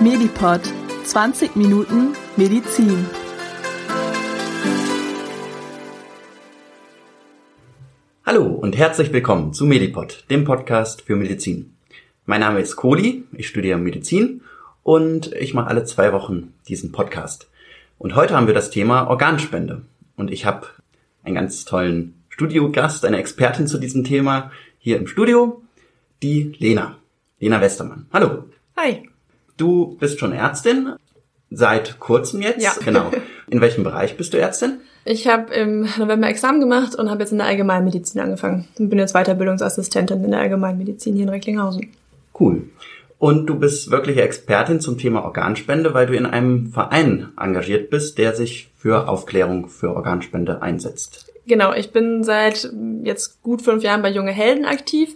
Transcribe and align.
Medipod 0.00 0.60
20 1.04 1.56
Minuten 1.56 2.14
Medizin. 2.36 3.06
Hallo 8.26 8.44
und 8.44 8.76
herzlich 8.76 9.10
willkommen 9.14 9.54
zu 9.54 9.64
Medipod, 9.64 10.26
dem 10.28 10.44
Podcast 10.44 11.00
für 11.00 11.16
Medizin. 11.16 11.76
Mein 12.26 12.40
Name 12.40 12.60
ist 12.60 12.76
Kohli, 12.76 13.24
ich 13.32 13.48
studiere 13.48 13.78
Medizin 13.78 14.42
und 14.82 15.32
ich 15.32 15.54
mache 15.54 15.68
alle 15.68 15.84
zwei 15.84 16.12
Wochen 16.12 16.52
diesen 16.68 16.92
Podcast. 16.92 17.48
Und 17.96 18.14
heute 18.14 18.36
haben 18.36 18.48
wir 18.48 18.54
das 18.54 18.68
Thema 18.68 19.08
Organspende. 19.08 19.80
Und 20.14 20.30
ich 20.30 20.44
habe 20.44 20.66
einen 21.24 21.36
ganz 21.36 21.64
tollen 21.64 22.22
Studiogast, 22.28 23.06
eine 23.06 23.16
Expertin 23.16 23.66
zu 23.66 23.78
diesem 23.78 24.04
Thema 24.04 24.50
hier 24.78 24.98
im 24.98 25.06
Studio, 25.06 25.62
die 26.22 26.54
Lena. 26.58 26.98
Lena 27.40 27.62
Westermann. 27.62 28.06
Hallo. 28.12 28.44
Hi. 28.76 29.08
Du 29.56 29.96
bist 29.98 30.18
schon 30.18 30.32
Ärztin, 30.32 30.94
seit 31.50 31.98
kurzem 31.98 32.42
jetzt. 32.42 32.62
Ja. 32.62 32.72
Genau. 32.84 33.10
In 33.50 33.60
welchem 33.60 33.84
Bereich 33.84 34.16
bist 34.16 34.34
du 34.34 34.38
Ärztin? 34.38 34.80
Ich 35.04 35.28
habe 35.28 35.54
im 35.54 35.82
November 35.98 36.26
Examen 36.26 36.58
gemacht 36.58 36.96
und 36.96 37.08
habe 37.10 37.20
jetzt 37.20 37.30
in 37.30 37.38
der 37.38 37.46
Allgemeinmedizin 37.46 38.20
angefangen. 38.20 38.66
Und 38.76 38.88
bin 38.88 38.98
jetzt 38.98 39.12
Weiterbildungsassistentin 39.14 40.24
in 40.24 40.32
der 40.32 40.40
Allgemeinmedizin 40.40 41.14
hier 41.14 41.22
in 41.22 41.28
Recklinghausen. 41.28 41.92
Cool. 42.38 42.64
Und 43.18 43.46
du 43.46 43.54
bist 43.54 43.92
wirkliche 43.92 44.22
Expertin 44.22 44.80
zum 44.80 44.98
Thema 44.98 45.24
Organspende, 45.24 45.94
weil 45.94 46.06
du 46.06 46.16
in 46.16 46.26
einem 46.26 46.72
Verein 46.72 47.28
engagiert 47.40 47.88
bist, 47.88 48.18
der 48.18 48.34
sich 48.34 48.68
für 48.76 49.08
Aufklärung 49.08 49.68
für 49.68 49.94
Organspende 49.94 50.60
einsetzt. 50.60 51.32
Genau, 51.46 51.72
ich 51.72 51.92
bin 51.92 52.24
seit 52.24 52.68
jetzt 53.04 53.40
gut 53.42 53.62
fünf 53.62 53.84
Jahren 53.84 54.02
bei 54.02 54.10
Junge 54.10 54.32
Helden 54.32 54.64
aktiv, 54.64 55.14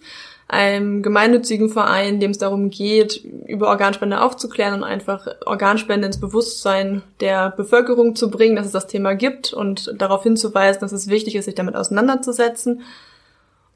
einem 0.51 1.03
gemeinnützigen 1.03 1.69
Verein, 1.69 2.21
dem 2.21 2.33
es 2.33 2.39
darum 2.39 2.71
geht, 2.71 3.25
über 3.47 3.69
Organspende 3.69 4.21
aufzuklären 4.21 4.75
und 4.75 4.85
einfach 4.85 5.27
Organspende 5.47 6.07
ins 6.07 6.21
Bewusstsein 6.21 7.02
der 7.21 7.51
Bevölkerung 7.51 8.16
zu 8.16 8.30
bringen, 8.30 8.57
dass 8.57 8.66
es 8.66 8.73
das 8.73 8.87
Thema 8.87 9.15
gibt 9.15 9.52
und 9.52 9.95
darauf 9.97 10.23
hinzuweisen, 10.23 10.80
dass 10.80 10.93
es 10.93 11.09
wichtig 11.09 11.37
ist, 11.37 11.45
sich 11.45 11.55
damit 11.55 11.77
auseinanderzusetzen 11.77 12.83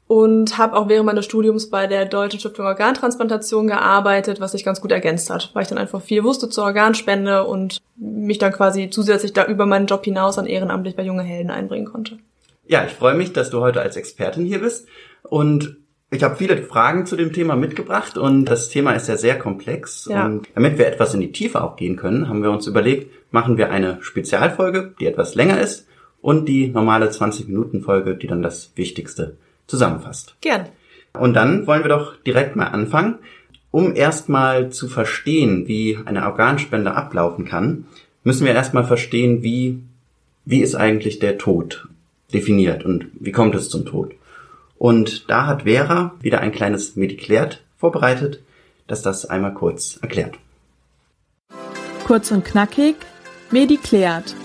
und 0.07 0.57
habe 0.57 0.75
auch 0.75 0.87
während 0.87 1.07
meines 1.07 1.25
Studiums 1.25 1.69
bei 1.69 1.87
der 1.87 2.05
Deutschen 2.05 2.39
Stiftung 2.39 2.65
Organtransplantation 2.65 3.67
gearbeitet, 3.67 4.39
was 4.39 4.51
sich 4.51 4.63
ganz 4.63 4.81
gut 4.81 4.91
ergänzt 4.91 5.29
hat, 5.29 5.49
weil 5.53 5.63
ich 5.63 5.69
dann 5.69 5.77
einfach 5.77 6.01
viel 6.01 6.23
wusste 6.23 6.49
zur 6.49 6.65
Organspende 6.65 7.45
und 7.45 7.79
mich 7.95 8.37
dann 8.37 8.51
quasi 8.51 8.89
zusätzlich 8.89 9.33
da 9.33 9.45
über 9.45 9.65
meinen 9.65 9.87
Job 9.87 10.05
hinaus 10.05 10.37
an 10.37 10.45
ehrenamtlich 10.45 10.95
bei 10.95 11.03
Junge 11.03 11.23
Helden 11.23 11.49
einbringen 11.49 11.85
konnte. 11.85 12.19
Ja, 12.67 12.83
ich 12.85 12.91
freue 12.91 13.15
mich, 13.15 13.33
dass 13.33 13.49
du 13.49 13.61
heute 13.61 13.81
als 13.81 13.95
Expertin 13.95 14.45
hier 14.45 14.59
bist 14.59 14.87
und 15.23 15.77
ich 16.15 16.23
habe 16.23 16.35
viele 16.35 16.57
Fragen 16.57 17.05
zu 17.05 17.15
dem 17.15 17.33
Thema 17.33 17.55
mitgebracht 17.55 18.17
und 18.17 18.45
das 18.45 18.69
Thema 18.69 18.93
ist 18.93 19.07
ja 19.07 19.17
sehr 19.17 19.37
komplex. 19.37 20.07
Ja. 20.09 20.25
Und 20.25 20.47
damit 20.55 20.77
wir 20.77 20.87
etwas 20.87 21.13
in 21.13 21.21
die 21.21 21.31
Tiefe 21.31 21.63
auch 21.63 21.75
gehen 21.75 21.95
können, 21.95 22.29
haben 22.29 22.41
wir 22.41 22.51
uns 22.51 22.67
überlegt, 22.67 23.11
machen 23.31 23.57
wir 23.57 23.69
eine 23.71 23.97
Spezialfolge, 24.01 24.93
die 24.99 25.05
etwas 25.05 25.35
länger 25.35 25.59
ist 25.59 25.87
und 26.21 26.47
die 26.47 26.67
normale 26.67 27.09
20-Minuten-Folge, 27.09 28.15
die 28.15 28.27
dann 28.27 28.41
das 28.41 28.71
Wichtigste 28.75 29.35
zusammenfasst. 29.67 30.35
Gern. 30.41 30.67
Und 31.13 31.33
dann 31.33 31.67
wollen 31.67 31.83
wir 31.83 31.89
doch 31.89 32.15
direkt 32.23 32.55
mal 32.55 32.67
anfangen. 32.67 33.19
Um 33.71 33.95
erstmal 33.95 34.69
zu 34.69 34.87
verstehen, 34.87 35.67
wie 35.67 35.99
eine 36.05 36.25
Organspende 36.25 36.93
ablaufen 36.93 37.45
kann, 37.45 37.85
müssen 38.23 38.45
wir 38.45 38.53
erstmal 38.53 38.85
verstehen, 38.85 39.43
wie, 39.43 39.79
wie 40.45 40.61
ist 40.61 40.75
eigentlich 40.75 41.19
der 41.19 41.37
Tod 41.37 41.87
definiert 42.33 42.85
und 42.85 43.07
wie 43.19 43.31
kommt 43.31 43.53
es 43.55 43.69
zum 43.69 43.85
Tod. 43.85 44.13
Und 44.77 45.29
da 45.29 45.47
hat 45.47 45.63
Vera 45.63 46.15
wieder 46.19 46.41
ein 46.41 46.51
kleines 46.51 46.95
Mediklärt 46.95 47.63
vorbereitet, 47.77 48.41
das 48.87 49.01
das 49.01 49.25
einmal 49.25 49.53
kurz 49.53 49.97
erklärt. 50.01 50.37
Kurz 52.05 52.31
und 52.31 52.45
knackig, 52.45 52.95
Mediklärt. 53.51 54.35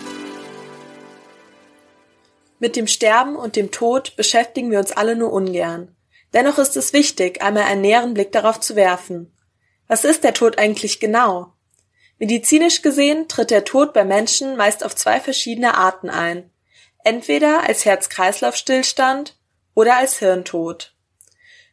Mit 2.58 2.76
dem 2.76 2.86
Sterben 2.86 3.36
und 3.36 3.56
dem 3.56 3.70
Tod 3.70 4.16
beschäftigen 4.16 4.70
wir 4.70 4.78
uns 4.78 4.92
alle 4.92 5.16
nur 5.16 5.32
ungern. 5.32 5.94
Dennoch 6.32 6.58
ist 6.58 6.76
es 6.76 6.92
wichtig, 6.92 7.42
einmal 7.42 7.64
einen 7.64 7.80
näheren 7.80 8.14
Blick 8.14 8.32
darauf 8.32 8.60
zu 8.60 8.76
werfen. 8.76 9.32
Was 9.88 10.04
ist 10.04 10.22
der 10.22 10.34
Tod 10.34 10.58
eigentlich 10.58 11.00
genau? 11.00 11.54
Medizinisch 12.18 12.82
gesehen 12.82 13.28
tritt 13.28 13.50
der 13.50 13.64
Tod 13.64 13.94
bei 13.94 14.04
Menschen 14.04 14.56
meist 14.56 14.84
auf 14.84 14.94
zwei 14.94 15.20
verschiedene 15.20 15.76
Arten 15.76 16.10
ein. 16.10 16.50
Entweder 17.02 17.62
als 17.66 17.86
Herz-Kreislauf-Stillstand 17.86 19.36
oder 19.74 19.96
als 19.96 20.18
Hirntod. 20.18 20.94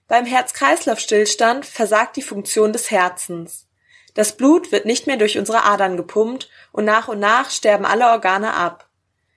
Beim 0.08 0.25
Herz-Kreislauf-Stillstand 0.25 1.66
versagt 1.66 2.16
die 2.16 2.22
Funktion 2.22 2.72
des 2.72 2.91
Herzens. 2.91 3.68
Das 4.13 4.35
Blut 4.35 4.72
wird 4.72 4.85
nicht 4.85 5.06
mehr 5.06 5.18
durch 5.18 5.38
unsere 5.38 5.63
Adern 5.63 5.97
gepumpt 5.97 6.50
und 6.72 6.85
nach 6.85 7.08
und 7.08 7.19
nach 7.19 7.50
sterben 7.52 7.85
alle 7.85 8.08
Organe 8.08 8.53
ab. 8.53 8.90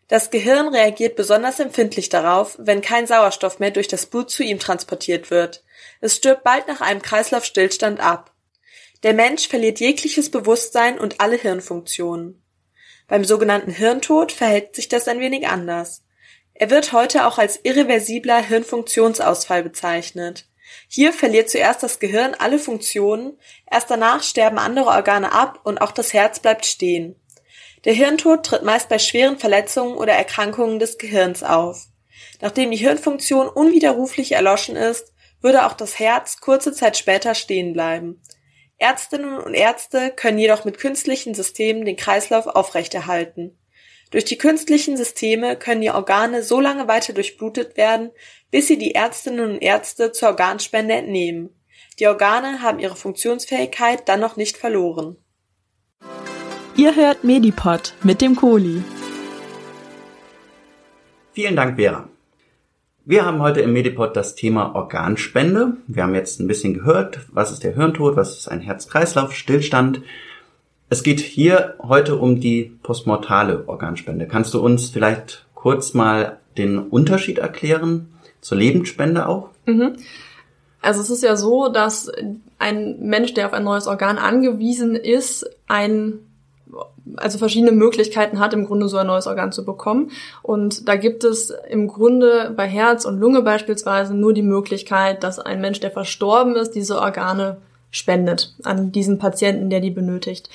Das 0.08 0.30
Gehirn 0.30 0.68
reagiert 0.68 1.16
besonders 1.16 1.60
empfindlich 1.60 2.08
darauf, 2.08 2.56
wenn 2.58 2.80
kein 2.80 3.06
Sauerstoff 3.06 3.58
mehr 3.58 3.70
durch 3.70 3.88
das 3.88 4.06
Blut 4.06 4.30
zu 4.30 4.42
ihm 4.42 4.58
transportiert 4.58 5.30
wird. 5.30 5.62
Es 6.00 6.16
stirbt 6.16 6.44
bald 6.44 6.66
nach 6.66 6.80
einem 6.80 7.02
Kreislaufstillstand 7.02 8.00
ab. 8.00 8.32
Der 9.02 9.14
Mensch 9.14 9.48
verliert 9.48 9.80
jegliches 9.80 10.30
Bewusstsein 10.30 10.98
und 10.98 11.20
alle 11.20 11.36
Hirnfunktionen. 11.36 12.42
Beim 13.06 13.24
sogenannten 13.24 13.70
Hirntod 13.70 14.32
verhält 14.32 14.74
sich 14.74 14.88
das 14.88 15.08
ein 15.08 15.20
wenig 15.20 15.46
anders. 15.46 16.02
Er 16.60 16.68
wird 16.68 16.92
heute 16.92 17.24
auch 17.24 17.38
als 17.38 17.58
irreversibler 17.62 18.42
Hirnfunktionsausfall 18.42 19.62
bezeichnet. 19.62 20.44
Hier 20.88 21.14
verliert 21.14 21.48
zuerst 21.48 21.82
das 21.82 22.00
Gehirn 22.00 22.34
alle 22.38 22.58
Funktionen, 22.58 23.38
erst 23.70 23.90
danach 23.90 24.22
sterben 24.22 24.58
andere 24.58 24.90
Organe 24.90 25.32
ab 25.32 25.60
und 25.64 25.80
auch 25.80 25.90
das 25.90 26.12
Herz 26.12 26.38
bleibt 26.38 26.66
stehen. 26.66 27.18
Der 27.86 27.94
Hirntod 27.94 28.44
tritt 28.44 28.62
meist 28.62 28.90
bei 28.90 28.98
schweren 28.98 29.38
Verletzungen 29.38 29.96
oder 29.96 30.12
Erkrankungen 30.12 30.78
des 30.78 30.98
Gehirns 30.98 31.42
auf. 31.42 31.86
Nachdem 32.42 32.70
die 32.72 32.76
Hirnfunktion 32.76 33.48
unwiderruflich 33.48 34.32
erloschen 34.32 34.76
ist, 34.76 35.14
würde 35.40 35.64
auch 35.64 35.72
das 35.72 35.98
Herz 35.98 36.40
kurze 36.42 36.74
Zeit 36.74 36.98
später 36.98 37.34
stehen 37.34 37.72
bleiben. 37.72 38.20
Ärztinnen 38.76 39.38
und 39.38 39.54
Ärzte 39.54 40.10
können 40.14 40.36
jedoch 40.36 40.66
mit 40.66 40.76
künstlichen 40.76 41.32
Systemen 41.32 41.86
den 41.86 41.96
Kreislauf 41.96 42.46
aufrechterhalten. 42.46 43.56
Durch 44.10 44.24
die 44.24 44.38
künstlichen 44.38 44.96
Systeme 44.96 45.56
können 45.56 45.82
die 45.82 45.90
Organe 45.90 46.42
so 46.42 46.60
lange 46.60 46.88
weiter 46.88 47.12
durchblutet 47.12 47.76
werden, 47.76 48.10
bis 48.50 48.66
sie 48.66 48.76
die 48.76 48.94
Ärztinnen 48.96 49.52
und 49.52 49.62
Ärzte 49.62 50.10
zur 50.10 50.30
Organspende 50.30 50.94
entnehmen. 50.94 51.50
Die 52.00 52.08
Organe 52.08 52.60
haben 52.60 52.80
ihre 52.80 52.96
Funktionsfähigkeit 52.96 54.08
dann 54.08 54.18
noch 54.18 54.36
nicht 54.36 54.56
verloren. 54.56 55.16
Ihr 56.76 56.96
hört 56.96 57.22
Medipod 57.22 57.94
mit 58.02 58.20
dem 58.20 58.34
Kohli. 58.34 58.82
Vielen 61.32 61.54
Dank, 61.54 61.76
Vera. 61.76 62.08
Wir 63.04 63.24
haben 63.24 63.40
heute 63.40 63.60
im 63.60 63.72
Medipod 63.72 64.16
das 64.16 64.34
Thema 64.34 64.74
Organspende. 64.74 65.76
Wir 65.86 66.02
haben 66.02 66.14
jetzt 66.14 66.40
ein 66.40 66.48
bisschen 66.48 66.74
gehört, 66.74 67.20
was 67.30 67.52
ist 67.52 67.62
der 67.62 67.74
Hirntod, 67.74 68.16
was 68.16 68.38
ist 68.38 68.48
ein 68.48 68.60
Herz-Kreislauf-Stillstand. 68.60 70.02
Es 70.92 71.04
geht 71.04 71.20
hier 71.20 71.74
heute 71.80 72.16
um 72.16 72.40
die 72.40 72.76
postmortale 72.82 73.68
Organspende. 73.68 74.26
Kannst 74.26 74.52
du 74.54 74.60
uns 74.60 74.90
vielleicht 74.90 75.46
kurz 75.54 75.94
mal 75.94 76.38
den 76.58 76.78
Unterschied 76.78 77.38
erklären 77.38 78.12
zur 78.40 78.58
Lebensspende 78.58 79.28
auch? 79.28 79.50
Mhm. 79.66 79.96
Also 80.82 81.00
es 81.00 81.10
ist 81.10 81.22
ja 81.22 81.36
so, 81.36 81.68
dass 81.68 82.10
ein 82.58 82.98
Mensch, 82.98 83.34
der 83.34 83.46
auf 83.46 83.52
ein 83.52 83.62
neues 83.62 83.86
Organ 83.86 84.18
angewiesen 84.18 84.96
ist, 84.96 85.48
ein 85.68 86.18
also 87.16 87.38
verschiedene 87.38 87.72
Möglichkeiten 87.72 88.38
hat, 88.40 88.52
im 88.52 88.66
Grunde 88.66 88.88
so 88.88 88.96
ein 88.96 89.06
neues 89.06 89.26
Organ 89.26 89.52
zu 89.52 89.64
bekommen. 89.64 90.10
Und 90.42 90.88
da 90.88 90.96
gibt 90.96 91.22
es 91.22 91.52
im 91.68 91.86
Grunde 91.86 92.52
bei 92.56 92.66
Herz 92.66 93.04
und 93.04 93.18
Lunge 93.18 93.42
beispielsweise 93.42 94.14
nur 94.14 94.32
die 94.32 94.42
Möglichkeit, 94.42 95.22
dass 95.22 95.38
ein 95.38 95.60
Mensch, 95.60 95.80
der 95.80 95.90
verstorben 95.90 96.56
ist, 96.56 96.72
diese 96.72 97.00
Organe 97.00 97.58
spendet 97.90 98.54
an 98.62 98.92
diesen 98.92 99.18
Patienten, 99.18 99.70
der 99.70 99.80
die 99.80 99.90
benötigt. 99.90 100.48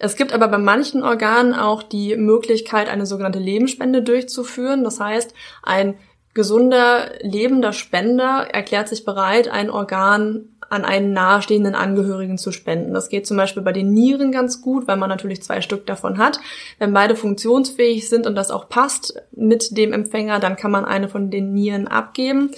Es 0.00 0.16
gibt 0.16 0.32
aber 0.32 0.48
bei 0.48 0.58
manchen 0.58 1.02
Organen 1.02 1.52
auch 1.54 1.82
die 1.82 2.16
Möglichkeit, 2.16 2.88
eine 2.88 3.04
sogenannte 3.04 3.38
Lebensspende 3.38 4.02
durchzuführen. 4.02 4.82
Das 4.82 4.98
heißt, 4.98 5.34
ein 5.62 5.94
gesunder, 6.32 7.10
lebender 7.20 7.74
Spender 7.74 8.48
erklärt 8.50 8.88
sich 8.88 9.04
bereit, 9.04 9.48
ein 9.48 9.68
Organ 9.68 10.48
an 10.70 10.86
einen 10.86 11.12
nahestehenden 11.12 11.74
Angehörigen 11.74 12.38
zu 12.38 12.50
spenden. 12.50 12.94
Das 12.94 13.10
geht 13.10 13.26
zum 13.26 13.36
Beispiel 13.36 13.62
bei 13.62 13.72
den 13.72 13.92
Nieren 13.92 14.32
ganz 14.32 14.62
gut, 14.62 14.88
weil 14.88 14.96
man 14.96 15.10
natürlich 15.10 15.42
zwei 15.42 15.60
Stück 15.60 15.84
davon 15.84 16.16
hat. 16.16 16.40
Wenn 16.78 16.94
beide 16.94 17.14
funktionsfähig 17.14 18.08
sind 18.08 18.26
und 18.26 18.36
das 18.36 18.50
auch 18.50 18.70
passt 18.70 19.20
mit 19.32 19.76
dem 19.76 19.92
Empfänger, 19.92 20.40
dann 20.40 20.56
kann 20.56 20.70
man 20.70 20.86
eine 20.86 21.10
von 21.10 21.30
den 21.30 21.52
Nieren 21.52 21.88
abgeben. 21.88 22.52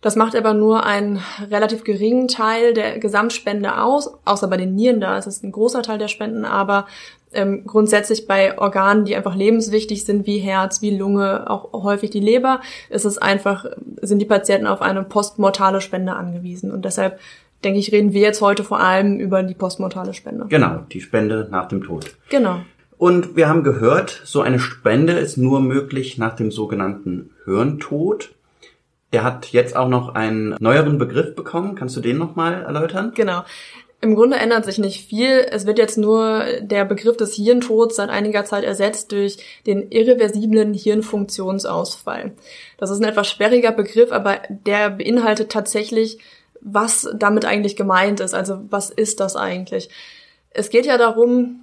Das 0.00 0.16
macht 0.16 0.34
aber 0.34 0.54
nur 0.54 0.84
einen 0.84 1.20
relativ 1.50 1.84
geringen 1.84 2.26
Teil 2.26 2.72
der 2.72 2.98
Gesamtspende 2.98 3.82
aus, 3.82 4.10
außer 4.24 4.48
bei 4.48 4.56
den 4.56 4.74
Nieren, 4.74 5.00
da 5.00 5.18
ist 5.18 5.26
es 5.26 5.42
ein 5.42 5.52
großer 5.52 5.82
Teil 5.82 5.98
der 5.98 6.08
Spenden, 6.08 6.46
aber 6.46 6.86
ähm, 7.32 7.64
grundsätzlich 7.66 8.26
bei 8.26 8.58
Organen, 8.58 9.04
die 9.04 9.14
einfach 9.14 9.36
lebenswichtig 9.36 10.04
sind, 10.04 10.26
wie 10.26 10.38
Herz, 10.38 10.82
wie 10.82 10.96
Lunge, 10.96 11.48
auch 11.48 11.72
häufig 11.84 12.10
die 12.10 12.20
Leber, 12.20 12.60
ist 12.88 13.04
es 13.04 13.18
einfach, 13.18 13.66
sind 14.00 14.20
die 14.20 14.26
Patienten 14.26 14.66
auf 14.66 14.82
eine 14.82 15.02
postmortale 15.04 15.80
Spende 15.80 16.14
angewiesen. 16.14 16.72
Und 16.72 16.84
deshalb 16.84 17.20
denke 17.62 17.78
ich, 17.78 17.92
reden 17.92 18.12
wir 18.12 18.22
jetzt 18.22 18.40
heute 18.40 18.64
vor 18.64 18.80
allem 18.80 19.20
über 19.20 19.42
die 19.42 19.54
postmortale 19.54 20.14
Spende. 20.14 20.46
Genau, 20.48 20.80
die 20.90 21.00
Spende 21.00 21.46
nach 21.50 21.68
dem 21.68 21.82
Tod. 21.82 22.16
Genau. 22.30 22.60
Und 22.96 23.36
wir 23.36 23.48
haben 23.48 23.64
gehört, 23.64 24.22
so 24.24 24.42
eine 24.42 24.58
Spende 24.58 25.14
ist 25.14 25.36
nur 25.36 25.60
möglich 25.60 26.18
nach 26.18 26.36
dem 26.36 26.50
sogenannten 26.50 27.30
Hirntod. 27.44 28.30
Der 29.12 29.24
hat 29.24 29.48
jetzt 29.48 29.76
auch 29.76 29.88
noch 29.88 30.14
einen 30.14 30.56
neueren 30.60 30.98
Begriff 30.98 31.34
bekommen. 31.34 31.74
Kannst 31.74 31.96
du 31.96 32.00
den 32.00 32.18
nochmal 32.18 32.62
erläutern? 32.62 33.12
Genau. 33.14 33.42
Im 34.02 34.14
Grunde 34.14 34.36
ändert 34.36 34.64
sich 34.64 34.78
nicht 34.78 35.06
viel. 35.06 35.46
Es 35.50 35.66
wird 35.66 35.78
jetzt 35.78 35.98
nur 35.98 36.44
der 36.60 36.86
Begriff 36.86 37.18
des 37.18 37.34
Hirntods 37.34 37.96
seit 37.96 38.08
einiger 38.08 38.46
Zeit 38.46 38.64
ersetzt 38.64 39.12
durch 39.12 39.36
den 39.66 39.90
irreversiblen 39.90 40.72
Hirnfunktionsausfall. 40.72 42.32
Das 42.78 42.90
ist 42.90 43.00
ein 43.00 43.08
etwas 43.08 43.28
sperriger 43.28 43.72
Begriff, 43.72 44.10
aber 44.10 44.38
der 44.48 44.88
beinhaltet 44.90 45.52
tatsächlich, 45.52 46.18
was 46.62 47.10
damit 47.14 47.44
eigentlich 47.44 47.76
gemeint 47.76 48.20
ist. 48.20 48.34
Also 48.34 48.60
was 48.70 48.88
ist 48.88 49.20
das 49.20 49.36
eigentlich? 49.36 49.90
Es 50.50 50.70
geht 50.70 50.86
ja 50.86 50.96
darum, 50.96 51.60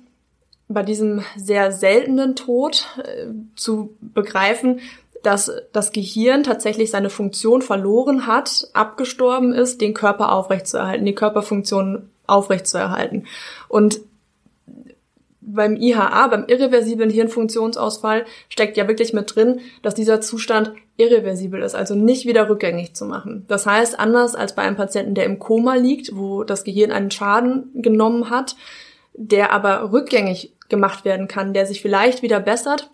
bei 0.68 0.84
diesem 0.84 1.24
sehr 1.38 1.72
seltenen 1.72 2.36
Tod 2.36 2.86
äh, 2.98 3.28
zu 3.56 3.96
begreifen, 4.02 4.82
dass 5.28 5.52
das 5.74 5.92
Gehirn 5.92 6.44
tatsächlich 6.44 6.90
seine 6.90 7.10
Funktion 7.10 7.62
verloren 7.62 8.28
hat, 8.28 8.70
abgestorben 8.72 9.52
ist, 9.54 9.82
den 9.82 9.94
Körper 9.94 10.32
aufrechtzuerhalten, 10.32 11.06
die 11.06 11.16
Körperfunktion 11.16 12.10
aufrechtzuerhalten. 12.28 13.28
Und 13.68 14.00
beim 15.42 15.76
IHA, 15.76 16.28
beim 16.28 16.46
irreversiblen 16.48 17.10
Hirnfunktionsausfall, 17.10 18.26
steckt 18.48 18.78
ja 18.78 18.88
wirklich 18.88 19.12
mit 19.12 19.36
drin, 19.36 19.60
dass 19.82 19.96
dieser 19.96 20.22
Zustand 20.22 20.72
irreversibel 20.96 21.62
ist, 21.62 21.76
also 21.76 21.94
nicht 21.94 22.26
wieder 22.26 22.48
rückgängig 22.48 22.94
zu 22.94 23.04
machen. 23.04 23.44
Das 23.50 23.66
heißt, 23.66 24.00
anders 24.00 24.34
als 24.34 24.56
bei 24.56 24.62
einem 24.62 24.78
Patienten, 24.78 25.14
der 25.14 25.26
im 25.26 25.40
Koma 25.40 25.76
liegt, 25.76 26.16
wo 26.16 26.46
das 26.46 26.64
Gehirn 26.64 26.92
einen 26.92 27.12
Schaden 27.12 27.70
genommen 27.76 28.30
hat, 28.30 28.56
der 29.14 29.52
aber 29.52 29.92
rückgängig 29.92 30.54
gemacht 30.70 31.04
werden 31.04 31.28
kann, 31.28 31.54
der 31.54 31.66
sich 31.66 31.82
vielleicht 31.82 32.22
wieder 32.22 32.40
bessert, 32.40 32.90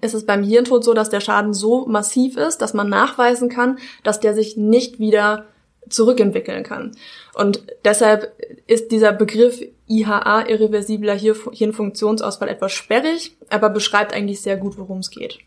ist 0.00 0.14
es 0.14 0.26
beim 0.26 0.42
Hirntod 0.42 0.84
so, 0.84 0.94
dass 0.94 1.10
der 1.10 1.20
Schaden 1.20 1.54
so 1.54 1.86
massiv 1.86 2.36
ist, 2.36 2.58
dass 2.58 2.74
man 2.74 2.88
nachweisen 2.88 3.48
kann, 3.48 3.78
dass 4.02 4.20
der 4.20 4.34
sich 4.34 4.56
nicht 4.56 4.98
wieder 4.98 5.44
zurückentwickeln 5.88 6.62
kann. 6.62 6.92
Und 7.34 7.64
deshalb 7.84 8.32
ist 8.66 8.90
dieser 8.92 9.12
Begriff 9.12 9.62
IHA, 9.88 10.48
irreversibler 10.48 11.14
Hirnfunktionsausfall, 11.14 12.48
etwas 12.48 12.72
sperrig, 12.72 13.36
aber 13.50 13.68
beschreibt 13.68 14.14
eigentlich 14.14 14.40
sehr 14.40 14.56
gut, 14.56 14.78
worum 14.78 14.98
es 14.98 15.10
geht. 15.10 15.38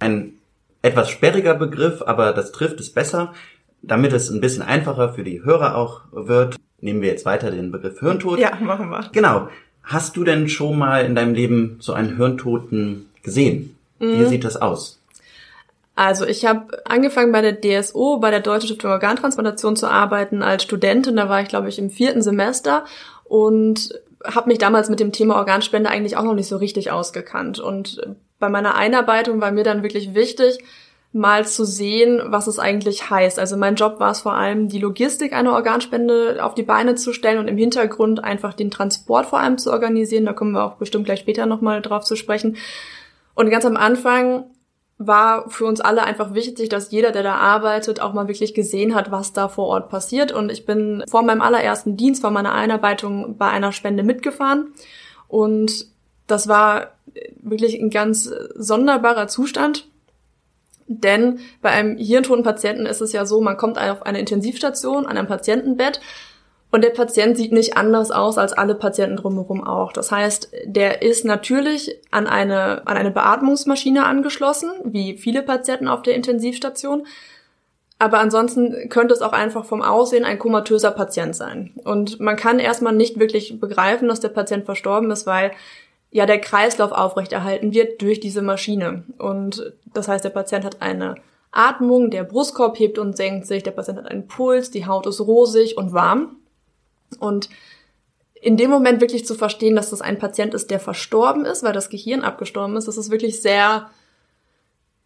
Ein 0.00 0.34
etwas 0.82 1.10
sperriger 1.10 1.54
Begriff, 1.54 2.02
aber 2.02 2.32
das 2.32 2.52
trifft 2.52 2.80
es 2.80 2.90
besser. 2.90 3.34
Damit 3.82 4.12
es 4.12 4.30
ein 4.30 4.40
bisschen 4.40 4.62
einfacher 4.62 5.14
für 5.14 5.24
die 5.24 5.42
Hörer 5.42 5.76
auch 5.76 6.02
wird, 6.12 6.56
nehmen 6.80 7.00
wir 7.00 7.08
jetzt 7.08 7.24
weiter 7.24 7.50
den 7.50 7.72
Begriff 7.72 8.00
Hirntod. 8.00 8.38
Ja, 8.38 8.56
machen 8.60 8.90
wir. 8.90 9.08
Genau. 9.12 9.48
Hast 9.82 10.16
du 10.16 10.24
denn 10.24 10.48
schon 10.48 10.78
mal 10.78 11.04
in 11.04 11.14
deinem 11.14 11.34
Leben 11.34 11.76
so 11.80 11.94
einen 11.94 12.16
Hirntoten 12.16 13.09
gesehen? 13.22 13.76
Mhm. 13.98 14.20
Wie 14.20 14.26
sieht 14.26 14.44
das 14.44 14.56
aus? 14.56 14.98
Also 15.96 16.24
ich 16.24 16.46
habe 16.46 16.80
angefangen 16.86 17.32
bei 17.32 17.42
der 17.42 17.60
DSO, 17.60 18.18
bei 18.18 18.30
der 18.30 18.40
Deutschen 18.40 18.68
Stiftung 18.68 18.90
Organtransplantation 18.90 19.76
zu 19.76 19.86
arbeiten 19.86 20.42
als 20.42 20.62
Studentin. 20.62 21.16
Da 21.16 21.28
war 21.28 21.42
ich, 21.42 21.48
glaube 21.48 21.68
ich, 21.68 21.78
im 21.78 21.90
vierten 21.90 22.22
Semester 22.22 22.84
und 23.24 24.00
habe 24.24 24.48
mich 24.48 24.58
damals 24.58 24.88
mit 24.88 25.00
dem 25.00 25.12
Thema 25.12 25.36
Organspende 25.36 25.90
eigentlich 25.90 26.16
auch 26.16 26.24
noch 26.24 26.34
nicht 26.34 26.48
so 26.48 26.56
richtig 26.56 26.90
ausgekannt. 26.90 27.58
Und 27.58 28.00
bei 28.38 28.48
meiner 28.48 28.76
Einarbeitung 28.76 29.40
war 29.40 29.50
mir 29.50 29.64
dann 29.64 29.82
wirklich 29.82 30.14
wichtig, 30.14 30.58
mal 31.12 31.46
zu 31.46 31.64
sehen, 31.64 32.22
was 32.26 32.46
es 32.46 32.58
eigentlich 32.58 33.10
heißt. 33.10 33.38
Also 33.38 33.56
mein 33.56 33.74
Job 33.74 33.98
war 33.98 34.12
es 34.12 34.20
vor 34.20 34.34
allem, 34.34 34.68
die 34.68 34.78
Logistik 34.78 35.32
einer 35.32 35.52
Organspende 35.52 36.38
auf 36.42 36.54
die 36.54 36.62
Beine 36.62 36.94
zu 36.94 37.12
stellen 37.12 37.38
und 37.38 37.48
im 37.48 37.56
Hintergrund 37.56 38.22
einfach 38.22 38.54
den 38.54 38.70
Transport 38.70 39.26
vor 39.26 39.40
allem 39.40 39.58
zu 39.58 39.72
organisieren. 39.72 40.24
Da 40.24 40.32
kommen 40.32 40.52
wir 40.52 40.64
auch 40.64 40.76
bestimmt 40.76 41.06
gleich 41.06 41.20
später 41.20 41.46
nochmal 41.46 41.82
drauf 41.82 42.04
zu 42.04 42.14
sprechen. 42.14 42.56
Und 43.40 43.48
ganz 43.48 43.64
am 43.64 43.78
Anfang 43.78 44.50
war 44.98 45.48
für 45.48 45.64
uns 45.64 45.80
alle 45.80 46.02
einfach 46.02 46.34
wichtig, 46.34 46.68
dass 46.68 46.90
jeder, 46.90 47.10
der 47.10 47.22
da 47.22 47.36
arbeitet, 47.36 47.98
auch 47.98 48.12
mal 48.12 48.28
wirklich 48.28 48.52
gesehen 48.52 48.94
hat, 48.94 49.10
was 49.10 49.32
da 49.32 49.48
vor 49.48 49.64
Ort 49.64 49.88
passiert. 49.88 50.30
Und 50.30 50.52
ich 50.52 50.66
bin 50.66 51.02
vor 51.08 51.22
meinem 51.22 51.40
allerersten 51.40 51.96
Dienst, 51.96 52.20
vor 52.20 52.32
meiner 52.32 52.52
Einarbeitung 52.52 53.38
bei 53.38 53.48
einer 53.48 53.72
Spende 53.72 54.02
mitgefahren. 54.02 54.74
Und 55.26 55.86
das 56.26 56.48
war 56.48 56.88
wirklich 57.40 57.80
ein 57.80 57.88
ganz 57.88 58.30
sonderbarer 58.56 59.26
Zustand. 59.26 59.88
Denn 60.86 61.38
bei 61.62 61.70
einem 61.70 61.96
hirntoten 61.96 62.44
Patienten 62.44 62.84
ist 62.84 63.00
es 63.00 63.14
ja 63.14 63.24
so, 63.24 63.40
man 63.40 63.56
kommt 63.56 63.78
auf 63.78 64.02
eine 64.02 64.20
Intensivstation, 64.20 65.06
an 65.06 65.16
einem 65.16 65.28
Patientenbett 65.28 66.02
und 66.72 66.82
der 66.82 66.90
Patient 66.90 67.36
sieht 67.36 67.52
nicht 67.52 67.76
anders 67.76 68.10
aus 68.10 68.38
als 68.38 68.52
alle 68.52 68.74
Patienten 68.74 69.16
drumherum 69.16 69.64
auch. 69.64 69.92
Das 69.92 70.12
heißt, 70.12 70.52
der 70.64 71.02
ist 71.02 71.24
natürlich 71.24 71.96
an 72.10 72.26
eine, 72.26 72.86
an 72.86 72.96
eine 72.96 73.10
Beatmungsmaschine 73.10 74.04
angeschlossen, 74.06 74.70
wie 74.84 75.16
viele 75.16 75.42
Patienten 75.42 75.88
auf 75.88 76.02
der 76.02 76.14
Intensivstation. 76.14 77.06
Aber 77.98 78.18
ansonsten 78.18 78.88
könnte 78.88 79.12
es 79.12 79.20
auch 79.20 79.32
einfach 79.32 79.64
vom 79.64 79.82
Aussehen 79.82 80.24
ein 80.24 80.38
komatöser 80.38 80.92
Patient 80.92 81.34
sein. 81.34 81.72
Und 81.84 82.20
man 82.20 82.36
kann 82.36 82.58
erstmal 82.58 82.94
nicht 82.94 83.18
wirklich 83.18 83.60
begreifen, 83.60 84.08
dass 84.08 84.20
der 84.20 84.28
Patient 84.28 84.64
verstorben 84.64 85.10
ist, 85.10 85.26
weil 85.26 85.50
ja 86.10 86.24
der 86.24 86.40
Kreislauf 86.40 86.92
aufrechterhalten 86.92 87.74
wird 87.74 88.00
durch 88.00 88.20
diese 88.20 88.42
Maschine. 88.42 89.04
Und 89.18 89.74
das 89.92 90.08
heißt, 90.08 90.24
der 90.24 90.30
Patient 90.30 90.64
hat 90.64 90.80
eine 90.80 91.16
Atmung, 91.52 92.10
der 92.10 92.22
Brustkorb 92.24 92.78
hebt 92.78 92.98
und 92.98 93.16
senkt 93.16 93.46
sich, 93.46 93.64
der 93.64 93.72
Patient 93.72 93.98
hat 93.98 94.06
einen 94.06 94.28
Puls, 94.28 94.70
die 94.70 94.86
Haut 94.86 95.06
ist 95.06 95.20
rosig 95.20 95.76
und 95.76 95.92
warm. 95.92 96.36
Und 97.18 97.48
in 98.40 98.56
dem 98.56 98.70
Moment 98.70 99.00
wirklich 99.00 99.26
zu 99.26 99.34
verstehen, 99.34 99.76
dass 99.76 99.90
das 99.90 100.00
ein 100.00 100.18
Patient 100.18 100.54
ist, 100.54 100.70
der 100.70 100.80
verstorben 100.80 101.44
ist, 101.44 101.62
weil 101.62 101.72
das 101.72 101.90
Gehirn 101.90 102.22
abgestorben 102.22 102.76
ist, 102.76 102.88
das 102.88 102.96
ist 102.96 103.10
wirklich 103.10 103.42
sehr, 103.42 103.90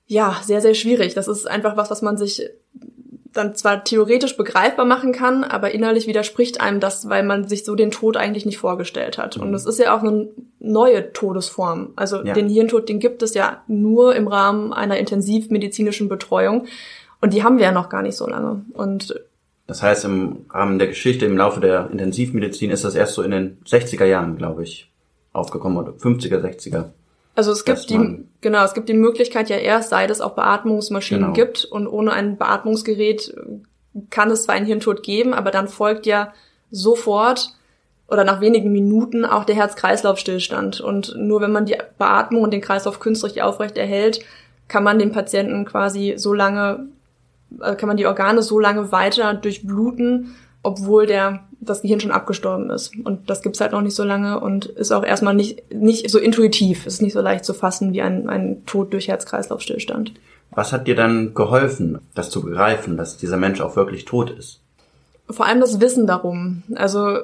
ja, 0.06 0.40
sehr, 0.42 0.60
sehr 0.60 0.74
schwierig. 0.74 1.14
Das 1.14 1.26
ist 1.26 1.46
einfach 1.46 1.76
was, 1.76 1.90
was 1.90 2.02
man 2.02 2.16
sich 2.16 2.48
dann 3.34 3.54
zwar 3.56 3.82
theoretisch 3.82 4.36
begreifbar 4.36 4.86
machen 4.86 5.12
kann, 5.12 5.42
aber 5.42 5.72
innerlich 5.72 6.06
widerspricht 6.06 6.60
einem 6.60 6.78
das, 6.78 7.08
weil 7.08 7.24
man 7.24 7.48
sich 7.48 7.64
so 7.64 7.74
den 7.74 7.90
Tod 7.90 8.16
eigentlich 8.16 8.46
nicht 8.46 8.58
vorgestellt 8.58 9.18
hat. 9.18 9.36
Und 9.36 9.52
es 9.54 9.66
ist 9.66 9.80
ja 9.80 9.96
auch 9.96 10.02
eine 10.02 10.28
neue 10.60 11.12
Todesform. 11.12 11.92
Also 11.96 12.22
ja. 12.22 12.32
den 12.32 12.48
Hirntod, 12.48 12.88
den 12.88 13.00
gibt 13.00 13.22
es 13.22 13.34
ja 13.34 13.62
nur 13.66 14.14
im 14.14 14.28
Rahmen 14.28 14.72
einer 14.72 14.98
intensivmedizinischen 14.98 16.08
Betreuung. 16.08 16.66
Und 17.20 17.34
die 17.34 17.42
haben 17.42 17.58
wir 17.58 17.64
ja 17.64 17.72
noch 17.72 17.88
gar 17.88 18.02
nicht 18.02 18.16
so 18.16 18.28
lange. 18.28 18.64
Und 18.72 19.20
das 19.66 19.82
heißt, 19.82 20.04
im 20.04 20.46
Rahmen 20.50 20.78
der 20.78 20.88
Geschichte, 20.88 21.24
im 21.24 21.36
Laufe 21.36 21.60
der 21.60 21.90
Intensivmedizin 21.90 22.70
ist 22.70 22.84
das 22.84 22.94
erst 22.94 23.14
so 23.14 23.22
in 23.22 23.30
den 23.30 23.58
60er 23.64 24.04
Jahren, 24.04 24.36
glaube 24.36 24.62
ich, 24.62 24.90
aufgekommen 25.32 25.78
oder 25.78 25.92
50er, 25.92 26.40
60er. 26.40 26.90
Also 27.34 27.50
es 27.50 27.64
gibt 27.64 27.90
die, 27.90 28.24
genau, 28.42 28.64
es 28.64 28.74
gibt 28.74 28.88
die 28.88 28.94
Möglichkeit 28.94 29.48
ja 29.48 29.56
erst, 29.56 29.90
seit 29.90 30.10
es 30.10 30.20
auch 30.20 30.34
Beatmungsmaschinen 30.34 31.32
genau. 31.32 31.32
gibt 31.32 31.64
und 31.64 31.88
ohne 31.88 32.12
ein 32.12 32.36
Beatmungsgerät 32.36 33.34
kann 34.10 34.30
es 34.30 34.44
zwar 34.44 34.54
einen 34.54 34.66
Hirntod 34.66 35.02
geben, 35.02 35.34
aber 35.34 35.50
dann 35.50 35.68
folgt 35.68 36.06
ja 36.06 36.32
sofort 36.70 37.54
oder 38.08 38.24
nach 38.24 38.40
wenigen 38.40 38.70
Minuten 38.70 39.24
auch 39.24 39.44
der 39.44 39.56
Herz-Kreislauf-Stillstand. 39.56 40.80
Und 40.80 41.14
nur 41.16 41.40
wenn 41.40 41.52
man 41.52 41.66
die 41.66 41.76
Beatmung 41.98 42.42
und 42.42 42.52
den 42.52 42.60
Kreislauf 42.60 43.00
künstlich 43.00 43.42
aufrecht 43.42 43.76
erhält, 43.76 44.20
kann 44.68 44.84
man 44.84 44.98
den 44.98 45.12
Patienten 45.12 45.64
quasi 45.64 46.14
so 46.16 46.32
lange 46.32 46.86
kann 47.58 47.86
man 47.86 47.96
die 47.96 48.06
Organe 48.06 48.42
so 48.42 48.58
lange 48.58 48.92
weiter 48.92 49.34
durchbluten, 49.34 50.34
obwohl 50.62 51.06
der 51.06 51.44
das 51.60 51.82
Gehirn 51.82 52.00
schon 52.00 52.10
abgestorben 52.10 52.70
ist. 52.70 52.92
Und 53.04 53.30
das 53.30 53.42
gibt's 53.42 53.60
halt 53.60 53.72
noch 53.72 53.80
nicht 53.80 53.94
so 53.94 54.04
lange 54.04 54.40
und 54.40 54.66
ist 54.66 54.92
auch 54.92 55.04
erstmal 55.04 55.34
nicht, 55.34 55.72
nicht 55.72 56.10
so 56.10 56.18
intuitiv. 56.18 56.86
Es 56.86 56.94
ist 56.94 57.02
nicht 57.02 57.12
so 57.12 57.20
leicht 57.20 57.44
zu 57.44 57.54
fassen 57.54 57.92
wie 57.92 58.02
ein, 58.02 58.28
ein 58.28 58.64
Tod 58.66 58.92
durch 58.92 59.08
Herz-Kreislauf-Stillstand. 59.08 60.12
Was 60.50 60.72
hat 60.72 60.86
dir 60.86 60.94
dann 60.94 61.34
geholfen, 61.34 61.98
das 62.14 62.30
zu 62.30 62.42
begreifen, 62.42 62.96
dass 62.96 63.16
dieser 63.16 63.36
Mensch 63.36 63.60
auch 63.60 63.76
wirklich 63.76 64.04
tot 64.04 64.30
ist? 64.30 64.60
Vor 65.28 65.46
allem 65.46 65.60
das 65.60 65.80
Wissen 65.80 66.06
darum. 66.06 66.62
Also 66.74 67.18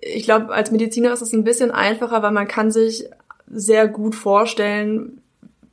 ich 0.00 0.24
glaube, 0.24 0.52
als 0.52 0.70
Mediziner 0.70 1.12
ist 1.12 1.22
es 1.22 1.32
ein 1.32 1.44
bisschen 1.44 1.70
einfacher, 1.70 2.22
weil 2.22 2.32
man 2.32 2.48
kann 2.48 2.70
sich 2.70 3.08
sehr 3.50 3.86
gut 3.88 4.14
vorstellen, 4.14 5.20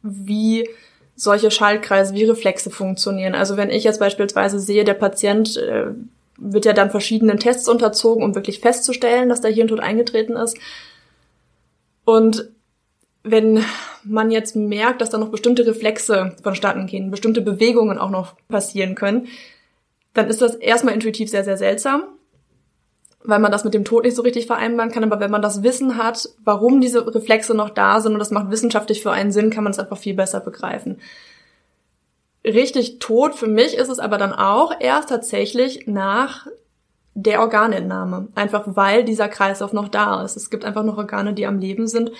wie 0.02 0.68
solche 1.16 1.52
Schaltkreise 1.52 2.14
wie 2.14 2.26
Reflexe 2.26 2.70
funktionieren. 2.70 3.36
Also 3.36 3.58
wenn 3.58 3.70
ich 3.70 3.84
jetzt 3.84 4.00
beispielsweise 4.00 4.60
sehe, 4.60 4.84
der 4.84 4.94
Patient 4.94 5.58
äh, 5.58 5.88
wird 6.38 6.66
ja 6.66 6.74
dann 6.74 6.92
verschiedenen 6.92 7.40
Tests 7.40 7.70
unterzogen, 7.70 8.24
um 8.24 8.36
wirklich 8.36 8.60
festzustellen, 8.60 9.30
dass 9.30 9.42
der 9.42 9.52
Hirntod 9.52 9.80
eingetreten 9.80 10.36
ist. 10.36 10.58
Und 12.04 12.50
wenn 13.24 13.64
man 14.04 14.30
jetzt 14.30 14.56
merkt, 14.56 15.02
dass 15.02 15.10
da 15.10 15.18
noch 15.18 15.30
bestimmte 15.30 15.66
Reflexe 15.66 16.36
vonstatten 16.44 16.86
gehen, 16.86 17.10
bestimmte 17.10 17.42
Bewegungen 17.42 17.98
auch 17.98 18.12
noch 18.12 18.36
passieren 18.50 18.96
können, 18.96 19.28
dann 20.14 20.28
ist 20.28 20.42
das 20.42 20.56
erstmal 20.56 20.94
intuitiv 20.94 21.30
sehr, 21.30 21.44
sehr 21.44 21.58
seltsam 21.58 22.04
weil 23.28 23.40
man 23.40 23.52
das 23.52 23.64
mit 23.64 23.74
dem 23.74 23.86
Tod 23.86 24.04
nicht 24.04 24.16
so 24.16 24.22
richtig 24.22 24.48
vereinbaren 24.48 24.92
kann. 24.92 25.04
Aber 25.04 25.20
wenn 25.20 25.32
man 25.32 25.42
das 25.42 25.64
Wissen 25.64 25.98
hat, 25.98 26.30
warum 26.44 26.82
diese 26.82 27.14
Reflexe 27.14 27.54
noch 27.54 27.70
da 27.70 28.00
sind 28.00 28.14
und 28.14 28.20
das 28.20 28.32
macht 28.32 28.52
wissenschaftlich 28.52 29.02
für 29.02 29.12
einen 29.12 29.32
Sinn, 29.32 29.50
kann 29.50 29.64
man 29.64 29.72
es 29.72 29.80
einfach 29.80 29.98
viel 29.98 30.14
besser 30.14 30.40
begreifen. 30.40 31.00
Richtig 32.44 33.00
tot 33.00 33.36
für 33.36 33.48
mich 33.48 33.76
ist 33.76 33.90
es 33.90 34.00
aber 34.00 34.18
dann 34.18 34.34
auch 34.34 34.72
erst 34.80 35.10
tatsächlich 35.10 35.88
nach 35.88 36.48
der 37.16 37.40
Organentnahme. 37.40 38.28
Einfach 38.36 38.64
weil 38.66 39.04
dieser 39.04 39.30
Kreislauf 39.30 39.74
noch 39.74 39.88
da 39.88 40.24
ist. 40.24 40.36
Es 40.36 40.50
gibt 40.50 40.66
einfach 40.66 40.84
noch 40.84 40.98
Organe, 40.98 41.34
die 41.34 41.48
am 41.48 41.60
Leben 41.60 41.88
sind. 41.88 42.12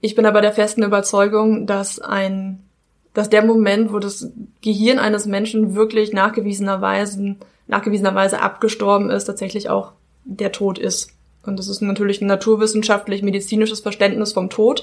Ich 0.00 0.14
bin 0.14 0.24
aber 0.26 0.40
der 0.40 0.52
festen 0.52 0.84
Überzeugung, 0.84 1.66
dass 1.66 2.00
ein, 2.00 2.60
dass 3.14 3.28
der 3.28 3.44
Moment, 3.44 3.92
wo 3.92 3.98
das 3.98 4.30
Gehirn 4.62 4.98
eines 4.98 5.26
Menschen 5.26 5.74
wirklich 5.74 6.12
nachgewiesenerweise, 6.12 7.36
nachgewiesenerweise 7.66 8.40
abgestorben 8.40 9.10
ist, 9.10 9.24
tatsächlich 9.24 9.68
auch 9.68 9.92
der 10.28 10.52
Tod 10.52 10.78
ist. 10.78 11.10
Und 11.44 11.58
das 11.58 11.68
ist 11.68 11.80
natürlich 11.80 12.20
ein 12.20 12.26
naturwissenschaftlich-medizinisches 12.26 13.80
Verständnis 13.80 14.32
vom 14.32 14.50
Tod. 14.50 14.82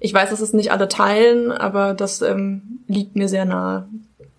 Ich 0.00 0.12
weiß, 0.12 0.30
dass 0.30 0.40
es 0.40 0.52
nicht 0.52 0.72
alle 0.72 0.88
teilen, 0.88 1.52
aber 1.52 1.94
das 1.94 2.22
ähm, 2.22 2.80
liegt 2.88 3.14
mir 3.14 3.28
sehr 3.28 3.44
nahe. 3.44 3.88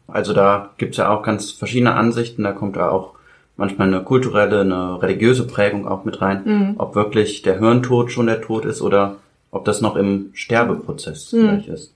Also 0.08 0.34
da 0.34 0.72
gibt's 0.78 0.98
ja 0.98 1.10
auch 1.10 1.24
ganz 1.24 1.52
verschiedene 1.52 1.94
Ansichten. 1.94 2.44
Da 2.44 2.52
kommt 2.52 2.76
da 2.76 2.90
auch 2.90 3.14
manchmal 3.56 3.88
eine 3.88 4.04
kulturelle, 4.04 4.62
eine 4.62 5.02
religiöse 5.02 5.48
Prägung 5.48 5.88
auch 5.88 6.04
mit 6.04 6.22
rein, 6.22 6.42
mhm. 6.44 6.76
ob 6.78 6.96
wirklich 6.96 7.44
der 7.44 7.60
Hirntod 7.60 8.12
schon 8.12 8.28
der 8.28 8.42
Tod 8.42 8.66
ist 8.66 8.82
oder 8.82 9.18
ob 9.52 9.64
das 9.64 9.80
noch 9.80 9.96
im 9.96 10.32
Sterbeprozess 10.34 11.32
mhm. 11.32 11.40
vielleicht 11.40 11.68
ist. 11.70 11.94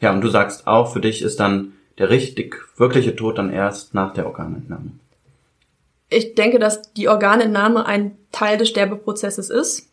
Ja, 0.00 0.12
und 0.12 0.20
du 0.20 0.28
sagst 0.28 0.66
auch, 0.68 0.92
für 0.92 1.00
dich 1.00 1.22
ist 1.22 1.40
dann 1.40 1.72
der 1.98 2.10
richtig 2.10 2.56
wirkliche 2.76 3.16
Tod 3.16 3.38
dann 3.38 3.50
erst 3.50 3.94
nach 3.94 4.14
der 4.14 4.26
Organentnahme. 4.26 4.92
Ich 6.10 6.34
denke, 6.34 6.58
dass 6.58 6.92
die 6.94 7.08
Organentnahme 7.08 7.86
ein 7.86 8.16
Teil 8.32 8.56
des 8.56 8.68
Sterbeprozesses 8.68 9.50
ist. 9.50 9.90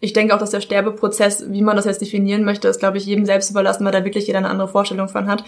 Ich 0.00 0.12
denke 0.12 0.34
auch, 0.34 0.38
dass 0.38 0.50
der 0.50 0.60
Sterbeprozess, 0.60 1.52
wie 1.52 1.62
man 1.62 1.76
das 1.76 1.84
jetzt 1.84 2.00
definieren 2.00 2.44
möchte, 2.44 2.68
ist, 2.68 2.80
glaube 2.80 2.98
ich, 2.98 3.06
jedem 3.06 3.24
selbst 3.24 3.50
überlassen, 3.50 3.84
weil 3.84 3.92
da 3.92 4.04
wirklich 4.04 4.26
jeder 4.26 4.38
eine 4.38 4.48
andere 4.48 4.68
Vorstellung 4.68 5.08
von 5.08 5.28
hat. 5.28 5.44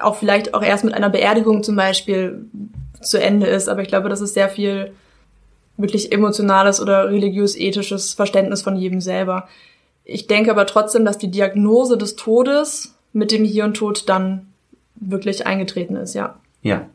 Auch 0.00 0.16
vielleicht 0.16 0.54
auch 0.54 0.62
erst 0.62 0.84
mit 0.84 0.94
einer 0.94 1.10
Beerdigung 1.10 1.62
zum 1.62 1.76
Beispiel 1.76 2.46
zu 3.00 3.20
Ende 3.20 3.46
ist. 3.46 3.68
Aber 3.68 3.82
ich 3.82 3.88
glaube, 3.88 4.08
das 4.08 4.20
ist 4.20 4.34
sehr 4.34 4.48
viel 4.48 4.92
wirklich 5.76 6.12
emotionales 6.12 6.80
oder 6.80 7.10
religiös-ethisches 7.10 8.14
Verständnis 8.14 8.62
von 8.62 8.76
jedem 8.76 9.00
selber. 9.00 9.48
Ich 10.04 10.26
denke 10.26 10.50
aber 10.50 10.66
trotzdem, 10.66 11.04
dass 11.04 11.18
die 11.18 11.30
Diagnose 11.30 11.98
des 11.98 12.16
Todes 12.16 12.94
mit 13.12 13.32
dem 13.32 13.44
Hirntod 13.44 14.08
dann 14.08 14.46
wirklich 14.94 15.46
eingetreten 15.46 15.96
ist, 15.96 16.14
ja. 16.14 16.36
Ja. 16.62 16.86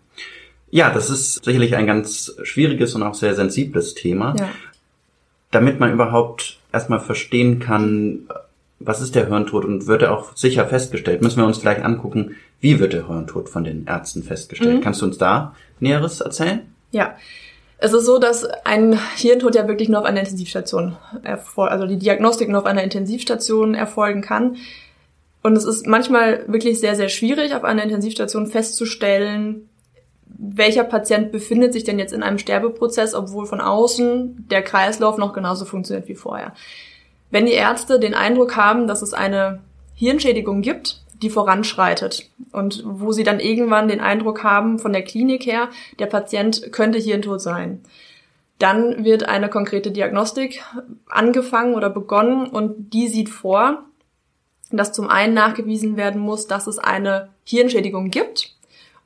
Ja, 0.72 0.90
das 0.90 1.10
ist 1.10 1.44
sicherlich 1.44 1.76
ein 1.76 1.86
ganz 1.86 2.34
schwieriges 2.44 2.96
und 2.96 3.04
auch 3.04 3.14
sehr 3.14 3.36
sensibles 3.36 3.94
Thema. 3.94 4.36
Ja. 4.40 4.50
Damit 5.52 5.80
man 5.80 5.92
überhaupt 5.92 6.60
erstmal 6.72 7.02
verstehen 7.02 7.60
kann, 7.60 8.28
was 8.80 9.02
ist 9.02 9.16
der 9.16 9.28
Hirntod 9.28 9.66
und 9.66 9.88
wird 9.88 10.02
er 10.02 10.18
auch 10.18 10.36
sicher 10.36 10.66
festgestellt, 10.66 11.22
müssen 11.22 11.38
wir 11.38 11.46
uns 11.46 11.58
vielleicht 11.58 11.84
angucken, 11.84 12.36
wie 12.62 12.80
wird 12.80 12.94
der 12.94 13.08
Hirntod 13.08 13.50
von 13.50 13.64
den 13.64 13.86
Ärzten 13.86 14.24
festgestellt. 14.24 14.78
Mhm. 14.78 14.82
Kannst 14.82 15.02
du 15.02 15.06
uns 15.06 15.18
da 15.18 15.56
Näheres 15.80 16.22
erzählen? 16.22 16.62
Ja. 16.92 17.16
Es 17.84 17.94
ist 17.94 18.06
so, 18.06 18.20
dass 18.20 18.46
ein 18.64 18.98
Hirntod 19.16 19.56
ja 19.56 19.68
wirklich 19.68 19.90
nur 19.90 20.00
auf 20.00 20.06
einer 20.06 20.20
Intensivstation 20.20 20.98
erfolgt, 21.24 21.72
also 21.72 21.88
die 21.88 21.98
Diagnostik 21.98 22.48
nur 22.48 22.60
auf 22.60 22.68
einer 22.68 22.84
Intensivstation 22.84 23.74
erfolgen 23.74 24.22
kann. 24.22 24.58
Und 25.42 25.58
es 25.58 25.66
ist 25.66 25.88
manchmal 25.88 26.44
wirklich 26.48 26.80
sehr, 26.80 26.96
sehr 26.96 27.10
schwierig, 27.10 27.56
auf 27.56 27.64
einer 27.64 27.82
Intensivstation 27.82 28.46
festzustellen, 28.46 29.68
welcher 30.44 30.84
Patient 30.84 31.32
befindet 31.32 31.72
sich 31.72 31.84
denn 31.84 32.00
jetzt 32.00 32.14
in 32.14 32.24
einem 32.24 32.40
Sterbeprozess, 32.40 33.14
obwohl 33.14 33.46
von 33.46 33.62
außen 33.62 34.48
der 34.50 34.64
Kreislauf 34.64 35.18
noch 35.18 35.34
genauso 35.34 35.66
funktioniert 35.66 36.08
wie 36.08 36.16
vorher. 36.16 36.54
Wenn 37.30 37.46
die 37.46 37.54
Ärzte 37.54 38.00
den 38.00 38.16
Eindruck 38.16 38.56
haben, 38.56 38.88
dass 38.88 39.04
es 39.04 39.14
eine 39.14 39.62
Hirnschädigung 39.94 40.64
gibt, 40.64 41.04
die 41.22 41.30
voranschreitet 41.30 42.28
und 42.52 42.84
wo 42.86 43.12
sie 43.12 43.24
dann 43.24 43.40
irgendwann 43.40 43.88
den 43.88 44.00
Eindruck 44.00 44.44
haben 44.44 44.80
von 44.80 44.92
der 44.92 45.04
Klinik 45.04 45.46
her, 45.46 45.70
der 46.00 46.08
Patient 46.08 46.72
könnte 46.72 46.98
Hirntod 46.98 47.40
sein, 47.40 47.84
dann 48.58 49.06
wird 49.06 49.30
eine 49.30 49.48
konkrete 49.48 49.92
Diagnostik 49.92 50.64
angefangen 51.08 51.76
oder 51.76 51.92
begonnen 51.92 52.48
und 52.48 52.94
die 52.94 53.08
sieht 53.08 53.30
vor, 53.30 53.84
dass 54.72 54.92
zum 54.92 55.08
einen 55.08 55.36
nachgewiesen 55.36 55.98
werden 55.98 56.20
muss, 56.20 56.48
dass 56.48 56.66
es 56.66 56.80
eine 56.80 57.30
Hirnschädigung 57.44 58.10
gibt 58.10 58.56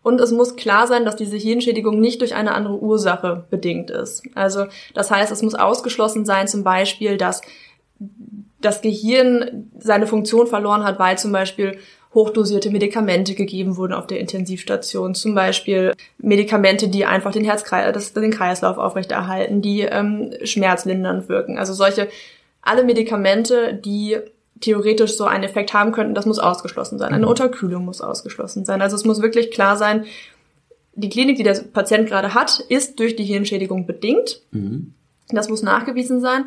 und 0.06 0.22
es 0.22 0.32
muss 0.32 0.56
klar 0.56 0.86
sein, 0.86 1.04
dass 1.04 1.16
diese 1.16 1.36
Hirnschädigung 1.36 2.00
nicht 2.00 2.22
durch 2.22 2.36
eine 2.36 2.54
andere 2.54 2.80
Ursache 2.80 3.48
bedingt 3.50 3.90
ist. 3.90 4.22
Also 4.36 4.68
das 4.94 5.10
heißt, 5.10 5.32
es 5.32 5.42
muss 5.42 5.56
ausgeschlossen 5.56 6.26
sein, 6.26 6.48
zum 6.48 6.64
Beispiel, 6.64 7.18
dass 7.18 7.42
das 8.62 8.82
Gehirn 8.82 9.72
seine 9.80 10.06
Funktion 10.06 10.46
verloren 10.46 10.84
hat, 10.84 11.00
weil 11.00 11.18
zum 11.18 11.32
Beispiel 11.32 11.80
hochdosierte 12.14 12.70
Medikamente 12.70 13.34
gegeben 13.34 13.78
wurden 13.78 13.94
auf 13.94 14.06
der 14.06 14.20
Intensivstation, 14.20 15.16
zum 15.16 15.34
Beispiel 15.34 15.94
Medikamente, 16.20 16.88
die 16.88 17.06
einfach 17.06 17.32
den 17.32 17.44
Herzkreis, 17.44 18.14
den 18.14 18.30
Kreislauf 18.30 18.78
aufrechterhalten, 18.78 19.64
die 19.64 19.82
ähm, 19.82 20.36
schmerzlindernd 20.44 21.30
wirken. 21.30 21.58
Also 21.58 21.74
solche 21.74 22.10
alle 22.62 22.84
Medikamente, 22.84 23.74
die 23.74 24.18
theoretisch 24.62 25.16
so 25.18 25.26
einen 25.26 25.44
Effekt 25.44 25.74
haben 25.74 25.92
könnten, 25.92 26.16
das 26.16 26.26
muss 26.26 26.40
ausgeschlossen 26.40 26.98
sein. 26.98 27.14
Eine 27.14 27.26
mhm. 27.26 27.32
Unterkühlung 27.32 27.86
muss 27.86 28.02
ausgeschlossen 28.02 28.66
sein. 28.66 28.82
Also 28.82 28.96
es 28.96 29.06
muss 29.06 29.22
wirklich 29.22 29.52
klar 29.52 29.78
sein, 29.78 30.06
die 30.94 31.10
Klinik, 31.10 31.38
die 31.38 31.44
der 31.44 31.56
Patient 31.74 32.08
gerade 32.08 32.34
hat, 32.34 32.60
ist 32.70 33.00
durch 33.00 33.16
die 33.16 33.26
Hirnschädigung 33.26 33.86
bedingt. 33.86 34.42
Mhm. 34.52 34.94
Das 35.30 35.50
muss 35.50 35.62
nachgewiesen 35.62 36.22
sein. 36.22 36.46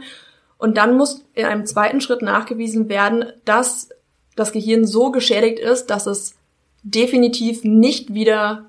Und 0.56 0.76
dann 0.76 0.96
muss 0.96 1.24
in 1.34 1.44
einem 1.44 1.66
zweiten 1.66 2.00
Schritt 2.00 2.22
nachgewiesen 2.22 2.88
werden, 2.88 3.26
dass 3.44 3.90
das 4.36 4.52
Gehirn 4.52 4.86
so 4.86 5.10
geschädigt 5.10 5.58
ist, 5.58 5.86
dass 5.86 6.06
es 6.06 6.34
definitiv 6.82 7.64
nicht 7.64 8.14
wieder 8.14 8.66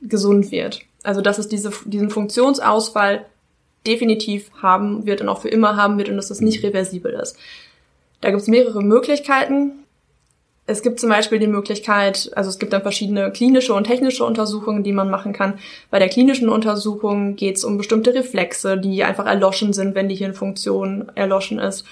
gesund 0.00 0.50
wird. 0.50 0.80
Also 1.02 1.20
dass 1.20 1.38
es 1.38 1.48
diese, 1.48 1.70
diesen 1.84 2.10
Funktionsausfall 2.10 3.24
definitiv 3.86 4.50
haben 4.60 5.06
wird 5.06 5.20
und 5.20 5.28
auch 5.28 5.40
für 5.40 5.48
immer 5.48 5.76
haben 5.76 5.96
wird 5.96 6.08
und 6.08 6.16
dass 6.16 6.28
das 6.28 6.40
nicht 6.40 6.62
reversibel 6.62 7.12
ist. 7.12 7.36
Da 8.20 8.30
gibt 8.30 8.42
es 8.42 8.48
mehrere 8.48 8.82
Möglichkeiten. 8.82 9.72
Es 10.66 10.82
gibt 10.82 11.00
zum 11.00 11.10
Beispiel 11.10 11.40
die 11.40 11.48
Möglichkeit, 11.48 12.30
also 12.36 12.48
es 12.48 12.60
gibt 12.60 12.72
dann 12.72 12.82
verschiedene 12.82 13.32
klinische 13.32 13.74
und 13.74 13.84
technische 13.84 14.24
Untersuchungen, 14.24 14.84
die 14.84 14.92
man 14.92 15.10
machen 15.10 15.32
kann. 15.32 15.58
Bei 15.90 15.98
der 15.98 16.08
klinischen 16.08 16.48
Untersuchung 16.48 17.34
geht 17.34 17.56
es 17.56 17.64
um 17.64 17.76
bestimmte 17.76 18.14
Reflexe, 18.14 18.78
die 18.78 19.02
einfach 19.02 19.26
erloschen 19.26 19.72
sind, 19.72 19.96
wenn 19.96 20.08
die 20.08 20.14
Hirnfunktion 20.14 21.10
erloschen 21.16 21.58
ist. 21.58 21.84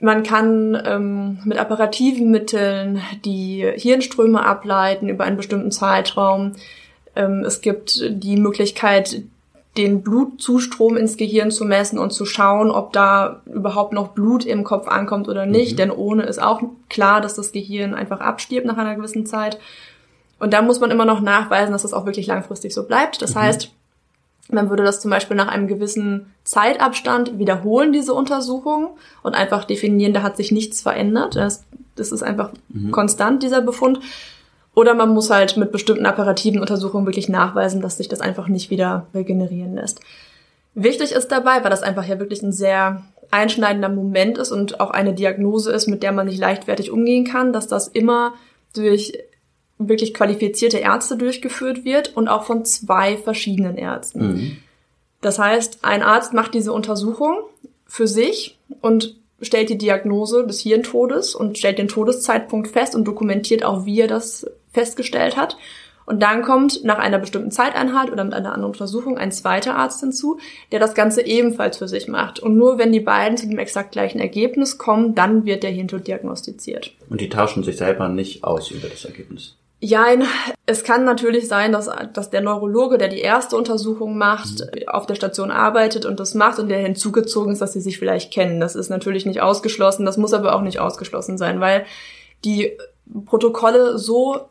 Man 0.00 0.22
kann 0.22 0.80
ähm, 0.86 1.38
mit 1.44 1.58
apparativen 1.58 2.30
Mitteln 2.30 3.02
die 3.24 3.70
Hirnströme 3.76 4.44
ableiten 4.44 5.08
über 5.08 5.24
einen 5.24 5.36
bestimmten 5.36 5.70
Zeitraum. 5.70 6.52
Ähm, 7.14 7.44
es 7.44 7.60
gibt 7.60 8.02
die 8.10 8.36
Möglichkeit, 8.36 9.22
den 9.76 10.02
Blutzustrom 10.02 10.96
ins 10.96 11.16
Gehirn 11.16 11.50
zu 11.50 11.64
messen 11.64 11.98
und 11.98 12.12
zu 12.12 12.26
schauen, 12.26 12.70
ob 12.70 12.92
da 12.92 13.40
überhaupt 13.46 13.94
noch 13.94 14.08
Blut 14.08 14.44
im 14.44 14.64
Kopf 14.64 14.86
ankommt 14.86 15.28
oder 15.28 15.46
nicht. 15.46 15.72
Mhm. 15.72 15.76
Denn 15.76 15.90
ohne 15.90 16.24
ist 16.24 16.42
auch 16.42 16.62
klar, 16.90 17.20
dass 17.20 17.34
das 17.34 17.52
Gehirn 17.52 17.94
einfach 17.94 18.20
abstirbt 18.20 18.66
nach 18.66 18.76
einer 18.76 18.94
gewissen 18.96 19.24
Zeit. 19.24 19.58
Und 20.38 20.52
da 20.52 20.60
muss 20.60 20.80
man 20.80 20.90
immer 20.90 21.06
noch 21.06 21.20
nachweisen, 21.20 21.72
dass 21.72 21.82
das 21.82 21.94
auch 21.94 22.04
wirklich 22.04 22.26
langfristig 22.26 22.74
so 22.74 22.84
bleibt. 22.84 23.22
Das 23.22 23.34
mhm. 23.34 23.40
heißt, 23.40 23.70
man 24.50 24.68
würde 24.68 24.82
das 24.82 25.00
zum 25.00 25.10
Beispiel 25.10 25.36
nach 25.36 25.48
einem 25.48 25.68
gewissen 25.68 26.26
Zeitabstand 26.44 27.38
wiederholen, 27.38 27.92
diese 27.92 28.12
Untersuchung, 28.12 28.90
und 29.22 29.34
einfach 29.34 29.64
definieren, 29.64 30.12
da 30.12 30.22
hat 30.22 30.36
sich 30.36 30.52
nichts 30.52 30.82
verändert. 30.82 31.36
Das, 31.36 31.64
das 31.94 32.12
ist 32.12 32.22
einfach 32.22 32.50
mhm. 32.68 32.90
konstant, 32.90 33.42
dieser 33.42 33.62
Befund. 33.62 34.00
Oder 34.74 34.94
man 34.94 35.12
muss 35.12 35.30
halt 35.30 35.56
mit 35.56 35.70
bestimmten 35.70 36.06
apparativen 36.06 36.60
Untersuchungen 36.60 37.06
wirklich 37.06 37.28
nachweisen, 37.28 37.82
dass 37.82 37.98
sich 37.98 38.08
das 38.08 38.20
einfach 38.20 38.48
nicht 38.48 38.70
wieder 38.70 39.06
regenerieren 39.14 39.74
lässt. 39.74 40.00
Wichtig 40.74 41.12
ist 41.12 41.28
dabei, 41.28 41.62
weil 41.62 41.70
das 41.70 41.82
einfach 41.82 42.06
ja 42.06 42.18
wirklich 42.18 42.42
ein 42.42 42.52
sehr 42.52 43.02
einschneidender 43.30 43.90
Moment 43.90 44.38
ist 44.38 44.50
und 44.50 44.80
auch 44.80 44.90
eine 44.90 45.12
Diagnose 45.14 45.72
ist, 45.72 45.88
mit 45.88 46.02
der 46.02 46.12
man 46.12 46.26
nicht 46.26 46.38
leichtfertig 46.38 46.90
umgehen 46.90 47.24
kann, 47.24 47.52
dass 47.52 47.66
das 47.66 47.88
immer 47.88 48.34
durch 48.74 49.12
wirklich 49.78 50.14
qualifizierte 50.14 50.78
Ärzte 50.78 51.16
durchgeführt 51.16 51.84
wird 51.84 52.16
und 52.16 52.28
auch 52.28 52.44
von 52.44 52.64
zwei 52.64 53.16
verschiedenen 53.16 53.76
Ärzten. 53.76 54.26
Mhm. 54.26 54.56
Das 55.20 55.38
heißt, 55.38 55.78
ein 55.82 56.02
Arzt 56.02 56.32
macht 56.32 56.54
diese 56.54 56.72
Untersuchung 56.72 57.38
für 57.86 58.06
sich 58.06 58.58
und 58.80 59.16
stellt 59.40 59.70
die 59.70 59.78
Diagnose 59.78 60.46
des 60.46 60.60
Hirntodes 60.60 61.34
und 61.34 61.58
stellt 61.58 61.78
den 61.78 61.88
Todeszeitpunkt 61.88 62.68
fest 62.68 62.94
und 62.94 63.04
dokumentiert 63.04 63.64
auch, 63.64 63.84
wie 63.86 64.00
er 64.00 64.08
das 64.08 64.46
festgestellt 64.72 65.36
hat. 65.36 65.56
Und 66.04 66.22
dann 66.22 66.42
kommt 66.42 66.84
nach 66.84 66.98
einer 66.98 67.18
bestimmten 67.18 67.50
Zeiteinheit 67.50 68.10
oder 68.10 68.24
mit 68.24 68.34
einer 68.34 68.52
anderen 68.52 68.72
Untersuchung 68.72 69.18
ein 69.18 69.30
zweiter 69.30 69.76
Arzt 69.76 70.00
hinzu, 70.00 70.38
der 70.72 70.80
das 70.80 70.94
Ganze 70.94 71.24
ebenfalls 71.24 71.78
für 71.78 71.88
sich 71.88 72.08
macht. 72.08 72.40
Und 72.40 72.56
nur 72.56 72.78
wenn 72.78 72.92
die 72.92 73.00
beiden 73.00 73.36
zu 73.36 73.48
dem 73.48 73.58
exakt 73.58 73.92
gleichen 73.92 74.18
Ergebnis 74.18 74.78
kommen, 74.78 75.14
dann 75.14 75.44
wird 75.44 75.62
der 75.62 75.70
Hirntod 75.70 76.06
diagnostiziert. 76.06 76.92
Und 77.08 77.20
die 77.20 77.28
tauschen 77.28 77.62
sich 77.62 77.76
selber 77.76 78.08
nicht 78.08 78.42
aus 78.42 78.70
über 78.70 78.88
das 78.88 79.04
Ergebnis. 79.04 79.56
Ja, 79.84 80.06
es 80.64 80.84
kann 80.84 81.04
natürlich 81.04 81.48
sein, 81.48 81.72
dass, 81.72 81.90
dass 82.12 82.30
der 82.30 82.40
Neurologe, 82.40 82.98
der 82.98 83.08
die 83.08 83.18
erste 83.18 83.56
Untersuchung 83.56 84.16
macht, 84.16 84.60
mhm. 84.60 84.88
auf 84.88 85.06
der 85.06 85.16
Station 85.16 85.50
arbeitet 85.50 86.06
und 86.06 86.20
das 86.20 86.34
macht 86.34 86.60
und 86.60 86.68
der 86.68 86.78
hinzugezogen 86.78 87.52
ist, 87.52 87.60
dass 87.60 87.72
sie 87.72 87.80
sich 87.80 87.98
vielleicht 87.98 88.32
kennen. 88.32 88.60
Das 88.60 88.76
ist 88.76 88.90
natürlich 88.90 89.26
nicht 89.26 89.40
ausgeschlossen, 89.40 90.06
das 90.06 90.18
muss 90.18 90.34
aber 90.34 90.54
auch 90.54 90.62
nicht 90.62 90.78
ausgeschlossen 90.78 91.36
sein, 91.36 91.58
weil 91.58 91.84
die 92.44 92.76
Protokolle 93.26 93.98
so 93.98 94.48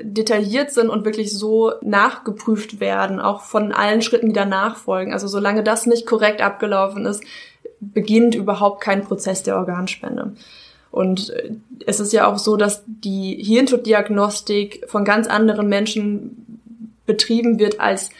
detailliert 0.00 0.72
sind 0.72 0.88
und 0.88 1.04
wirklich 1.04 1.32
so 1.32 1.72
nachgeprüft 1.82 2.80
werden, 2.80 3.20
auch 3.20 3.42
von 3.42 3.72
allen 3.72 4.02
Schritten, 4.02 4.28
die 4.28 4.32
danach 4.32 4.76
folgen. 4.76 5.12
Also 5.12 5.28
solange 5.28 5.62
das 5.62 5.86
nicht 5.86 6.06
korrekt 6.06 6.40
abgelaufen 6.40 7.06
ist, 7.06 7.22
beginnt 7.80 8.34
überhaupt 8.34 8.80
kein 8.80 9.04
Prozess 9.04 9.42
der 9.42 9.56
Organspende. 9.56 10.32
Und 10.90 11.30
äh, 11.30 11.52
es 11.86 12.00
ist 12.00 12.12
ja 12.12 12.26
auch 12.26 12.38
so, 12.38 12.56
dass 12.56 12.82
die 12.86 13.36
Hirntoddiagnostik 13.42 14.84
von 14.88 15.04
ganz 15.04 15.26
anderen 15.26 15.68
Menschen 15.68 16.60
betrieben 17.06 17.58
wird 17.58 17.80
als 17.80 18.10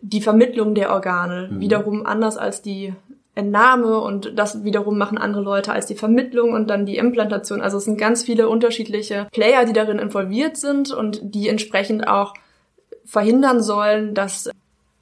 die 0.00 0.20
Vermittlung 0.20 0.74
der 0.74 0.92
Organe. 0.92 1.48
Mhm. 1.50 1.60
Wiederum 1.60 2.06
anders 2.06 2.36
als 2.36 2.62
die 2.62 2.92
Entnahme 3.36 3.98
und 3.98 4.32
das 4.34 4.64
wiederum 4.64 4.96
machen 4.98 5.18
andere 5.18 5.42
Leute 5.42 5.70
als 5.70 5.86
die 5.86 5.94
Vermittlung 5.94 6.54
und 6.54 6.68
dann 6.68 6.86
die 6.86 6.96
Implantation. 6.96 7.60
Also 7.60 7.76
es 7.76 7.84
sind 7.84 7.98
ganz 7.98 8.24
viele 8.24 8.48
unterschiedliche 8.48 9.28
Player, 9.30 9.66
die 9.66 9.74
darin 9.74 9.98
involviert 9.98 10.56
sind 10.56 10.90
und 10.90 11.20
die 11.22 11.48
entsprechend 11.48 12.08
auch 12.08 12.32
verhindern 13.04 13.62
sollen, 13.62 14.14
dass 14.14 14.50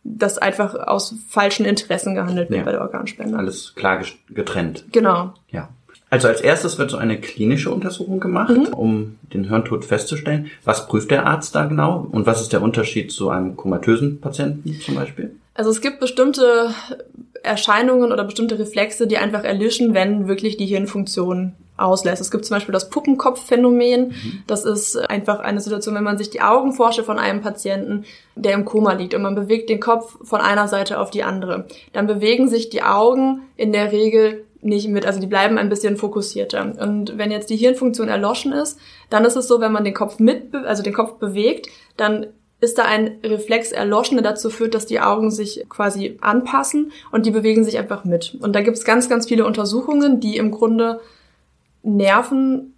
das 0.03 0.37
einfach 0.39 0.75
aus 0.75 1.15
falschen 1.29 1.65
Interessen 1.65 2.17
gehandelt 2.17 2.51
wird 2.51 2.59
ja. 2.59 2.65
bei 2.65 2.73
der 2.73 2.83
Organspende. 2.83 3.39
Alles 3.39 3.75
klar 3.77 4.03
getrennt. 4.29 4.85
Genau. 4.91 5.33
Ja. 5.51 5.69
Also 6.11 6.29
als 6.29 6.41
erstes 6.41 6.77
wird 6.79 6.91
so 6.91 6.97
eine 6.97 7.21
klinische 7.21 7.71
Untersuchung 7.71 8.21
gemacht, 8.21 8.51
mhm. 8.51 8.67
um 8.75 9.19
den 9.33 9.49
Hirntod 9.49 9.85
festzustellen. 9.85 10.51
Was 10.65 10.87
prüft 10.89 11.11
der 11.11 11.27
Arzt 11.27 11.55
da 11.55 11.67
genau 11.67 12.07
und 12.11 12.27
was 12.27 12.41
ist 12.41 12.53
der 12.53 12.63
Unterschied 12.63 13.13
zu 13.13 13.31
einem 13.31 13.57
komatösen 13.57 14.21
Patienten 14.21 14.81
zum 14.81 14.97
Beispiel? 14.97 15.35
Also 15.55 15.71
es 15.71 15.81
gibt 15.81 16.01
bestimmte 16.01 16.71
Erscheinungen 17.45 18.11
oder 18.13 18.25
bestimmte 18.25 18.59
Reflexe, 18.59 19.07
die 19.07 19.19
einfach 19.19 19.45
erlischen, 19.45 19.95
wenn 19.95 20.27
wirklich 20.29 20.57
die 20.57 20.67
Hirnfunktion 20.67 21.53
auslässt. 21.77 22.23
Es 22.23 22.31
gibt 22.31 22.45
zum 22.45 22.57
Beispiel 22.57 22.73
das 22.73 22.89
Puppenkopfphänomen. 22.89 24.09
Mhm. 24.09 24.43
Das 24.47 24.65
ist 24.65 24.97
einfach 24.97 25.41
eine 25.41 25.61
Situation, 25.61 25.95
wenn 25.95 26.05
man 26.05 26.19
sich 26.19 26.31
die 26.31 26.41
Augen 26.41 26.73
vorstellt 26.73 27.07
von 27.07 27.19
einem 27.19 27.41
Patienten, 27.41 28.05
der 28.37 28.55
im 28.55 28.65
Koma 28.65 28.93
liegt 28.93 29.15
und 29.15 29.23
man 29.23 29.35
bewegt 29.35 29.69
den 29.69 29.81
Kopf 29.81 30.17
von 30.23 30.41
einer 30.41 30.69
Seite 30.69 30.99
auf 31.01 31.11
die 31.11 31.25
andere. 31.25 31.67
Dann 31.93 32.07
bewegen 32.07 32.49
sich 32.49 32.71
die 32.71 32.83
Augen 32.83 33.43
in 33.57 33.73
der 33.73 33.93
Regel 33.93 34.45
nicht 34.61 34.89
mit, 34.89 35.05
also 35.05 35.21
die 35.21 35.27
bleiben 35.27 35.59
ein 35.59 35.69
bisschen 35.69 35.97
fokussierter. 35.97 36.75
Und 36.81 37.19
wenn 37.19 37.31
jetzt 37.31 37.51
die 37.51 37.57
Hirnfunktion 37.57 38.09
erloschen 38.09 38.53
ist, 38.53 38.79
dann 39.11 39.25
ist 39.25 39.37
es 39.37 39.47
so, 39.47 39.61
wenn 39.61 39.73
man 39.73 39.85
den 39.85 39.95
Kopf 39.95 40.19
mit, 40.19 40.55
also 40.55 40.83
den 40.83 40.95
Kopf 40.95 41.19
bewegt, 41.19 41.69
dann 41.97 42.29
ist 42.65 42.79
da 42.79 42.85
ein 42.85 43.19
Reflex 43.23 43.71
erloschen, 43.71 44.17
der 44.17 44.25
dazu 44.33 44.51
führt, 44.51 44.75
dass 44.75 44.87
die 44.87 45.01
Augen 45.01 45.31
sich 45.31 45.65
quasi 45.69 46.19
anpassen 46.21 46.93
und 47.13 47.27
die 47.27 47.31
bewegen 47.31 47.65
sich 47.65 47.79
einfach 47.79 48.05
mit. 48.05 48.37
Und 48.41 48.55
da 48.55 48.63
gibt 48.63 48.77
es 48.77 48.85
ganz, 48.85 49.09
ganz 49.09 49.29
viele 49.29 49.47
Untersuchungen, 49.47 50.21
die 50.21 50.37
im 50.37 50.51
Grunde 50.51 51.01
Nerven 51.83 52.75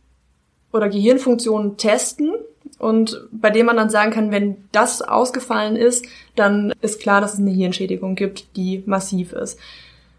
oder 0.73 0.89
Gehirnfunktionen 0.89 1.77
testen 1.77 2.33
und 2.79 3.27
bei 3.33 3.51
dem 3.51 3.67
man 3.67 3.77
dann 3.77 3.91
sagen 3.91 4.11
kann, 4.11 4.31
wenn 4.31 4.57
das 4.73 5.01
ausgefallen 5.03 5.77
ist, 5.77 6.07
dann 6.35 6.75
ist 6.83 7.01
klar, 7.01 7.21
dass 7.21 7.35
es 7.35 7.41
eine 7.41 7.51
Hirnschädigung 7.51 8.15
gibt, 8.15 8.57
die 8.57 8.83
massiv 8.87 9.33
ist. 9.33 9.59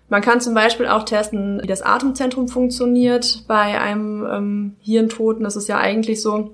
Man 0.10 0.22
kann 0.22 0.40
zum 0.40 0.54
Beispiel 0.54 0.88
auch 0.88 1.04
testen, 1.04 1.60
wie 1.62 1.68
das 1.68 1.82
Atemzentrum 1.82 2.48
funktioniert 2.48 3.44
bei 3.48 3.80
einem 3.80 4.26
ähm, 4.26 4.76
Hirntoten. 4.80 5.44
Das 5.44 5.58
ist 5.58 5.68
ja 5.68 5.78
eigentlich 5.78 6.22
so, 6.22 6.54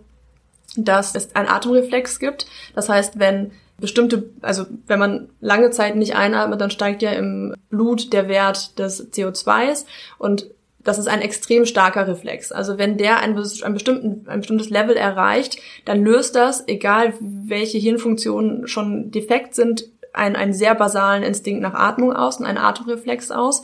dass 0.78 1.16
es 1.16 1.36
einen 1.36 1.48
Atemreflex 1.48 2.20
gibt. 2.20 2.48
Das 2.76 2.90
heißt, 2.90 3.20
wenn 3.20 3.52
bestimmte, 3.80 4.30
also 4.42 4.66
wenn 4.88 5.00
man 5.00 5.30
lange 5.42 5.72
Zeit 5.72 5.96
nicht 5.96 6.16
einatmet, 6.16 6.62
dann 6.62 6.72
steigt 6.72 7.02
ja 7.02 7.12
im 7.12 7.56
Blut 7.70 8.14
der 8.14 8.28
Wert 8.28 8.80
des 8.80 9.12
CO2s 9.12 9.86
und 10.18 10.48
das 10.84 10.98
ist 10.98 11.08
ein 11.08 11.22
extrem 11.22 11.66
starker 11.66 12.08
Reflex. 12.08 12.52
Also 12.52 12.78
wenn 12.78 12.98
der 12.98 13.20
ein, 13.20 13.38
ein, 13.38 13.74
bestimmten, 13.74 14.28
ein 14.28 14.40
bestimmtes 14.40 14.70
Level 14.70 14.98
erreicht, 14.98 15.58
dann 15.86 16.04
löst 16.04 16.36
das, 16.36 16.68
egal 16.68 17.14
welche 17.20 17.78
Hirnfunktionen 17.78 18.68
schon 18.68 19.10
defekt 19.10 19.56
sind, 19.56 19.86
einen, 20.12 20.36
einen 20.36 20.54
sehr 20.54 20.76
basalen 20.76 21.24
Instinkt 21.24 21.62
nach 21.62 21.74
Atmung 21.74 22.14
aus 22.14 22.38
und 22.38 22.46
einen 22.46 22.58
Atemreflex 22.58 23.32
aus. 23.32 23.64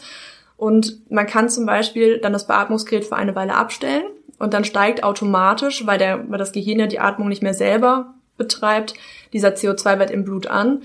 Und 0.56 1.10
man 1.12 1.28
kann 1.28 1.50
zum 1.50 1.66
Beispiel 1.66 2.20
dann 2.20 2.34
das 2.34 2.48
Beatmungsgerät 2.48 3.06
für 3.06 3.16
eine 3.16 3.36
Weile 3.36 3.56
abstellen 3.56 4.04
und 4.39 4.54
dann 4.54 4.63
steigt 4.63 5.04
automatisch, 5.04 5.86
weil, 5.86 5.97
der, 5.97 6.30
weil 6.30 6.39
das 6.39 6.54
Gehirn 6.54 6.80
ja 6.80 6.88
die 6.88 6.99
Atmung 6.99 7.28
nicht 7.28 7.43
mehr 7.43 7.54
selber 7.54 8.13
betreibt, 8.38 8.95
dieser 9.34 9.49
CO2-Wert 9.49 10.10
im 10.10 10.23
Blut 10.23 10.47
an. 10.47 10.82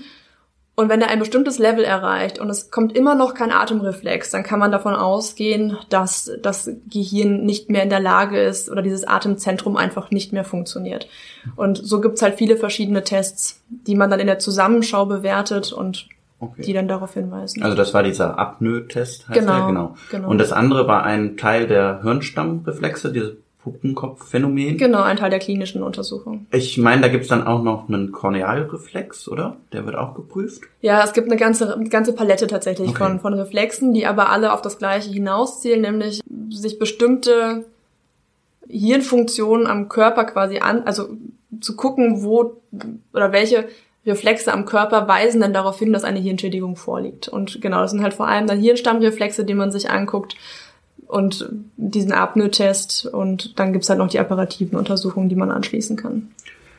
Und 0.77 0.89
wenn 0.89 1.01
er 1.01 1.07
ein 1.07 1.19
bestimmtes 1.19 1.57
Level 1.57 1.85
erreicht 1.85 2.37
und 2.37 2.49
es 2.49 2.69
kommt 2.69 2.97
immer 2.97 3.15
noch 3.15 3.33
kein 3.33 3.53
Atemreflex, 3.53 4.31
dann 4.31 4.43
kann 4.43 4.59
man 4.59 4.73
davon 4.73 4.93
ausgehen, 4.93 5.77
dass 5.87 6.29
das 6.41 6.69
Gehirn 6.91 7.45
nicht 7.45 7.69
mehr 7.69 7.81
in 7.81 7.89
der 7.89 8.01
Lage 8.01 8.41
ist 8.41 8.69
oder 8.69 8.81
dieses 8.81 9.07
Atemzentrum 9.07 9.77
einfach 9.77 10.11
nicht 10.11 10.33
mehr 10.33 10.43
funktioniert. 10.43 11.07
Und 11.55 11.77
so 11.77 12.01
gibt's 12.01 12.21
halt 12.21 12.35
viele 12.35 12.57
verschiedene 12.57 13.05
Tests, 13.05 13.61
die 13.69 13.95
man 13.95 14.09
dann 14.09 14.19
in 14.19 14.27
der 14.27 14.39
Zusammenschau 14.39 15.05
bewertet 15.05 15.71
und 15.71 16.09
okay. 16.41 16.63
die 16.63 16.73
dann 16.73 16.89
darauf 16.89 17.13
hinweisen. 17.13 17.63
Also 17.63 17.77
das 17.77 17.93
war 17.93 18.03
dieser 18.03 18.37
Apnoe-Test, 18.37 19.29
heißt 19.29 19.39
genau, 19.39 19.55
der? 19.55 19.67
Genau. 19.67 19.95
genau. 20.11 20.27
Und 20.27 20.39
das 20.39 20.51
andere 20.51 20.89
war 20.89 21.03
ein 21.03 21.37
Teil 21.37 21.67
der 21.67 22.01
Hirnstammreflexe, 22.03 23.13
diese 23.13 23.37
Puppenkopfphänomen. 23.65 24.77
Genau, 24.77 25.01
ein 25.01 25.17
Teil 25.17 25.31
der 25.31 25.39
klinischen 25.39 25.81
Untersuchung. 25.81 26.45
Ich 26.51 26.77
meine, 26.77 27.01
da 27.01 27.07
gibt's 27.07 27.29
dann 27.29 27.47
auch 27.47 27.63
noch 27.63 27.89
einen 27.89 28.11
Kornealreflex, 28.11 29.27
oder? 29.27 29.57
Der 29.73 29.87
wird 29.87 29.95
auch 29.95 30.13
geprüft? 30.13 30.61
Ja, 30.81 31.03
es 31.03 31.13
gibt 31.13 31.27
eine 31.27 31.35
ganze, 31.35 31.73
eine 31.73 31.89
ganze 31.89 32.13
Palette 32.13 32.45
tatsächlich 32.45 32.89
okay. 32.89 32.97
von, 32.99 33.19
von 33.19 33.33
Reflexen, 33.33 33.91
die 33.95 34.05
aber 34.05 34.29
alle 34.29 34.53
auf 34.53 34.61
das 34.61 34.77
Gleiche 34.77 35.11
hinauszielen, 35.11 35.81
nämlich 35.81 36.21
sich 36.49 36.77
bestimmte 36.77 37.65
Hirnfunktionen 38.69 39.65
am 39.65 39.89
Körper 39.89 40.25
quasi 40.25 40.59
an, 40.59 40.83
also 40.83 41.09
zu 41.59 41.75
gucken, 41.75 42.23
wo 42.23 42.61
oder 43.13 43.31
welche 43.31 43.65
Reflexe 44.05 44.53
am 44.53 44.65
Körper 44.65 45.07
weisen 45.07 45.41
dann 45.41 45.53
darauf 45.53 45.79
hin, 45.79 45.91
dass 45.91 46.03
eine 46.03 46.19
Hirnschädigung 46.19 46.75
vorliegt. 46.75 47.27
Und 47.27 47.61
genau, 47.61 47.81
das 47.81 47.89
sind 47.89 48.03
halt 48.03 48.13
vor 48.13 48.27
allem 48.27 48.45
dann 48.45 48.59
Hirnstammreflexe, 48.59 49.43
die 49.43 49.55
man 49.55 49.71
sich 49.71 49.89
anguckt 49.89 50.35
und 51.07 51.49
diesen 51.77 52.11
Apnoe-Test 52.11 53.05
und 53.07 53.59
dann 53.59 53.73
gibt's 53.73 53.89
halt 53.89 53.99
noch 53.99 54.09
die 54.09 54.19
apparativen 54.19 54.77
Untersuchungen, 54.77 55.29
die 55.29 55.35
man 55.35 55.51
anschließen 55.51 55.97
kann. 55.97 56.31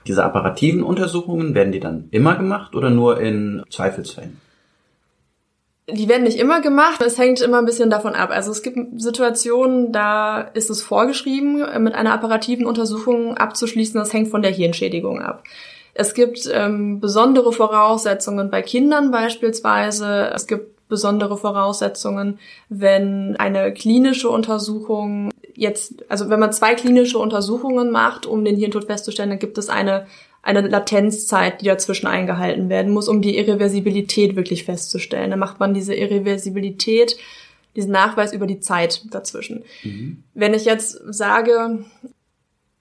Diese 0.07 0.25
apparativen 0.25 0.83
Untersuchungen, 0.83 1.55
werden 1.55 1.73
die 1.73 1.81
dann 1.81 2.09
immer 2.11 2.37
gemacht 2.37 2.75
oder 2.75 2.91
nur 2.91 3.21
in 3.21 3.65
Zweifelsfällen? 3.71 4.41
Die 5.89 6.09
werden 6.09 6.25
nicht 6.25 6.39
immer 6.39 6.61
gemacht, 6.61 7.01
es 7.01 7.17
hängt 7.17 7.41
immer 7.41 7.59
ein 7.59 7.65
bisschen 7.65 7.91
davon 7.91 8.15
ab. 8.15 8.31
Also 8.31 8.51
es 8.51 8.63
gibt 8.63 9.01
Situationen, 9.01 9.93
da 9.93 10.41
ist 10.41 10.69
es 10.69 10.83
vorgeschrieben, 10.83 11.65
mit 11.83 11.95
einer 11.95 12.13
apparativen 12.13 12.67
Untersuchung 12.67 13.37
abzuschließen, 13.37 13.99
das 13.99 14.13
hängt 14.13 14.29
von 14.29 14.43
der 14.43 14.51
Hirnschädigung 14.51 15.23
ab. 15.23 15.45
Es 15.95 16.13
gibt 16.13 16.51
ähm, 16.53 17.01
besondere 17.01 17.53
Voraussetzungen 17.53 18.51
bei 18.51 18.63
Kindern 18.63 19.11
beispielsweise. 19.11 20.31
Es 20.35 20.47
gibt 20.47 20.76
besondere 20.89 21.37
Voraussetzungen, 21.37 22.39
wenn 22.69 23.37
eine 23.37 23.73
klinische 23.73 24.31
Untersuchung 24.31 25.31
jetzt, 25.55 26.05
also 26.09 26.29
wenn 26.29 26.41
man 26.41 26.53
zwei 26.53 26.75
klinische 26.75 27.19
Untersuchungen 27.19 27.91
macht, 27.91 28.27
um 28.27 28.45
den 28.45 28.57
Hirntod 28.57 28.85
festzustellen, 28.85 29.31
dann 29.31 29.39
gibt 29.39 29.59
es 29.59 29.69
eine 29.69 30.07
eine 30.47 30.61
Latenzzeit, 30.61 31.61
die 31.61 31.65
dazwischen 31.65 32.07
eingehalten 32.07 32.69
werden 32.69 32.93
muss, 32.93 33.09
um 33.09 33.21
die 33.21 33.37
Irreversibilität 33.37 34.37
wirklich 34.37 34.63
festzustellen. 34.63 35.31
Dann 35.31 35.41
macht 35.41 35.59
man 35.59 35.75
diese 35.75 35.93
Irreversibilität, 35.93 37.17
diesen 37.75 37.91
Nachweis 37.91 38.33
über 38.33 38.47
die 38.47 38.61
Zeit 38.61 39.03
dazwischen. 39.11 39.65
Mhm. 39.83 40.23
Wenn 40.35 40.55
ich 40.55 40.65
jetzt 40.65 41.01
sage, 41.09 41.85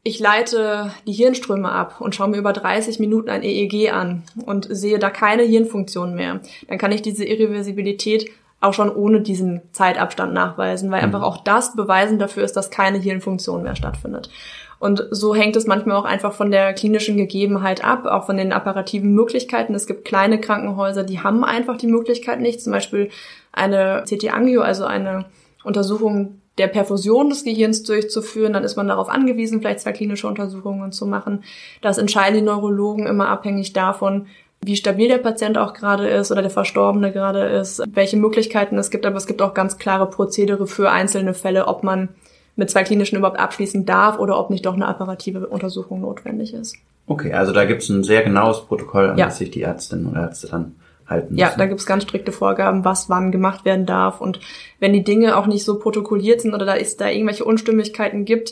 ich 0.08 0.20
leite 0.20 0.92
die 1.08 1.14
Hirnströme 1.14 1.70
ab 1.70 2.00
und 2.00 2.14
schaue 2.14 2.30
mir 2.30 2.38
über 2.38 2.54
30 2.54 3.00
Minuten 3.00 3.28
ein 3.28 3.42
EEG 3.42 3.92
an 3.92 4.22
und 4.46 4.68
sehe 4.70 5.00
da 5.00 5.10
keine 5.10 5.42
Hirnfunktion 5.42 6.14
mehr, 6.14 6.42
dann 6.68 6.78
kann 6.78 6.92
ich 6.92 7.02
diese 7.02 7.26
Irreversibilität 7.26 8.30
auch 8.62 8.76
schon 8.76 8.96
ohne 8.96 9.22
diesen 9.22 9.62
Zeitabstand 9.72 10.32
nachweisen, 10.32 10.92
weil 10.92 11.00
mhm. 11.00 11.06
einfach 11.06 11.24
auch 11.24 11.44
das 11.44 11.76
Beweisen 11.76 12.20
dafür 12.20 12.44
ist, 12.44 12.56
dass 12.56 12.70
keine 12.70 13.00
Hirnfunktion 13.00 13.64
mehr 13.64 13.76
stattfindet. 13.76 14.30
Und 14.78 15.08
so 15.10 15.34
hängt 15.34 15.56
es 15.56 15.66
manchmal 15.66 15.98
auch 15.98 16.06
einfach 16.06 16.34
von 16.34 16.52
der 16.52 16.74
klinischen 16.74 17.18
Gegebenheit 17.18 17.84
ab, 17.84 18.06
auch 18.06 18.28
von 18.28 18.38
den 18.38 18.54
apparativen 18.54 19.12
Möglichkeiten. 19.12 19.74
Es 19.74 19.88
gibt 19.88 20.06
kleine 20.06 20.40
Krankenhäuser, 20.40 21.04
die 21.04 21.22
haben 21.22 21.44
einfach 21.44 21.78
die 21.78 21.88
Möglichkeit 21.88 22.42
nicht. 22.42 22.62
Zum 22.62 22.74
Beispiel 22.74 23.10
eine 23.52 24.04
CT-Angio, 24.08 24.62
also 24.62 24.86
eine 24.86 25.26
Untersuchung 25.64 26.42
der 26.58 26.68
Perfusion 26.68 27.30
des 27.30 27.44
Gehirns 27.44 27.84
durchzuführen, 27.84 28.54
dann 28.54 28.64
ist 28.64 28.76
man 28.76 28.88
darauf 28.88 29.10
angewiesen, 29.10 29.60
vielleicht 29.60 29.82
zwei 29.82 29.92
klinische 29.92 30.28
Untersuchungen 30.28 30.92
zu 30.92 31.06
machen. 31.06 31.44
Das 31.82 31.98
entscheiden 31.98 32.36
die 32.36 32.42
Neurologen 32.42 33.08
immer 33.08 33.28
abhängig 33.28 33.74
davon, 33.74 34.28
wie 34.64 34.76
stabil 34.76 35.08
der 35.08 35.18
Patient 35.18 35.58
auch 35.58 35.74
gerade 35.74 36.08
ist 36.08 36.32
oder 36.32 36.42
der 36.42 36.52
Verstorbene 36.52 37.12
gerade 37.12 37.46
ist, 37.46 37.84
welche 37.94 38.18
Möglichkeiten 38.18 38.78
es 38.78 38.90
gibt, 38.90 39.06
aber 39.06 39.18
es 39.18 39.28
gibt 39.28 39.42
auch 39.42 39.54
ganz 39.54 39.78
klare 39.78 40.10
Prozedere 40.10 40.66
für 40.66 40.92
einzelne 40.92 41.34
Fälle, 41.34 41.68
ob 41.68 41.84
man 41.84 42.10
mit 42.56 42.70
zwei 42.70 42.84
klinischen 42.84 43.18
überhaupt 43.18 43.40
abschließen 43.40 43.86
darf 43.86 44.18
oder 44.18 44.40
ob 44.40 44.50
nicht 44.50 44.66
doch 44.66 44.74
eine 44.74 44.88
apparative 44.88 45.48
Untersuchung 45.48 46.02
notwendig 46.02 46.54
ist. 46.54 46.78
Okay, 47.06 47.34
also 47.34 47.52
da 47.52 47.66
gibt 47.66 47.84
es 47.84 47.90
ein 47.90 48.04
sehr 48.04 48.24
genaues 48.24 48.62
Protokoll, 48.62 49.10
an 49.10 49.18
ja. 49.18 49.26
das 49.26 49.38
sich 49.38 49.52
die 49.52 49.62
Ärztinnen 49.62 50.08
und 50.08 50.16
Ärzte 50.16 50.48
dann 50.48 50.76
halten 51.08 51.34
müssen. 51.34 51.40
Ja, 51.40 51.54
da 51.58 51.66
gibt's 51.66 51.86
ganz 51.86 52.04
strikte 52.04 52.32
Vorgaben, 52.32 52.86
was 52.86 53.10
wann 53.10 53.32
gemacht 53.32 53.66
werden 53.66 53.86
darf. 53.86 54.22
Und 54.22 54.40
wenn 54.80 54.94
die 54.94 55.04
Dinge 55.04 55.38
auch 55.38 55.48
nicht 55.48 55.64
so 55.64 55.80
protokolliert 55.80 56.42
sind 56.42 56.54
oder 56.54 56.66
da 56.66 56.74
ist 56.74 57.02
da 57.02 57.10
irgendwelche 57.10 57.46
Unstimmigkeiten 57.46 58.26
gibt, 58.26 58.52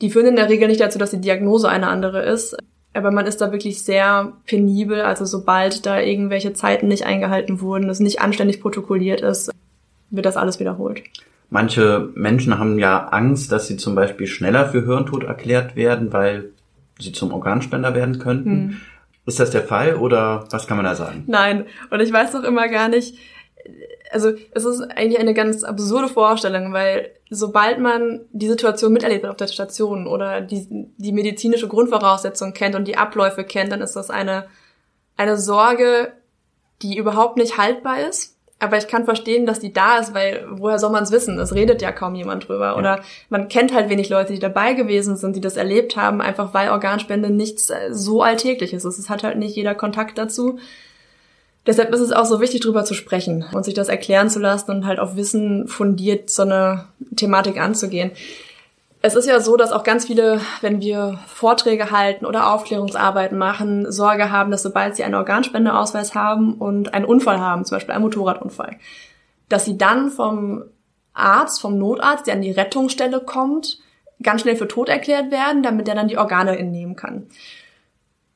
die 0.00 0.10
führen 0.10 0.26
in 0.26 0.36
der 0.36 0.48
Regel 0.48 0.68
nicht 0.68 0.80
dazu, 0.80 0.98
dass 0.98 1.10
die 1.12 1.20
Diagnose 1.20 1.68
eine 1.68 1.86
andere 1.86 2.22
ist, 2.22 2.56
Aber 2.94 3.10
man 3.10 3.26
ist 3.26 3.40
da 3.40 3.52
wirklich 3.52 3.82
sehr 3.82 4.32
penibel. 4.46 5.00
Also 5.00 5.24
sobald 5.24 5.86
da 5.86 6.00
irgendwelche 6.00 6.52
Zeiten 6.52 6.88
nicht 6.88 7.06
eingehalten 7.06 7.60
wurden, 7.60 7.88
es 7.88 8.00
nicht 8.00 8.20
anständig 8.20 8.60
protokolliert 8.60 9.22
ist, 9.22 9.50
wird 10.10 10.26
das 10.26 10.36
alles 10.36 10.60
wiederholt. 10.60 11.02
Manche 11.48 12.10
Menschen 12.14 12.58
haben 12.58 12.78
ja 12.78 13.08
Angst, 13.08 13.52
dass 13.52 13.66
sie 13.66 13.76
zum 13.76 13.94
Beispiel 13.94 14.26
schneller 14.26 14.68
für 14.68 14.84
Hirntod 14.84 15.24
erklärt 15.24 15.76
werden, 15.76 16.12
weil 16.12 16.50
sie 16.98 17.12
zum 17.12 17.32
Organspender 17.32 17.94
werden 17.94 18.18
könnten. 18.18 18.50
Hm. 18.50 18.76
Ist 19.24 19.38
das 19.38 19.50
der 19.50 19.62
Fall 19.62 19.96
oder 19.96 20.44
was 20.50 20.66
kann 20.66 20.76
man 20.76 20.84
da 20.84 20.94
sagen? 20.94 21.24
Nein, 21.26 21.66
und 21.90 22.00
ich 22.00 22.12
weiß 22.12 22.32
doch 22.32 22.42
immer 22.42 22.68
gar 22.68 22.88
nicht, 22.88 23.16
also 24.10 24.32
es 24.52 24.64
ist 24.64 24.80
eigentlich 24.82 25.20
eine 25.20 25.34
ganz 25.34 25.64
absurde 25.64 26.08
Vorstellung, 26.08 26.72
weil 26.72 27.12
sobald 27.30 27.78
man 27.78 28.20
die 28.32 28.48
Situation 28.48 28.92
miterlebt 28.92 29.24
auf 29.24 29.36
der 29.36 29.46
Station 29.46 30.06
oder 30.06 30.40
die, 30.40 30.66
die 30.68 31.12
medizinische 31.12 31.68
Grundvoraussetzung 31.68 32.52
kennt 32.52 32.74
und 32.74 32.86
die 32.86 32.96
Abläufe 32.96 33.44
kennt, 33.44 33.72
dann 33.72 33.80
ist 33.80 33.94
das 33.94 34.10
eine, 34.10 34.46
eine 35.16 35.38
Sorge, 35.38 36.12
die 36.82 36.96
überhaupt 36.96 37.36
nicht 37.36 37.58
haltbar 37.58 38.00
ist. 38.00 38.31
Aber 38.62 38.78
ich 38.78 38.86
kann 38.86 39.04
verstehen, 39.04 39.44
dass 39.44 39.58
die 39.58 39.72
da 39.72 39.98
ist, 39.98 40.14
weil 40.14 40.46
woher 40.48 40.78
soll 40.78 40.90
man 40.90 41.02
es 41.02 41.10
wissen? 41.10 41.36
Es 41.40 41.52
redet 41.52 41.82
ja 41.82 41.90
kaum 41.90 42.14
jemand 42.14 42.46
drüber. 42.46 42.66
Ja. 42.66 42.76
Oder 42.76 43.00
man 43.28 43.48
kennt 43.48 43.74
halt 43.74 43.88
wenig 43.88 44.08
Leute, 44.08 44.32
die 44.32 44.38
dabei 44.38 44.74
gewesen 44.74 45.16
sind, 45.16 45.34
die 45.34 45.40
das 45.40 45.56
erlebt 45.56 45.96
haben, 45.96 46.20
einfach 46.20 46.54
weil 46.54 46.70
Organspende 46.70 47.28
nichts 47.28 47.72
so 47.90 48.22
Alltägliches 48.22 48.84
ist. 48.84 48.98
Es 48.98 49.10
hat 49.10 49.24
halt 49.24 49.36
nicht 49.36 49.56
jeder 49.56 49.74
Kontakt 49.74 50.16
dazu. 50.16 50.60
Deshalb 51.66 51.92
ist 51.92 52.00
es 52.00 52.12
auch 52.12 52.24
so 52.24 52.40
wichtig, 52.40 52.60
drüber 52.60 52.84
zu 52.84 52.94
sprechen 52.94 53.44
und 53.52 53.64
sich 53.64 53.74
das 53.74 53.88
erklären 53.88 54.30
zu 54.30 54.38
lassen 54.38 54.70
und 54.70 54.86
halt 54.86 55.00
auf 55.00 55.16
Wissen 55.16 55.66
fundiert 55.66 56.30
so 56.30 56.42
eine 56.42 56.84
Thematik 57.16 57.60
anzugehen. 57.60 58.12
Es 59.04 59.16
ist 59.16 59.26
ja 59.26 59.40
so, 59.40 59.56
dass 59.56 59.72
auch 59.72 59.82
ganz 59.82 60.06
viele, 60.06 60.40
wenn 60.60 60.80
wir 60.80 61.18
Vorträge 61.26 61.90
halten 61.90 62.24
oder 62.24 62.52
Aufklärungsarbeiten 62.52 63.36
machen, 63.36 63.90
Sorge 63.90 64.30
haben, 64.30 64.52
dass 64.52 64.62
sobald 64.62 64.94
sie 64.94 65.02
einen 65.02 65.16
Organspendeausweis 65.16 66.14
haben 66.14 66.54
und 66.54 66.94
einen 66.94 67.04
Unfall 67.04 67.40
haben, 67.40 67.64
zum 67.64 67.76
Beispiel 67.76 67.94
einen 67.94 68.04
Motorradunfall, 68.04 68.76
dass 69.48 69.64
sie 69.64 69.76
dann 69.76 70.10
vom 70.10 70.62
Arzt, 71.14 71.60
vom 71.60 71.78
Notarzt, 71.78 72.28
der 72.28 72.34
an 72.34 72.42
die 72.42 72.52
Rettungsstelle 72.52 73.20
kommt, 73.20 73.80
ganz 74.22 74.42
schnell 74.42 74.54
für 74.54 74.68
tot 74.68 74.88
erklärt 74.88 75.32
werden, 75.32 75.64
damit 75.64 75.88
er 75.88 75.96
dann 75.96 76.06
die 76.06 76.16
Organe 76.18 76.56
entnehmen 76.56 76.94
kann. 76.94 77.26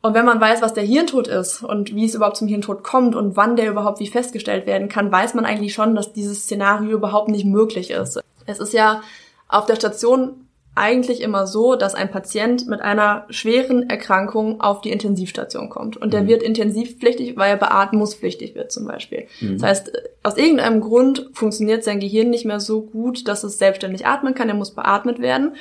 Und 0.02 0.14
wenn 0.14 0.24
man 0.24 0.40
weiß, 0.40 0.62
was 0.62 0.74
der 0.74 0.84
Hirntod 0.84 1.28
ist 1.28 1.62
und 1.62 1.94
wie 1.94 2.04
es 2.04 2.14
überhaupt 2.16 2.36
zum 2.36 2.48
Hirntod 2.48 2.82
kommt 2.82 3.14
und 3.14 3.36
wann 3.36 3.54
der 3.54 3.70
überhaupt 3.70 4.00
wie 4.00 4.06
festgestellt 4.08 4.66
werden 4.66 4.88
kann, 4.88 5.12
weiß 5.12 5.34
man 5.34 5.44
eigentlich 5.44 5.74
schon, 5.74 5.94
dass 5.94 6.12
dieses 6.12 6.42
Szenario 6.42 6.90
überhaupt 6.90 7.28
nicht 7.28 7.44
möglich 7.44 7.90
ist. 7.90 8.20
Es 8.46 8.58
ist 8.58 8.72
ja 8.72 9.02
auf 9.48 9.66
der 9.66 9.76
Station 9.76 10.45
eigentlich 10.76 11.22
immer 11.22 11.46
so, 11.46 11.74
dass 11.74 11.94
ein 11.94 12.10
Patient 12.10 12.68
mit 12.68 12.82
einer 12.82 13.24
schweren 13.30 13.88
Erkrankung 13.88 14.60
auf 14.60 14.82
die 14.82 14.90
Intensivstation 14.90 15.70
kommt. 15.70 15.96
Und 15.96 16.12
der 16.12 16.22
mhm. 16.22 16.28
wird 16.28 16.42
intensivpflichtig, 16.42 17.36
weil 17.36 17.50
er 17.50 17.56
beatmungspflichtig 17.56 18.54
wird 18.54 18.70
zum 18.70 18.86
Beispiel. 18.86 19.26
Mhm. 19.40 19.58
Das 19.58 19.62
heißt, 19.62 19.92
aus 20.22 20.36
irgendeinem 20.36 20.82
Grund 20.82 21.30
funktioniert 21.32 21.82
sein 21.82 21.98
Gehirn 21.98 22.28
nicht 22.28 22.44
mehr 22.44 22.60
so 22.60 22.82
gut, 22.82 23.26
dass 23.26 23.42
es 23.42 23.58
selbstständig 23.58 24.06
atmen 24.06 24.34
kann. 24.34 24.50
Er 24.50 24.54
muss 24.54 24.74
beatmet 24.74 25.18
werden. 25.18 25.56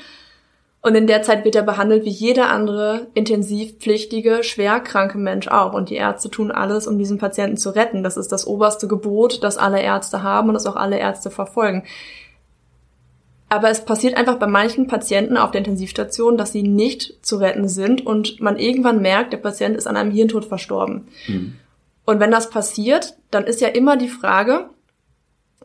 Und 0.82 0.96
in 0.96 1.08
der 1.08 1.24
Zeit 1.24 1.46
wird 1.46 1.56
er 1.56 1.64
behandelt 1.64 2.04
wie 2.04 2.10
jeder 2.10 2.50
andere 2.50 3.08
intensivpflichtige, 3.14 4.44
schwerkranke 4.44 5.18
Mensch 5.18 5.48
auch. 5.48 5.74
Und 5.74 5.90
die 5.90 5.96
Ärzte 5.96 6.30
tun 6.30 6.52
alles, 6.52 6.88
um 6.88 7.00
diesen 7.00 7.18
Patienten 7.18 7.58
zu 7.58 7.70
retten. 7.70 8.04
Das 8.04 8.18
ist 8.18 8.34
das 8.34 8.46
oberste 8.46 8.88
Gebot, 8.90 9.44
das 9.44 9.58
alle 9.58 9.82
Ärzte 9.82 10.24
haben 10.24 10.50
und 10.50 10.56
das 10.56 10.68
auch 10.68 10.76
alle 10.76 11.00
Ärzte 11.00 11.32
verfolgen. 11.32 11.86
Aber 13.56 13.70
es 13.70 13.86
passiert 13.86 14.18
einfach 14.18 14.36
bei 14.36 14.48
manchen 14.48 14.88
Patienten 14.88 15.38
auf 15.38 15.52
der 15.52 15.60
Intensivstation, 15.60 16.36
dass 16.36 16.52
sie 16.52 16.62
nicht 16.62 17.26
zu 17.26 17.38
retten 17.38 17.70
sind 17.70 18.06
und 18.06 18.42
man 18.42 18.60
irgendwann 18.60 19.02
merkt, 19.02 19.32
der 19.32 19.38
Patient 19.38 19.78
ist 19.78 19.88
an 19.88 19.96
einem 19.96 20.12
Hirntod 20.12 20.44
verstorben. 20.44 21.08
Mhm. 21.26 21.56
Und 22.04 22.20
wenn 22.20 22.32
das 22.32 22.50
passiert, 22.50 23.16
dann 23.32 23.46
ist 23.46 23.62
ja 23.62 23.70
immer 23.70 23.96
die 23.96 24.10
Frage, 24.10 24.72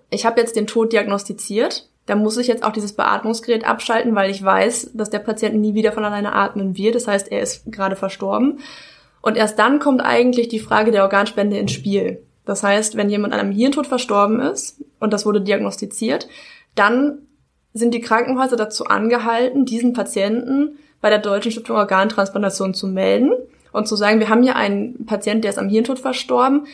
ich 0.08 0.24
habe 0.24 0.40
jetzt 0.40 0.54
den 0.54 0.68
Tod 0.68 0.92
diagnostiziert, 0.92 1.88
da 2.06 2.14
muss 2.14 2.36
ich 2.36 2.46
jetzt 2.46 2.62
auch 2.62 2.70
dieses 2.70 2.92
Beatmungsgerät 2.92 3.66
abschalten, 3.66 4.14
weil 4.14 4.30
ich 4.30 4.40
weiß, 4.40 4.92
dass 4.94 5.10
der 5.10 5.18
Patient 5.18 5.56
nie 5.56 5.74
wieder 5.74 5.90
von 5.90 6.04
alleine 6.04 6.32
atmen 6.32 6.76
wird. 6.76 6.94
Das 6.94 7.08
heißt, 7.08 7.32
er 7.32 7.40
ist 7.40 7.72
gerade 7.72 7.96
verstorben. 7.96 8.60
Und 9.20 9.36
erst 9.36 9.58
dann 9.58 9.80
kommt 9.80 10.00
eigentlich 10.00 10.46
die 10.46 10.60
Frage 10.60 10.92
der 10.92 11.02
Organspende 11.02 11.58
ins 11.58 11.72
Spiel. 11.72 12.22
Das 12.44 12.62
heißt, 12.62 12.96
wenn 12.96 13.10
jemand 13.10 13.34
an 13.34 13.40
einem 13.40 13.52
Hirntod 13.52 13.88
verstorben 13.88 14.38
ist 14.38 14.80
und 15.00 15.12
das 15.12 15.26
wurde 15.26 15.40
diagnostiziert, 15.40 16.28
dann 16.76 17.26
sind 17.72 17.94
die 17.94 18.00
Krankenhäuser 18.00 18.56
dazu 18.56 18.84
angehalten, 18.86 19.64
diesen 19.64 19.92
Patienten 19.92 20.78
bei 21.00 21.10
der 21.10 21.18
Deutschen 21.18 21.52
Stiftung 21.52 21.76
Organtransplantation 21.76 22.74
zu 22.74 22.86
melden 22.86 23.32
und 23.72 23.88
zu 23.88 23.96
sagen, 23.96 24.20
wir 24.20 24.28
haben 24.28 24.42
hier 24.42 24.56
einen 24.56 25.06
Patienten, 25.06 25.42
der 25.42 25.50
ist 25.50 25.58
am 25.58 25.68
Hirntod 25.68 25.98
verstorben 25.98 26.66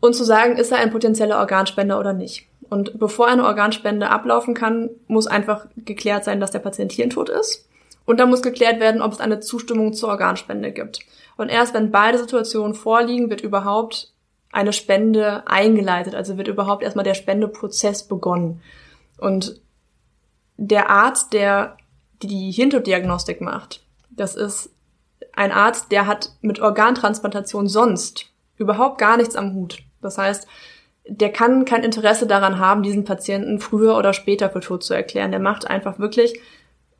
und 0.00 0.14
zu 0.14 0.24
sagen, 0.24 0.56
ist 0.56 0.72
er 0.72 0.78
ein 0.78 0.90
potenzieller 0.90 1.38
Organspender 1.38 1.98
oder 1.98 2.12
nicht. 2.12 2.46
Und 2.70 2.98
bevor 2.98 3.28
eine 3.28 3.44
Organspende 3.44 4.10
ablaufen 4.10 4.54
kann, 4.54 4.90
muss 5.06 5.26
einfach 5.26 5.66
geklärt 5.76 6.24
sein, 6.24 6.40
dass 6.40 6.50
der 6.50 6.58
Patient 6.58 6.92
hirntot 6.92 7.28
ist. 7.28 7.66
Und 8.04 8.20
dann 8.20 8.30
muss 8.30 8.42
geklärt 8.42 8.80
werden, 8.80 9.02
ob 9.02 9.12
es 9.12 9.20
eine 9.20 9.40
Zustimmung 9.40 9.92
zur 9.92 10.10
Organspende 10.10 10.72
gibt. 10.72 11.00
Und 11.36 11.48
erst 11.48 11.74
wenn 11.74 11.90
beide 11.90 12.18
Situationen 12.18 12.74
vorliegen, 12.74 13.30
wird 13.30 13.40
überhaupt 13.40 14.12
eine 14.50 14.72
Spende 14.72 15.46
eingeleitet. 15.46 16.14
Also 16.14 16.36
wird 16.36 16.48
überhaupt 16.48 16.82
erstmal 16.82 17.04
der 17.04 17.14
Spendeprozess 17.14 18.04
begonnen. 18.04 18.60
Und 19.18 19.60
der 20.58 20.90
Arzt, 20.90 21.32
der 21.32 21.76
die 22.22 22.50
Hirntoddiagnostik 22.50 23.40
macht, 23.40 23.82
das 24.10 24.34
ist 24.34 24.70
ein 25.32 25.52
Arzt, 25.52 25.92
der 25.92 26.06
hat 26.06 26.32
mit 26.42 26.60
Organtransplantation 26.60 27.68
sonst 27.68 28.26
überhaupt 28.56 28.98
gar 28.98 29.16
nichts 29.16 29.36
am 29.36 29.54
Hut. 29.54 29.78
Das 30.02 30.18
heißt, 30.18 30.46
der 31.06 31.30
kann 31.30 31.64
kein 31.64 31.84
Interesse 31.84 32.26
daran 32.26 32.58
haben, 32.58 32.82
diesen 32.82 33.04
Patienten 33.04 33.60
früher 33.60 33.96
oder 33.96 34.12
später 34.12 34.50
für 34.50 34.60
tot 34.60 34.82
zu 34.82 34.94
erklären. 34.94 35.30
Der 35.30 35.40
macht 35.40 35.70
einfach 35.70 35.98
wirklich 35.98 36.40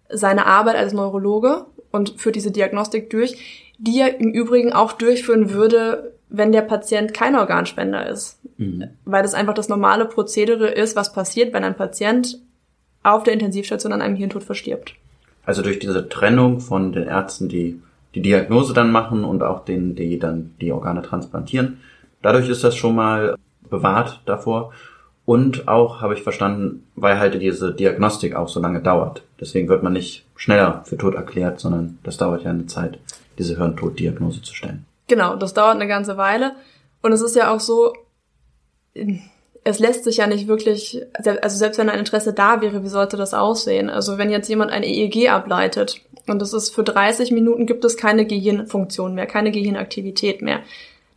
seine 0.08 0.46
Arbeit 0.46 0.76
als 0.76 0.92
Neurologe 0.92 1.66
und 1.90 2.20
führt 2.20 2.36
diese 2.36 2.52
Diagnostik 2.52 3.10
durch, 3.10 3.72
die 3.78 4.00
er 4.00 4.18
im 4.20 4.32
Übrigen 4.32 4.72
auch 4.72 4.92
durchführen 4.92 5.50
würde, 5.50 6.14
wenn 6.28 6.52
der 6.52 6.62
Patient 6.62 7.12
kein 7.12 7.34
Organspender 7.34 8.08
ist. 8.08 8.38
Mhm. 8.56 8.90
Weil 9.04 9.22
das 9.22 9.34
einfach 9.34 9.54
das 9.54 9.68
normale 9.68 10.04
Prozedere 10.04 10.68
ist, 10.68 10.96
was 10.96 11.12
passiert, 11.12 11.52
wenn 11.52 11.64
ein 11.64 11.76
Patient 11.76 12.38
auf 13.02 13.22
der 13.22 13.34
Intensivstation 13.34 13.92
an 13.92 14.02
einem 14.02 14.16
Hirntod 14.16 14.44
verstirbt. 14.44 14.94
Also 15.44 15.62
durch 15.62 15.78
diese 15.78 16.08
Trennung 16.08 16.61
von 16.61 16.92
den 16.92 17.04
Ärzten, 17.04 17.48
die 17.48 17.80
die 18.14 18.22
Diagnose 18.22 18.74
dann 18.74 18.90
machen 18.90 19.24
und 19.24 19.42
auch 19.42 19.64
denen, 19.64 19.94
die 19.94 20.18
dann 20.18 20.54
die 20.61 20.72
Organe 20.72 21.02
transplantieren, 21.02 21.80
dadurch 22.22 22.48
ist 22.48 22.64
das 22.64 22.74
schon 22.74 22.94
mal 22.94 23.37
bewahrt 23.68 24.20
davor. 24.24 24.72
Und 25.24 25.68
auch 25.68 26.00
habe 26.00 26.14
ich 26.14 26.22
verstanden, 26.22 26.87
weil 26.96 27.18
halt 27.18 27.40
diese 27.40 27.74
Diagnostik 27.74 28.34
auch 28.34 28.48
so 28.48 28.61
lange 28.61 28.80
dauert. 28.80 29.22
Deswegen 29.38 29.68
wird 29.68 29.82
man 29.82 29.92
nicht 29.92 30.24
schneller 30.37 30.82
für 30.87 30.96
tot 30.96 31.14
erklärt, 31.14 31.61
sondern 31.61 31.98
das 32.02 32.16
dauert 32.16 32.44
ja 32.44 32.50
eine 32.50 32.66
Zeit, 32.66 32.98
diese 33.37 33.56
Hirntoddiagnose 33.58 34.40
zu 34.40 34.54
stellen. 34.54 34.87
Genau, 35.06 35.37
das 35.37 35.52
dauert 35.52 35.74
eine 35.74 35.87
ganze 35.87 36.16
Weile. 36.16 36.52
Und 37.02 37.12
es 37.12 37.20
ist 37.20 37.37
ja 37.37 37.52
auch 37.52 37.61
so, 37.61 37.92
es 39.68 39.78
lässt 39.78 40.04
sich 40.04 40.16
ja 40.16 40.26
nicht 40.26 40.48
wirklich, 40.48 41.02
also 41.12 41.59
selbst 41.59 41.78
wenn 41.78 41.90
ein 41.90 41.98
Interesse 41.98 42.33
da 42.33 42.62
wäre, 42.62 42.83
wie 42.83 42.88
sollte 42.88 43.18
das 43.18 43.35
aussehen? 43.35 43.90
Also 43.90 44.16
wenn 44.16 44.31
jetzt 44.31 44.48
jemand 44.48 44.70
ein 44.70 44.83
EEG 44.83 45.28
ableitet 45.28 46.00
und 46.26 46.40
es 46.40 46.54
ist 46.54 46.74
für 46.74 46.85
30 46.85 47.33
Minuten 47.33 47.66
gibt 47.66 47.85
es 47.85 47.98
keine 47.98 48.24
Gehirnfunktion 48.24 49.14
mehr, 49.14 49.26
keine 49.26 49.50
Gehirnaktivität 49.50 50.40
mehr, 50.40 50.61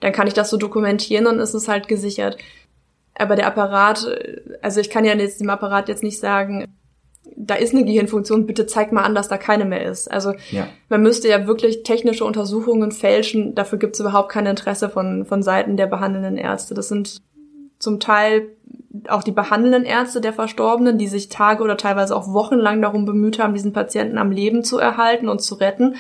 dann 0.02 0.12
kann 0.12 0.28
ich 0.28 0.34
das 0.34 0.50
so 0.50 0.58
dokumentieren 0.58 1.28
und 1.28 1.40
ist 1.40 1.54
es 1.54 1.70
halt 1.70 1.88
gesichert. 1.88 2.38
Aber 3.16 3.38
der 3.38 3.48
Apparat, 3.48 4.06
also 4.62 4.82
ich 4.82 4.90
kann 4.90 5.06
ja 5.06 5.16
jetzt 5.16 5.40
dem 5.40 5.50
Apparat 5.50 5.88
jetzt 5.88 6.04
nicht 6.04 6.20
sagen, 6.20 6.66
da 7.38 7.56
ist 7.56 7.74
eine 7.74 7.86
Gehirnfunktion, 7.86 8.48
bitte 8.48 8.66
zeig 8.66 8.92
mal 8.92 9.04
an, 9.04 9.16
dass 9.16 9.30
da 9.30 9.38
keine 9.38 9.64
mehr 9.64 9.86
ist. 9.86 10.12
Also 10.12 10.34
ja. 10.50 10.68
man 10.90 11.02
müsste 11.02 11.30
ja 11.30 11.48
wirklich 11.48 11.84
technische 11.84 12.26
Untersuchungen 12.26 12.92
fälschen, 12.92 13.56
dafür 13.56 13.80
gibt 13.80 13.96
es 13.96 14.02
überhaupt 14.02 14.30
kein 14.30 14.46
Interesse 14.46 14.90
von, 14.90 15.26
von 15.26 15.42
Seiten 15.42 15.78
der 15.78 15.88
behandelnden 15.88 16.38
Ärzte. 16.38 16.74
Das 16.74 16.90
sind 16.90 17.22
zum 17.82 18.00
Teil 18.00 18.50
auch 19.08 19.24
die 19.24 19.32
behandelnden 19.32 19.84
Ärzte 19.84 20.22
der 20.22 20.34
Verstorbenen, 20.34 20.98
die 20.98 21.08
sich 21.08 21.30
Tage 21.30 21.64
oder 21.64 21.78
teilweise 21.78 22.16
auch 22.16 22.34
wochenlang 22.34 22.82
darum 22.82 23.06
bemüht 23.06 23.40
haben, 23.40 23.54
diesen 23.54 23.74
Patienten 23.74 24.18
am 24.18 24.32
Leben 24.32 24.64
zu 24.64 24.78
erhalten 24.78 25.30
und 25.30 25.42
zu 25.42 25.56
retten. 25.56 25.96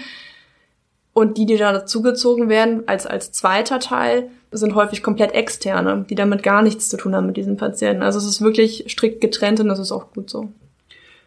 Und 1.13 1.37
die, 1.37 1.45
die 1.45 1.57
da 1.57 1.73
dazugezogen 1.73 2.47
werden, 2.47 2.83
als, 2.87 3.05
als 3.05 3.31
zweiter 3.31 3.79
Teil, 3.79 4.29
sind 4.51 4.75
häufig 4.75 5.01
komplett 5.01 5.33
externe, 5.33 6.05
die 6.09 6.15
damit 6.15 6.43
gar 6.43 6.61
nichts 6.61 6.89
zu 6.89 6.97
tun 6.97 7.15
haben 7.15 7.25
mit 7.25 7.37
diesen 7.37 7.57
Patienten. 7.57 8.03
Also 8.03 8.19
es 8.19 8.25
ist 8.25 8.41
wirklich 8.41 8.85
strikt 8.89 9.21
getrennt 9.21 9.59
und 9.59 9.67
das 9.67 9.79
ist 9.79 9.91
auch 9.91 10.11
gut 10.13 10.29
so. 10.29 10.51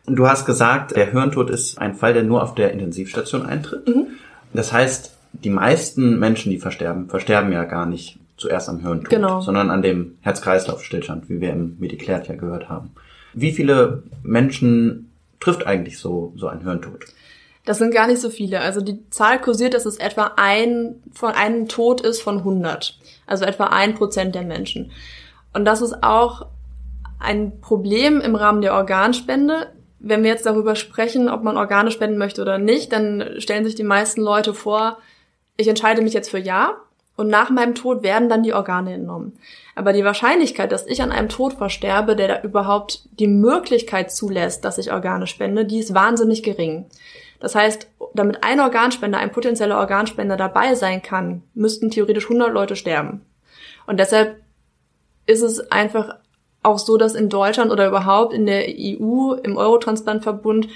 Du 0.07 0.29
hast 0.29 0.45
gesagt, 0.45 0.95
der 0.97 1.11
Hirntod 1.11 1.49
ist 1.49 1.79
ein 1.79 1.95
Fall, 1.95 2.12
der 2.12 2.23
nur 2.23 2.43
auf 2.43 2.55
der 2.55 2.73
Intensivstation 2.73 3.47
eintritt. 3.47 3.88
Mhm. 3.88 4.09
Das 4.53 4.73
heißt, 4.73 5.12
die 5.33 5.51
meisten 5.51 6.19
Menschen, 6.19 6.51
die 6.51 6.59
versterben, 6.59 7.09
versterben 7.09 7.53
ja 7.53 7.64
gar 7.64 7.87
nicht 7.87 8.19
zuerst 8.37 8.68
am 8.68 8.81
Hirntod, 8.81 9.11
genau. 9.11 9.40
sondern 9.40 9.70
an 9.70 9.83
dem 9.83 10.18
Herz-Kreislauf-Stillstand, 10.23 11.29
wie 11.29 11.40
wir 11.40 11.51
im 11.51 11.77
Mediklärt 11.79 12.29
ja 12.29 12.35
gehört 12.35 12.68
haben. 12.68 12.90
Wie 13.33 13.53
viele 13.53 14.03
Menschen 14.23 15.11
trifft 15.40 15.66
eigentlich 15.66 15.99
so, 15.99 16.33
so 16.37 16.49
ein 16.49 16.62
Hirntod? 16.62 17.05
Das 17.64 17.79
sind 17.79 17.94
gar 17.94 18.07
nicht 18.07 18.20
so 18.20 18.29
viele. 18.29 18.61
Also 18.61 18.81
die 18.81 19.09
Zahl 19.11 19.40
kursiert, 19.40 19.75
dass 19.75 19.87
es 19.87 19.97
etwa 19.97 20.33
ein 20.37 20.97
von 21.12 21.33
einem 21.33 21.68
Tod 21.68 22.03
ist 22.03 22.20
von 22.20 22.38
100. 22.38 22.99
Also 23.27 23.44
etwa 23.44 23.64
ein 23.64 23.94
Prozent 23.94 24.35
der 24.35 24.42
Menschen. 24.42 24.90
Und 25.55 25.64
das 25.64 25.81
ist 25.81 26.03
auch 26.03 26.47
ein 27.18 27.61
Problem 27.61 28.20
im 28.20 28.35
Rahmen 28.35 28.61
der 28.61 28.75
Organspende. 28.75 29.68
Wenn 29.99 30.23
wir 30.23 30.31
jetzt 30.31 30.44
darüber 30.44 30.77
sprechen, 30.77 31.31
ob 31.31 31.42
man 31.42 31.57
Organe 31.57 31.90
spenden 31.90 32.18
möchte 32.18 32.42
oder 32.42 32.59
nicht, 32.59 32.92
dann 32.92 33.37
stellen 33.38 33.64
sich 33.64 33.75
die 33.75 33.85
meisten 33.85 34.20
Leute 34.20 34.53
vor, 34.53 34.99
ich 35.57 35.68
entscheide 35.68 36.03
mich 36.03 36.12
jetzt 36.12 36.31
für 36.31 36.38
Ja 36.38 36.77
und 37.16 37.29
nach 37.29 37.50
meinem 37.50 37.74
Tod 37.74 38.03
werden 38.03 38.29
dann 38.29 38.42
die 38.42 38.55
Organe 38.55 38.94
entnommen. 38.94 39.38
Aber 39.74 39.92
die 39.92 40.05
Wahrscheinlichkeit, 40.05 40.72
dass 40.72 40.87
ich 40.87 41.03
an 41.03 41.12
einem 41.12 41.29
Tod 41.29 41.55
versterbe, 41.55 42.16
der 42.16 42.29
da 42.29 42.42
überhaupt 42.42 43.09
die 43.18 43.29
Möglichkeit 43.29 44.11
zulässt, 44.11 44.64
dass 44.64 44.79
ich 44.79 44.92
Organe 44.92 45.27
spende, 45.27 45.64
die 45.64 45.79
ist 45.79 45.94
wahnsinnig 45.94 46.42
gering. 46.42 46.87
Das 47.40 47.55
heißt, 47.55 47.88
damit 48.14 48.42
ein 48.42 48.61
Organspender, 48.61 49.18
ein 49.18 49.33
potenzieller 49.33 49.79
Organspender 49.79 50.37
dabei 50.37 50.74
sein 50.74 51.03
kann, 51.03 51.42
müssten 51.55 51.90
theoretisch 51.90 52.24
100 52.24 52.53
Leute 52.53 52.74
sterben. 52.74 53.20
Und 53.87 54.00
deshalb 54.00 54.40
ist 55.27 55.42
es 55.42 55.70
einfach 55.70 56.16
auch 56.62 56.79
so, 56.79 56.96
dass 56.96 57.14
in 57.14 57.29
Deutschland 57.29 57.70
oder 57.70 57.87
überhaupt 57.87 58.33
in 58.33 58.46
der 58.46 58.66
EU, 58.68 59.35
im 59.35 59.57
Eurotransplantverbund 59.57 60.68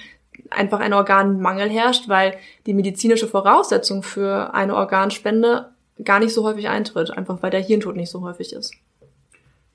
einfach 0.50 0.80
ein 0.80 0.92
Organmangel 0.92 1.68
herrscht, 1.68 2.08
weil 2.08 2.36
die 2.66 2.74
medizinische 2.74 3.26
Voraussetzung 3.26 4.02
für 4.02 4.54
eine 4.54 4.76
Organspende 4.76 5.70
gar 6.04 6.20
nicht 6.20 6.32
so 6.32 6.44
häufig 6.44 6.68
eintritt, 6.68 7.10
einfach 7.10 7.42
weil 7.42 7.50
der 7.50 7.60
Hirntod 7.60 7.96
nicht 7.96 8.10
so 8.10 8.22
häufig 8.22 8.52
ist. 8.52 8.74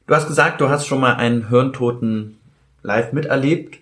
Du 0.07 0.15
hast 0.15 0.27
gesagt, 0.27 0.61
du 0.61 0.69
hast 0.69 0.85
schon 0.85 0.99
mal 0.99 1.15
einen 1.15 1.49
Hirntoten 1.49 2.37
live 2.81 3.13
miterlebt. 3.13 3.79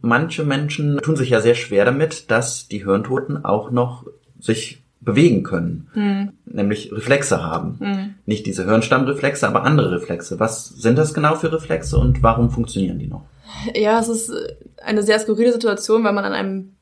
Manche 0.00 0.44
Menschen 0.44 0.98
tun 0.98 1.16
sich 1.16 1.30
ja 1.30 1.40
sehr 1.40 1.54
schwer 1.54 1.84
damit, 1.84 2.30
dass 2.30 2.66
die 2.66 2.84
Hirntoten 2.84 3.44
auch 3.44 3.70
noch 3.70 4.04
sich 4.40 4.82
bewegen 5.00 5.42
können, 5.42 5.88
hm. 5.94 6.32
nämlich 6.44 6.92
Reflexe 6.92 7.42
haben. 7.42 7.76
Hm. 7.80 8.14
Nicht 8.24 8.46
diese 8.46 8.64
Hirnstammreflexe, 8.64 9.46
aber 9.46 9.64
andere 9.64 9.90
Reflexe. 9.90 10.38
Was 10.38 10.68
sind 10.68 10.96
das 10.96 11.12
genau 11.12 11.34
für 11.34 11.52
Reflexe 11.52 11.98
und 11.98 12.22
warum 12.22 12.50
funktionieren 12.50 12.98
die 12.98 13.08
noch? 13.08 13.24
Ja, 13.74 13.98
es 13.98 14.08
ist 14.08 14.32
eine 14.82 15.02
sehr 15.02 15.18
skurrile 15.18 15.52
Situation, 15.52 16.04
weil 16.04 16.12
man 16.12 16.24
an 16.24 16.32
einem 16.32 16.72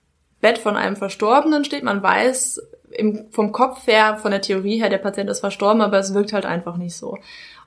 Bett 0.40 0.58
von 0.58 0.76
einem 0.76 0.96
Verstorbenen 0.96 1.64
steht. 1.64 1.82
Man 1.82 2.02
weiß 2.02 2.60
im, 2.90 3.26
vom 3.30 3.52
Kopf 3.52 3.86
her, 3.86 4.16
von 4.16 4.30
der 4.30 4.40
Theorie 4.40 4.78
her, 4.78 4.90
der 4.90 4.98
Patient 4.98 5.30
ist 5.30 5.40
verstorben, 5.40 5.82
aber 5.82 5.98
es 5.98 6.14
wirkt 6.14 6.32
halt 6.32 6.46
einfach 6.46 6.76
nicht 6.76 6.96
so. 6.96 7.18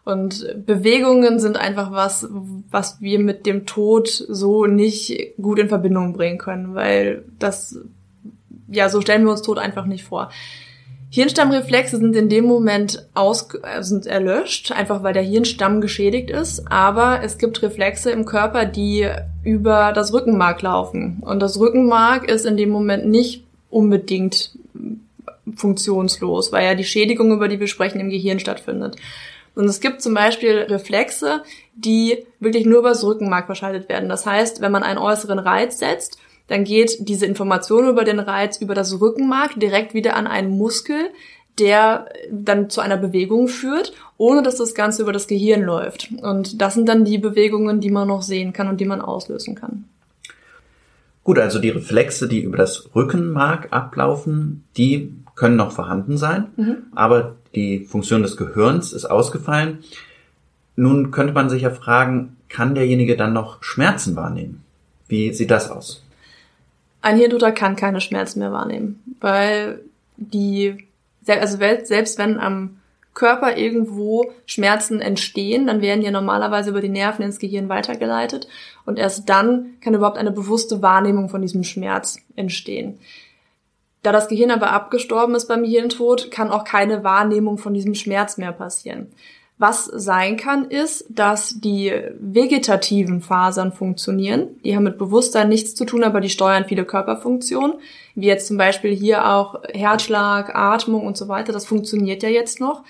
Und 0.05 0.65
Bewegungen 0.65 1.39
sind 1.39 1.57
einfach 1.57 1.91
was, 1.91 2.27
was 2.69 2.99
wir 3.01 3.19
mit 3.19 3.45
dem 3.45 3.65
Tod 3.65 4.09
so 4.09 4.65
nicht 4.65 5.35
gut 5.41 5.59
in 5.59 5.69
Verbindung 5.69 6.13
bringen 6.13 6.37
können, 6.37 6.75
weil 6.75 7.23
das 7.39 7.79
ja, 8.73 8.89
so 8.89 9.01
stellen 9.01 9.23
wir 9.23 9.31
uns 9.31 9.41
Tod 9.41 9.59
einfach 9.59 9.85
nicht 9.85 10.03
vor. 10.03 10.29
Hirnstammreflexe 11.09 11.97
sind 11.97 12.15
in 12.15 12.27
dem 12.27 12.45
Moment 12.45 13.07
aus, 13.13 13.47
sind 13.81 14.07
erlöscht, 14.07 14.71
einfach 14.71 15.03
weil 15.03 15.13
der 15.13 15.21
Hirnstamm 15.21 15.79
geschädigt 15.79 16.31
ist. 16.31 16.71
Aber 16.71 17.21
es 17.23 17.37
gibt 17.37 17.61
Reflexe 17.61 18.09
im 18.09 18.25
Körper, 18.25 18.65
die 18.65 19.07
über 19.43 19.93
das 19.93 20.11
Rückenmark 20.11 20.63
laufen. 20.63 21.21
Und 21.21 21.39
das 21.39 21.59
Rückenmark 21.59 22.27
ist 22.27 22.47
in 22.47 22.57
dem 22.57 22.69
Moment 22.69 23.05
nicht 23.05 23.43
unbedingt 23.69 24.57
funktionslos, 25.55 26.51
weil 26.51 26.65
ja 26.65 26.75
die 26.75 26.83
Schädigung, 26.83 27.31
über 27.31 27.47
die 27.47 27.59
wir 27.59 27.67
sprechen, 27.67 27.99
im 27.99 28.09
Gehirn 28.09 28.39
stattfindet. 28.39 28.95
Und 29.55 29.65
es 29.65 29.79
gibt 29.79 30.01
zum 30.01 30.13
Beispiel 30.13 30.65
Reflexe, 30.69 31.43
die 31.75 32.25
wirklich 32.39 32.65
nur 32.65 32.79
über 32.79 32.89
das 32.89 33.03
Rückenmark 33.03 33.45
verschaltet 33.45 33.87
werden. 33.89 34.09
Das 34.09 34.25
heißt, 34.25 34.61
wenn 34.61 34.71
man 34.71 34.83
einen 34.83 34.97
äußeren 34.97 35.39
Reiz 35.39 35.79
setzt, 35.79 36.17
dann 36.47 36.63
geht 36.63 36.97
diese 37.07 37.25
Information 37.25 37.87
über 37.87 38.03
den 38.03 38.19
Reiz 38.19 38.59
über 38.59 38.75
das 38.75 38.99
Rückenmark 38.99 39.59
direkt 39.59 39.93
wieder 39.93 40.15
an 40.15 40.27
einen 40.27 40.57
Muskel, 40.57 41.09
der 41.59 42.07
dann 42.31 42.69
zu 42.69 42.81
einer 42.81 42.97
Bewegung 42.97 43.47
führt, 43.47 43.93
ohne 44.17 44.41
dass 44.41 44.55
das 44.55 44.73
Ganze 44.73 45.03
über 45.03 45.13
das 45.13 45.27
Gehirn 45.27 45.61
läuft. 45.61 46.09
Und 46.21 46.61
das 46.61 46.73
sind 46.73 46.89
dann 46.89 47.05
die 47.05 47.19
Bewegungen, 47.19 47.79
die 47.79 47.91
man 47.91 48.07
noch 48.07 48.23
sehen 48.23 48.53
kann 48.53 48.67
und 48.67 48.81
die 48.81 48.85
man 48.85 49.01
auslösen 49.01 49.55
kann. 49.55 49.85
Gut, 51.23 51.39
also 51.39 51.59
die 51.59 51.69
Reflexe, 51.69 52.27
die 52.27 52.41
über 52.41 52.57
das 52.57 52.89
Rückenmark 52.93 53.69
ablaufen, 53.71 54.65
die 54.75 55.13
können 55.35 55.55
noch 55.55 55.71
vorhanden 55.71 56.17
sein, 56.17 56.47
mhm. 56.57 56.77
aber 56.93 57.35
die 57.55 57.85
Funktion 57.85 58.23
des 58.23 58.37
Gehirns 58.37 58.93
ist 58.93 59.05
ausgefallen. 59.05 59.79
Nun 60.75 61.11
könnte 61.11 61.33
man 61.33 61.49
sich 61.49 61.61
ja 61.61 61.69
fragen, 61.69 62.35
kann 62.49 62.75
derjenige 62.75 63.15
dann 63.15 63.33
noch 63.33 63.63
Schmerzen 63.63 64.15
wahrnehmen? 64.15 64.63
Wie 65.07 65.33
sieht 65.33 65.51
das 65.51 65.69
aus? 65.69 66.03
Ein 67.01 67.17
Hirntoter 67.17 67.51
kann 67.51 67.75
keine 67.75 68.01
Schmerzen 68.01 68.39
mehr 68.39 68.51
wahrnehmen, 68.51 69.01
weil 69.19 69.81
die, 70.17 70.87
also 71.27 71.57
selbst 71.57 72.17
wenn 72.17 72.39
am 72.39 72.77
Körper 73.13 73.57
irgendwo 73.57 74.31
Schmerzen 74.45 75.01
entstehen, 75.01 75.67
dann 75.67 75.81
werden 75.81 76.03
ja 76.03 76.11
normalerweise 76.11 76.71
über 76.71 76.81
die 76.81 76.89
Nerven 76.89 77.23
ins 77.23 77.39
Gehirn 77.39 77.69
weitergeleitet 77.69 78.47
und 78.85 78.97
erst 78.97 79.29
dann 79.29 79.75
kann 79.81 79.93
überhaupt 79.93 80.17
eine 80.17 80.31
bewusste 80.31 80.81
Wahrnehmung 80.81 81.29
von 81.29 81.41
diesem 81.41 81.63
Schmerz 81.63 82.17
entstehen. 82.35 82.99
Da 84.01 84.11
das 84.11 84.27
Gehirn 84.27 84.51
aber 84.51 84.71
abgestorben 84.71 85.35
ist 85.35 85.47
beim 85.47 85.63
Hirntod, 85.63 86.29
kann 86.29 86.51
auch 86.51 86.65
keine 86.65 87.03
Wahrnehmung 87.03 87.57
von 87.57 87.73
diesem 87.73 87.95
Schmerz 87.95 88.37
mehr 88.37 88.51
passieren. 88.51 89.11
Was 89.65 89.85
sein 89.85 90.35
kann, 90.35 90.65
ist, 90.65 91.05
dass 91.07 91.61
die 91.61 91.93
vegetativen 92.19 93.21
Fasern 93.21 93.71
funktionieren. 93.71 94.49
Die 94.65 94.75
haben 94.75 94.83
mit 94.83 94.97
Bewusstsein 94.97 95.47
nichts 95.47 95.73
zu 95.73 95.85
tun, 95.85 96.03
aber 96.03 96.19
die 96.19 96.29
steuern 96.29 96.65
viele 96.65 96.83
Körperfunktionen, 96.83 97.77
wie 98.13 98.25
jetzt 98.25 98.47
zum 98.47 98.57
Beispiel 98.57 98.93
hier 98.93 99.25
auch 99.25 99.63
Herzschlag, 99.69 100.53
Atmung 100.53 101.07
und 101.07 101.15
so 101.15 101.29
weiter. 101.29 101.53
Das 101.53 101.65
funktioniert 101.65 102.23
ja 102.23 102.27
jetzt 102.27 102.59
noch. 102.59 102.83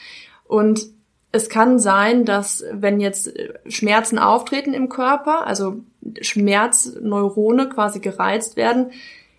Und 0.45 0.87
es 1.31 1.47
kann 1.47 1.77
sein, 1.77 2.25
dass 2.25 2.65
wenn 2.71 2.99
jetzt 2.99 3.31
Schmerzen 3.67 4.17
auftreten 4.17 4.73
im 4.73 4.89
Körper, 4.89 5.45
also 5.45 5.75
Schmerzneurone 6.21 7.69
quasi 7.69 7.99
gereizt 7.99 8.57
werden, 8.57 8.93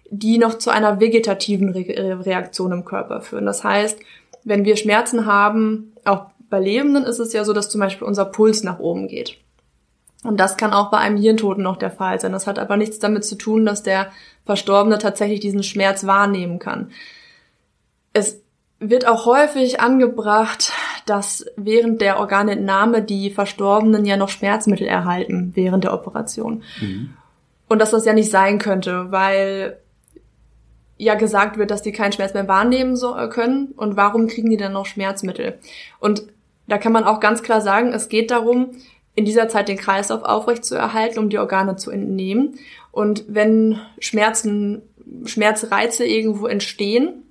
die 0.09 0.39
noch 0.39 0.55
zu 0.55 0.71
einer 0.71 1.01
vegetativen 1.01 1.71
Re 1.71 2.25
Reaktion 2.25 2.71
im 2.71 2.85
Körper 2.85 3.23
führen. 3.23 3.47
Das 3.47 3.65
heißt, 3.65 3.99
wenn 4.45 4.65
wir 4.65 4.77
Schmerzen 4.77 5.27
haben, 5.27 5.95
auch 6.05 6.27
bei 6.55 6.61
Lebenden 6.61 7.03
ist 7.03 7.19
es 7.19 7.33
ja 7.33 7.43
so, 7.43 7.53
dass 7.53 7.69
zum 7.69 7.81
Beispiel 7.81 8.07
unser 8.07 8.27
Puls 8.27 8.63
nach 8.63 8.79
oben 8.79 9.09
geht. 9.09 9.39
Und 10.23 10.39
das 10.39 10.57
kann 10.57 10.73
auch 10.73 10.89
bei 10.89 10.99
einem 10.99 11.17
Hirntoten 11.17 11.65
noch 11.65 11.77
der 11.77 11.91
Fall 11.91 12.21
sein. 12.21 12.31
Das 12.31 12.47
hat 12.47 12.61
aber 12.61 12.77
nichts 12.77 13.01
damit 13.01 13.25
zu 13.25 13.35
tun, 13.35 13.67
dass 13.67 13.83
der 13.83 14.13
Verstorbene 14.47 14.99
tatsächlich 14.99 15.41
diesen 15.41 15.65
Schmerz 15.65 16.07
wahrnehmen 16.07 16.61
kann. 16.61 16.93
Es 18.13 18.41
wird 18.79 19.05
auch 19.05 19.27
häufig 19.27 19.81
angebracht, 19.81 20.73
dass 21.07 21.45
während 21.57 22.01
der 22.01 22.21
Organentnahme 22.21 23.03
die 23.03 23.33
Verstorbenen 23.33 24.05
ja 24.05 24.17
noch 24.17 24.29
Schmerzmittel 24.29 24.87
erhalten 24.87 25.51
während 25.57 25.83
der 25.83 25.93
Operation. 25.93 26.63
Mhm. 26.81 27.15
Und 27.67 27.81
dass 27.81 27.91
das 27.91 28.05
ja 28.05 28.13
nicht 28.13 28.31
sein 28.31 28.61
könnte, 28.61 29.11
weil 29.11 29.81
ja 30.99 31.17
gesagt 31.17 31.59
wird, 31.59 31.73
dass 31.73 31.83
die 31.83 31.91
keinen 31.91 32.13
Schmerz 32.13 32.33
mehr 32.33 32.47
wahrnehmen 32.47 32.95
so, 32.95 33.17
können. 33.29 33.73
Und 33.77 33.97
warum 33.97 34.29
kriegen 34.29 34.51
die 34.51 34.57
dann 34.57 34.73
noch 34.73 34.87
Schmerzmittel? 34.87 35.59
Und 35.99 36.29
da 36.67 36.79
kann 36.79 36.93
man 36.93 37.05
auch 37.05 37.21
ganz 37.21 37.43
klar 37.43 37.61
sagen, 37.61 37.93
es 37.93 38.09
geht 38.09 38.31
darum, 38.31 38.71
in 39.15 39.25
dieser 39.25 39.49
Zeit 39.49 39.69
den 39.69 39.77
Kreislauf 39.77 40.23
aufrechtzuerhalten, 40.23 41.19
um 41.19 41.29
die 41.29 41.39
Organe 41.39 41.77
zu 41.77 41.91
entnehmen. 41.91 42.59
Und 42.91 43.25
wenn 43.29 43.81
Schmerzen, 43.99 44.83
Schmerzreize 45.25 46.05
irgendwo 46.05 46.47
entstehen, 46.47 47.23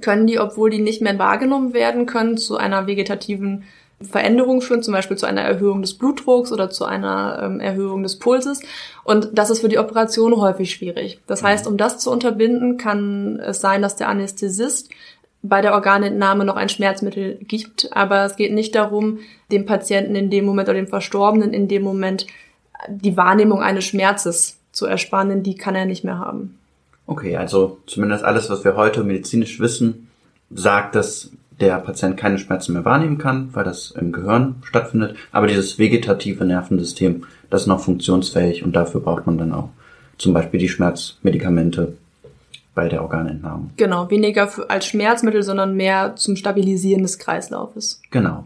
können 0.00 0.26
die, 0.26 0.38
obwohl 0.38 0.70
die 0.70 0.80
nicht 0.80 1.00
mehr 1.00 1.18
wahrgenommen 1.18 1.72
werden 1.72 2.06
können, 2.06 2.36
zu 2.36 2.56
einer 2.56 2.86
vegetativen 2.86 3.64
Veränderung 4.00 4.60
führen, 4.60 4.82
zum 4.82 4.94
Beispiel 4.94 5.16
zu 5.16 5.26
einer 5.26 5.40
Erhöhung 5.40 5.82
des 5.82 5.94
Blutdrucks 5.94 6.52
oder 6.52 6.70
zu 6.70 6.84
einer 6.84 7.40
ähm, 7.42 7.58
Erhöhung 7.58 8.04
des 8.04 8.18
Pulses. 8.18 8.60
Und 9.02 9.30
das 9.32 9.50
ist 9.50 9.60
für 9.60 9.68
die 9.68 9.78
Operation 9.78 10.40
häufig 10.40 10.70
schwierig. 10.70 11.20
Das 11.26 11.42
heißt, 11.42 11.66
um 11.66 11.76
das 11.76 11.98
zu 11.98 12.10
unterbinden, 12.12 12.76
kann 12.76 13.40
es 13.40 13.60
sein, 13.60 13.82
dass 13.82 13.96
der 13.96 14.08
Anästhesist 14.08 14.90
bei 15.42 15.60
der 15.60 15.74
Organentnahme 15.74 16.44
noch 16.44 16.56
ein 16.56 16.68
Schmerzmittel 16.68 17.38
gibt, 17.42 17.90
aber 17.92 18.24
es 18.24 18.36
geht 18.36 18.52
nicht 18.52 18.74
darum, 18.74 19.20
dem 19.52 19.66
Patienten 19.66 20.16
in 20.16 20.30
dem 20.30 20.44
Moment 20.44 20.68
oder 20.68 20.78
dem 20.78 20.88
Verstorbenen 20.88 21.52
in 21.52 21.68
dem 21.68 21.82
Moment 21.82 22.26
die 22.88 23.16
Wahrnehmung 23.16 23.60
eines 23.60 23.84
Schmerzes 23.84 24.58
zu 24.72 24.86
ersparen, 24.86 25.42
die 25.42 25.56
kann 25.56 25.74
er 25.74 25.86
nicht 25.86 26.04
mehr 26.04 26.18
haben. 26.18 26.58
Okay, 27.06 27.36
also 27.36 27.78
zumindest 27.86 28.24
alles, 28.24 28.50
was 28.50 28.64
wir 28.64 28.76
heute 28.76 29.02
medizinisch 29.02 29.60
wissen, 29.60 30.08
sagt, 30.50 30.94
dass 30.94 31.30
der 31.60 31.78
Patient 31.78 32.16
keine 32.16 32.38
Schmerzen 32.38 32.74
mehr 32.74 32.84
wahrnehmen 32.84 33.18
kann, 33.18 33.48
weil 33.52 33.64
das 33.64 33.90
im 33.92 34.12
Gehirn 34.12 34.56
stattfindet. 34.62 35.16
Aber 35.32 35.46
dieses 35.46 35.78
vegetative 35.78 36.44
Nervensystem, 36.44 37.24
das 37.50 37.62
ist 37.62 37.66
noch 37.66 37.80
funktionsfähig 37.80 38.62
und 38.62 38.76
dafür 38.76 39.00
braucht 39.00 39.26
man 39.26 39.38
dann 39.38 39.52
auch 39.52 39.70
zum 40.18 40.34
Beispiel 40.34 40.60
die 40.60 40.68
Schmerzmedikamente, 40.68 41.94
bei 42.78 42.88
der 42.88 43.02
Organentnahme. 43.02 43.70
Genau, 43.76 44.08
weniger 44.08 44.48
als 44.70 44.86
Schmerzmittel, 44.86 45.42
sondern 45.42 45.74
mehr 45.74 46.14
zum 46.14 46.36
Stabilisieren 46.36 47.02
des 47.02 47.18
Kreislaufes. 47.18 48.00
Genau. 48.12 48.44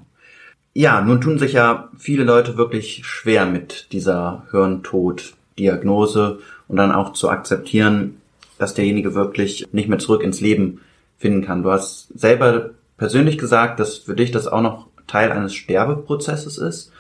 Ja, 0.73 1.03
nun 1.03 1.21
tun 1.21 1.39
sich 1.39 1.53
ja 1.53 1.91
viele 1.99 2.25
Leute 2.25 2.57
wirklich 2.57 3.05
schwer 3.05 3.45
mit 3.45 3.93
dieser 3.93 4.45
Hirntod-Diagnose 4.51 6.39
und 6.67 6.77
dann 6.79 6.93
auch 6.93 7.13
zu 7.13 7.29
akzeptieren, 7.29 8.23
dass 8.59 8.73
derjenige 8.73 9.15
wirklich 9.15 9.67
nicht 9.71 9.91
mehr 9.91 9.99
zurück 9.99 10.23
ins 10.23 10.41
Leben 10.41 10.81
finden 11.19 11.45
kann. 11.45 11.63
Du 11.63 11.71
hast 11.71 12.09
selber 12.19 12.71
persönlich 12.97 13.37
gesagt, 13.37 13.81
dass 13.81 13.99
für 13.99 14.15
dich 14.15 14.31
das 14.31 14.47
auch 14.47 14.63
noch 14.63 14.87
Teil 15.09 15.31
eines 15.31 15.53
Sterbeprozesses 15.55 16.57
ist. 16.57 16.91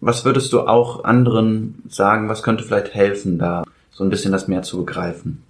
Was 0.00 0.24
würdest 0.24 0.50
du 0.54 0.62
auch 0.62 1.04
anderen 1.04 1.82
sagen, 1.90 2.30
was 2.30 2.42
könnte 2.42 2.64
vielleicht 2.64 2.94
helfen, 2.94 3.38
da 3.38 3.64
so 3.90 4.02
ein 4.02 4.08
bisschen 4.08 4.32
das 4.32 4.48
mehr 4.48 4.62
zu 4.62 4.78
begreifen? 4.78 5.42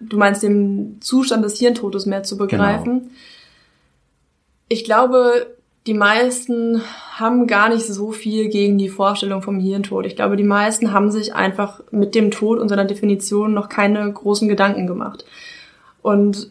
Du 0.00 0.16
meinst 0.18 0.42
den 0.42 0.98
Zustand 1.00 1.44
des 1.44 1.58
Hirntodes 1.58 2.06
mehr 2.06 2.22
zu 2.22 2.36
begreifen? 2.36 3.00
Genau. 3.00 3.10
Ich 4.68 4.84
glaube, 4.84 5.54
die 5.86 5.94
meisten 5.94 6.82
haben 7.12 7.46
gar 7.46 7.68
nicht 7.68 7.86
so 7.86 8.10
viel 8.10 8.48
gegen 8.48 8.78
die 8.78 8.88
Vorstellung 8.88 9.42
vom 9.42 9.60
Hirntod. 9.60 10.06
Ich 10.06 10.16
glaube, 10.16 10.36
die 10.36 10.42
meisten 10.42 10.92
haben 10.92 11.10
sich 11.10 11.34
einfach 11.34 11.80
mit 11.90 12.14
dem 12.14 12.30
Tod 12.30 12.58
und 12.58 12.68
seiner 12.68 12.86
Definition 12.86 13.52
noch 13.52 13.68
keine 13.68 14.10
großen 14.10 14.48
Gedanken 14.48 14.86
gemacht. 14.86 15.24
Und 16.00 16.50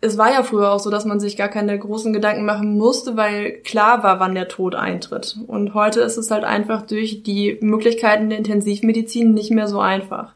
es 0.00 0.16
war 0.16 0.30
ja 0.30 0.42
früher 0.42 0.70
auch 0.70 0.78
so, 0.78 0.90
dass 0.90 1.06
man 1.06 1.18
sich 1.18 1.36
gar 1.36 1.48
keine 1.48 1.76
großen 1.76 2.12
Gedanken 2.12 2.44
machen 2.44 2.76
musste, 2.76 3.16
weil 3.16 3.52
klar 3.62 4.02
war, 4.02 4.20
wann 4.20 4.34
der 4.34 4.46
Tod 4.46 4.74
eintritt. 4.74 5.36
Und 5.46 5.74
heute 5.74 6.00
ist 6.00 6.18
es 6.18 6.30
halt 6.30 6.44
einfach 6.44 6.82
durch 6.82 7.22
die 7.24 7.58
Möglichkeiten 7.60 8.28
der 8.28 8.38
Intensivmedizin 8.38 9.34
nicht 9.34 9.50
mehr 9.50 9.66
so 9.66 9.80
einfach. 9.80 10.34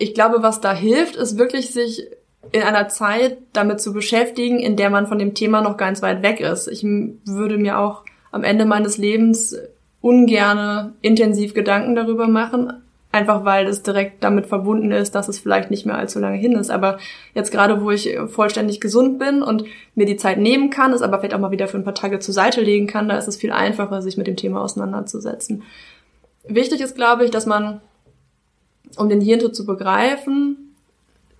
Ich 0.00 0.14
glaube, 0.14 0.42
was 0.42 0.62
da 0.62 0.72
hilft, 0.72 1.14
ist 1.14 1.36
wirklich 1.36 1.72
sich 1.72 2.06
in 2.52 2.62
einer 2.62 2.88
Zeit 2.88 3.36
damit 3.52 3.82
zu 3.82 3.92
beschäftigen, 3.92 4.58
in 4.58 4.76
der 4.76 4.88
man 4.88 5.06
von 5.06 5.18
dem 5.18 5.34
Thema 5.34 5.60
noch 5.60 5.76
ganz 5.76 6.00
weit 6.00 6.22
weg 6.22 6.40
ist. 6.40 6.68
Ich 6.68 6.82
würde 6.82 7.58
mir 7.58 7.78
auch 7.78 8.04
am 8.32 8.42
Ende 8.42 8.64
meines 8.64 8.96
Lebens 8.96 9.54
ungerne 10.00 10.94
intensiv 11.02 11.52
Gedanken 11.52 11.94
darüber 11.94 12.28
machen, 12.28 12.72
einfach 13.12 13.44
weil 13.44 13.66
es 13.66 13.82
direkt 13.82 14.24
damit 14.24 14.46
verbunden 14.46 14.90
ist, 14.90 15.14
dass 15.14 15.28
es 15.28 15.38
vielleicht 15.38 15.70
nicht 15.70 15.84
mehr 15.84 15.98
allzu 15.98 16.18
lange 16.18 16.38
hin 16.38 16.52
ist. 16.52 16.70
Aber 16.70 16.96
jetzt 17.34 17.52
gerade, 17.52 17.82
wo 17.82 17.90
ich 17.90 18.16
vollständig 18.28 18.80
gesund 18.80 19.18
bin 19.18 19.42
und 19.42 19.64
mir 19.94 20.06
die 20.06 20.16
Zeit 20.16 20.38
nehmen 20.38 20.70
kann, 20.70 20.94
es 20.94 21.02
aber 21.02 21.18
vielleicht 21.18 21.34
auch 21.34 21.40
mal 21.40 21.50
wieder 21.50 21.68
für 21.68 21.76
ein 21.76 21.84
paar 21.84 21.94
Tage 21.94 22.20
zur 22.20 22.32
Seite 22.32 22.62
legen 22.62 22.86
kann, 22.86 23.10
da 23.10 23.18
ist 23.18 23.28
es 23.28 23.36
viel 23.36 23.52
einfacher, 23.52 24.00
sich 24.00 24.16
mit 24.16 24.26
dem 24.26 24.36
Thema 24.36 24.62
auseinanderzusetzen. 24.62 25.62
Wichtig 26.48 26.80
ist, 26.80 26.96
glaube 26.96 27.26
ich, 27.26 27.30
dass 27.30 27.44
man, 27.44 27.82
um 28.96 29.08
den 29.08 29.20
Hirntod 29.20 29.54
zu 29.54 29.66
begreifen, 29.66 30.74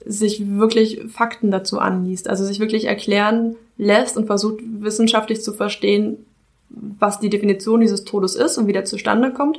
sich 0.04 0.42
wirklich 0.58 1.02
Fakten 1.08 1.50
dazu 1.50 1.78
anliest, 1.78 2.28
also 2.28 2.44
sich 2.44 2.60
wirklich 2.60 2.86
erklären 2.86 3.56
lässt 3.76 4.16
und 4.16 4.26
versucht 4.26 4.60
wissenschaftlich 4.62 5.42
zu 5.42 5.52
verstehen, 5.52 6.24
was 6.70 7.20
die 7.20 7.30
Definition 7.30 7.80
dieses 7.80 8.04
Todes 8.04 8.34
ist 8.34 8.56
und 8.56 8.66
wie 8.66 8.72
der 8.72 8.84
zustande 8.84 9.32
kommt 9.32 9.58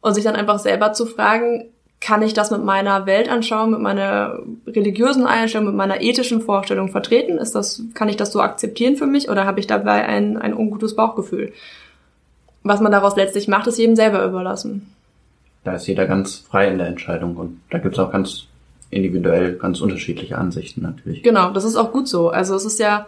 und 0.00 0.14
sich 0.14 0.24
dann 0.24 0.36
einfach 0.36 0.58
selber 0.58 0.92
zu 0.92 1.06
fragen, 1.06 1.66
kann 2.00 2.22
ich 2.22 2.32
das 2.32 2.50
mit 2.50 2.62
meiner 2.62 3.06
Weltanschauung, 3.06 3.72
mit 3.72 3.80
meiner 3.80 4.38
religiösen 4.66 5.26
Einstellung, 5.26 5.66
mit 5.66 5.76
meiner 5.76 6.00
ethischen 6.00 6.40
Vorstellung 6.40 6.88
vertreten? 6.90 7.38
Ist 7.38 7.54
das, 7.54 7.82
kann 7.94 8.08
ich 8.08 8.16
das 8.16 8.32
so 8.32 8.40
akzeptieren 8.40 8.96
für 8.96 9.06
mich 9.06 9.28
oder 9.28 9.46
habe 9.46 9.58
ich 9.58 9.66
dabei 9.66 10.04
ein, 10.04 10.36
ein 10.36 10.54
ungutes 10.54 10.94
Bauchgefühl? 10.94 11.52
Was 12.62 12.80
man 12.80 12.92
daraus 12.92 13.16
letztlich 13.16 13.48
macht, 13.48 13.66
ist 13.66 13.78
jedem 13.78 13.96
selber 13.96 14.24
überlassen. 14.24 14.94
Da 15.64 15.74
ist 15.74 15.86
jeder 15.86 16.06
ganz 16.06 16.36
frei 16.36 16.68
in 16.68 16.78
der 16.78 16.86
Entscheidung 16.86 17.36
und 17.36 17.60
da 17.70 17.78
gibt 17.78 17.94
es 17.94 17.98
auch 17.98 18.12
ganz 18.12 18.46
individuell 18.90 19.56
ganz 19.56 19.80
unterschiedliche 19.80 20.38
Ansichten 20.38 20.82
natürlich. 20.82 21.22
Genau, 21.22 21.50
das 21.50 21.64
ist 21.64 21.76
auch 21.76 21.92
gut 21.92 22.08
so. 22.08 22.30
Also 22.30 22.54
es 22.54 22.64
ist 22.64 22.78
ja, 22.78 23.06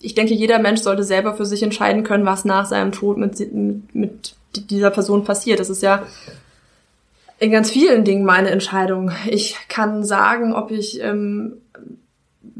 ich 0.00 0.14
denke, 0.14 0.34
jeder 0.34 0.58
Mensch 0.58 0.80
sollte 0.80 1.04
selber 1.04 1.34
für 1.34 1.44
sich 1.44 1.62
entscheiden 1.62 2.04
können, 2.04 2.24
was 2.24 2.44
nach 2.44 2.66
seinem 2.66 2.92
Tod 2.92 3.18
mit, 3.18 3.38
mit, 3.52 3.82
mit 3.92 4.70
dieser 4.70 4.90
Person 4.90 5.24
passiert. 5.24 5.60
Das 5.60 5.68
ist 5.68 5.82
ja 5.82 6.04
in 7.38 7.50
ganz 7.50 7.70
vielen 7.70 8.04
Dingen 8.04 8.24
meine 8.24 8.50
Entscheidung. 8.50 9.10
Ich 9.28 9.56
kann 9.68 10.04
sagen, 10.04 10.54
ob 10.54 10.70
ich 10.70 11.02
ähm, 11.02 11.54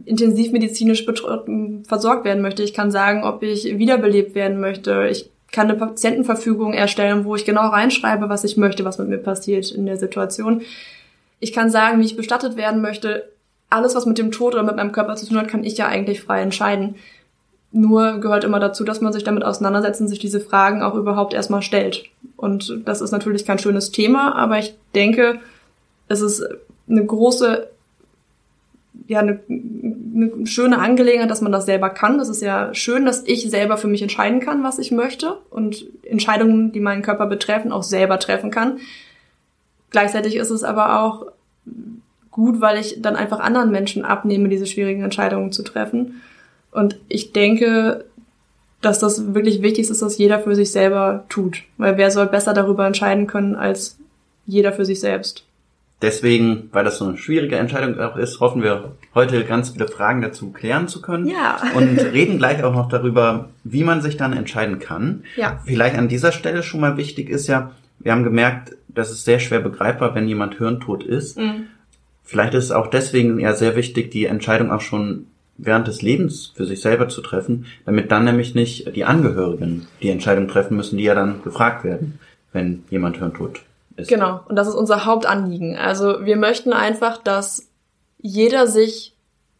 intensivmedizinisch 0.05 1.05
versorgt 1.05 2.25
werden 2.25 2.43
möchte. 2.43 2.63
Ich 2.63 2.75
kann 2.75 2.91
sagen, 2.91 3.25
ob 3.25 3.43
ich 3.43 3.79
wiederbelebt 3.79 4.35
werden 4.35 4.61
möchte. 4.61 5.09
Ich 5.11 5.31
kann 5.53 5.69
eine 5.69 5.79
Patientenverfügung 5.79 6.73
erstellen, 6.73 7.25
wo 7.25 7.37
ich 7.37 7.45
genau 7.45 7.69
reinschreibe, 7.69 8.29
was 8.29 8.43
ich 8.43 8.57
möchte, 8.57 8.85
was 8.85 8.99
mit 8.99 9.09
mir 9.09 9.19
passiert 9.19 9.71
in 9.71 9.87
der 9.87 9.99
Situation. 9.99 10.63
Ich 11.41 11.53
kann 11.53 11.71
sagen, 11.71 12.01
wie 12.01 12.07
ich 12.07 12.17
bestattet 12.17 12.57
werden 12.57 12.81
möchte. 12.81 13.31
Alles, 13.69 13.95
was 13.95 14.07
mit 14.07 14.19
dem 14.19 14.33
Tod 14.33 14.55
oder 14.55 14.63
mit 14.63 14.77
meinem 14.77 14.93
Körper 14.93 15.15
zu 15.17 15.27
tun 15.27 15.39
hat, 15.39 15.49
kann 15.49 15.65
ich 15.65 15.77
ja 15.77 15.87
eigentlich 15.87 16.23
frei 16.23 16.41
entscheiden. 16.43 16.97
Nur 17.71 18.19
gehört 18.21 18.45
immer 18.45 18.61
dazu, 18.61 18.85
dass 18.85 19.01
man 19.01 19.13
sich 19.13 19.25
damit 19.25 19.45
auseinandersetzt 19.45 20.01
und 20.01 20.09
sich 20.09 20.19
diese 20.19 20.41
Fragen 20.41 20.83
auch 20.83 20.95
überhaupt 20.95 21.33
erstmal 21.33 21.63
stellt. 21.63 22.05
Und 22.37 22.83
das 22.85 23.01
ist 23.01 23.13
natürlich 23.13 23.47
kein 23.47 23.59
schönes 23.59 23.93
Thema, 23.93 24.35
aber 24.35 24.59
ich 24.59 24.75
denke, 24.95 25.41
es 26.09 26.21
ist 26.21 26.45
eine 26.89 27.05
große, 27.05 27.69
ja, 29.13 29.21
eine, 29.21 29.41
eine 29.49 30.47
schöne 30.47 30.79
Angelegenheit, 30.79 31.31
dass 31.31 31.41
man 31.41 31.53
das 31.53 31.67
selber 31.67 31.91
kann. 31.91 32.19
Es 32.21 32.29
ist 32.29 32.43
ja 32.43 32.75
schön, 32.75 33.05
dass 33.05 33.23
ich 33.27 33.49
selber 33.51 33.77
für 33.77 33.89
mich 33.89 34.03
entscheiden 34.03 34.41
kann, 34.41 34.65
was 34.65 34.79
ich 34.79 34.91
möchte 34.91 35.39
und 35.51 35.87
Entscheidungen, 36.03 36.73
die 36.73 36.81
meinen 36.81 37.03
Körper 37.03 37.27
betreffen, 37.27 37.73
auch 37.73 37.83
selber 37.83 38.19
treffen 38.19 38.51
kann. 38.51 38.79
Gleichzeitig 39.91 40.37
ist 40.37 40.51
es 40.51 40.65
aber 40.65 41.03
auch 41.03 41.27
gut, 42.31 42.61
weil 42.61 42.79
ich 42.79 43.01
dann 43.03 43.17
einfach 43.17 43.41
anderen 43.41 43.71
Menschen 43.71 44.05
abnehme, 44.05 44.49
diese 44.49 44.67
schwierigen 44.67 45.03
Entscheidungen 45.03 45.53
zu 45.53 45.63
treffen. 45.63 46.23
Und 46.71 46.99
ich 47.09 47.33
denke, 47.33 48.07
dass 48.81 48.99
das 48.99 49.35
wirklich 49.35 49.63
wichtig 49.63 49.89
ist, 49.89 50.03
dass 50.03 50.19
jeder 50.19 50.41
für 50.41 50.57
sich 50.57 50.73
selber 50.73 51.25
tut. 51.29 51.63
Weil 51.77 51.99
wer 51.99 52.11
soll 52.11 52.27
besser 52.27 52.55
darüber 52.55 52.87
entscheiden 52.87 53.27
können 53.27 53.55
als 53.55 53.99
jeder 54.47 54.73
für 54.73 54.85
sich 54.85 54.99
selbst? 55.01 55.45
Deswegen, 56.03 56.69
weil 56.73 56.85
das 56.85 56.99
so 56.99 57.07
eine 57.07 57.17
schwierige 57.17 57.57
Entscheidung 57.57 57.99
auch 58.01 58.17
ist, 58.17 58.41
hoffen 58.41 58.63
wir 58.63 58.97
heute 59.15 59.45
ganz 59.45 59.71
viele 59.71 59.87
Fragen 59.87 60.21
dazu 60.21 60.51
klären 60.51 60.89
zu 60.89 61.01
können. 61.01 61.29
Ja. 61.29 61.61
Und 61.75 61.97
reden 61.97 62.39
gleich 62.39 62.65
auch 62.65 62.75
noch 62.75 62.89
darüber, 62.89 63.51
wie 63.63 63.85
man 63.85 64.03
sich 64.03 64.17
dann 64.17 64.33
entscheiden 64.33 64.81
kann. 64.81 65.23
Ja. 65.37 65.61
Vielleicht 65.65 65.97
an 65.97 66.09
dieser 66.09 66.33
Stelle 66.33 66.65
schon 66.65 66.81
mal 66.81 66.97
wichtig 66.97 67.31
ist 67.31 67.47
ja, 67.47 67.71
wir 68.01 68.11
haben 68.11 68.25
gemerkt, 68.25 68.77
das 68.89 69.13
ist 69.13 69.25
sehr 69.25 69.39
schwer 69.39 69.61
begreifbar, 69.61 70.15
wenn 70.17 70.27
jemand 70.27 70.59
hirntot 70.59 71.05
ist. 71.05 71.39
Mhm. 71.39 71.69
Vielleicht 72.25 72.55
ist 72.55 72.65
es 72.65 72.73
auch 72.73 72.89
deswegen 72.89 73.39
ja 73.39 73.55
sehr 73.55 73.77
wichtig, 73.77 74.11
die 74.11 74.27
Entscheidung 74.27 74.73
auch 74.73 74.81
schon 74.81 75.27
während 75.57 75.87
des 75.87 76.03
Lebens 76.03 76.53
für 76.55 76.67
sich 76.67 76.81
selber 76.81 77.09
zu 77.09 77.21
treffen, 77.21 77.67
damit 77.85 78.11
dann 78.11 78.25
nämlich 78.25 78.57
nicht 78.57 78.97
die 78.97 79.05
Angehörigen 79.05 79.87
die 80.03 80.11
Entscheidung 80.11 80.49
treffen 80.49 80.77
müssen, 80.77 80.97
die 80.99 81.05
ja 81.05 81.15
dann 81.15 81.43
gefragt 81.45 81.85
werden, 81.85 82.19
wenn 82.53 82.83
jemand 82.91 83.19
hirntot 83.19 83.63
ist. 83.97 84.09
Genau, 84.09 84.41
und 84.49 84.57
das 84.57 84.69
ist 84.69 84.75
unser 84.75 85.05
Hauptanliegen. 85.05 85.77
Also 85.77 86.25
wir 86.25 86.37
möchten 86.37 86.73
einfach, 86.73 87.19
dass 87.19 87.69
jeder 88.19 88.67
sich 88.67 89.17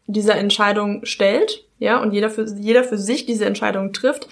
dieser 0.07 0.37
Entscheidung 0.37 1.05
stellt, 1.05 1.65
ja, 1.79 2.01
und 2.01 2.13
jeder 2.13 2.31
für, 2.31 2.45
jeder 2.45 2.85
für 2.85 2.99
sich 2.99 3.27
diese 3.27 3.45
Entscheidung 3.45 3.93
trifft, 3.93 4.29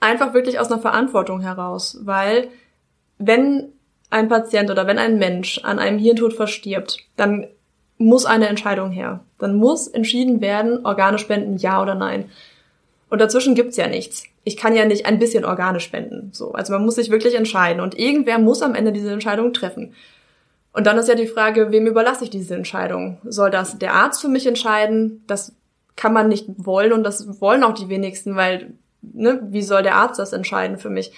einfach 0.00 0.34
wirklich 0.34 0.58
aus 0.58 0.70
einer 0.70 0.80
Verantwortung 0.80 1.40
heraus, 1.40 1.98
weil 2.02 2.48
wenn 3.18 3.72
ein 4.10 4.28
Patient 4.28 4.70
oder 4.70 4.86
wenn 4.86 4.98
ein 4.98 5.18
Mensch 5.18 5.60
an 5.62 5.78
einem 5.78 5.98
Hirntod 5.98 6.34
verstirbt, 6.34 6.98
dann 7.16 7.46
muss 7.98 8.26
eine 8.26 8.48
Entscheidung 8.48 8.90
her. 8.90 9.20
Dann 9.38 9.54
muss 9.56 9.86
entschieden 9.86 10.40
werden, 10.40 10.84
Organe 10.84 11.18
spenden, 11.18 11.56
ja 11.56 11.80
oder 11.80 11.94
nein. 11.94 12.30
Und 13.08 13.20
dazwischen 13.20 13.54
gibt's 13.54 13.76
ja 13.76 13.86
nichts. 13.86 14.24
Ich 14.44 14.56
kann 14.56 14.74
ja 14.74 14.84
nicht 14.84 15.06
ein 15.06 15.18
bisschen 15.18 15.44
Organe 15.44 15.80
spenden. 15.80 16.30
So, 16.32 16.52
also 16.52 16.72
man 16.72 16.84
muss 16.84 16.96
sich 16.96 17.10
wirklich 17.10 17.34
entscheiden. 17.34 17.80
Und 17.80 17.98
irgendwer 17.98 18.38
muss 18.38 18.62
am 18.62 18.74
Ende 18.74 18.92
diese 18.92 19.12
Entscheidung 19.12 19.52
treffen. 19.52 19.94
Und 20.72 20.86
dann 20.86 20.98
ist 20.98 21.08
ja 21.08 21.14
die 21.14 21.26
Frage, 21.26 21.70
wem 21.70 21.86
überlasse 21.86 22.24
ich 22.24 22.30
diese 22.30 22.54
Entscheidung? 22.54 23.18
Soll 23.24 23.50
das 23.50 23.78
der 23.78 23.94
Arzt 23.94 24.20
für 24.20 24.28
mich 24.28 24.46
entscheiden? 24.46 25.22
Das 25.26 25.54
kann 25.96 26.12
man 26.12 26.28
nicht 26.28 26.46
wollen 26.56 26.92
und 26.92 27.04
das 27.04 27.40
wollen 27.40 27.62
auch 27.62 27.74
die 27.74 27.88
wenigsten, 27.88 28.34
weil, 28.34 28.72
ne, 29.02 29.40
wie 29.50 29.62
soll 29.62 29.82
der 29.82 29.96
Arzt 29.96 30.18
das 30.18 30.32
entscheiden 30.32 30.78
für 30.78 30.90
mich? 30.90 31.12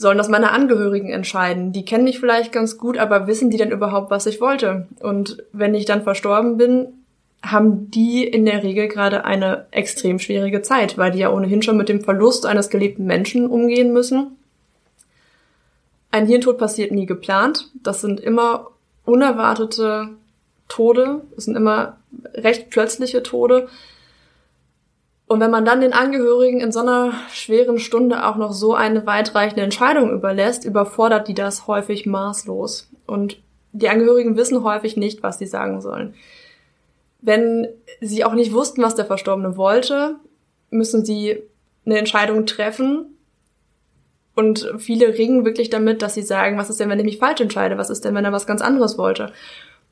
sollen 0.00 0.16
das 0.16 0.30
meine 0.30 0.52
Angehörigen 0.52 1.10
entscheiden. 1.10 1.72
Die 1.72 1.84
kennen 1.84 2.04
mich 2.04 2.18
vielleicht 2.18 2.52
ganz 2.52 2.78
gut, 2.78 2.96
aber 2.96 3.26
wissen 3.26 3.50
die 3.50 3.58
denn 3.58 3.70
überhaupt, 3.70 4.10
was 4.10 4.24
ich 4.24 4.40
wollte? 4.40 4.88
Und 5.00 5.44
wenn 5.52 5.74
ich 5.74 5.84
dann 5.84 6.02
verstorben 6.02 6.56
bin, 6.56 6.99
haben 7.42 7.90
die 7.90 8.24
in 8.24 8.44
der 8.44 8.62
Regel 8.62 8.88
gerade 8.88 9.24
eine 9.24 9.66
extrem 9.70 10.18
schwierige 10.18 10.62
Zeit, 10.62 10.98
weil 10.98 11.10
die 11.10 11.20
ja 11.20 11.32
ohnehin 11.32 11.62
schon 11.62 11.76
mit 11.76 11.88
dem 11.88 12.02
Verlust 12.02 12.44
eines 12.46 12.68
geliebten 12.68 13.06
Menschen 13.06 13.48
umgehen 13.48 13.92
müssen. 13.92 14.36
Ein 16.10 16.26
Hirntod 16.26 16.58
passiert 16.58 16.92
nie 16.92 17.06
geplant. 17.06 17.70
Das 17.82 18.00
sind 18.00 18.20
immer 18.20 18.68
unerwartete 19.04 20.08
Tode. 20.68 21.22
Das 21.34 21.44
sind 21.44 21.56
immer 21.56 21.96
recht 22.34 22.70
plötzliche 22.70 23.22
Tode. 23.22 23.68
Und 25.26 25.38
wenn 25.38 25.52
man 25.52 25.64
dann 25.64 25.80
den 25.80 25.92
Angehörigen 25.92 26.60
in 26.60 26.72
so 26.72 26.80
einer 26.80 27.12
schweren 27.32 27.78
Stunde 27.78 28.26
auch 28.26 28.34
noch 28.34 28.52
so 28.52 28.74
eine 28.74 29.06
weitreichende 29.06 29.62
Entscheidung 29.62 30.10
überlässt, 30.10 30.64
überfordert 30.64 31.28
die 31.28 31.34
das 31.34 31.68
häufig 31.68 32.04
maßlos. 32.04 32.90
Und 33.06 33.40
die 33.72 33.88
Angehörigen 33.88 34.36
wissen 34.36 34.64
häufig 34.64 34.96
nicht, 34.96 35.22
was 35.22 35.38
sie 35.38 35.46
sagen 35.46 35.80
sollen. 35.80 36.14
Wenn 37.22 37.68
sie 38.00 38.24
auch 38.24 38.34
nicht 38.34 38.52
wussten, 38.52 38.82
was 38.82 38.94
der 38.94 39.04
Verstorbene 39.04 39.56
wollte, 39.56 40.16
müssen 40.70 41.04
sie 41.04 41.42
eine 41.84 41.98
Entscheidung 41.98 42.46
treffen. 42.46 43.16
Und 44.34 44.72
viele 44.78 45.18
ringen 45.18 45.44
wirklich 45.44 45.70
damit, 45.70 46.02
dass 46.02 46.14
sie 46.14 46.22
sagen, 46.22 46.56
was 46.56 46.70
ist 46.70 46.80
denn, 46.80 46.88
wenn 46.88 46.98
ich 46.98 47.04
mich 47.04 47.18
falsch 47.18 47.40
entscheide? 47.40 47.78
Was 47.78 47.90
ist 47.90 48.04
denn, 48.04 48.14
wenn 48.14 48.24
er 48.24 48.32
was 48.32 48.46
ganz 48.46 48.62
anderes 48.62 48.96
wollte? 48.96 49.32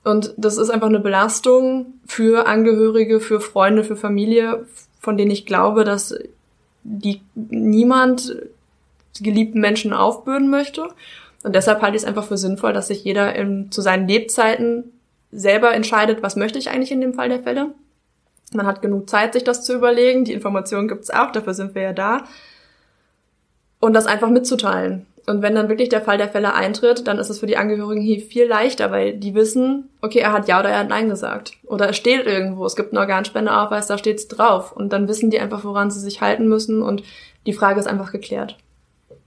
Und 0.05 0.33
das 0.37 0.57
ist 0.57 0.71
einfach 0.71 0.89
eine 0.89 1.01
Belastung 1.01 1.95
für 2.07 2.47
Angehörige, 2.47 3.21
für 3.21 3.41
Freunde, 3.41 3.85
für 3.85 3.97
Familie, 3.97 4.65
von 5.01 5.17
denen 5.17 5.31
ich 5.31 5.45
glaube, 5.45 5.85
dass 5.85 6.15
die 6.85 7.21
niemand 7.35 8.37
geliebten 9.21 9.61
Menschen 9.61 9.93
aufbürden 9.93 10.49
möchte. 10.49 10.89
Und 11.43 11.55
deshalb 11.55 11.83
halte 11.83 11.97
ich 11.97 12.03
es 12.03 12.09
einfach 12.09 12.25
für 12.25 12.39
sinnvoll, 12.39 12.73
dass 12.73 12.89
sich 12.89 13.05
jeder 13.05 13.35
in, 13.35 13.71
zu 13.71 13.81
seinen 13.81 14.09
Lebzeiten 14.09 14.93
selber 15.31 15.75
entscheidet, 15.75 16.23
was 16.23 16.37
möchte 16.37 16.59
ich 16.59 16.71
eigentlich 16.71 16.93
in 16.93 17.01
dem 17.01 17.15
Fall 17.15 17.29
der 17.29 17.43
Fälle. 17.43 17.75
Man 18.55 18.67
hat 18.67 18.83
genug 18.83 19.11
Zeit, 19.11 19.35
sich 19.35 19.45
das 19.45 19.65
zu 19.65 19.75
überlegen. 19.75 20.25
Die 20.25 20.33
Informationen 20.33 20.89
gibt 20.89 21.03
es 21.03 21.11
auch, 21.11 21.33
dafür 21.33 21.55
sind 21.55 21.75
wir 21.75 21.83
ja 21.83 21.93
da. 21.93 22.25
Und 23.81 23.93
das 23.93 24.07
einfach 24.07 24.31
mitzuteilen. 24.31 25.07
Und 25.27 25.43
wenn 25.43 25.55
dann 25.55 25.69
wirklich 25.69 25.91
der 25.91 26.01
Fall 26.01 26.17
der 26.17 26.31
Fälle 26.31 26.55
eintritt, 26.55 27.07
dann 27.07 27.19
ist 27.19 27.29
es 27.29 27.41
für 27.41 27.47
die 27.47 27.59
Angehörigen 27.59 28.01
hier 28.01 28.19
viel 28.21 28.47
leichter, 28.47 28.91
weil 28.91 29.13
die 29.13 29.35
wissen, 29.35 29.91
okay, 30.01 30.21
er 30.21 30.33
hat 30.33 30.49
Ja 30.49 30.59
oder 30.59 30.71
er 30.71 30.79
hat 30.79 30.89
Nein 30.89 31.11
gesagt. 31.11 31.53
Oder 31.67 31.91
es 31.91 31.99
steht 31.99 32.25
irgendwo, 32.25 32.65
es 32.65 32.77
gibt 32.77 32.93
einen 32.93 32.99
Organspendeaufweis, 32.99 33.87
da 33.87 33.99
steht's 33.99 34.29
drauf. 34.29 34.73
Und 34.73 34.95
dann 34.95 35.07
wissen 35.07 35.29
die 35.29 35.39
einfach, 35.39 35.65
woran 35.65 35.91
sie 35.91 36.01
sich 36.01 36.23
halten 36.23 36.49
müssen 36.49 36.81
und 36.81 37.03
die 37.45 37.53
Frage 37.53 37.79
ist 37.79 37.87
einfach 37.87 38.11
geklärt. 38.11 38.57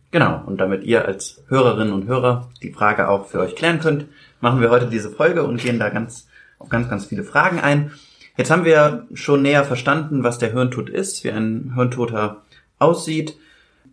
Genau, 0.10 0.42
und 0.46 0.58
damit 0.58 0.84
ihr 0.84 1.06
als 1.06 1.44
Hörerinnen 1.48 1.94
und 1.94 2.08
Hörer 2.08 2.50
die 2.64 2.74
Frage 2.74 3.08
auch 3.08 3.28
für 3.28 3.40
euch 3.40 3.56
klären 3.56 3.80
könnt, 3.80 4.06
machen 4.42 4.62
wir 4.62 4.70
heute 4.70 4.88
diese 4.88 5.10
Folge 5.10 5.44
und 5.44 5.62
gehen 5.62 5.80
da 5.80 5.90
ganz 5.90 6.28
auf 6.60 6.70
ganz, 6.70 6.90
ganz 6.90 7.06
viele 7.06 7.24
Fragen 7.24 7.60
ein. 7.60 7.92
Jetzt 8.38 8.52
haben 8.52 8.66
wir 8.66 9.08
schon 9.14 9.42
näher 9.42 9.64
verstanden, 9.64 10.24
was 10.24 10.38
der 10.38 10.52
Hirntod 10.52 10.90
ist, 10.90 11.24
wie 11.24 11.32
ein 11.32 11.74
Hirntoter 11.76 12.42
aussieht. 12.80 13.36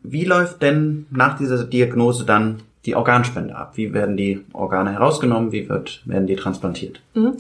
Wie 0.03 0.25
läuft 0.25 0.63
denn 0.63 1.07
nach 1.11 1.37
dieser 1.37 1.65
Diagnose 1.65 2.25
dann 2.25 2.61
die 2.87 2.95
Organspende 2.95 3.57
ab? 3.57 3.73
Wie 3.75 3.93
werden 3.93 4.17
die 4.17 4.45
Organe 4.53 4.93
herausgenommen? 4.93 5.53
Wie 5.53 5.69
wird, 5.69 6.03
werden 6.05 6.27
die 6.27 6.37
transplantiert? 6.37 7.01
Mhm. 7.15 7.37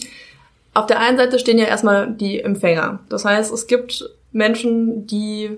Auf 0.74 0.86
der 0.86 1.00
einen 1.00 1.16
Seite 1.16 1.38
stehen 1.38 1.58
ja 1.58 1.66
erstmal 1.66 2.10
die 2.10 2.40
Empfänger. 2.40 3.00
Das 3.08 3.24
heißt, 3.24 3.52
es 3.52 3.66
gibt 3.66 4.10
Menschen, 4.32 5.06
die 5.06 5.50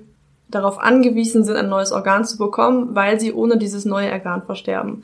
darauf 0.48 0.78
angewiesen 0.78 1.44
sind, 1.44 1.56
ein 1.56 1.68
neues 1.68 1.92
Organ 1.92 2.24
zu 2.24 2.38
bekommen, 2.38 2.94
weil 2.94 3.20
sie 3.20 3.32
ohne 3.32 3.56
dieses 3.56 3.84
neue 3.84 4.12
Organ 4.12 4.42
versterben. 4.42 5.02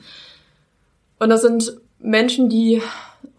Und 1.19 1.29
das 1.29 1.41
sind 1.41 1.79
Menschen, 1.99 2.49
die 2.49 2.81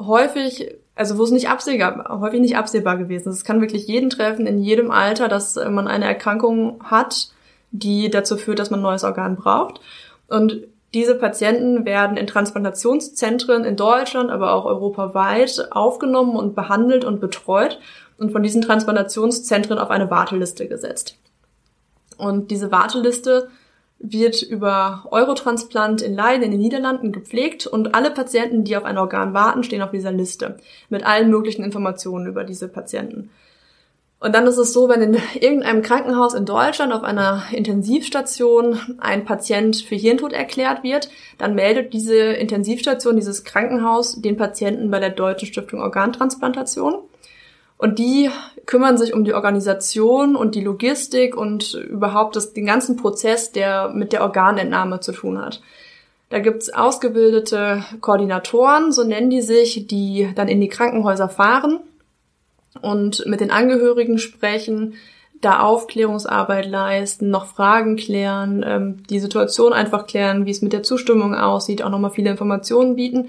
häufig, 0.00 0.74
also 0.94 1.18
wo 1.18 1.24
es 1.24 1.30
nicht 1.30 1.48
absehbar, 1.48 2.20
häufig 2.20 2.40
nicht 2.40 2.56
absehbar 2.56 2.96
gewesen 2.96 3.28
ist. 3.30 3.36
Es 3.36 3.44
kann 3.44 3.60
wirklich 3.60 3.86
jeden 3.86 4.10
treffen, 4.10 4.46
in 4.46 4.58
jedem 4.58 4.90
Alter, 4.90 5.28
dass 5.28 5.56
man 5.56 5.88
eine 5.88 6.06
Erkrankung 6.06 6.82
hat, 6.84 7.30
die 7.70 8.10
dazu 8.10 8.36
führt, 8.36 8.58
dass 8.58 8.70
man 8.70 8.80
ein 8.80 8.84
neues 8.84 9.04
Organ 9.04 9.36
braucht. 9.36 9.80
Und 10.28 10.66
diese 10.94 11.14
Patienten 11.14 11.84
werden 11.84 12.16
in 12.16 12.26
Transplantationszentren 12.26 13.64
in 13.64 13.76
Deutschland, 13.76 14.30
aber 14.30 14.52
auch 14.54 14.64
europaweit 14.64 15.68
aufgenommen 15.70 16.34
und 16.34 16.54
behandelt 16.54 17.04
und 17.04 17.20
betreut 17.20 17.78
und 18.16 18.32
von 18.32 18.42
diesen 18.42 18.62
Transplantationszentren 18.62 19.78
auf 19.78 19.90
eine 19.90 20.10
Warteliste 20.10 20.66
gesetzt. 20.66 21.16
Und 22.16 22.50
diese 22.50 22.72
Warteliste 22.72 23.48
wird 23.98 24.42
über 24.42 25.06
Eurotransplant 25.10 26.02
in 26.02 26.14
Leiden 26.14 26.44
in 26.44 26.52
den 26.52 26.60
Niederlanden 26.60 27.12
gepflegt 27.12 27.66
und 27.66 27.94
alle 27.94 28.10
Patienten, 28.10 28.64
die 28.64 28.76
auf 28.76 28.84
ein 28.84 28.98
Organ 28.98 29.34
warten, 29.34 29.64
stehen 29.64 29.82
auf 29.82 29.90
dieser 29.90 30.12
Liste 30.12 30.58
mit 30.88 31.04
allen 31.04 31.30
möglichen 31.30 31.64
Informationen 31.64 32.26
über 32.26 32.44
diese 32.44 32.68
Patienten. 32.68 33.30
Und 34.20 34.34
dann 34.34 34.46
ist 34.48 34.58
es 34.58 34.72
so, 34.72 34.88
wenn 34.88 35.00
in 35.00 35.20
irgendeinem 35.40 35.82
Krankenhaus 35.82 36.34
in 36.34 36.44
Deutschland 36.44 36.92
auf 36.92 37.04
einer 37.04 37.44
Intensivstation 37.52 38.80
ein 38.98 39.24
Patient 39.24 39.76
für 39.76 39.94
Hirntod 39.94 40.32
erklärt 40.32 40.82
wird, 40.82 41.08
dann 41.38 41.54
meldet 41.54 41.92
diese 41.92 42.16
Intensivstation, 42.16 43.14
dieses 43.14 43.44
Krankenhaus 43.44 44.20
den 44.20 44.36
Patienten 44.36 44.90
bei 44.90 44.98
der 44.98 45.10
Deutschen 45.10 45.46
Stiftung 45.46 45.80
Organtransplantation. 45.80 47.07
Und 47.78 47.98
die 47.98 48.28
kümmern 48.66 48.98
sich 48.98 49.14
um 49.14 49.24
die 49.24 49.32
Organisation 49.32 50.36
und 50.36 50.54
die 50.54 50.60
Logistik 50.60 51.36
und 51.36 51.74
überhaupt 51.74 52.36
das, 52.36 52.52
den 52.52 52.66
ganzen 52.66 52.96
Prozess, 52.96 53.52
der 53.52 53.88
mit 53.88 54.12
der 54.12 54.22
Organentnahme 54.22 55.00
zu 55.00 55.12
tun 55.12 55.40
hat. 55.40 55.62
Da 56.28 56.40
gibt's 56.40 56.68
ausgebildete 56.68 57.84
Koordinatoren, 58.00 58.92
so 58.92 59.04
nennen 59.04 59.30
die 59.30 59.40
sich, 59.40 59.86
die 59.86 60.28
dann 60.34 60.48
in 60.48 60.60
die 60.60 60.68
Krankenhäuser 60.68 61.28
fahren 61.28 61.80
und 62.82 63.24
mit 63.26 63.40
den 63.40 63.50
Angehörigen 63.50 64.18
sprechen, 64.18 64.94
da 65.40 65.60
Aufklärungsarbeit 65.60 66.68
leisten, 66.68 67.30
noch 67.30 67.46
Fragen 67.46 67.96
klären, 67.96 68.64
ähm, 68.66 69.02
die 69.08 69.20
Situation 69.20 69.72
einfach 69.72 70.06
klären, 70.06 70.46
wie 70.46 70.50
es 70.50 70.62
mit 70.62 70.72
der 70.72 70.82
Zustimmung 70.82 71.34
aussieht, 71.34 71.82
auch 71.82 71.90
nochmal 71.90 72.10
viele 72.10 72.30
Informationen 72.30 72.96
bieten. 72.96 73.28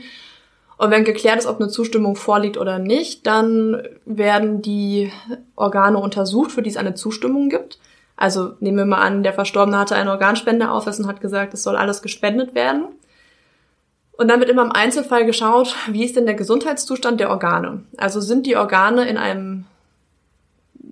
Und 0.80 0.92
wenn 0.92 1.04
geklärt 1.04 1.40
ist, 1.40 1.46
ob 1.46 1.60
eine 1.60 1.68
Zustimmung 1.68 2.16
vorliegt 2.16 2.58
oder 2.58 2.80
nicht, 2.80 3.28
dann 3.28 3.84
werden 4.06 4.62
die 4.62 5.12
Organe 5.58 5.98
untersucht, 5.98 6.54
für 6.54 6.62
die 6.62 6.70
es 6.70 6.78
eine 6.78 6.94
Zustimmung 6.94 7.50
gibt. 7.50 7.80
Also 8.16 8.54
nehmen 8.62 8.78
wir 8.78 8.86
mal 8.86 9.02
an, 9.02 9.22
der 9.22 9.34
Verstorbene 9.34 9.78
hatte 9.78 9.96
eine 9.96 10.10
Organspende 10.10 10.72
und 10.72 11.08
hat 11.08 11.20
gesagt, 11.20 11.54
es 11.54 11.64
soll 11.64 11.76
alles 11.76 12.02
gespendet 12.02 12.56
werden. 12.56 12.86
Und 14.14 14.30
dann 14.30 14.40
wird 14.40 14.50
immer 14.50 14.62
im 14.62 14.72
Einzelfall 14.72 15.26
geschaut, 15.26 15.76
wie 15.90 16.06
ist 16.06 16.16
denn 16.16 16.26
der 16.26 16.36
Gesundheitszustand 16.36 17.20
der 17.20 17.30
Organe? 17.30 17.84
Also 17.98 18.22
sind 18.22 18.46
die 18.46 18.56
Organe 18.56 19.06
in 19.10 19.18
einem, 19.18 19.66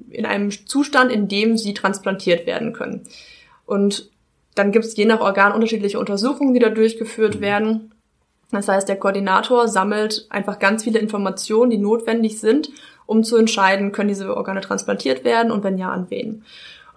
in 0.10 0.26
einem 0.26 0.52
Zustand, 0.68 1.14
in 1.14 1.30
dem 1.30 1.58
sie 1.58 1.74
transplantiert 1.74 2.46
werden 2.46 2.74
können. 2.74 3.04
Und 3.66 4.12
dann 4.54 4.74
gibt 4.74 4.84
es 4.84 4.98
je 4.98 5.06
nach 5.06 5.22
Organ 5.22 5.54
unterschiedliche 5.54 5.98
Untersuchungen, 5.98 6.54
die 6.54 6.60
da 6.60 6.68
durchgeführt 6.68 7.40
werden. 7.40 7.94
Das 8.52 8.68
heißt, 8.68 8.88
der 8.88 8.98
Koordinator 8.98 9.68
sammelt 9.68 10.26
einfach 10.30 10.60
ganz 10.60 10.84
viele 10.84 11.00
Informationen, 11.00 11.70
die 11.70 11.78
notwendig 11.78 12.40
sind, 12.40 12.70
um 13.06 13.24
zu 13.24 13.38
entscheiden, 13.38 13.92
können 13.92 14.10
diese 14.10 14.36
Organe 14.36 14.62
transplantiert 14.62 15.24
werden 15.24 15.52
und 15.52 15.64
wenn 15.64 15.78
ja, 15.78 15.90
an 15.92 16.10
wen. 16.10 16.44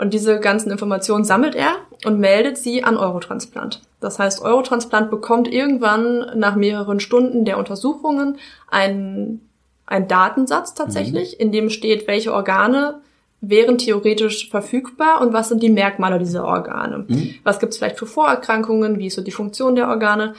Und 0.01 0.15
diese 0.15 0.41
ganzen 0.41 0.71
Informationen 0.71 1.25
sammelt 1.25 1.55
er 1.55 1.73
und 2.07 2.19
meldet 2.19 2.57
sie 2.57 2.85
an 2.85 2.97
Eurotransplant. 2.97 3.83
Das 4.01 4.19
heißt, 4.19 4.41
Eurotransplant 4.41 5.11
bekommt 5.11 5.47
irgendwann 5.47 6.39
nach 6.39 6.57
mehreren 6.57 7.01
Stunden 7.01 7.45
der 7.45 7.59
Untersuchungen 7.59 8.39
einen, 8.69 9.47
einen 9.85 10.09
Datensatz 10.09 10.73
tatsächlich, 10.75 11.35
mhm. 11.35 11.45
in 11.45 11.53
dem 11.53 11.71
steht, 11.71 12.09
welche 12.09 12.33
Organe 12.33 13.01
wären 13.43 13.79
theoretisch 13.79 14.49
verfügbar 14.51 15.21
und 15.21 15.33
was 15.33 15.49
sind 15.49 15.63
die 15.63 15.71
Merkmale 15.71 16.19
dieser 16.19 16.45
Organe. 16.45 17.05
Mhm. 17.07 17.35
Was 17.43 17.59
gibt 17.59 17.73
es 17.73 17.79
vielleicht 17.79 17.99
für 17.99 18.07
Vorerkrankungen, 18.07 18.99
wie 18.99 19.09
ist 19.09 19.17
so 19.17 19.23
die 19.23 19.31
Funktion 19.31 19.75
der 19.77 19.89
Organe. 19.89 20.35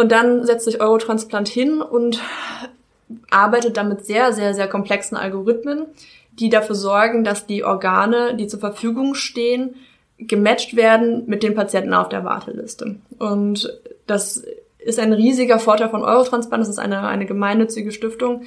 Und 0.00 0.12
dann 0.12 0.46
setzt 0.46 0.64
sich 0.64 0.80
Eurotransplant 0.80 1.46
hin 1.46 1.82
und 1.82 2.22
arbeitet 3.28 3.76
damit 3.76 4.06
sehr, 4.06 4.32
sehr, 4.32 4.54
sehr 4.54 4.66
komplexen 4.66 5.14
Algorithmen, 5.14 5.84
die 6.32 6.48
dafür 6.48 6.74
sorgen, 6.74 7.22
dass 7.22 7.46
die 7.46 7.64
Organe, 7.64 8.34
die 8.34 8.46
zur 8.46 8.60
Verfügung 8.60 9.14
stehen, 9.14 9.74
gematcht 10.16 10.74
werden 10.74 11.24
mit 11.26 11.42
den 11.42 11.54
Patienten 11.54 11.92
auf 11.92 12.08
der 12.08 12.24
Warteliste. 12.24 12.96
Und 13.18 13.78
das 14.06 14.42
ist 14.78 14.98
ein 14.98 15.12
riesiger 15.12 15.58
Vorteil 15.58 15.90
von 15.90 16.02
Eurotransplant. 16.02 16.62
Das 16.62 16.70
ist 16.70 16.78
eine, 16.78 17.06
eine 17.06 17.26
gemeinnützige 17.26 17.92
Stiftung. 17.92 18.44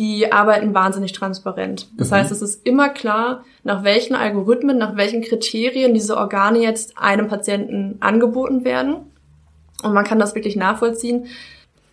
Die 0.00 0.32
arbeiten 0.32 0.74
wahnsinnig 0.74 1.12
transparent. 1.12 1.88
Das 1.98 2.10
mhm. 2.10 2.14
heißt, 2.16 2.32
es 2.32 2.42
ist 2.42 2.66
immer 2.66 2.88
klar, 2.88 3.44
nach 3.62 3.84
welchen 3.84 4.16
Algorithmen, 4.16 4.76
nach 4.76 4.96
welchen 4.96 5.22
Kriterien 5.22 5.94
diese 5.94 6.16
Organe 6.16 6.58
jetzt 6.58 6.98
einem 6.98 7.28
Patienten 7.28 7.98
angeboten 8.00 8.64
werden. 8.64 9.06
Und 9.80 9.92
man 9.94 10.04
kann 10.04 10.18
das 10.18 10.34
wirklich 10.34 10.56
nachvollziehen. 10.56 11.26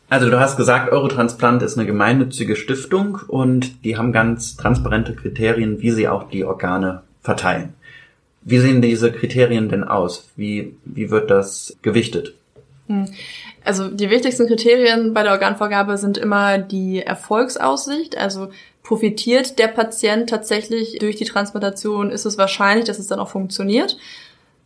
Also 0.09 0.29
du 0.29 0.39
hast 0.39 0.55
gesagt, 0.55 0.91
Eurotransplant 0.91 1.61
ist 1.61 1.77
eine 1.77 1.85
gemeinnützige 1.85 2.55
Stiftung 2.55 3.19
und 3.27 3.83
die 3.83 3.97
haben 3.97 4.13
ganz 4.13 4.55
transparente 4.55 5.13
Kriterien, 5.13 5.81
wie 5.81 5.91
sie 5.91 6.07
auch 6.07 6.29
die 6.29 6.45
Organe 6.45 7.03
verteilen. 7.21 7.73
Wie 8.41 8.59
sehen 8.59 8.81
diese 8.81 9.11
Kriterien 9.11 9.67
denn 9.67 9.83
aus? 9.83 10.29
Wie, 10.37 10.77
wie 10.85 11.11
wird 11.11 11.29
das 11.29 11.75
gewichtet? 11.81 12.35
Hm. 12.87 13.09
Also 13.65 13.89
die 13.89 14.09
wichtigsten 14.09 14.47
Kriterien 14.47 15.13
bei 15.13 15.23
der 15.23 15.33
Organvergabe 15.33 15.97
sind 15.97 16.17
immer 16.17 16.57
die 16.57 17.01
Erfolgsaussicht. 17.01 18.17
Also 18.17 18.47
profitiert 18.83 19.59
der 19.59 19.67
Patient 19.67 20.29
tatsächlich 20.29 20.99
durch 20.99 21.17
die 21.17 21.25
Transplantation, 21.25 22.09
ist 22.09 22.25
es 22.25 22.37
wahrscheinlich, 22.37 22.85
dass 22.85 22.99
es 22.99 23.07
dann 23.07 23.19
auch 23.19 23.27
funktioniert. 23.27 23.97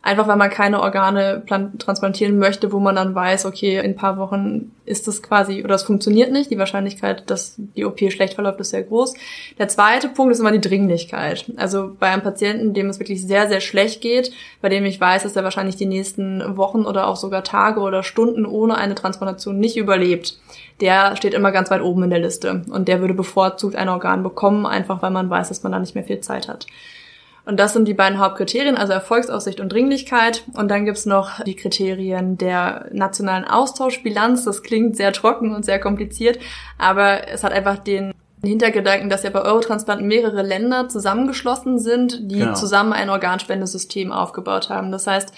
Einfach 0.04 0.26
weil 0.26 0.36
man 0.36 0.50
keine 0.50 0.80
Organe 0.80 1.44
transplantieren 1.78 2.36
möchte, 2.36 2.72
wo 2.72 2.80
man 2.80 2.96
dann 2.96 3.14
weiß, 3.14 3.46
okay, 3.46 3.78
in 3.78 3.84
ein 3.84 3.96
paar 3.96 4.16
Wochen 4.18 4.72
ist 4.84 5.06
das 5.06 5.22
quasi, 5.22 5.62
oder 5.62 5.76
es 5.76 5.84
funktioniert 5.84 6.32
nicht. 6.32 6.50
Die 6.50 6.58
Wahrscheinlichkeit, 6.58 7.30
dass 7.30 7.54
die 7.56 7.84
OP 7.84 8.00
schlecht 8.10 8.34
verläuft, 8.34 8.58
ist 8.58 8.70
sehr 8.70 8.82
groß. 8.82 9.14
Der 9.58 9.68
zweite 9.68 10.08
Punkt 10.08 10.32
ist 10.32 10.40
immer 10.40 10.50
die 10.50 10.60
Dringlichkeit. 10.60 11.52
Also 11.56 11.92
bei 12.00 12.08
einem 12.08 12.22
Patienten, 12.22 12.74
dem 12.74 12.88
es 12.88 12.98
wirklich 12.98 13.24
sehr, 13.24 13.46
sehr 13.48 13.60
schlecht 13.60 14.00
geht, 14.00 14.32
bei 14.60 14.68
dem 14.68 14.84
ich 14.84 15.00
weiß, 15.00 15.22
dass 15.22 15.36
er 15.36 15.44
wahrscheinlich 15.44 15.76
die 15.76 15.86
nächsten 15.86 16.56
Wochen 16.56 16.84
oder 16.84 17.06
auch 17.06 17.16
sogar 17.16 17.44
Tage 17.44 17.78
oder 17.78 18.02
Stunden 18.02 18.44
ohne 18.44 18.76
eine 18.78 18.96
Transplantation 18.96 19.60
nicht 19.60 19.76
überlebt, 19.76 20.36
der 20.80 21.14
steht 21.14 21.32
immer 21.32 21.52
ganz 21.52 21.70
weit 21.70 21.80
oben 21.80 22.02
in 22.02 22.10
der 22.10 22.18
Liste. 22.18 22.64
Und 22.70 22.88
der 22.88 23.00
würde 23.00 23.14
bevorzugt 23.14 23.76
ein 23.76 23.88
Organ 23.88 24.24
bekommen, 24.24 24.66
einfach 24.66 25.00
weil 25.00 25.12
man 25.12 25.30
weiß, 25.30 25.48
dass 25.48 25.62
man 25.62 25.70
da 25.70 25.78
nicht 25.78 25.94
mehr 25.94 26.02
viel 26.02 26.20
Zeit 26.20 26.48
hat. 26.48 26.66
Und 27.44 27.58
das 27.58 27.72
sind 27.72 27.88
die 27.88 27.94
beiden 27.94 28.18
Hauptkriterien, 28.18 28.76
also 28.76 28.92
Erfolgsaussicht 28.92 29.60
und 29.60 29.72
Dringlichkeit. 29.72 30.44
Und 30.54 30.70
dann 30.70 30.84
gibt's 30.84 31.06
noch 31.06 31.42
die 31.42 31.56
Kriterien 31.56 32.38
der 32.38 32.86
nationalen 32.92 33.44
Austauschbilanz. 33.44 34.44
Das 34.44 34.62
klingt 34.62 34.96
sehr 34.96 35.12
trocken 35.12 35.54
und 35.54 35.64
sehr 35.64 35.80
kompliziert, 35.80 36.38
aber 36.78 37.28
es 37.28 37.42
hat 37.42 37.52
einfach 37.52 37.78
den 37.78 38.14
Hintergedanken, 38.44 39.08
dass 39.08 39.22
ja 39.22 39.30
bei 39.30 39.42
Eurotransplanten 39.42 40.06
mehrere 40.06 40.42
Länder 40.42 40.88
zusammengeschlossen 40.88 41.78
sind, 41.78 42.30
die 42.30 42.40
genau. 42.40 42.54
zusammen 42.54 42.92
ein 42.92 43.08
Organspendesystem 43.08 44.10
aufgebaut 44.10 44.68
haben. 44.68 44.90
Das 44.90 45.06
heißt, 45.06 45.32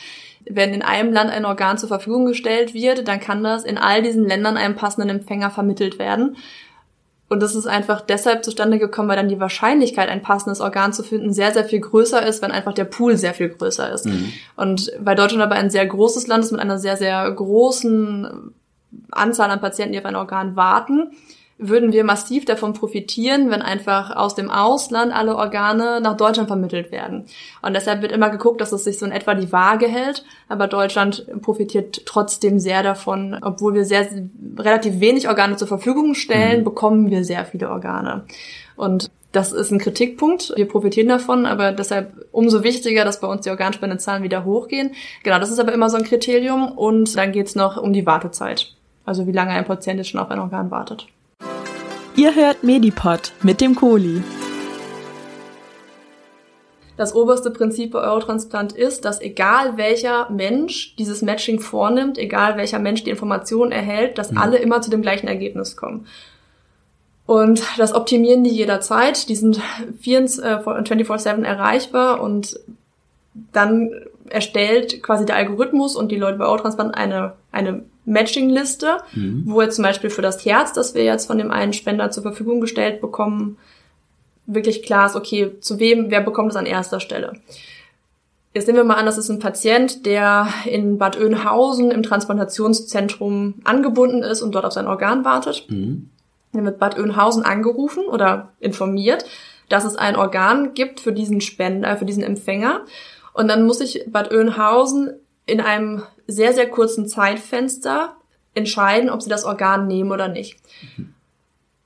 wenn 0.48 0.74
in 0.74 0.82
einem 0.82 1.12
Land 1.12 1.30
ein 1.30 1.44
Organ 1.44 1.78
zur 1.78 1.88
Verfügung 1.88 2.26
gestellt 2.26 2.74
wird, 2.74 3.07
dann 3.09 3.20
kann 3.20 3.42
das 3.42 3.64
in 3.64 3.78
all 3.78 4.02
diesen 4.02 4.26
Ländern 4.26 4.57
einem 4.57 4.74
passenden 4.74 5.11
Empfänger 5.11 5.50
vermittelt 5.50 5.98
werden. 5.98 6.36
Und 7.35 7.41
das 7.41 7.57
ist 7.57 7.66
einfach 7.66 8.01
deshalb 8.01 8.45
zustande 8.45 8.78
gekommen, 8.78 9.09
weil 9.09 9.16
dann 9.16 9.28
die 9.28 9.41
Wahrscheinlichkeit, 9.41 10.09
ein 10.09 10.22
passendes 10.22 10.61
Organ 10.61 10.93
zu 10.93 11.03
finden, 11.03 11.32
sehr, 11.32 11.53
sehr 11.53 11.64
viel 11.64 11.80
größer 11.80 12.24
ist, 12.24 12.43
wenn 12.43 12.53
einfach 12.53 12.72
der 12.72 12.85
Pool 12.85 13.16
sehr 13.16 13.35
viel 13.35 13.49
größer 13.49 13.93
ist. 13.93 14.07
Mhm. 14.07 14.32
Und 14.55 14.93
weil 15.01 15.16
Deutschland 15.16 15.43
aber 15.43 15.57
ein 15.57 15.68
sehr 15.68 15.85
großes 15.85 16.28
Land 16.28 16.45
ist 16.45 16.53
mit 16.53 16.61
einer 16.61 16.78
sehr, 16.78 16.97
sehr 16.97 17.28
großen 17.28 18.55
Anzahl 19.11 19.51
an 19.51 19.61
Patienten, 19.61 19.95
die 19.95 19.99
auf 19.99 20.05
ein 20.05 20.14
Organ 20.14 20.55
warten, 20.55 21.11
würden 21.59 21.92
wir 21.92 22.02
massiv 22.05 22.44
davon 22.44 22.72
profitieren, 22.72 23.50
wenn 23.50 23.62
einfach 23.62 24.14
aus 24.14 24.34
dem 24.34 24.50
Ausland 24.50 25.14
alle 25.14 25.36
Organe 25.36 26.00
nach 26.00 26.16
Deutschland 26.16 26.48
vermittelt 26.48 26.90
werden. 26.90 27.26
Und 27.62 27.74
deshalb 27.74 28.02
wird 28.02 28.12
immer 28.12 28.30
geguckt, 28.30 28.61
dass 28.61 28.72
es 28.72 28.84
sich 28.84 28.98
so 28.98 29.07
in 29.07 29.12
etwa 29.12 29.34
die 29.34 29.52
Waage 29.52 29.86
hält. 29.86 30.24
Aber 30.48 30.66
Deutschland 30.66 31.26
profitiert 31.42 32.07
trotzdem 32.07 32.59
sehr 32.59 32.82
davon, 32.82 33.38
obwohl 33.40 33.74
wir 33.74 33.84
sehr 33.84 34.09
relativ 34.59 34.98
wenig 35.00 35.28
Organe 35.28 35.57
zur 35.57 35.68
Verfügung 35.68 36.14
stellen, 36.14 36.61
mhm. 36.61 36.64
bekommen 36.64 37.11
wir 37.11 37.24
sehr 37.24 37.44
viele 37.44 37.70
Organe. 37.70 38.24
Und 38.76 39.11
das 39.30 39.52
ist 39.52 39.70
ein 39.70 39.78
Kritikpunkt. 39.78 40.52
Wir 40.57 40.68
profitieren 40.68 41.09
davon, 41.09 41.46
aber 41.46 41.72
deshalb 41.72 42.26
umso 42.30 42.62
wichtiger, 42.62 43.05
dass 43.05 43.20
bei 43.20 43.26
uns 43.26 43.42
die 43.42 43.50
Organspendezahlen 43.50 44.22
wieder 44.22 44.44
hochgehen. 44.44 44.92
Genau, 45.22 45.38
das 45.38 45.50
ist 45.50 45.59
aber 45.59 45.72
immer 45.72 45.90
so 45.90 45.96
ein 45.96 46.05
Kriterium. 46.05 46.68
Und 46.68 47.16
dann 47.16 47.32
geht's 47.32 47.55
noch 47.55 47.76
um 47.76 47.92
die 47.92 48.07
Wartezeit. 48.07 48.74
Also 49.05 49.26
wie 49.26 49.32
lange 49.32 49.50
ein 49.50 49.64
Patient 49.64 49.98
jetzt 49.98 50.11
schon 50.11 50.20
auf 50.20 50.30
ein 50.30 50.38
Organ 50.38 50.70
wartet. 50.70 51.07
Ihr 52.16 52.36
hört 52.36 52.62
Medipod 52.62 53.32
mit 53.42 53.60
dem 53.60 53.74
Kohli. 53.74 54.22
Das 56.96 57.12
oberste 57.12 57.50
Prinzip 57.50 57.90
bei 57.90 58.02
Eurotransplant 58.02 58.72
ist, 58.72 59.04
dass 59.04 59.20
egal 59.20 59.76
welcher 59.76 60.30
Mensch 60.30 60.94
dieses 60.94 61.22
Matching 61.22 61.58
vornimmt, 61.58 62.16
egal 62.16 62.56
welcher 62.56 62.78
Mensch 62.78 63.02
die 63.02 63.10
Information 63.10 63.72
erhält, 63.72 64.16
dass 64.16 64.30
mhm. 64.30 64.38
alle 64.38 64.58
immer 64.58 64.80
zu 64.80 64.90
dem 64.90 65.02
gleichen 65.02 65.26
Ergebnis 65.26 65.76
kommen. 65.76 66.06
Und 67.26 67.64
das 67.78 67.92
optimieren 67.92 68.44
die 68.44 68.50
jederzeit. 68.50 69.28
Die 69.28 69.34
sind 69.34 69.60
24-7 70.00 71.42
äh, 71.42 71.46
erreichbar 71.46 72.20
und 72.20 72.60
dann 73.52 73.90
erstellt 74.30 75.02
quasi 75.02 75.26
der 75.26 75.34
Algorithmus 75.34 75.96
und 75.96 76.12
die 76.12 76.16
Leute 76.16 76.38
bei 76.38 76.44
Eurotransplant 76.44 76.94
eine, 76.94 77.32
eine 77.50 77.82
Matching-Liste, 78.05 78.98
mhm. 79.14 79.44
wo 79.46 79.62
jetzt 79.62 79.76
zum 79.76 79.84
Beispiel 79.84 80.11
für 80.11 80.22
das 80.22 80.44
Herz, 80.44 80.72
das 80.72 80.94
wir 80.94 81.05
jetzt 81.05 81.26
von 81.26 81.38
dem 81.38 81.50
einen 81.50 81.72
Spender 81.72 82.11
zur 82.11 82.22
Verfügung 82.22 82.61
gestellt 82.61 83.00
bekommen, 83.00 83.57
wirklich 84.46 84.82
klar 84.82 85.07
ist, 85.07 85.16
okay, 85.16 85.59
zu 85.61 85.78
wem, 85.78 86.11
wer 86.11 86.20
bekommt 86.20 86.50
es 86.50 86.57
an 86.57 86.66
erster 86.66 87.00
Stelle. 87.00 87.32
Jetzt 88.52 88.66
nehmen 88.66 88.78
wir 88.78 88.84
mal 88.84 88.94
an, 88.94 89.07
das 89.07 89.18
ist 89.18 89.30
ein 89.30 89.40
Patient, 89.40 90.07
der 90.07 90.46
in 90.66 90.98
Bad 90.98 91.18
Oeynhausen 91.18 91.90
im 91.90 92.05
Transplantationszentrum 92.05 93.55
angebunden 93.64 94.22
ist 94.22 94.42
und 94.42 94.55
dort 94.55 94.64
auf 94.64 94.72
sein 94.72 94.86
Organ 94.86 95.24
wartet. 95.24 95.66
Mhm. 95.68 96.11
Dann 96.52 96.64
wird 96.64 96.78
Bad 96.78 96.96
Oeynhausen 96.96 97.42
angerufen 97.42 98.05
oder 98.05 98.52
informiert, 98.61 99.24
dass 99.68 99.84
es 99.84 99.96
ein 99.96 100.14
Organ 100.14 100.74
gibt 100.74 101.00
für 101.00 101.12
diesen 101.12 101.40
Spender, 101.40 101.96
für 101.96 102.05
diesen 102.05 102.22
Empfänger. 102.22 102.82
Und 103.32 103.48
dann 103.48 103.66
muss 103.66 103.78
sich 103.78 104.05
Bad 104.07 104.32
Oeynhausen 104.32 105.14
in 105.46 105.61
einem 105.61 106.02
sehr, 106.27 106.53
sehr 106.53 106.68
kurzen 106.68 107.07
Zeitfenster 107.09 108.16
entscheiden, 108.55 109.11
ob 109.11 109.22
sie 109.22 109.31
das 109.31 109.45
Organ 109.45 109.87
nehmen 109.87 110.12
oder 110.12 110.29
nicht. 110.29 110.59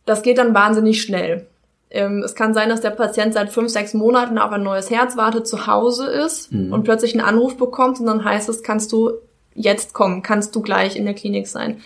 Das 0.04 0.22
geht 0.22 0.38
dann 0.38 0.54
wahnsinnig 0.54 1.02
schnell. 1.02 1.46
Ähm, 1.90 2.22
es 2.22 2.34
kann 2.34 2.54
sein, 2.54 2.68
dass 2.68 2.80
der 2.80 2.90
Patient 2.90 3.32
seit 3.32 3.50
fünf, 3.50 3.70
sechs 3.70 3.94
Monaten 3.94 4.38
auf 4.38 4.52
ein 4.52 4.62
neues 4.62 4.90
Herz 4.90 5.16
wartet, 5.16 5.46
zu 5.46 5.66
Hause 5.66 6.06
ist 6.06 6.52
mhm. 6.52 6.72
und 6.72 6.84
plötzlich 6.84 7.14
einen 7.14 7.26
Anruf 7.26 7.56
bekommt 7.56 7.98
und 8.00 8.06
dann 8.06 8.24
heißt 8.24 8.48
es, 8.48 8.62
kannst 8.62 8.92
du 8.92 9.12
jetzt 9.54 9.94
kommen, 9.94 10.22
kannst 10.22 10.54
du 10.54 10.62
gleich 10.62 10.96
in 10.96 11.04
der 11.04 11.14
Klinik 11.14 11.46
sein. 11.46 11.80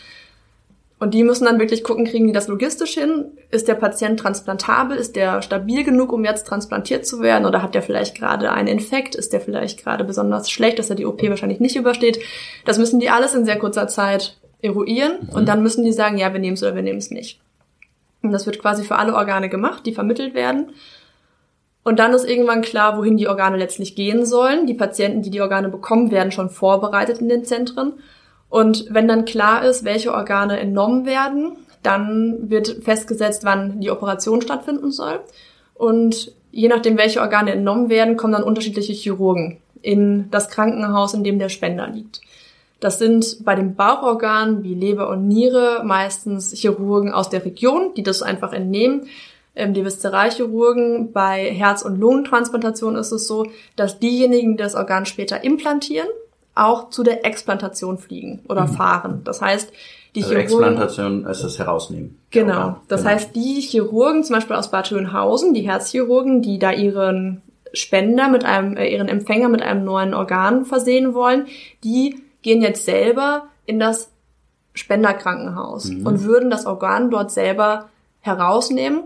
Und 1.03 1.15
die 1.15 1.25
müssen 1.25 1.47
dann 1.47 1.59
wirklich 1.59 1.83
gucken, 1.83 2.05
kriegen 2.05 2.29
die 2.29 2.33
das 2.33 2.47
logistisch 2.47 2.95
hin? 2.95 3.33
Ist 3.51 3.67
der 3.67 3.75
Patient 3.75 4.21
transplantabel? 4.21 4.97
Ist 4.97 5.17
der 5.17 5.43
stabil 5.43 5.83
genug, 5.83 6.13
um 6.13 6.25
jetzt 6.25 6.47
transplantiert 6.47 7.05
zu 7.05 7.21
werden? 7.21 7.45
Oder 7.45 7.61
hat 7.61 7.75
der 7.75 7.83
vielleicht 7.83 8.17
gerade 8.17 8.53
einen 8.53 8.69
Infekt? 8.69 9.17
Ist 9.17 9.33
der 9.33 9.41
vielleicht 9.41 9.83
gerade 9.83 10.05
besonders 10.05 10.49
schlecht, 10.49 10.79
dass 10.79 10.91
er 10.91 10.95
die 10.95 11.05
OP 11.05 11.21
wahrscheinlich 11.29 11.59
nicht 11.59 11.75
übersteht? 11.75 12.21
Das 12.65 12.79
müssen 12.79 13.01
die 13.01 13.11
alles 13.11 13.35
in 13.35 13.45
sehr 13.45 13.59
kurzer 13.59 13.89
Zeit 13.89 14.39
eruieren. 14.61 15.15
Mhm. 15.23 15.29
Und 15.31 15.49
dann 15.49 15.65
müssen 15.65 15.83
die 15.85 15.91
sagen, 15.91 16.19
ja, 16.19 16.33
wir 16.33 16.39
nehmen 16.39 16.55
es 16.55 16.63
oder 16.63 16.77
wir 16.77 16.83
nehmen 16.83 17.01
es 17.01 17.11
nicht. 17.11 17.41
Und 18.23 18.31
das 18.31 18.47
wird 18.47 18.61
quasi 18.61 18.85
für 18.85 18.95
alle 18.95 19.17
Organe 19.17 19.49
gemacht, 19.49 19.85
die 19.85 19.95
vermittelt 19.95 20.35
werden. 20.35 20.71
Und 21.83 21.99
dann 21.99 22.13
ist 22.13 22.31
irgendwann 22.31 22.63
klar, 22.63 22.97
wohin 22.97 23.17
die 23.17 23.27
Organe 23.27 23.57
letztlich 23.57 23.97
gehen 23.97 24.25
sollen. 24.25 24.69
Die 24.69 24.75
Patienten, 24.75 25.23
die 25.23 25.31
die 25.31 25.41
Organe 25.41 25.69
bekommen, 25.69 26.13
werden 26.13 26.31
schon 26.31 26.49
vorbereitet 26.49 27.19
in 27.19 27.29
den 27.29 27.45
Zentren. 27.45 27.95
Und 28.53 28.85
wenn 28.91 29.09
dann 29.09 29.25
klar 29.25 29.65
ist, 29.65 29.83
welche 29.83 30.13
Organe 30.13 30.61
entnommen 30.61 31.07
werden, 31.07 31.57
dann 31.83 32.51
wird 32.51 32.85
festgesetzt, 32.85 33.45
wann 33.45 33.81
die 33.81 33.91
Operation 33.91 34.43
stattfinden 34.43 34.93
soll. 34.93 35.21
Und 35.73 36.35
je 36.51 36.69
nachdem, 36.69 36.99
welche 36.99 37.23
Organe 37.23 37.53
entnommen 37.53 37.89
werden, 37.89 38.19
kommen 38.19 38.35
dann 38.35 38.43
unterschiedliche 38.43 38.93
Chirurgen 38.93 39.57
in 39.81 40.31
das 40.31 40.51
Krankenhaus, 40.51 41.15
in 41.15 41.25
dem 41.25 41.39
der 41.39 41.49
Spender 41.49 41.89
liegt. 41.89 42.21
Das 42.79 42.99
sind 42.99 43.43
bei 43.43 43.55
den 43.55 43.75
Bauchorganen 43.75 44.63
wie 44.63 44.75
Leber 44.75 45.09
und 45.09 45.29
Niere 45.29 45.81
meistens 45.83 46.53
Chirurgen 46.53 47.11
aus 47.11 47.31
der 47.31 47.47
Region, 47.47 47.95
die 47.97 48.03
das 48.03 48.21
einfach 48.21 48.53
entnehmen. 48.53 49.07
Ähm, 49.57 49.73
die 49.73 49.83
Viszeralchirurgen 49.83 51.13
bei 51.13 51.51
Herz- 51.51 51.87
und 51.87 51.99
Lungentransplantation 51.99 52.97
ist 52.97 53.13
es 53.13 53.27
so, 53.27 53.47
dass 53.77 53.99
diejenigen, 53.99 54.59
die 54.59 54.63
das 54.63 54.75
Organ 54.75 55.07
später 55.07 55.43
implantieren, 55.43 56.09
auch 56.55 56.91
zu 56.91 57.03
der 57.03 57.25
Explantation 57.25 57.99
fliegen 57.99 58.41
oder 58.49 58.67
mhm. 58.67 58.75
fahren. 58.75 59.21
Das 59.25 59.41
heißt, 59.41 59.73
die 60.15 60.23
also 60.23 60.35
Chirurgen. 60.35 60.45
Explantation 60.45 61.27
ist 61.27 61.45
das 61.45 61.59
Herausnehmen. 61.59 62.19
Genau. 62.31 62.81
Das 62.89 63.01
genau. 63.01 63.13
heißt, 63.13 63.35
die 63.35 63.61
Chirurgen, 63.61 64.25
zum 64.25 64.37
Beispiel 64.37 64.57
aus 64.57 64.71
Bad 64.71 64.89
Schönhausen, 64.89 65.55
die 65.55 65.63
Herzchirurgen, 65.63 66.43
die 66.43 66.59
da 66.59 66.73
ihren 66.73 67.43
Spender 67.73 68.29
mit 68.29 68.45
einem, 68.45 68.77
äh, 68.77 68.93
ihren 68.93 69.09
Empfänger 69.09 69.49
mit 69.49 69.63
einem 69.63 69.85
neuen 69.85 70.13
Organ 70.13 70.67
versehen 70.67 71.15
wollen, 71.15 71.47
die 71.83 72.23
gehen 72.43 72.61
jetzt 72.61 72.85
selber 72.85 73.45
in 73.65 73.79
das 73.79 74.11
Spenderkrankenhaus 74.75 75.87
mhm. 75.87 76.07
und 76.07 76.25
würden 76.25 76.51
das 76.51 76.67
Organ 76.67 77.11
dort 77.11 77.31
selber 77.31 77.89
herausnehmen 78.21 79.05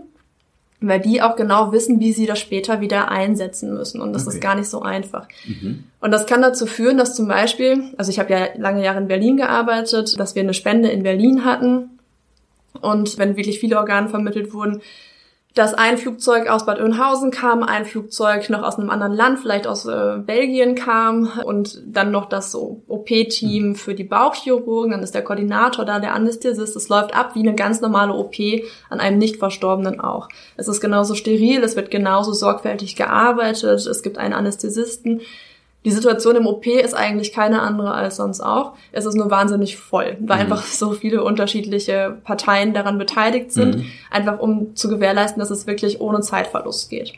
weil 0.79 0.99
die 0.99 1.21
auch 1.21 1.35
genau 1.35 1.71
wissen, 1.71 1.99
wie 1.99 2.13
sie 2.13 2.27
das 2.27 2.39
später 2.39 2.81
wieder 2.81 3.09
einsetzen 3.09 3.73
müssen. 3.73 3.99
Und 3.99 4.13
das 4.13 4.27
okay. 4.27 4.35
ist 4.35 4.41
gar 4.41 4.55
nicht 4.55 4.69
so 4.69 4.81
einfach. 4.81 5.27
Mhm. 5.47 5.85
Und 5.99 6.11
das 6.11 6.27
kann 6.27 6.41
dazu 6.41 6.67
führen, 6.67 6.97
dass 6.97 7.15
zum 7.15 7.27
Beispiel, 7.27 7.93
also 7.97 8.11
ich 8.11 8.19
habe 8.19 8.31
ja 8.31 8.47
lange 8.57 8.83
Jahre 8.83 8.99
in 8.99 9.07
Berlin 9.07 9.37
gearbeitet, 9.37 10.19
dass 10.19 10.35
wir 10.35 10.43
eine 10.43 10.53
Spende 10.53 10.89
in 10.89 11.03
Berlin 11.03 11.45
hatten. 11.45 11.99
Und 12.79 13.17
wenn 13.17 13.37
wirklich 13.37 13.59
viele 13.59 13.77
Organe 13.77 14.09
vermittelt 14.09 14.53
wurden, 14.53 14.81
dass 15.57 15.73
ein 15.73 15.97
Flugzeug 15.97 16.47
aus 16.47 16.65
Bad 16.65 16.79
Oeynhausen 16.79 17.31
kam, 17.31 17.63
ein 17.63 17.85
Flugzeug 17.85 18.49
noch 18.49 18.61
aus 18.61 18.77
einem 18.77 18.89
anderen 18.89 19.13
Land, 19.13 19.39
vielleicht 19.39 19.65
aus 19.65 19.85
äh, 19.85 20.17
Belgien 20.19 20.75
kam 20.75 21.31
und 21.43 21.81
dann 21.85 22.11
noch 22.11 22.29
das 22.29 22.51
so 22.51 22.83
OP-Team 22.87 23.75
für 23.75 23.95
die 23.95 24.03
Bauchchirurgen, 24.03 24.91
dann 24.91 25.01
ist 25.01 25.15
der 25.15 25.23
Koordinator 25.23 25.83
da, 25.83 25.99
der 25.99 26.13
Anästhesist. 26.13 26.75
Es 26.75 26.89
läuft 26.89 27.15
ab 27.15 27.31
wie 27.33 27.39
eine 27.39 27.55
ganz 27.55 27.81
normale 27.81 28.13
OP 28.13 28.35
an 28.89 28.99
einem 28.99 29.17
nicht 29.17 29.37
Verstorbenen 29.37 29.99
auch. 29.99 30.29
Es 30.57 30.67
ist 30.67 30.79
genauso 30.79 31.15
steril, 31.15 31.63
es 31.63 31.75
wird 31.75 31.89
genauso 31.89 32.33
sorgfältig 32.33 32.95
gearbeitet, 32.95 33.85
es 33.87 34.03
gibt 34.03 34.17
einen 34.17 34.33
Anästhesisten. 34.33 35.21
Die 35.87 35.93
Situation 35.93 36.35
im 36.35 36.47
OP 36.47 36.67
ist 36.67 36.93
eigentlich 36.93 37.31
keine 37.31 37.61
andere 37.61 37.93
als 37.93 38.17
sonst 38.17 38.41
auch. 38.41 38.73
Es 38.91 39.05
ist 39.05 39.15
nur 39.15 39.31
wahnsinnig 39.31 39.77
voll, 39.77 40.17
weil 40.19 40.35
mhm. 40.35 40.51
einfach 40.51 40.63
so 40.63 40.91
viele 40.91 41.23
unterschiedliche 41.23 42.17
Parteien 42.25 42.73
daran 42.73 42.97
beteiligt 42.97 43.53
sind, 43.53 43.77
mhm. 43.77 43.85
einfach 44.11 44.37
um 44.37 44.75
zu 44.75 44.89
gewährleisten, 44.89 45.39
dass 45.39 45.49
es 45.49 45.65
wirklich 45.65 46.01
ohne 46.01 46.19
Zeitverlust 46.19 46.89
geht. 46.89 47.13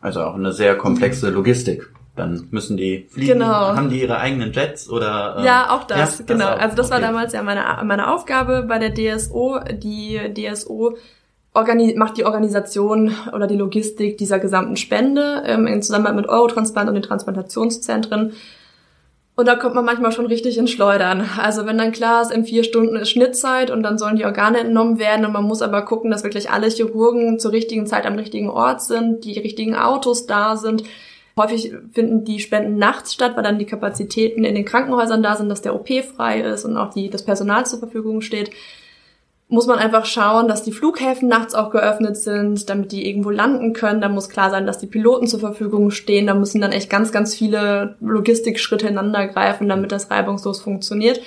Also 0.00 0.22
auch 0.22 0.36
eine 0.36 0.52
sehr 0.52 0.76
komplexe 0.76 1.30
Logistik. 1.30 1.90
Dann 2.14 2.46
müssen 2.52 2.76
die 2.76 3.08
fliegen. 3.10 3.40
Genau. 3.40 3.50
Haben 3.74 3.90
die 3.90 4.02
ihre 4.02 4.18
eigenen 4.18 4.52
Jets 4.52 4.88
oder? 4.88 5.38
Äh, 5.40 5.44
ja, 5.44 5.70
auch 5.70 5.82
das, 5.82 6.20
ja, 6.20 6.24
genau. 6.26 6.44
Das 6.44 6.54
auch. 6.54 6.60
Also 6.60 6.76
das 6.76 6.86
okay. 6.86 6.94
war 6.94 7.00
damals 7.00 7.32
ja 7.32 7.42
meine, 7.42 7.64
meine 7.82 8.12
Aufgabe 8.12 8.66
bei 8.68 8.78
der 8.78 8.94
DSO. 8.94 9.58
Die 9.72 10.20
DSO 10.32 10.96
organi 11.54 11.94
macht 11.96 12.16
die 12.16 12.24
Organisation 12.24 13.14
oder 13.34 13.46
die 13.46 13.56
Logistik 13.56 14.18
dieser 14.18 14.38
gesamten 14.38 14.76
Spende 14.76 15.42
ähm, 15.46 15.66
in 15.66 15.82
Zusammenarbeit 15.82 16.16
mit 16.22 16.28
Eurotransplant 16.28 16.88
und 16.88 16.94
den 16.94 17.02
Transplantationszentren. 17.02 18.32
Und 19.36 19.46
da 19.46 19.54
kommt 19.54 19.74
man 19.74 19.86
manchmal 19.86 20.12
schon 20.12 20.26
richtig 20.26 20.58
in 20.58 20.68
Schleudern. 20.68 21.26
Also 21.38 21.64
wenn 21.64 21.78
dann 21.78 21.92
klar 21.92 22.20
ist, 22.20 22.30
in 22.30 22.44
vier 22.44 22.62
Stunden 22.62 22.96
ist 22.96 23.08
Schnittzeit 23.08 23.70
und 23.70 23.82
dann 23.82 23.96
sollen 23.96 24.16
die 24.16 24.26
Organe 24.26 24.58
entnommen 24.58 24.98
werden 24.98 25.24
und 25.24 25.32
man 25.32 25.44
muss 25.44 25.62
aber 25.62 25.82
gucken, 25.82 26.10
dass 26.10 26.24
wirklich 26.24 26.50
alle 26.50 26.68
Chirurgen 26.68 27.38
zur 27.38 27.52
richtigen 27.52 27.86
Zeit 27.86 28.04
am 28.04 28.16
richtigen 28.16 28.50
Ort 28.50 28.82
sind, 28.82 29.24
die 29.24 29.38
richtigen 29.38 29.74
Autos 29.74 30.26
da 30.26 30.56
sind. 30.58 30.84
Häufig 31.38 31.72
finden 31.92 32.24
die 32.24 32.38
Spenden 32.38 32.76
nachts 32.76 33.14
statt, 33.14 33.32
weil 33.34 33.42
dann 33.42 33.58
die 33.58 33.64
Kapazitäten 33.64 34.44
in 34.44 34.54
den 34.54 34.66
Krankenhäusern 34.66 35.22
da 35.22 35.36
sind, 35.36 35.48
dass 35.48 35.62
der 35.62 35.74
OP 35.74 35.88
frei 35.88 36.42
ist 36.42 36.66
und 36.66 36.76
auch 36.76 36.92
die, 36.92 37.08
das 37.08 37.24
Personal 37.24 37.64
zur 37.64 37.78
Verfügung 37.78 38.20
steht. 38.20 38.50
Muss 39.52 39.66
man 39.66 39.78
einfach 39.78 40.06
schauen, 40.06 40.46
dass 40.48 40.62
die 40.62 40.70
Flughäfen 40.72 41.28
nachts 41.28 41.54
auch 41.54 41.70
geöffnet 41.70 42.16
sind, 42.16 42.70
damit 42.70 42.92
die 42.92 43.08
irgendwo 43.08 43.30
landen 43.30 43.72
können. 43.72 44.00
Da 44.00 44.08
muss 44.08 44.28
klar 44.28 44.48
sein, 44.50 44.64
dass 44.66 44.78
die 44.78 44.86
Piloten 44.86 45.26
zur 45.26 45.40
Verfügung 45.40 45.90
stehen. 45.90 46.26
Da 46.28 46.34
müssen 46.34 46.60
dann 46.60 46.72
echt 46.72 46.88
ganz, 46.88 47.10
ganz 47.10 47.34
viele 47.34 47.96
Logistikschritte 48.00 48.86
ineinander 48.86 49.26
greifen, 49.26 49.68
damit 49.68 49.90
das 49.92 50.10
reibungslos 50.10 50.60
funktioniert. 50.62 51.20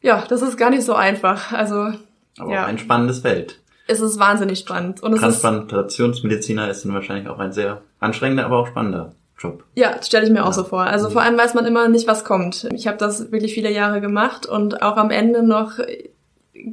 Ja, 0.00 0.24
das 0.28 0.40
ist 0.42 0.56
gar 0.56 0.70
nicht 0.70 0.84
so 0.84 0.94
einfach. 0.94 1.52
Also, 1.52 1.92
Aber 2.38 2.52
ja. 2.52 2.62
auch 2.62 2.68
ein 2.68 2.78
spannendes 2.78 3.18
Feld. 3.18 3.58
Es 3.88 4.00
ist 4.00 4.18
wahnsinnig 4.20 4.60
spannend. 4.60 5.02
Und 5.02 5.16
Transplantationsmediziner 5.16 6.70
ist 6.70 6.84
dann 6.84 6.94
wahrscheinlich 6.94 7.28
auch 7.28 7.38
ein 7.38 7.52
sehr 7.52 7.82
anstrengender, 8.00 8.44
aber 8.46 8.58
auch 8.58 8.66
spannender 8.68 9.12
Job. 9.38 9.64
ja, 9.74 10.00
stelle 10.00 10.24
ich 10.24 10.30
mir 10.30 10.42
auch 10.42 10.46
Ja. 10.48 10.52
so 10.52 10.62
vor. 10.64 10.82
Also 10.82 11.08
Mhm. 11.08 11.12
vor 11.14 11.22
allem 11.22 11.36
weiß 11.36 11.54
man 11.54 11.66
immer 11.66 11.88
nicht, 11.88 12.06
was 12.06 12.22
kommt. 12.24 12.68
Ich 12.72 12.86
habe 12.86 12.96
das 12.98 13.32
wirklich 13.32 13.52
viele 13.52 13.72
Jahre 13.72 14.00
gemacht 14.00 14.46
und 14.46 14.82
auch 14.82 14.96
am 14.96 15.10
Ende 15.10 15.42
noch 15.42 15.78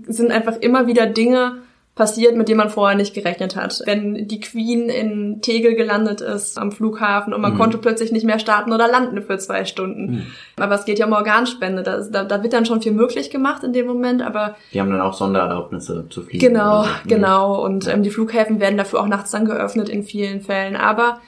sind 0.08 0.32
einfach 0.32 0.58
immer 0.58 0.88
wieder 0.88 1.06
Dinge 1.06 1.58
passiert, 1.96 2.38
mit 2.38 2.48
denen 2.48 2.60
man 2.60 2.70
vorher 2.70 2.96
nicht 2.96 3.14
gerechnet 3.14 3.58
hat. 3.58 3.82
Wenn 3.86 4.26
die 4.28 4.40
Queen 4.40 4.88
in 4.88 5.42
Tegel 5.42 5.76
gelandet 5.76 6.22
ist 6.22 6.58
am 6.58 6.72
Flughafen 6.72 7.34
und 7.34 7.42
man 7.42 7.54
Mhm. 7.54 7.58
konnte 7.58 7.78
plötzlich 7.78 8.14
nicht 8.14 8.24
mehr 8.26 8.40
starten 8.40 8.72
oder 8.72 8.88
landen 8.88 9.22
für 9.22 9.38
zwei 9.38 9.66
Stunden. 9.66 10.12
Mhm. 10.12 10.26
Aber 10.58 10.76
es 10.76 10.86
geht 10.86 10.98
ja 10.98 11.08
um 11.08 11.12
Organspende. 11.12 11.84
Da, 11.84 12.00
da, 12.02 12.24
da 12.24 12.42
wird 12.42 12.54
dann 12.54 12.66
schon 12.66 12.82
viel 12.82 12.94
möglich 12.94 13.32
gemacht 13.32 13.66
in 13.66 13.74
dem 13.74 13.86
Moment, 13.86 14.22
aber 14.22 14.56
Die 14.74 14.80
haben 14.80 14.90
dann 14.92 15.02
auch 15.02 15.14
Sondererlaubnisse 15.14 16.06
zu 16.10 16.22
fliegen. 16.24 16.40
Genau, 16.40 16.84
so. 16.84 16.90
Mhm. 16.90 17.08
genau. 17.08 17.66
Und 17.66 17.88
ähm, 17.90 18.02
die 18.04 18.12
Flughäfen 18.12 18.62
werden 18.62 18.78
dafür 18.78 19.02
auch 19.02 19.08
nachts 19.08 19.32
dann 19.32 19.44
geöffnet 19.44 19.90
in 19.90 20.04
vielen 20.04 20.40
Fällen. 20.40 20.78
Aber 20.78 21.20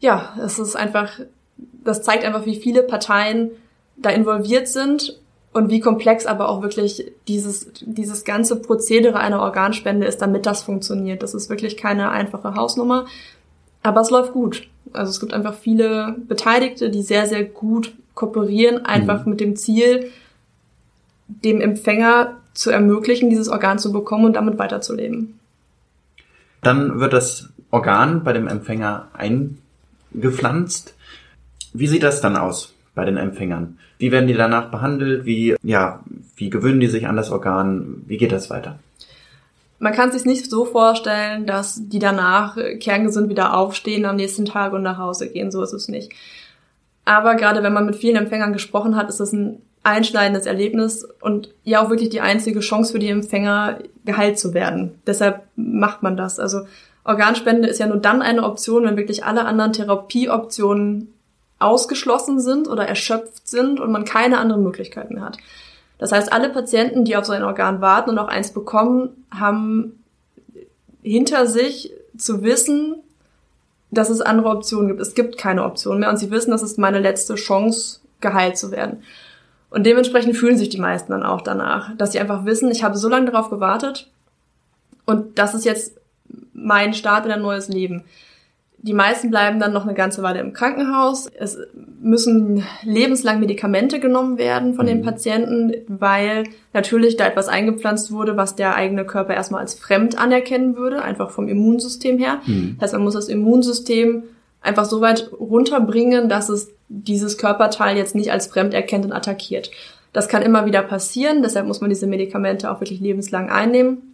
ja, 0.00 0.32
es 0.42 0.58
ist 0.58 0.74
einfach, 0.74 1.10
das 1.84 2.02
zeigt 2.02 2.24
einfach, 2.24 2.46
wie 2.46 2.56
viele 2.56 2.82
Parteien 2.82 3.50
da 3.96 4.08
involviert 4.08 4.68
sind 4.68 5.18
und 5.54 5.70
wie 5.70 5.80
komplex 5.80 6.26
aber 6.26 6.48
auch 6.48 6.62
wirklich 6.62 7.12
dieses, 7.28 7.68
dieses 7.80 8.24
ganze 8.24 8.56
Prozedere 8.56 9.18
einer 9.18 9.40
Organspende 9.40 10.04
ist, 10.06 10.18
damit 10.18 10.46
das 10.46 10.64
funktioniert. 10.64 11.22
Das 11.22 11.32
ist 11.32 11.48
wirklich 11.48 11.76
keine 11.76 12.10
einfache 12.10 12.56
Hausnummer. 12.56 13.06
Aber 13.82 14.00
es 14.00 14.10
läuft 14.10 14.32
gut. 14.32 14.68
Also 14.92 15.10
es 15.10 15.20
gibt 15.20 15.32
einfach 15.32 15.54
viele 15.54 16.16
Beteiligte, 16.28 16.90
die 16.90 17.02
sehr, 17.02 17.26
sehr 17.26 17.44
gut 17.44 17.94
kooperieren, 18.14 18.84
einfach 18.84 19.24
Mhm. 19.24 19.30
mit 19.30 19.40
dem 19.40 19.54
Ziel, 19.56 20.10
dem 21.28 21.60
Empfänger 21.60 22.36
zu 22.52 22.70
ermöglichen, 22.70 23.30
dieses 23.30 23.48
Organ 23.48 23.78
zu 23.78 23.92
bekommen 23.92 24.24
und 24.24 24.32
damit 24.34 24.58
weiterzuleben. 24.58 25.38
Dann 26.62 26.98
wird 26.98 27.12
das 27.12 27.50
Organ 27.70 28.24
bei 28.24 28.32
dem 28.32 28.48
Empfänger 28.48 29.08
eingepflanzt. 29.12 30.94
Wie 31.72 31.86
sieht 31.86 32.02
das 32.02 32.20
dann 32.20 32.36
aus 32.36 32.73
bei 32.94 33.04
den 33.04 33.16
Empfängern? 33.16 33.78
Wie 33.98 34.12
werden 34.12 34.26
die 34.26 34.34
danach 34.34 34.70
behandelt? 34.70 35.24
Wie, 35.24 35.56
ja, 35.62 36.00
wie 36.36 36.50
gewöhnen 36.50 36.80
die 36.80 36.86
sich 36.86 37.06
an 37.06 37.16
das 37.16 37.30
Organ? 37.30 38.02
Wie 38.06 38.16
geht 38.16 38.32
das 38.32 38.50
weiter? 38.50 38.78
Man 39.78 39.92
kann 39.92 40.12
sich 40.12 40.24
nicht 40.24 40.50
so 40.50 40.64
vorstellen, 40.64 41.46
dass 41.46 41.88
die 41.88 41.98
danach 41.98 42.56
äh, 42.56 42.76
kerngesund 42.76 43.28
wieder 43.28 43.56
aufstehen 43.56 44.04
am 44.04 44.16
nächsten 44.16 44.44
Tag 44.44 44.72
und 44.72 44.82
nach 44.82 44.98
Hause 44.98 45.28
gehen. 45.28 45.50
So 45.50 45.62
ist 45.62 45.72
es 45.72 45.88
nicht. 45.88 46.12
Aber 47.04 47.34
gerade 47.34 47.62
wenn 47.62 47.72
man 47.72 47.86
mit 47.86 47.96
vielen 47.96 48.16
Empfängern 48.16 48.52
gesprochen 48.52 48.96
hat, 48.96 49.08
ist 49.08 49.20
es 49.20 49.32
ein 49.32 49.60
einschneidendes 49.82 50.46
Erlebnis 50.46 51.06
und 51.20 51.50
ja 51.62 51.84
auch 51.84 51.90
wirklich 51.90 52.08
die 52.08 52.22
einzige 52.22 52.60
Chance 52.60 52.92
für 52.92 52.98
die 52.98 53.08
Empfänger, 53.08 53.78
geheilt 54.06 54.38
zu 54.38 54.54
werden. 54.54 54.94
Deshalb 55.06 55.42
macht 55.56 56.02
man 56.02 56.16
das. 56.16 56.40
Also 56.40 56.62
Organspende 57.04 57.68
ist 57.68 57.80
ja 57.80 57.86
nur 57.86 57.98
dann 57.98 58.22
eine 58.22 58.44
Option, 58.44 58.84
wenn 58.84 58.96
wirklich 58.96 59.24
alle 59.24 59.44
anderen 59.44 59.74
Therapieoptionen 59.74 61.13
ausgeschlossen 61.58 62.40
sind 62.40 62.68
oder 62.68 62.86
erschöpft 62.86 63.48
sind 63.48 63.80
und 63.80 63.92
man 63.92 64.04
keine 64.04 64.38
anderen 64.38 64.62
Möglichkeiten 64.62 65.14
mehr 65.14 65.24
hat. 65.24 65.38
Das 65.98 66.12
heißt, 66.12 66.32
alle 66.32 66.50
Patienten, 66.50 67.04
die 67.04 67.16
auf 67.16 67.24
so 67.24 67.32
ein 67.32 67.44
Organ 67.44 67.80
warten 67.80 68.10
und 68.10 68.18
auch 68.18 68.28
eins 68.28 68.52
bekommen, 68.52 69.24
haben 69.30 70.04
hinter 71.02 71.46
sich 71.46 71.92
zu 72.16 72.42
wissen, 72.42 72.96
dass 73.90 74.10
es 74.10 74.20
andere 74.20 74.48
Optionen 74.48 74.88
gibt. 74.88 75.00
Es 75.00 75.14
gibt 75.14 75.38
keine 75.38 75.64
Option 75.64 76.00
mehr 76.00 76.10
und 76.10 76.16
sie 76.16 76.30
wissen, 76.30 76.50
das 76.50 76.62
ist 76.62 76.78
meine 76.78 76.98
letzte 76.98 77.36
Chance, 77.36 78.00
geheilt 78.20 78.58
zu 78.58 78.70
werden. 78.70 79.02
Und 79.70 79.84
dementsprechend 79.86 80.36
fühlen 80.36 80.58
sich 80.58 80.68
die 80.68 80.80
meisten 80.80 81.12
dann 81.12 81.22
auch 81.22 81.40
danach, 81.40 81.96
dass 81.96 82.12
sie 82.12 82.20
einfach 82.20 82.44
wissen, 82.44 82.70
ich 82.70 82.82
habe 82.82 82.96
so 82.96 83.08
lange 83.08 83.30
darauf 83.30 83.50
gewartet 83.50 84.10
und 85.04 85.38
das 85.38 85.54
ist 85.54 85.64
jetzt 85.64 85.96
mein 86.52 86.94
Start 86.94 87.26
in 87.26 87.32
ein 87.32 87.42
neues 87.42 87.68
Leben. 87.68 88.04
Die 88.86 88.92
meisten 88.92 89.30
bleiben 89.30 89.58
dann 89.60 89.72
noch 89.72 89.84
eine 89.84 89.94
ganze 89.94 90.22
Weile 90.22 90.40
im 90.40 90.52
Krankenhaus. 90.52 91.26
Es 91.38 91.56
müssen 92.02 92.64
lebenslang 92.82 93.40
Medikamente 93.40 93.98
genommen 93.98 94.36
werden 94.36 94.74
von 94.74 94.84
den 94.84 94.98
Mhm. 94.98 95.04
Patienten, 95.04 95.72
weil 95.88 96.44
natürlich 96.74 97.16
da 97.16 97.26
etwas 97.26 97.48
eingepflanzt 97.48 98.12
wurde, 98.12 98.36
was 98.36 98.56
der 98.56 98.74
eigene 98.74 99.06
Körper 99.06 99.32
erstmal 99.32 99.62
als 99.62 99.72
fremd 99.72 100.20
anerkennen 100.20 100.76
würde, 100.76 101.00
einfach 101.00 101.30
vom 101.30 101.48
Immunsystem 101.48 102.18
her. 102.18 102.42
Mhm. 102.44 102.76
Das 102.78 102.88
heißt, 102.88 102.92
man 102.92 103.04
muss 103.04 103.14
das 103.14 103.30
Immunsystem 103.30 104.24
einfach 104.60 104.84
so 104.84 105.00
weit 105.00 105.30
runterbringen, 105.32 106.28
dass 106.28 106.50
es 106.50 106.70
dieses 106.90 107.38
Körperteil 107.38 107.96
jetzt 107.96 108.14
nicht 108.14 108.32
als 108.32 108.48
fremd 108.48 108.74
erkennt 108.74 109.06
und 109.06 109.12
attackiert. 109.12 109.70
Das 110.12 110.28
kann 110.28 110.42
immer 110.42 110.66
wieder 110.66 110.82
passieren, 110.82 111.42
deshalb 111.42 111.66
muss 111.66 111.80
man 111.80 111.88
diese 111.88 112.06
Medikamente 112.06 112.70
auch 112.70 112.80
wirklich 112.80 113.00
lebenslang 113.00 113.48
einnehmen. 113.48 114.13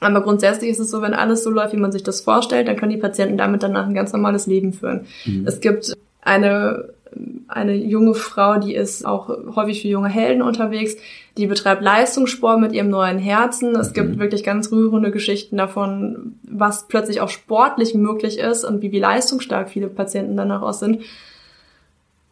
Aber 0.00 0.22
grundsätzlich 0.22 0.70
ist 0.70 0.78
es 0.78 0.90
so, 0.90 1.02
wenn 1.02 1.14
alles 1.14 1.42
so 1.42 1.50
läuft, 1.50 1.72
wie 1.72 1.78
man 1.78 1.92
sich 1.92 2.02
das 2.02 2.20
vorstellt, 2.20 2.68
dann 2.68 2.76
können 2.76 2.92
die 2.92 2.98
Patienten 2.98 3.36
damit 3.36 3.62
danach 3.62 3.86
ein 3.86 3.94
ganz 3.94 4.12
normales 4.12 4.46
Leben 4.46 4.72
führen. 4.72 5.06
Mhm. 5.24 5.44
Es 5.46 5.60
gibt 5.60 5.92
eine, 6.22 6.90
eine 7.48 7.74
junge 7.74 8.14
Frau, 8.14 8.58
die 8.58 8.74
ist 8.74 9.04
auch 9.04 9.28
häufig 9.56 9.82
für 9.82 9.88
junge 9.88 10.08
Helden 10.08 10.42
unterwegs, 10.42 10.96
die 11.36 11.46
betreibt 11.46 11.82
Leistungssport 11.82 12.60
mit 12.60 12.72
ihrem 12.72 12.90
neuen 12.90 13.18
Herzen. 13.18 13.74
Es 13.76 13.90
Mhm. 13.90 13.94
gibt 13.94 14.18
wirklich 14.18 14.44
ganz 14.44 14.70
rührende 14.70 15.10
Geschichten 15.10 15.56
davon, 15.56 16.34
was 16.42 16.86
plötzlich 16.88 17.20
auch 17.20 17.28
sportlich 17.28 17.94
möglich 17.94 18.38
ist 18.38 18.64
und 18.64 18.82
wie, 18.82 18.92
wie 18.92 19.00
leistungsstark 19.00 19.70
viele 19.70 19.88
Patienten 19.88 20.36
danach 20.36 20.62
auch 20.62 20.72
sind. 20.74 21.00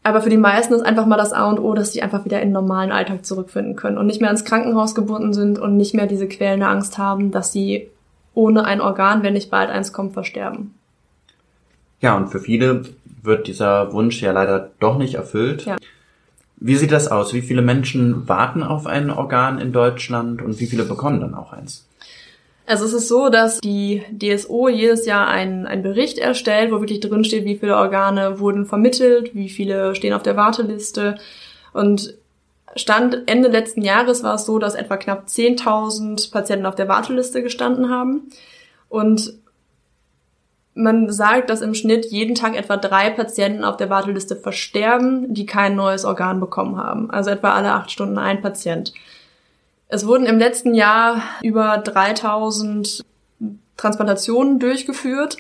Aber 0.06 0.22
für 0.22 0.30
die 0.30 0.36
meisten 0.36 0.72
ist 0.72 0.82
einfach 0.82 1.04
mal 1.04 1.16
das 1.16 1.32
A 1.32 1.50
und 1.50 1.58
O, 1.58 1.74
dass 1.74 1.92
sie 1.92 2.00
einfach 2.00 2.24
wieder 2.24 2.40
in 2.40 2.50
den 2.50 2.52
normalen 2.52 2.92
Alltag 2.92 3.26
zurückfinden 3.26 3.74
können 3.74 3.98
und 3.98 4.06
nicht 4.06 4.20
mehr 4.20 4.30
ins 4.30 4.44
Krankenhaus 4.44 4.94
gebunden 4.94 5.34
sind 5.34 5.58
und 5.58 5.76
nicht 5.76 5.94
mehr 5.94 6.06
diese 6.06 6.28
quälende 6.28 6.68
Angst 6.68 6.96
haben, 6.96 7.32
dass 7.32 7.50
sie 7.50 7.88
ohne 8.32 8.64
ein 8.64 8.80
Organ, 8.80 9.24
wenn 9.24 9.32
nicht 9.32 9.50
bald 9.50 9.68
eins 9.68 9.92
kommt, 9.92 10.12
versterben. 10.12 10.76
Ja, 12.00 12.16
und 12.16 12.28
für 12.28 12.38
viele 12.38 12.82
wird 13.24 13.48
dieser 13.48 13.92
Wunsch 13.92 14.22
ja 14.22 14.30
leider 14.30 14.70
doch 14.78 14.96
nicht 14.96 15.16
erfüllt. 15.16 15.64
Ja. 15.64 15.74
Wie 16.58 16.76
sieht 16.76 16.92
das 16.92 17.08
aus? 17.08 17.34
Wie 17.34 17.42
viele 17.42 17.62
Menschen 17.62 18.28
warten 18.28 18.62
auf 18.62 18.86
ein 18.86 19.10
Organ 19.10 19.58
in 19.58 19.72
Deutschland 19.72 20.40
und 20.40 20.60
wie 20.60 20.66
viele 20.66 20.84
bekommen 20.84 21.20
dann 21.20 21.34
auch 21.34 21.52
eins? 21.52 21.84
Also 22.66 22.84
es 22.84 22.92
ist 22.92 23.08
so, 23.08 23.28
dass 23.28 23.60
die 23.60 24.02
DSO 24.10 24.68
jedes 24.68 25.06
Jahr 25.06 25.28
einen, 25.28 25.66
einen 25.66 25.82
Bericht 25.82 26.18
erstellt, 26.18 26.72
wo 26.72 26.80
wirklich 26.80 27.00
drin 27.00 27.22
steht, 27.22 27.44
wie 27.44 27.56
viele 27.56 27.76
Organe 27.76 28.40
wurden 28.40 28.66
vermittelt, 28.66 29.34
wie 29.34 29.48
viele 29.48 29.94
stehen 29.94 30.12
auf 30.12 30.24
der 30.24 30.36
Warteliste. 30.36 31.16
Und 31.72 32.14
Stand 32.74 33.22
Ende 33.26 33.48
letzten 33.48 33.82
Jahres 33.82 34.24
war 34.24 34.34
es 34.34 34.44
so, 34.44 34.58
dass 34.58 34.74
etwa 34.74 34.96
knapp 34.96 35.26
10.000 35.28 36.32
Patienten 36.32 36.66
auf 36.66 36.74
der 36.74 36.88
Warteliste 36.88 37.42
gestanden 37.42 37.88
haben. 37.88 38.28
Und 38.88 39.34
man 40.74 41.10
sagt, 41.10 41.48
dass 41.48 41.62
im 41.62 41.74
Schnitt 41.74 42.06
jeden 42.06 42.34
Tag 42.34 42.54
etwa 42.54 42.76
drei 42.76 43.10
Patienten 43.10 43.64
auf 43.64 43.78
der 43.78 43.88
Warteliste 43.88 44.36
versterben, 44.36 45.32
die 45.32 45.46
kein 45.46 45.74
neues 45.74 46.04
Organ 46.04 46.38
bekommen 46.38 46.76
haben. 46.76 47.10
Also 47.10 47.30
etwa 47.30 47.54
alle 47.54 47.72
acht 47.72 47.90
Stunden 47.90 48.18
ein 48.18 48.42
Patient. 48.42 48.92
Es 49.88 50.06
wurden 50.06 50.26
im 50.26 50.38
letzten 50.38 50.74
Jahr 50.74 51.22
über 51.42 51.78
3000 51.78 53.04
Transplantationen 53.76 54.58
durchgeführt. 54.58 55.36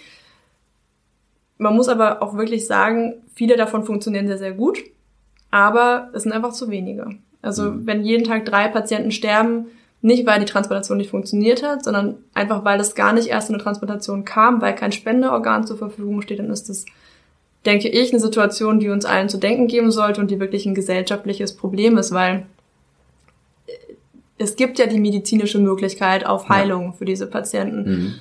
Man 1.58 1.74
muss 1.74 1.88
aber 1.88 2.22
auch 2.22 2.36
wirklich 2.36 2.66
sagen, 2.66 3.14
viele 3.34 3.56
davon 3.56 3.84
funktionieren 3.84 4.26
sehr, 4.28 4.38
sehr 4.38 4.52
gut, 4.52 4.78
aber 5.50 6.10
es 6.12 6.22
sind 6.24 6.32
einfach 6.32 6.52
zu 6.52 6.70
wenige. 6.70 7.08
Also 7.42 7.70
Mhm. 7.70 7.86
wenn 7.86 8.04
jeden 8.04 8.24
Tag 8.24 8.44
drei 8.44 8.68
Patienten 8.68 9.10
sterben, 9.10 9.66
nicht 10.02 10.26
weil 10.26 10.38
die 10.38 10.46
Transplantation 10.46 10.98
nicht 10.98 11.10
funktioniert 11.10 11.62
hat, 11.62 11.82
sondern 11.84 12.16
einfach 12.34 12.64
weil 12.64 12.78
es 12.78 12.94
gar 12.94 13.12
nicht 13.12 13.28
erst 13.28 13.48
in 13.48 13.54
eine 13.54 13.64
Transplantation 13.64 14.24
kam, 14.24 14.60
weil 14.60 14.74
kein 14.74 14.92
Spendeorgan 14.92 15.66
zur 15.66 15.78
Verfügung 15.78 16.20
steht, 16.22 16.38
dann 16.38 16.50
ist 16.50 16.68
das, 16.68 16.84
denke 17.64 17.88
ich, 17.88 18.12
eine 18.12 18.20
Situation, 18.20 18.78
die 18.78 18.90
uns 18.90 19.06
allen 19.06 19.28
zu 19.28 19.38
denken 19.38 19.66
geben 19.66 19.90
sollte 19.90 20.20
und 20.20 20.30
die 20.30 20.38
wirklich 20.38 20.66
ein 20.66 20.74
gesellschaftliches 20.74 21.56
Problem 21.56 21.96
ist, 21.98 22.12
weil 22.12 22.46
es 24.38 24.56
gibt 24.56 24.78
ja 24.78 24.86
die 24.86 25.00
medizinische 25.00 25.58
Möglichkeit 25.58 26.26
auf 26.26 26.44
Ja. 26.44 26.56
Heilung 26.56 26.94
für 26.94 27.04
diese 27.04 27.26
Patienten. 27.26 27.90
Mhm. 27.90 28.14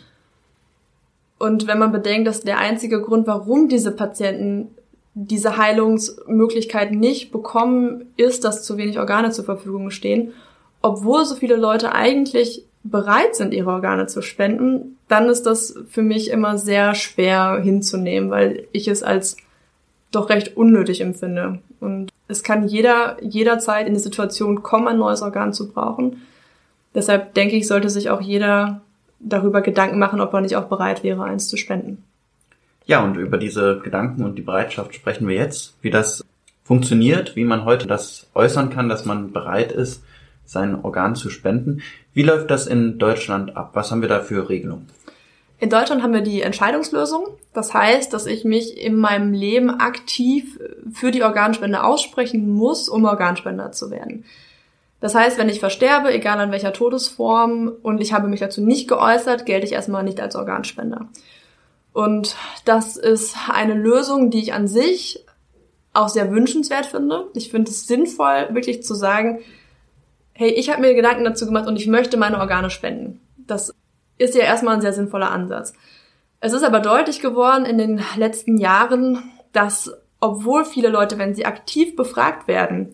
Und 1.38 1.68
wenn 1.68 1.80
man 1.80 1.92
bedenkt, 1.92 2.28
dass 2.28 2.42
der 2.42 2.60
einzige 2.60 3.02
Grund, 3.02 3.28
warum 3.28 3.68
diese 3.68 3.92
Patienten 3.92 4.70
diese 5.14 5.58
Heilungsmöglichkeit 5.58 6.92
nicht 6.92 7.32
bekommen, 7.32 8.06
ist, 8.18 8.44
dass 8.44 8.64
zu 8.64 8.78
wenig 8.78 9.00
Organe 9.00 9.32
zur 9.32 9.46
Verfügung 9.46 9.90
stehen, 9.90 10.34
obwohl 10.82 11.26
so 11.26 11.36
viele 11.36 11.56
Leute 11.56 11.94
eigentlich 11.94 12.66
bereit 12.84 13.36
sind, 13.36 13.54
ihre 13.54 13.72
Organe 13.72 14.08
zu 14.08 14.22
spenden, 14.22 14.98
dann 15.08 15.28
ist 15.28 15.46
das 15.46 15.76
für 15.90 16.04
mich 16.04 16.30
immer 16.30 16.58
sehr 16.58 16.96
schwer 16.96 17.60
hinzunehmen, 17.64 18.30
weil 18.30 18.68
ich 18.74 18.88
es 18.88 19.04
als 19.04 19.38
doch 20.16 20.30
recht 20.30 20.58
unnötig 20.58 21.02
empfinde. 21.02 21.60
Und 21.80 22.12
es 22.28 22.44
kann 22.44 22.68
jeder 22.68 23.18
jederzeit 23.22 23.88
in 23.88 23.94
die 23.94 24.00
Situation 24.00 24.64
kommen, 24.64 24.88
ein 24.88 24.98
neues 24.98 25.22
Organ 25.22 25.54
zu 25.54 25.72
brauchen. 25.72 26.22
Deshalb 26.94 27.34
denke 27.34 27.56
ich, 27.56 27.68
sollte 27.68 27.90
sich 27.90 28.10
auch 28.10 28.22
jeder 28.22 28.82
darüber 29.20 29.62
Gedanken 29.62 30.00
machen, 30.00 30.22
ob 30.22 30.34
er 30.34 30.42
nicht 30.42 30.56
auch 30.56 30.66
bereit 30.66 31.04
wäre, 31.04 31.24
eins 31.24 31.48
zu 31.48 31.58
spenden. 31.58 32.04
Ja, 32.86 33.04
und 33.04 33.16
über 33.18 33.38
diese 33.38 33.80
Gedanken 33.80 34.24
und 34.24 34.36
die 34.38 34.44
Bereitschaft 34.44 34.94
sprechen 34.94 35.28
wir 35.28 35.36
jetzt, 35.36 35.74
wie 35.82 35.90
das 35.90 36.24
funktioniert, 36.64 37.36
wie 37.36 37.44
man 37.44 37.66
heute 37.66 37.88
das 37.88 38.28
äußern 38.34 38.70
kann, 38.70 38.90
dass 38.90 39.06
man 39.06 39.32
bereit 39.32 39.72
ist, 39.72 40.04
sein 40.46 40.76
Organ 40.84 41.16
zu 41.16 41.30
spenden. 41.30 41.82
Wie 42.14 42.24
läuft 42.24 42.52
das 42.52 42.68
in 42.68 43.00
Deutschland 43.00 43.58
ab? 43.58 43.72
Was 43.74 43.92
haben 43.92 44.02
wir 44.02 44.10
da 44.10 44.20
für 44.20 44.50
Regelungen? 44.50 44.88
In 45.58 45.70
Deutschland 45.70 46.04
haben 46.04 46.14
wir 46.14 46.22
die 46.22 46.42
Entscheidungslösung. 46.42 47.28
Das 47.54 47.74
heißt, 47.74 48.12
dass 48.14 48.26
ich 48.26 48.44
mich 48.44 48.78
in 48.78 48.98
meinem 48.98 49.34
Leben 49.34 49.70
aktiv 49.70 50.60
für 50.92 51.12
die 51.12 51.24
Organspende 51.24 51.84
aussprechen 51.84 52.50
muss, 52.50 52.90
um 52.90 53.06
Organspender 53.06 53.72
zu 53.72 53.90
werden. 53.90 54.26
Das 55.00 55.16
heißt, 55.16 55.38
wenn 55.38 55.50
ich 55.50 55.60
versterbe, 55.60 56.14
egal 56.14 56.40
an 56.40 56.52
welcher 56.52 56.74
Todesform, 56.74 57.72
und 57.84 58.02
ich 58.02 58.12
habe 58.12 58.28
mich 58.28 58.40
dazu 58.40 58.62
nicht 58.62 58.88
geäußert, 58.88 59.46
gelte 59.46 59.66
ich 59.66 59.74
erstmal 59.74 60.04
nicht 60.04 60.20
als 60.20 60.36
Organspender. 60.36 61.08
Und 61.94 62.36
das 62.66 62.98
ist 62.98 63.36
eine 63.50 63.74
Lösung, 63.74 64.32
die 64.32 64.40
ich 64.40 64.54
an 64.54 64.68
sich 64.68 65.24
auch 65.94 66.10
sehr 66.10 66.32
wünschenswert 66.32 66.86
finde. 66.86 67.28
Ich 67.34 67.50
finde 67.50 67.72
es 67.72 67.88
sinnvoll, 67.88 68.50
wirklich 68.52 68.84
zu 68.84 68.96
sagen, 68.96 69.40
hey, 70.34 70.50
ich 70.50 70.70
habe 70.70 70.82
mir 70.82 70.94
Gedanken 70.94 71.24
dazu 71.24 71.46
gemacht 71.46 71.68
und 71.68 71.78
ich 71.78 71.88
möchte 71.88 72.18
meine 72.18 72.40
Organe 72.40 72.70
spenden. 72.70 73.22
Das 73.38 73.74
ist 74.18 74.36
ja 74.36 74.44
erstmal 74.44 74.76
ein 74.76 74.82
sehr 74.82 74.94
sinnvoller 74.94 75.32
Ansatz. 75.32 75.74
Es 76.40 76.54
ist 76.54 76.64
aber 76.64 76.80
deutlich 76.80 77.22
geworden 77.22 77.66
in 77.66 77.78
den 77.78 78.02
letzten 78.18 78.58
Jahren, 78.58 79.24
dass 79.52 79.92
obwohl 80.20 80.66
viele 80.66 80.90
Leute, 80.90 81.18
wenn 81.18 81.36
sie 81.36 81.46
aktiv 81.46 81.96
befragt 81.96 82.48
werden, 82.48 82.94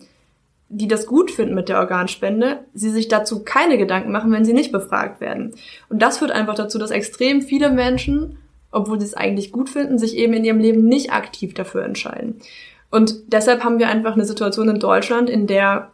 die 0.68 0.88
das 0.88 1.06
gut 1.06 1.30
finden 1.30 1.54
mit 1.54 1.68
der 1.68 1.78
Organspende, 1.78 2.64
sie 2.72 2.90
sich 2.90 3.08
dazu 3.08 3.44
keine 3.44 3.76
Gedanken 3.76 4.10
machen, 4.10 4.32
wenn 4.32 4.44
sie 4.44 4.54
nicht 4.54 4.72
befragt 4.72 5.20
werden. 5.20 5.54
Und 5.90 6.00
das 6.00 6.18
führt 6.18 6.30
einfach 6.30 6.54
dazu, 6.54 6.78
dass 6.78 6.90
extrem 6.90 7.42
viele 7.42 7.70
Menschen, 7.70 8.38
obwohl 8.70 8.98
sie 8.98 9.06
es 9.06 9.14
eigentlich 9.14 9.52
gut 9.52 9.68
finden, 9.68 9.98
sich 9.98 10.16
eben 10.16 10.32
in 10.32 10.44
ihrem 10.44 10.60
Leben 10.60 10.86
nicht 10.86 11.12
aktiv 11.12 11.52
dafür 11.52 11.84
entscheiden. 11.84 12.40
Und 12.90 13.32
deshalb 13.32 13.64
haben 13.64 13.78
wir 13.78 13.88
einfach 13.88 14.14
eine 14.14 14.24
Situation 14.24 14.68
in 14.70 14.78
Deutschland, 14.78 15.28
in 15.28 15.46
der 15.46 15.90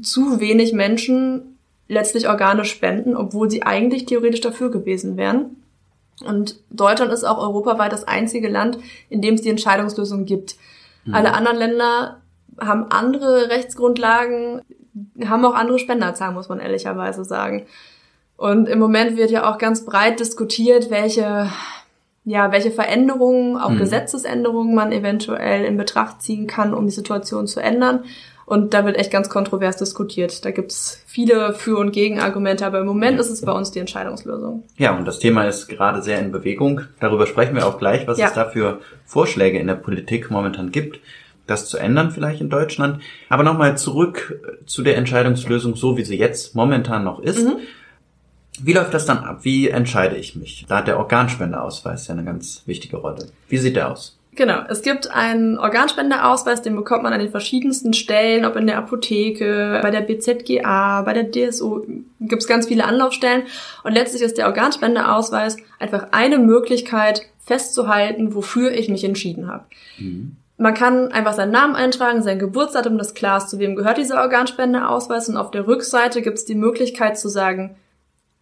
zu 0.00 0.40
wenig 0.40 0.72
Menschen 0.72 1.51
letztlich 1.92 2.28
Organe 2.28 2.64
spenden, 2.64 3.16
obwohl 3.16 3.50
sie 3.50 3.62
eigentlich 3.62 4.06
theoretisch 4.06 4.40
dafür 4.40 4.70
gewesen 4.70 5.16
wären. 5.16 5.56
Und 6.24 6.56
Deutschland 6.70 7.12
ist 7.12 7.24
auch 7.24 7.38
europaweit 7.38 7.92
das 7.92 8.04
einzige 8.04 8.48
Land, 8.48 8.78
in 9.08 9.20
dem 9.20 9.34
es 9.34 9.42
die 9.42 9.50
Entscheidungslösung 9.50 10.24
gibt. 10.24 10.56
Mhm. 11.04 11.14
Alle 11.14 11.34
anderen 11.34 11.58
Länder 11.58 12.20
haben 12.60 12.86
andere 12.90 13.50
Rechtsgrundlagen, 13.50 14.62
haben 15.24 15.44
auch 15.44 15.54
andere 15.54 15.78
Spenderzahlen, 15.78 16.34
muss 16.34 16.48
man 16.48 16.60
ehrlicherweise 16.60 17.24
sagen. 17.24 17.66
Und 18.36 18.68
im 18.68 18.78
Moment 18.78 19.16
wird 19.16 19.30
ja 19.30 19.50
auch 19.50 19.58
ganz 19.58 19.84
breit 19.84 20.20
diskutiert, 20.20 20.90
welche, 20.90 21.48
ja, 22.24 22.52
welche 22.52 22.70
Veränderungen, 22.70 23.56
auch 23.56 23.70
mhm. 23.70 23.78
Gesetzesänderungen 23.78 24.74
man 24.74 24.92
eventuell 24.92 25.64
in 25.64 25.76
Betracht 25.76 26.22
ziehen 26.22 26.46
kann, 26.46 26.74
um 26.74 26.86
die 26.86 26.92
Situation 26.92 27.46
zu 27.46 27.60
ändern. 27.60 28.04
Und 28.52 28.74
da 28.74 28.84
wird 28.84 28.98
echt 28.98 29.10
ganz 29.10 29.30
kontrovers 29.30 29.78
diskutiert. 29.78 30.44
Da 30.44 30.50
gibt's 30.50 31.02
viele 31.06 31.54
Für- 31.54 31.78
und 31.78 31.90
Gegenargumente, 31.90 32.66
aber 32.66 32.80
im 32.80 32.86
Moment 32.86 33.18
ist 33.18 33.30
es 33.30 33.40
bei 33.40 33.52
uns 33.52 33.70
die 33.70 33.78
Entscheidungslösung. 33.78 34.64
Ja, 34.76 34.94
und 34.94 35.06
das 35.06 35.20
Thema 35.20 35.44
ist 35.44 35.68
gerade 35.68 36.02
sehr 36.02 36.18
in 36.18 36.32
Bewegung. 36.32 36.82
Darüber 37.00 37.26
sprechen 37.26 37.54
wir 37.54 37.66
auch 37.66 37.78
gleich, 37.78 38.06
was 38.06 38.18
ja. 38.18 38.26
es 38.26 38.34
da 38.34 38.50
für 38.50 38.80
Vorschläge 39.06 39.58
in 39.58 39.68
der 39.68 39.76
Politik 39.76 40.30
momentan 40.30 40.70
gibt, 40.70 41.00
das 41.46 41.66
zu 41.70 41.78
ändern 41.78 42.10
vielleicht 42.10 42.42
in 42.42 42.50
Deutschland. 42.50 43.00
Aber 43.30 43.42
nochmal 43.42 43.78
zurück 43.78 44.38
zu 44.66 44.82
der 44.82 44.98
Entscheidungslösung, 44.98 45.74
so 45.74 45.96
wie 45.96 46.04
sie 46.04 46.18
jetzt 46.18 46.54
momentan 46.54 47.04
noch 47.04 47.20
ist. 47.20 47.42
Mhm. 47.42 47.56
Wie 48.60 48.74
läuft 48.74 48.92
das 48.92 49.06
dann 49.06 49.24
ab? 49.24 49.38
Wie 49.44 49.70
entscheide 49.70 50.16
ich 50.16 50.36
mich? 50.36 50.66
Da 50.68 50.76
hat 50.76 50.88
der 50.88 50.98
Organspendeausweis 50.98 52.06
ja 52.06 52.12
eine 52.12 52.24
ganz 52.24 52.64
wichtige 52.66 52.98
Rolle. 52.98 53.28
Wie 53.48 53.56
sieht 53.56 53.76
der 53.76 53.90
aus? 53.90 54.18
Genau, 54.34 54.62
es 54.68 54.80
gibt 54.80 55.10
einen 55.10 55.58
Organspenderausweis, 55.58 56.62
den 56.62 56.74
bekommt 56.74 57.02
man 57.02 57.12
an 57.12 57.20
den 57.20 57.30
verschiedensten 57.30 57.92
Stellen, 57.92 58.46
ob 58.46 58.56
in 58.56 58.66
der 58.66 58.78
Apotheke, 58.78 59.80
bei 59.82 59.90
der 59.90 60.00
BZGA, 60.00 61.02
bei 61.02 61.12
der 61.12 61.30
DSO, 61.30 61.84
gibt 62.18 62.40
es 62.40 62.48
ganz 62.48 62.66
viele 62.66 62.84
Anlaufstellen. 62.84 63.42
Und 63.84 63.92
letztlich 63.92 64.22
ist 64.22 64.38
der 64.38 64.46
Organspenderausweis 64.46 65.58
einfach 65.78 66.08
eine 66.12 66.38
Möglichkeit 66.38 67.26
festzuhalten, 67.44 68.34
wofür 68.34 68.72
ich 68.72 68.88
mich 68.88 69.04
entschieden 69.04 69.48
habe. 69.48 69.64
Mhm. 69.98 70.36
Man 70.56 70.74
kann 70.74 71.12
einfach 71.12 71.34
seinen 71.34 71.52
Namen 71.52 71.74
eintragen, 71.74 72.22
sein 72.22 72.38
Geburtsdatum, 72.38 72.96
das 72.96 73.14
klar 73.14 73.38
ist, 73.38 73.50
zu 73.50 73.58
wem 73.58 73.76
gehört 73.76 73.98
dieser 73.98 74.22
Organspenderausweis. 74.22 75.28
Und 75.28 75.36
auf 75.36 75.50
der 75.50 75.66
Rückseite 75.66 76.22
gibt 76.22 76.38
es 76.38 76.44
die 76.46 76.54
Möglichkeit 76.54 77.18
zu 77.18 77.28
sagen, 77.28 77.76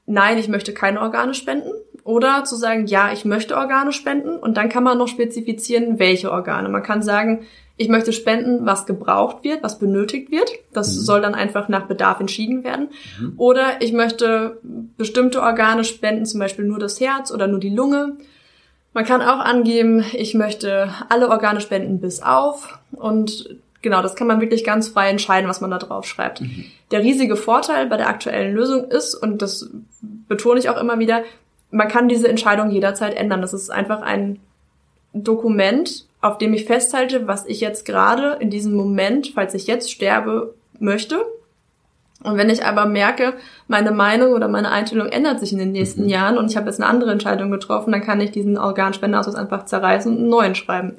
nein, 0.07 0.39
ich 0.39 0.49
möchte 0.49 0.73
keine 0.73 1.01
Organe 1.01 1.35
spenden. 1.35 1.71
Oder 2.11 2.43
zu 2.43 2.57
sagen, 2.57 2.87
ja, 2.87 3.13
ich 3.13 3.25
möchte 3.25 3.57
Organe 3.57 3.93
spenden. 3.93 4.37
Und 4.37 4.57
dann 4.57 4.69
kann 4.69 4.83
man 4.83 4.99
noch 4.99 5.07
spezifizieren, 5.07 6.01
welche 6.01 6.33
Organe. 6.33 6.69
Man 6.69 6.83
kann 6.83 7.03
sagen, 7.03 7.47
ich 7.77 7.89
möchte 7.89 8.13
spenden, 8.13 8.67
was 8.67 8.85
gebraucht 8.85 9.45
wird, 9.45 9.63
was 9.63 9.79
benötigt 9.79 10.33
wird. 10.33 10.51
Das 10.73 10.89
mhm. 10.89 11.01
soll 11.03 11.21
dann 11.21 11.37
einfach 11.37 11.69
nach 11.69 11.87
Bedarf 11.87 12.19
entschieden 12.19 12.65
werden. 12.65 12.89
Mhm. 13.21 13.35
Oder 13.37 13.81
ich 13.81 13.93
möchte 13.93 14.59
bestimmte 14.97 15.41
Organe 15.41 15.85
spenden, 15.85 16.27
zum 16.27 16.41
Beispiel 16.41 16.65
nur 16.65 16.81
das 16.81 16.99
Herz 17.01 17.31
oder 17.31 17.47
nur 17.47 17.61
die 17.61 17.71
Lunge. 17.71 18.17
Man 18.93 19.05
kann 19.05 19.23
auch 19.23 19.39
angeben, 19.39 20.05
ich 20.13 20.35
möchte 20.35 20.93
alle 21.11 21.29
Organe 21.29 21.61
spenden 21.61 22.01
bis 22.01 22.23
auf. 22.23 22.77
Und 22.91 23.57
genau, 23.83 24.03
das 24.03 24.17
kann 24.17 24.27
man 24.27 24.41
wirklich 24.41 24.65
ganz 24.65 24.89
frei 24.89 25.11
entscheiden, 25.11 25.49
was 25.49 25.61
man 25.61 25.71
da 25.71 25.79
drauf 25.79 26.07
schreibt. 26.07 26.41
Mhm. 26.41 26.65
Der 26.91 27.05
riesige 27.05 27.37
Vorteil 27.37 27.87
bei 27.87 27.99
der 27.99 28.09
aktuellen 28.09 28.53
Lösung 28.53 28.91
ist, 28.91 29.15
und 29.15 29.43
das 29.43 29.71
betone 30.27 30.59
ich 30.59 30.71
auch 30.71 30.77
immer 30.77 30.99
wieder, 30.99 31.23
man 31.71 31.89
kann 31.89 32.09
diese 32.09 32.29
Entscheidung 32.29 32.71
jederzeit 32.71 33.15
ändern. 33.15 33.43
Das 33.43 33.55
ist 33.55 33.71
einfach 33.71 34.03
ein 34.03 34.41
Dokument, 35.13 36.07
auf 36.21 36.39
dem 36.39 36.53
ich 36.53 36.65
festhalte, 36.65 37.27
was 37.27 37.47
ich 37.47 37.61
jetzt 37.61 37.85
gerade 37.85 38.37
in 38.41 38.51
diesem 38.51 38.75
Moment, 38.75 39.33
falls 39.35 39.55
ich 39.55 39.67
jetzt 39.67 39.91
sterbe, 39.91 40.55
möchte. 40.79 41.25
Und 42.23 42.37
wenn 42.37 42.51
ich 42.51 42.65
aber 42.65 42.85
merke, 42.85 43.35
meine 43.67 43.93
Meinung 43.93 44.33
oder 44.33 44.49
meine 44.49 44.71
Einstellung 44.71 45.09
ändert 45.09 45.41
sich 45.41 45.53
in 45.53 45.59
den 45.59 45.73
nächsten 45.73 46.03
mhm. 46.03 46.09
Jahren 46.09 46.39
und 46.39 46.51
ich 46.51 46.57
habe 46.57 46.67
jetzt 46.67 46.81
eine 46.81 46.89
andere 46.89 47.13
Entscheidung 47.13 47.51
getroffen, 47.51 47.93
dann 47.93 48.03
kann 48.03 48.21
ich 48.21 48.31
diesen 48.31 48.59
Organspendeausweis 48.59 49.35
einfach 49.35 49.65
zerreißen 49.65 50.13
und 50.13 50.19
einen 50.19 50.29
neuen 50.29 50.55
schreiben. 50.55 50.99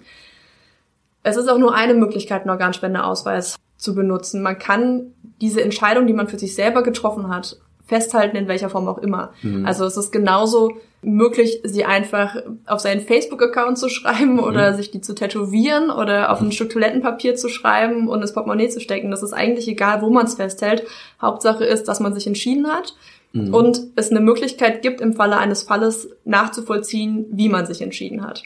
Es 1.24 1.38
ist 1.38 1.48
auch 1.48 1.60
nur 1.60 1.76
eine 1.76 1.94
Möglichkeit, 1.94 2.42
einen 2.42 2.50
Organspendeausweis 2.50 3.58
zu 3.78 3.94
benutzen. 3.94 4.42
Man 4.42 4.58
kann 4.58 5.14
diese 5.40 5.62
Entscheidung, 5.62 6.08
die 6.08 6.14
man 6.14 6.28
für 6.28 6.40
sich 6.40 6.56
selber 6.56 6.82
getroffen 6.82 7.30
hat, 7.30 7.58
festhalten, 7.92 8.38
in 8.38 8.48
welcher 8.48 8.70
Form 8.70 8.88
auch 8.88 9.00
immer. 9.00 9.34
Mhm. 9.42 9.66
Also 9.66 9.84
es 9.84 9.98
ist 9.98 10.14
genauso 10.14 10.72
möglich, 11.02 11.60
sie 11.66 11.84
einfach 11.84 12.38
auf 12.66 12.80
seinen 12.80 13.02
Facebook-Account 13.02 13.78
zu 13.78 13.90
schreiben 13.90 14.40
oder 14.40 14.72
mhm. 14.72 14.78
sich 14.78 14.92
die 14.92 15.02
zu 15.02 15.14
tätowieren 15.14 15.90
oder 15.90 16.32
auf 16.32 16.40
ein 16.40 16.54
Stück 16.54 16.70
Toilettenpapier 16.70 17.36
zu 17.36 17.50
schreiben 17.50 18.08
und 18.08 18.22
ins 18.22 18.34
Portemonnaie 18.34 18.70
zu 18.70 18.80
stecken. 18.80 19.12
Das 19.12 19.24
ist 19.24 19.34
eigentlich 19.34 19.68
egal, 19.68 20.02
wo 20.02 20.10
man 20.10 20.26
es 20.26 20.36
festhält. 20.36 20.84
Hauptsache 21.22 21.66
ist, 21.66 21.90
dass 21.90 22.00
man 22.00 22.14
sich 22.14 22.28
entschieden 22.28 22.68
hat 22.68 22.96
mhm. 23.34 23.54
und 23.54 23.82
es 23.98 24.10
eine 24.10 24.22
Möglichkeit 24.22 24.82
gibt, 24.82 25.02
im 25.02 25.12
Falle 25.12 25.38
eines 25.38 25.64
Falles 25.64 26.10
nachzuvollziehen, 26.24 27.26
wie 27.32 27.50
man 27.50 27.66
sich 27.66 27.82
entschieden 27.82 28.26
hat. 28.26 28.44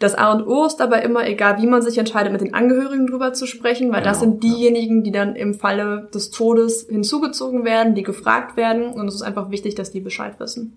Das 0.00 0.16
A 0.16 0.32
und 0.32 0.46
O 0.46 0.66
ist 0.66 0.76
dabei 0.76 1.02
immer, 1.02 1.26
egal 1.26 1.62
wie 1.62 1.66
man 1.66 1.80
sich 1.80 1.98
entscheidet, 1.98 2.32
mit 2.32 2.40
den 2.40 2.52
Angehörigen 2.52 3.06
drüber 3.06 3.32
zu 3.32 3.46
sprechen, 3.46 3.92
weil 3.92 4.00
genau, 4.00 4.10
das 4.10 4.20
sind 4.20 4.42
diejenigen, 4.42 5.04
die 5.04 5.12
dann 5.12 5.36
im 5.36 5.54
Falle 5.54 6.08
des 6.12 6.30
Todes 6.30 6.86
hinzugezogen 6.90 7.64
werden, 7.64 7.94
die 7.94 8.02
gefragt 8.02 8.56
werden 8.56 8.88
und 8.88 9.06
es 9.06 9.14
ist 9.14 9.22
einfach 9.22 9.50
wichtig, 9.50 9.76
dass 9.76 9.92
die 9.92 10.00
Bescheid 10.00 10.40
wissen. 10.40 10.76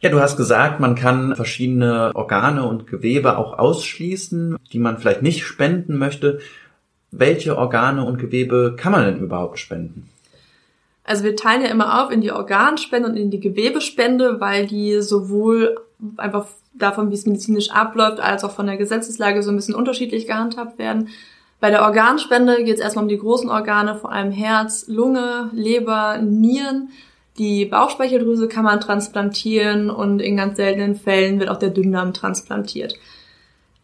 Ja, 0.00 0.10
du 0.10 0.20
hast 0.20 0.36
gesagt, 0.36 0.78
man 0.80 0.94
kann 0.94 1.34
verschiedene 1.34 2.12
Organe 2.14 2.68
und 2.68 2.86
Gewebe 2.86 3.38
auch 3.38 3.58
ausschließen, 3.58 4.58
die 4.70 4.78
man 4.78 4.98
vielleicht 4.98 5.22
nicht 5.22 5.44
spenden 5.44 5.96
möchte. 5.96 6.38
Welche 7.10 7.56
Organe 7.56 8.04
und 8.04 8.18
Gewebe 8.18 8.76
kann 8.76 8.92
man 8.92 9.06
denn 9.06 9.22
überhaupt 9.22 9.58
spenden? 9.58 10.10
Also 11.02 11.24
wir 11.24 11.36
teilen 11.36 11.62
ja 11.62 11.68
immer 11.68 12.04
auf 12.04 12.10
in 12.10 12.20
die 12.20 12.32
Organspende 12.32 13.08
und 13.08 13.16
in 13.16 13.30
die 13.30 13.40
Gewebespende, 13.40 14.40
weil 14.40 14.66
die 14.66 15.00
sowohl 15.00 15.76
einfach 16.16 16.46
davon, 16.74 17.10
wie 17.10 17.14
es 17.14 17.26
medizinisch 17.26 17.70
abläuft, 17.70 18.20
als 18.20 18.44
auch 18.44 18.50
von 18.50 18.66
der 18.66 18.76
Gesetzeslage 18.76 19.42
so 19.42 19.50
ein 19.50 19.56
bisschen 19.56 19.74
unterschiedlich 19.74 20.26
gehandhabt 20.26 20.78
werden. 20.78 21.08
Bei 21.58 21.70
der 21.70 21.82
Organspende 21.82 22.64
geht 22.64 22.74
es 22.74 22.80
erstmal 22.80 23.04
um 23.04 23.08
die 23.08 23.18
großen 23.18 23.48
Organe, 23.48 23.94
vor 23.94 24.12
allem 24.12 24.30
Herz, 24.30 24.86
Lunge, 24.88 25.50
Leber, 25.52 26.18
Nieren. 26.18 26.90
Die 27.38 27.64
Bauchspeicheldrüse 27.64 28.48
kann 28.48 28.64
man 28.64 28.80
transplantieren 28.80 29.90
und 29.90 30.20
in 30.20 30.36
ganz 30.36 30.56
seltenen 30.56 30.96
Fällen 30.96 31.38
wird 31.40 31.50
auch 31.50 31.58
der 31.58 31.70
Dünndarm 31.70 32.12
transplantiert. 32.12 32.94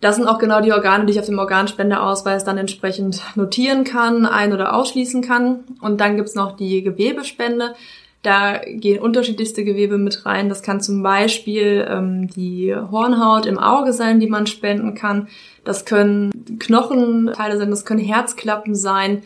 Das 0.03 0.17
sind 0.17 0.27
auch 0.27 0.39
genau 0.39 0.61
die 0.61 0.73
Organe, 0.73 1.07
die 1.07 1.13
ich 1.13 1.21
auf 1.21 1.27
dem 1.27 1.39
Organspendeausweis 1.39 2.45
dann 2.45 2.59
entsprechend 2.59 3.23
notieren 3.37 3.85
kann, 3.85 4.27
ein- 4.27 4.53
oder 4.53 4.75
ausschließen 4.75 5.23
kann. 5.23 5.61
Und 5.81 6.01
dann 6.01 6.17
gibt's 6.17 6.35
noch 6.35 6.57
die 6.57 6.83
Gewebespende. 6.83 7.75
Da 8.23 8.59
gehen 8.59 9.01
unterschiedlichste 9.01 9.65
Gewebe 9.65 9.99
mit 9.99 10.25
rein. 10.25 10.49
Das 10.49 10.63
kann 10.63 10.81
zum 10.81 11.03
Beispiel 11.03 11.87
ähm, 11.89 12.29
die 12.29 12.75
Hornhaut 12.75 13.47
im 13.47 13.59
Auge 13.59 13.93
sein, 13.93 14.21
die 14.21 14.29
man 14.29 14.47
spenden 14.47 14.95
kann. 14.95 15.29
Das 15.65 15.85
können 15.85 16.59
Knochenteile 16.61 17.59
sein, 17.59 17.71
das 17.71 17.85
können 17.85 18.01
Herzklappen 18.01 18.77
sein. 18.77 19.23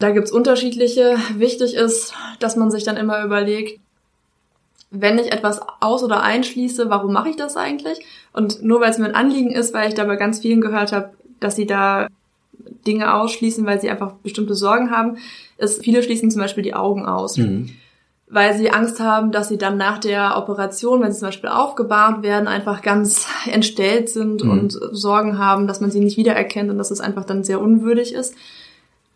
Da 0.00 0.10
gibt's 0.10 0.32
unterschiedliche. 0.32 1.16
Wichtig 1.36 1.74
ist, 1.74 2.14
dass 2.40 2.56
man 2.56 2.70
sich 2.70 2.82
dann 2.82 2.96
immer 2.96 3.24
überlegt, 3.24 3.80
wenn 4.90 5.18
ich 5.18 5.32
etwas 5.32 5.60
aus- 5.80 6.02
oder 6.02 6.22
einschließe, 6.22 6.90
warum 6.90 7.12
mache 7.12 7.30
ich 7.30 7.36
das 7.36 7.56
eigentlich? 7.56 8.00
Und 8.32 8.62
nur 8.62 8.80
weil 8.80 8.90
es 8.90 8.98
mir 8.98 9.06
ein 9.06 9.14
Anliegen 9.14 9.52
ist, 9.52 9.72
weil 9.72 9.88
ich 9.88 9.94
da 9.94 10.04
bei 10.04 10.16
ganz 10.16 10.40
vielen 10.40 10.60
gehört 10.60 10.92
habe, 10.92 11.12
dass 11.40 11.56
sie 11.56 11.66
da 11.66 12.08
Dinge 12.86 13.14
ausschließen, 13.14 13.66
weil 13.66 13.80
sie 13.80 13.90
einfach 13.90 14.12
bestimmte 14.14 14.54
Sorgen 14.54 14.90
haben, 14.90 15.18
ist, 15.58 15.82
viele 15.82 16.02
schließen 16.02 16.30
zum 16.30 16.40
Beispiel 16.40 16.62
die 16.62 16.74
Augen 16.74 17.06
aus. 17.06 17.36
Mhm. 17.36 17.70
Weil 18.28 18.54
sie 18.56 18.70
Angst 18.72 18.98
haben, 18.98 19.30
dass 19.30 19.48
sie 19.48 19.56
dann 19.58 19.76
nach 19.76 19.98
der 19.98 20.36
Operation, 20.36 21.00
wenn 21.00 21.12
sie 21.12 21.20
zum 21.20 21.28
Beispiel 21.28 21.48
aufgebahrt 21.50 22.22
werden, 22.24 22.48
einfach 22.48 22.82
ganz 22.82 23.26
entstellt 23.50 24.08
sind 24.08 24.42
Mhm. 24.44 24.50
und 24.50 24.72
Sorgen 24.92 25.38
haben, 25.38 25.66
dass 25.68 25.80
man 25.80 25.90
sie 25.92 26.00
nicht 26.00 26.16
wiedererkennt 26.16 26.70
und 26.70 26.78
dass 26.78 26.90
es 26.90 27.00
einfach 27.00 27.24
dann 27.24 27.44
sehr 27.44 27.60
unwürdig 27.60 28.12
ist. 28.12 28.34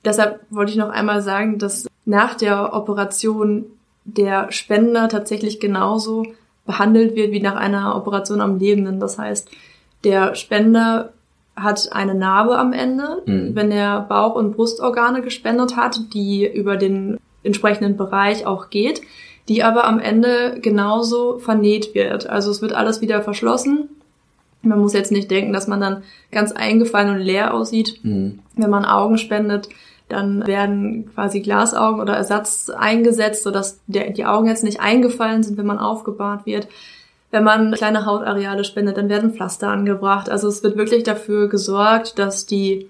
Deshalb 0.05 0.41
wollte 0.51 0.71
ich 0.73 0.79
noch 0.79 0.91
einmal 0.91 1.23
sagen, 1.23 1.59
dass 1.59 1.87
nach 2.07 2.35
der 2.35 2.73
Operation 2.73 3.67
der 4.05 4.51
Spender 4.51 5.09
tatsächlich 5.09 5.61
genauso 5.61 6.25
behandelt 6.67 7.17
wird 7.17 7.33
wie 7.33 7.41
nach 7.43 7.57
einer 7.57 7.97
Operation 7.97 8.41
am 8.41 8.59
Lebenden. 8.59 9.01
Das 9.01 9.19
heißt, 9.19 9.49
der 10.05 10.35
Spender 10.37 11.13
hat 11.57 11.91
eine 11.93 12.15
Narbe 12.15 12.57
am 12.57 12.73
Ende, 12.73 13.23
Mhm. 13.27 13.55
wenn 13.55 13.71
er 13.73 14.01
Bauch- 14.03 14.37
und 14.37 14.53
Brustorgane 14.57 15.21
gespendet 15.21 15.77
hat, 15.77 16.01
die 16.15 16.47
über 16.51 16.77
den 16.77 17.19
entsprechenden 17.43 17.97
Bereich 17.97 18.47
auch 18.47 18.71
geht, 18.71 19.03
die 19.49 19.63
aber 19.63 19.85
am 19.85 19.99
Ende 19.99 20.59
genauso 20.61 21.39
vernäht 21.39 21.95
wird. 21.95 22.29
Also 22.29 22.51
es 22.51 22.63
wird 22.63 22.73
alles 22.73 23.01
wieder 23.01 23.23
verschlossen. 23.23 23.89
Man 24.63 24.81
muss 24.81 24.93
jetzt 24.93 25.13
nicht 25.13 25.31
denken, 25.31 25.53
dass 25.53 25.67
man 25.67 25.81
dann 25.81 26.03
ganz 26.31 26.53
eingefallen 26.53 27.15
und 27.15 27.21
leer 27.21 27.55
aussieht. 27.55 27.99
Mhm. 28.03 28.41
Wenn 28.57 28.71
man 28.71 28.85
Augen 28.85 29.17
spendet, 29.17 29.69
dann 30.11 30.47
werden 30.47 31.11
quasi 31.15 31.41
Glasaugen 31.41 32.01
oder 32.01 32.15
Ersatz 32.15 32.69
eingesetzt, 32.69 33.45
sodass 33.45 33.81
der, 33.87 34.11
die 34.11 34.27
Augen 34.27 34.49
jetzt 34.49 34.65
nicht 34.65 34.81
eingefallen 34.81 35.43
sind, 35.43 35.57
wenn 35.57 35.67
man 35.67 35.79
aufgebahrt 35.79 36.47
wird. 36.47 36.69
Wenn 37.31 37.45
man 37.45 37.73
kleine 37.73 38.07
Hautareale 38.07 38.65
spendet, 38.65 38.97
dann 38.97 39.09
werden 39.09 39.33
Pflaster 39.33 39.69
angebracht. 39.69 40.29
Also 40.29 40.49
es 40.49 40.63
wird 40.65 40.77
wirklich 40.77 41.05
dafür 41.05 41.49
gesorgt, 41.49 42.19
dass 42.19 42.45
die, 42.45 42.89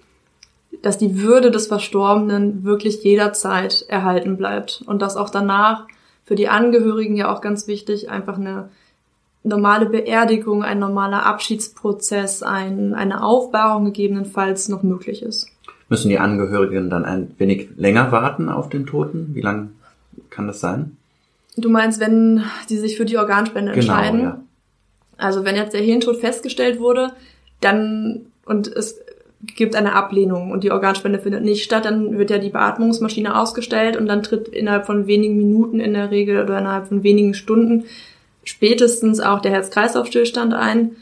dass 0.83 0.99
die 0.99 1.21
Würde 1.21 1.51
des 1.51 1.67
Verstorbenen 1.67 2.65
wirklich 2.65 3.03
jederzeit 3.03 3.85
erhalten 3.89 4.37
bleibt. 4.37 4.83
Und 4.87 5.03
dass 5.03 5.17
auch 5.17 5.31
danach 5.31 5.87
für 6.25 6.35
die 6.35 6.49
Angehörigen 6.49 7.17
ja 7.17 7.33
auch 7.33 7.41
ganz 7.41 7.67
wichtig 7.67 8.11
einfach 8.11 8.39
eine 8.39 8.69
normale 9.43 9.87
Beerdigung, 9.87 10.63
ein 10.63 10.79
normaler 10.79 11.27
Abschiedsprozess, 11.27 12.43
ein, 12.43 12.95
eine 12.95 13.25
Aufbahrung 13.25 13.87
gegebenenfalls 13.87 14.69
noch 14.69 14.83
möglich 14.83 15.23
ist. 15.23 15.49
Müssen 15.89 16.09
die 16.09 16.19
Angehörigen 16.19 16.89
dann 16.89 17.05
ein 17.05 17.35
wenig 17.39 17.71
länger 17.77 18.13
warten 18.13 18.49
auf 18.49 18.69
den 18.69 18.87
Toten? 18.87 19.35
Wie 19.35 19.41
lang 19.41 19.71
kann 20.29 20.47
das 20.47 20.61
sein? 20.61 20.97
Du 21.57 21.69
meinst, 21.69 22.01
wenn 22.01 22.45
sie 22.69 22.79
sich 22.79 22.97
für 22.97 23.05
die 23.05 23.19
Organspende 23.19 23.73
entscheiden? 23.73 24.21
Genau, 24.21 24.31
ja. 24.31 24.41
Also 25.17 25.45
wenn 25.45 25.57
jetzt 25.57 25.75
der 25.75 25.83
Hirntod 25.83 26.19
festgestellt 26.19 26.79
wurde, 26.79 27.13
dann 27.61 28.27
und 28.47 28.69
es 28.69 29.01
gibt 29.43 29.75
eine 29.75 29.95
Ablehnung 29.95 30.51
und 30.51 30.65
die 30.65 30.71
Organspende 30.71 31.19
findet 31.19 31.45
nicht 31.45 31.65
statt, 31.65 31.87
dann 31.87 32.19
wird 32.19 32.31
ja 32.31 32.39
die 32.39 32.51
Beatmungsmaschine 32.51 33.39
ausgestellt 33.39 33.97
und 33.97 34.07
dann 34.07 34.23
tritt 34.23 34.49
innerhalb 34.49 34.87
von 34.87 35.07
wenigen 35.07 35.37
Minuten 35.37 35.81
in 35.81 35.95
der 35.95 36.11
Regel 36.11 36.43
oder 36.43 36.59
innerhalb 36.59 36.89
von 36.89 37.03
wenigen 37.03 37.35
Stunden 37.35 37.85
spätestens 38.45 39.21
auch 39.21 39.41
der 39.41 39.53
Herz-Kreislauf-Stillstand 39.53 40.55
ein. 40.55 40.97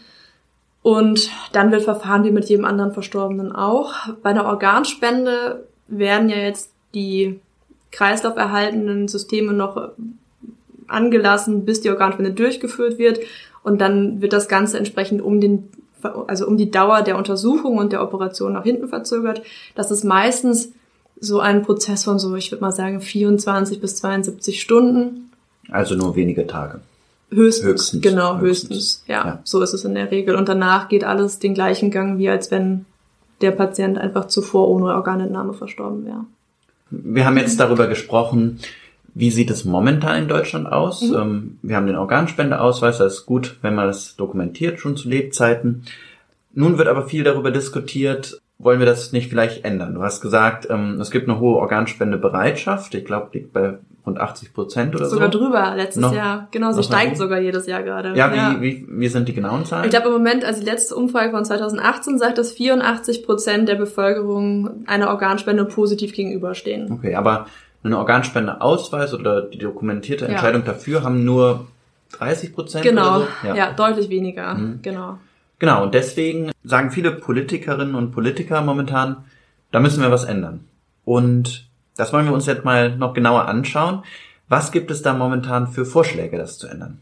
Und 0.83 1.31
dann 1.53 1.73
wird 1.73 1.83
verfahren 1.83 2.25
wie 2.25 2.31
mit 2.31 2.49
jedem 2.49 2.65
anderen 2.65 2.93
Verstorbenen 2.93 3.53
auch. 3.53 3.95
Bei 4.23 4.31
einer 4.31 4.47
Organspende 4.47 5.67
werden 5.89 6.29
ja 6.29 6.37
jetzt 6.37 6.73
die 6.95 7.41
kreislauferhaltenden 7.91 9.09
Systeme 9.09 9.53
noch 9.53 9.91
angelassen, 10.87 11.65
bis 11.65 11.81
die 11.81 11.91
Organspende 11.91 12.33
durchgeführt 12.33 12.99
wird. 12.99 13.21
Und 13.63 13.81
dann 13.81 14.23
wird 14.23 14.33
das 14.33 14.49
Ganze 14.49 14.79
entsprechend 14.79 15.21
um 15.21 15.41
den, 15.41 15.69
also 16.03 16.47
um 16.47 16.57
die 16.57 16.71
Dauer 16.71 17.03
der 17.03 17.17
Untersuchung 17.17 17.77
und 17.79 17.93
der 17.93 18.03
Operation 18.03 18.53
nach 18.53 18.65
hinten 18.65 18.89
verzögert. 18.89 19.43
Das 19.75 19.91
ist 19.91 20.05
meistens 20.05 20.71
so 21.21 21.41
ein 21.41 21.63
Prozess 21.63 22.05
von 22.05 22.19
so, 22.19 22.35
ich 22.37 22.53
würde 22.53 22.63
mal 22.63 22.73
sagen, 22.73 23.01
24 23.01 23.81
bis 23.81 23.97
72 23.97 24.61
Stunden. 24.61 25.31
Also 25.71 25.95
nur 25.95 26.15
wenige 26.17 26.47
Tage. 26.47 26.81
Höchstens, 27.31 27.67
Höchstens, 27.67 28.03
genau, 28.03 28.39
höchstens. 28.39 28.71
höchstens. 28.71 29.05
Ja, 29.07 29.25
Ja. 29.27 29.39
so 29.45 29.61
ist 29.61 29.75
es 29.75 29.85
in 29.85 29.95
der 29.95 30.11
Regel. 30.11 30.35
Und 30.37 30.49
danach 30.49 30.89
geht 30.89 31.05
alles 31.05 31.39
den 31.39 31.53
gleichen 31.55 31.91
Gang, 31.91 32.19
wie 32.19 32.29
als 32.31 32.51
wenn 32.51 32.87
der 33.41 33.51
Patient 33.51 33.99
einfach 33.99 34.27
zuvor 34.29 34.69
ohne 34.69 34.95
Organentnahme 34.95 35.53
verstorben 35.53 36.07
wäre. 36.07 36.25
Wir 36.91 37.27
haben 37.27 37.37
jetzt 37.37 37.61
darüber 37.61 37.87
gesprochen, 37.87 38.61
wie 39.15 39.31
sieht 39.31 39.51
es 39.51 39.65
momentan 39.65 40.23
in 40.23 40.29
Deutschland 40.29 40.71
aus? 40.71 41.03
Mhm. 41.03 41.15
Ähm, 41.17 41.59
Wir 41.63 41.77
haben 41.77 41.87
den 41.87 41.97
Organspendeausweis, 41.97 42.99
das 42.99 43.15
ist 43.15 43.27
gut, 43.27 43.57
wenn 43.63 43.75
man 43.75 43.87
das 43.87 44.17
dokumentiert, 44.17 44.79
schon 44.79 44.97
zu 44.97 45.09
Lebzeiten. 45.09 45.85
Nun 46.55 46.79
wird 46.79 46.89
aber 46.89 47.07
viel 47.07 47.25
darüber 47.25 47.51
diskutiert, 47.51 48.41
wollen 48.59 48.81
wir 48.81 48.87
das 48.87 49.13
nicht 49.13 49.29
vielleicht 49.29 49.65
ändern? 49.65 49.95
Du 49.95 50.03
hast 50.03 50.21
gesagt, 50.21 50.67
ähm, 50.71 51.01
es 51.01 51.11
gibt 51.13 51.29
eine 51.29 51.39
hohe 51.39 51.57
Organspendebereitschaft. 51.59 52.95
Ich 52.95 53.05
glaube, 53.05 53.29
liegt 53.33 53.53
bei 53.53 53.79
rund 54.05 54.19
80 54.19 54.53
Prozent 54.55 54.95
oder 54.97 55.07
Sogar 55.07 55.31
so. 55.31 55.39
drüber 55.39 55.75
letztes 55.77 56.01
Noch- 56.03 56.15
Jahr. 56.15 56.49
Genau, 56.51 56.73
sie 56.73 56.83
steigt 56.83 57.17
so? 57.17 57.25
sogar 57.25 57.39
jedes 57.41 57.67
Jahr 57.67 57.83
gerade. 57.83 58.17
Ja, 58.17 58.33
wie, 58.61 58.61
Wie, 58.63 58.87
wie 58.89 59.09
sind 59.09 59.29
die 59.29 59.35
genauen 59.35 59.65
Zahlen? 59.67 59.85
Ich 59.85 59.91
glaube 59.91 60.07
im 60.09 60.13
Moment, 60.15 60.45
also 60.45 60.61
die 60.61 60.67
letzte 60.67 60.97
Umfrage 60.97 61.31
von 61.31 61.45
2018 61.45 62.19
sagt, 62.19 62.39
dass 62.39 62.53
84 62.53 63.25
Prozent 63.25 63.69
der 63.69 63.75
Bevölkerung 63.77 64.85
einer 64.87 65.09
Organspende 65.11 65.65
positiv 65.67 66.13
gegenüberstehen. 66.15 66.91
Okay, 66.91 67.15
aber 67.15 67.47
einen 67.85 67.95
Organspendeausweis 67.95 69.15
oder 69.15 69.43
die 69.43 69.59
dokumentierte 69.59 70.25
Ja. 70.25 70.33
Entscheidung 70.33 70.65
dafür 70.65 71.03
haben 71.03 71.25
nur 71.25 71.67
30 72.19 72.55
Prozent 72.55 72.85
Genau, 72.85 73.21
so? 73.21 73.27
ja. 73.55 73.73
deutlich 73.73 74.09
weniger. 74.09 74.55
Mhm. 74.55 74.81
Genau. 74.83 75.19
Genau, 75.59 75.83
und 75.83 75.95
deswegen 75.95 76.53
sagen 76.65 76.91
viele 76.91 77.11
Politikerinnen 77.13 77.95
und 77.95 78.13
Politiker 78.13 78.61
momentan, 78.63 79.25
da 79.73 79.81
müssen 79.81 80.03
wir 80.03 80.11
was 80.11 80.25
ändern. 80.25 80.65
Und 81.05 81.69
das 81.97 82.13
wollen 82.13 82.27
wir 82.27 82.33
uns 82.33 82.47
jetzt 82.47 82.65
mal 82.65 82.97
noch 82.97 83.13
genauer 83.13 83.47
anschauen. 83.47 84.03
Was 84.49 84.71
gibt 84.73 84.91
es 84.91 85.03
da 85.03 85.13
momentan 85.15 85.67
für 85.67 85.85
Vorschläge, 85.85 86.39
das 86.39 86.59
zu 86.59 86.69
ändern? 86.69 87.01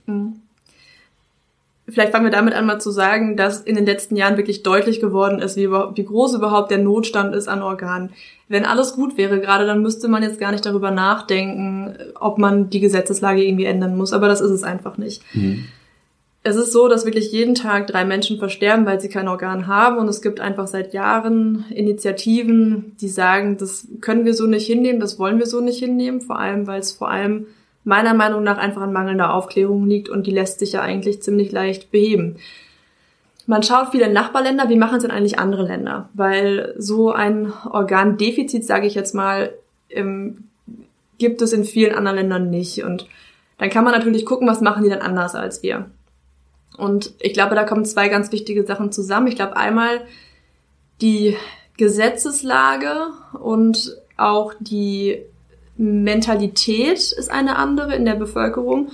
Vielleicht 1.88 2.10
fangen 2.10 2.24
wir 2.24 2.32
damit 2.32 2.54
an, 2.54 2.66
mal 2.66 2.80
zu 2.80 2.90
sagen, 2.90 3.36
dass 3.36 3.60
in 3.60 3.76
den 3.76 3.86
letzten 3.86 4.16
Jahren 4.16 4.36
wirklich 4.36 4.64
deutlich 4.64 4.98
geworden 4.98 5.38
ist, 5.38 5.56
wie, 5.56 5.70
wie 5.70 6.04
groß 6.04 6.34
überhaupt 6.34 6.72
der 6.72 6.78
Notstand 6.78 7.32
ist 7.34 7.46
an 7.46 7.62
Organen. 7.62 8.10
Wenn 8.48 8.64
alles 8.64 8.94
gut 8.94 9.16
wäre 9.16 9.40
gerade, 9.40 9.66
dann 9.66 9.82
müsste 9.82 10.08
man 10.08 10.24
jetzt 10.24 10.40
gar 10.40 10.50
nicht 10.50 10.66
darüber 10.66 10.90
nachdenken, 10.90 11.96
ob 12.18 12.38
man 12.38 12.70
die 12.70 12.80
Gesetzeslage 12.80 13.44
irgendwie 13.44 13.66
ändern 13.66 13.96
muss. 13.96 14.12
Aber 14.12 14.26
das 14.26 14.40
ist 14.40 14.50
es 14.50 14.64
einfach 14.64 14.98
nicht. 14.98 15.22
Es 16.42 16.56
ist 16.56 16.72
so, 16.72 16.88
dass 16.88 17.04
wirklich 17.04 17.30
jeden 17.30 17.54
Tag 17.54 17.86
drei 17.86 18.04
Menschen 18.04 18.38
versterben, 18.38 18.84
weil 18.86 19.00
sie 19.00 19.08
kein 19.08 19.28
Organ 19.28 19.68
haben. 19.68 19.98
Und 19.98 20.08
es 20.08 20.22
gibt 20.22 20.40
einfach 20.40 20.66
seit 20.66 20.92
Jahren 20.92 21.64
Initiativen, 21.70 22.96
die 23.00 23.08
sagen, 23.08 23.58
das 23.58 23.86
können 24.00 24.24
wir 24.24 24.34
so 24.34 24.46
nicht 24.46 24.66
hinnehmen, 24.66 24.98
das 25.00 25.18
wollen 25.20 25.38
wir 25.38 25.46
so 25.46 25.60
nicht 25.60 25.78
hinnehmen. 25.78 26.20
Vor 26.20 26.38
allem, 26.38 26.66
weil 26.66 26.80
es 26.80 26.90
vor 26.92 27.10
allem 27.10 27.46
meiner 27.86 28.14
Meinung 28.14 28.42
nach 28.42 28.58
einfach 28.58 28.82
an 28.82 28.92
mangelnder 28.92 29.32
Aufklärung 29.32 29.86
liegt 29.86 30.08
und 30.08 30.26
die 30.26 30.32
lässt 30.32 30.58
sich 30.58 30.72
ja 30.72 30.82
eigentlich 30.82 31.22
ziemlich 31.22 31.52
leicht 31.52 31.92
beheben. 31.92 32.36
Man 33.46 33.62
schaut 33.62 33.92
viele 33.92 34.12
Nachbarländer, 34.12 34.68
wie 34.68 34.76
machen 34.76 34.96
es 34.96 35.02
denn 35.02 35.12
eigentlich 35.12 35.38
andere 35.38 35.62
Länder? 35.62 36.08
Weil 36.12 36.74
so 36.78 37.12
ein 37.12 37.52
Organdefizit, 37.70 38.64
sage 38.64 38.88
ich 38.88 38.96
jetzt 38.96 39.14
mal, 39.14 39.52
ähm, 39.88 40.48
gibt 41.18 41.40
es 41.42 41.52
in 41.52 41.64
vielen 41.64 41.94
anderen 41.94 42.16
Ländern 42.16 42.50
nicht. 42.50 42.82
Und 42.82 43.06
dann 43.58 43.70
kann 43.70 43.84
man 43.84 43.94
natürlich 43.94 44.26
gucken, 44.26 44.48
was 44.48 44.60
machen 44.60 44.82
die 44.82 44.90
denn 44.90 45.00
anders 45.00 45.36
als 45.36 45.62
wir. 45.62 45.88
Und 46.76 47.14
ich 47.20 47.34
glaube, 47.34 47.54
da 47.54 47.62
kommen 47.62 47.84
zwei 47.84 48.08
ganz 48.08 48.32
wichtige 48.32 48.66
Sachen 48.66 48.90
zusammen. 48.90 49.28
Ich 49.28 49.36
glaube 49.36 49.56
einmal 49.56 50.00
die 51.00 51.36
Gesetzeslage 51.76 52.92
und 53.40 53.96
auch 54.16 54.54
die 54.58 55.22
Mentalität 55.76 57.12
ist 57.12 57.30
eine 57.30 57.56
andere 57.56 57.94
in 57.94 58.04
der 58.04 58.14
Bevölkerung 58.14 58.90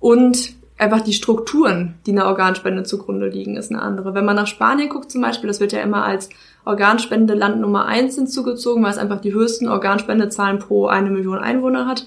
und 0.00 0.54
einfach 0.78 1.00
die 1.00 1.12
Strukturen, 1.12 1.94
die 2.06 2.12
einer 2.12 2.26
Organspende 2.26 2.82
zugrunde 2.82 3.28
liegen, 3.28 3.56
ist 3.56 3.70
eine 3.70 3.82
andere. 3.82 4.14
Wenn 4.14 4.24
man 4.24 4.36
nach 4.36 4.46
Spanien 4.46 4.88
guckt 4.88 5.10
zum 5.10 5.22
Beispiel, 5.22 5.46
das 5.46 5.60
wird 5.60 5.72
ja 5.72 5.80
immer 5.80 6.04
als 6.04 6.28
Organspendeland 6.64 7.60
Nummer 7.60 7.86
eins 7.86 8.16
hinzugezogen, 8.16 8.82
weil 8.82 8.90
es 8.90 8.98
einfach 8.98 9.20
die 9.20 9.32
höchsten 9.32 9.68
Organspendezahlen 9.68 10.58
pro 10.58 10.86
eine 10.86 11.10
Million 11.10 11.38
Einwohner 11.38 11.86
hat. 11.86 12.04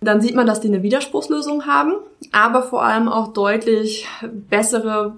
Dann 0.00 0.20
sieht 0.20 0.36
man, 0.36 0.46
dass 0.46 0.60
die 0.60 0.68
eine 0.68 0.82
Widerspruchslösung 0.82 1.66
haben, 1.66 1.94
aber 2.30 2.62
vor 2.62 2.84
allem 2.84 3.08
auch 3.08 3.32
deutlich 3.32 4.06
bessere 4.48 5.16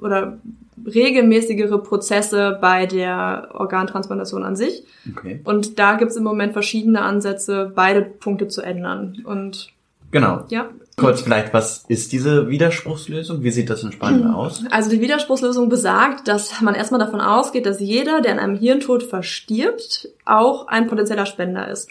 oder 0.00 0.38
regelmäßigere 0.86 1.82
Prozesse 1.82 2.58
bei 2.60 2.86
der 2.86 3.48
Organtransplantation 3.52 4.44
an 4.44 4.56
sich. 4.56 4.84
Okay. 5.10 5.40
Und 5.44 5.78
da 5.78 5.94
gibt 5.94 6.10
es 6.10 6.16
im 6.16 6.24
Moment 6.24 6.52
verschiedene 6.52 7.02
Ansätze, 7.02 7.72
beide 7.74 8.02
Punkte 8.02 8.48
zu 8.48 8.62
ändern. 8.62 9.22
Und 9.24 9.72
Genau. 10.10 10.44
Ja. 10.48 10.70
Kurz 10.96 11.22
vielleicht, 11.22 11.54
was 11.54 11.84
ist 11.88 12.12
diese 12.12 12.48
Widerspruchslösung? 12.48 13.42
Wie 13.42 13.50
sieht 13.50 13.70
das 13.70 13.82
in 13.82 13.92
Spanien 13.92 14.26
aus? 14.26 14.62
Also 14.70 14.90
die 14.90 15.00
Widerspruchslösung 15.00 15.68
besagt, 15.68 16.28
dass 16.28 16.60
man 16.60 16.74
erstmal 16.74 17.00
davon 17.00 17.20
ausgeht, 17.20 17.64
dass 17.64 17.80
jeder, 17.80 18.20
der 18.20 18.32
an 18.32 18.38
einem 18.38 18.56
Hirntod 18.56 19.02
verstirbt, 19.02 20.10
auch 20.24 20.66
ein 20.68 20.88
potenzieller 20.88 21.26
Spender 21.26 21.68
ist. 21.68 21.88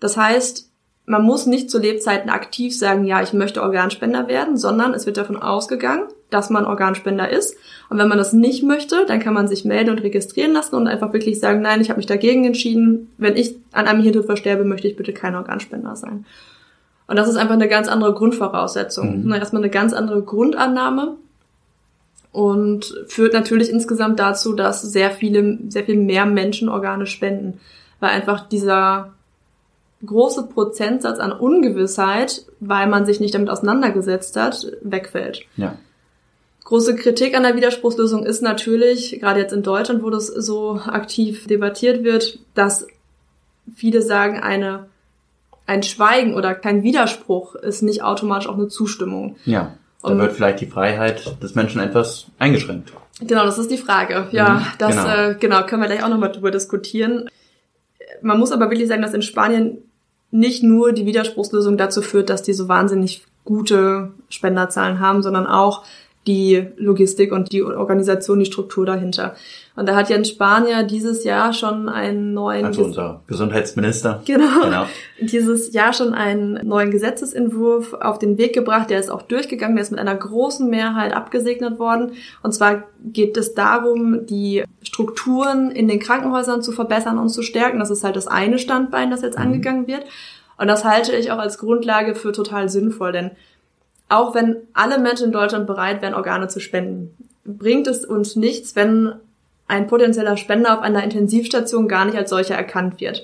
Das 0.00 0.16
heißt, 0.16 0.70
man 1.06 1.22
muss 1.22 1.46
nicht 1.46 1.70
zu 1.70 1.78
Lebzeiten 1.78 2.30
aktiv 2.30 2.76
sagen, 2.76 3.04
ja, 3.04 3.22
ich 3.22 3.32
möchte 3.32 3.62
Organspender 3.62 4.26
werden, 4.26 4.56
sondern 4.56 4.92
es 4.92 5.06
wird 5.06 5.16
davon 5.16 5.36
ausgegangen, 5.36 6.08
dass 6.30 6.50
man 6.50 6.66
Organspender 6.66 7.30
ist. 7.30 7.56
Und 7.88 7.98
wenn 7.98 8.08
man 8.08 8.18
das 8.18 8.32
nicht 8.32 8.64
möchte, 8.64 9.06
dann 9.06 9.20
kann 9.20 9.32
man 9.32 9.46
sich 9.46 9.64
melden 9.64 9.90
und 9.90 10.02
registrieren 10.02 10.52
lassen 10.52 10.74
und 10.74 10.88
einfach 10.88 11.12
wirklich 11.12 11.38
sagen, 11.38 11.62
nein, 11.62 11.80
ich 11.80 11.90
habe 11.90 11.98
mich 11.98 12.06
dagegen 12.06 12.44
entschieden. 12.44 13.12
Wenn 13.18 13.36
ich 13.36 13.54
an 13.70 13.86
einem 13.86 14.02
Hirntod 14.02 14.26
versterbe, 14.26 14.64
möchte 14.64 14.88
ich 14.88 14.96
bitte 14.96 15.12
kein 15.12 15.36
Organspender 15.36 15.94
sein. 15.94 16.26
Und 17.06 17.14
das 17.14 17.28
ist 17.28 17.36
einfach 17.36 17.54
eine 17.54 17.68
ganz 17.68 17.86
andere 17.86 18.12
Grundvoraussetzung. 18.12 19.26
Mhm. 19.26 19.32
Erstmal 19.32 19.62
eine 19.62 19.70
ganz 19.70 19.92
andere 19.92 20.22
Grundannahme 20.22 21.14
und 22.32 22.92
führt 23.06 23.32
natürlich 23.32 23.70
insgesamt 23.70 24.18
dazu, 24.18 24.54
dass 24.54 24.82
sehr 24.82 25.12
viele, 25.12 25.58
sehr 25.68 25.84
viel 25.84 25.96
mehr 25.96 26.26
Menschen 26.26 26.68
Organe 26.68 27.06
spenden, 27.06 27.60
weil 28.00 28.10
einfach 28.10 28.48
dieser 28.48 29.12
große 30.04 30.48
Prozentsatz 30.48 31.18
an 31.18 31.32
Ungewissheit, 31.32 32.44
weil 32.60 32.86
man 32.86 33.06
sich 33.06 33.20
nicht 33.20 33.34
damit 33.34 33.48
auseinandergesetzt 33.50 34.36
hat, 34.36 34.66
wegfällt. 34.82 35.42
Ja. 35.56 35.76
Große 36.64 36.96
Kritik 36.96 37.36
an 37.36 37.44
der 37.44 37.54
Widerspruchslösung 37.56 38.24
ist 38.26 38.42
natürlich, 38.42 39.18
gerade 39.20 39.40
jetzt 39.40 39.52
in 39.52 39.62
Deutschland, 39.62 40.02
wo 40.02 40.10
das 40.10 40.26
so 40.26 40.80
aktiv 40.84 41.46
debattiert 41.46 42.02
wird, 42.04 42.40
dass 42.54 42.86
viele 43.74 44.02
sagen, 44.02 44.40
eine, 44.40 44.86
ein 45.66 45.82
Schweigen 45.82 46.34
oder 46.34 46.54
kein 46.54 46.82
Widerspruch 46.82 47.54
ist 47.54 47.82
nicht 47.82 48.02
automatisch 48.02 48.48
auch 48.48 48.54
eine 48.54 48.68
Zustimmung. 48.68 49.36
Ja. 49.44 49.74
Da 50.02 50.08
Und- 50.10 50.18
wird 50.18 50.32
vielleicht 50.32 50.60
die 50.60 50.66
Freiheit 50.66 51.42
des 51.42 51.54
Menschen 51.54 51.80
etwas 51.80 52.26
eingeschränkt. 52.38 52.92
Genau, 53.20 53.44
das 53.44 53.58
ist 53.58 53.70
die 53.70 53.78
Frage. 53.78 54.28
Ja, 54.32 54.54
Mhm, 54.54 54.66
das 54.78 54.90
genau. 54.96 55.08
Äh, 55.30 55.34
genau 55.40 55.62
können 55.66 55.82
wir 55.82 55.88
gleich 55.88 56.04
auch 56.04 56.08
nochmal 56.10 56.32
drüber 56.32 56.50
diskutieren. 56.50 57.30
Man 58.22 58.38
muss 58.38 58.52
aber 58.52 58.70
wirklich 58.70 58.88
sagen, 58.88 59.02
dass 59.02 59.14
in 59.14 59.22
Spanien 59.22 59.78
nicht 60.30 60.62
nur 60.62 60.92
die 60.92 61.06
Widerspruchslösung 61.06 61.76
dazu 61.76 62.02
führt, 62.02 62.30
dass 62.30 62.42
die 62.42 62.52
so 62.52 62.68
wahnsinnig 62.68 63.24
gute 63.44 64.12
Spenderzahlen 64.28 65.00
haben, 65.00 65.22
sondern 65.22 65.46
auch 65.46 65.84
die 66.26 66.66
Logistik 66.76 67.32
und 67.32 67.52
die 67.52 67.62
Organisation, 67.62 68.40
die 68.40 68.46
Struktur 68.46 68.84
dahinter. 68.84 69.36
Und 69.76 69.86
da 69.86 69.94
hat 69.94 70.08
Jens 70.08 70.30
Spanier 70.30 70.82
dieses 70.84 71.22
Jahr 71.22 71.52
schon 71.52 71.88
einen 71.88 72.32
neuen 72.32 72.64
Also 72.64 72.84
unser 72.84 73.22
Gesundheitsminister. 73.26 74.22
Genau. 74.24 74.62
Genau. 74.64 74.86
Dieses 75.20 75.72
Jahr 75.72 75.92
schon 75.92 76.14
einen 76.14 76.66
neuen 76.66 76.90
Gesetzesentwurf 76.90 77.92
auf 77.92 78.18
den 78.18 78.38
Weg 78.38 78.54
gebracht. 78.54 78.88
Der 78.88 78.98
ist 78.98 79.10
auch 79.10 79.22
durchgegangen. 79.22 79.76
Der 79.76 79.82
ist 79.82 79.90
mit 79.90 80.00
einer 80.00 80.14
großen 80.14 80.68
Mehrheit 80.68 81.14
abgesegnet 81.14 81.78
worden. 81.78 82.12
Und 82.42 82.52
zwar 82.52 82.84
geht 83.04 83.36
es 83.36 83.54
darum, 83.54 84.24
die 84.26 84.64
Strukturen 84.82 85.70
in 85.70 85.88
den 85.88 86.00
Krankenhäusern 86.00 86.62
zu 86.62 86.72
verbessern 86.72 87.18
und 87.18 87.28
zu 87.28 87.42
stärken. 87.42 87.78
Das 87.78 87.90
ist 87.90 88.02
halt 88.02 88.16
das 88.16 88.26
eine 88.26 88.58
Standbein, 88.58 89.10
das 89.10 89.20
jetzt 89.20 89.36
angegangen 89.36 89.86
wird. 89.86 90.04
Und 90.58 90.68
das 90.68 90.84
halte 90.84 91.14
ich 91.14 91.30
auch 91.30 91.38
als 91.38 91.58
Grundlage 91.58 92.14
für 92.14 92.32
total 92.32 92.70
sinnvoll, 92.70 93.12
denn 93.12 93.32
auch 94.08 94.34
wenn 94.34 94.56
alle 94.72 94.98
Menschen 94.98 95.26
in 95.26 95.32
Deutschland 95.32 95.66
bereit 95.66 96.02
wären, 96.02 96.14
Organe 96.14 96.48
zu 96.48 96.60
spenden, 96.60 97.16
bringt 97.44 97.86
es 97.86 98.04
uns 98.04 98.36
nichts, 98.36 98.76
wenn 98.76 99.14
ein 99.68 99.86
potenzieller 99.86 100.36
Spender 100.36 100.74
auf 100.74 100.82
einer 100.82 101.02
Intensivstation 101.02 101.88
gar 101.88 102.04
nicht 102.04 102.16
als 102.16 102.30
solcher 102.30 102.54
erkannt 102.54 103.00
wird. 103.00 103.22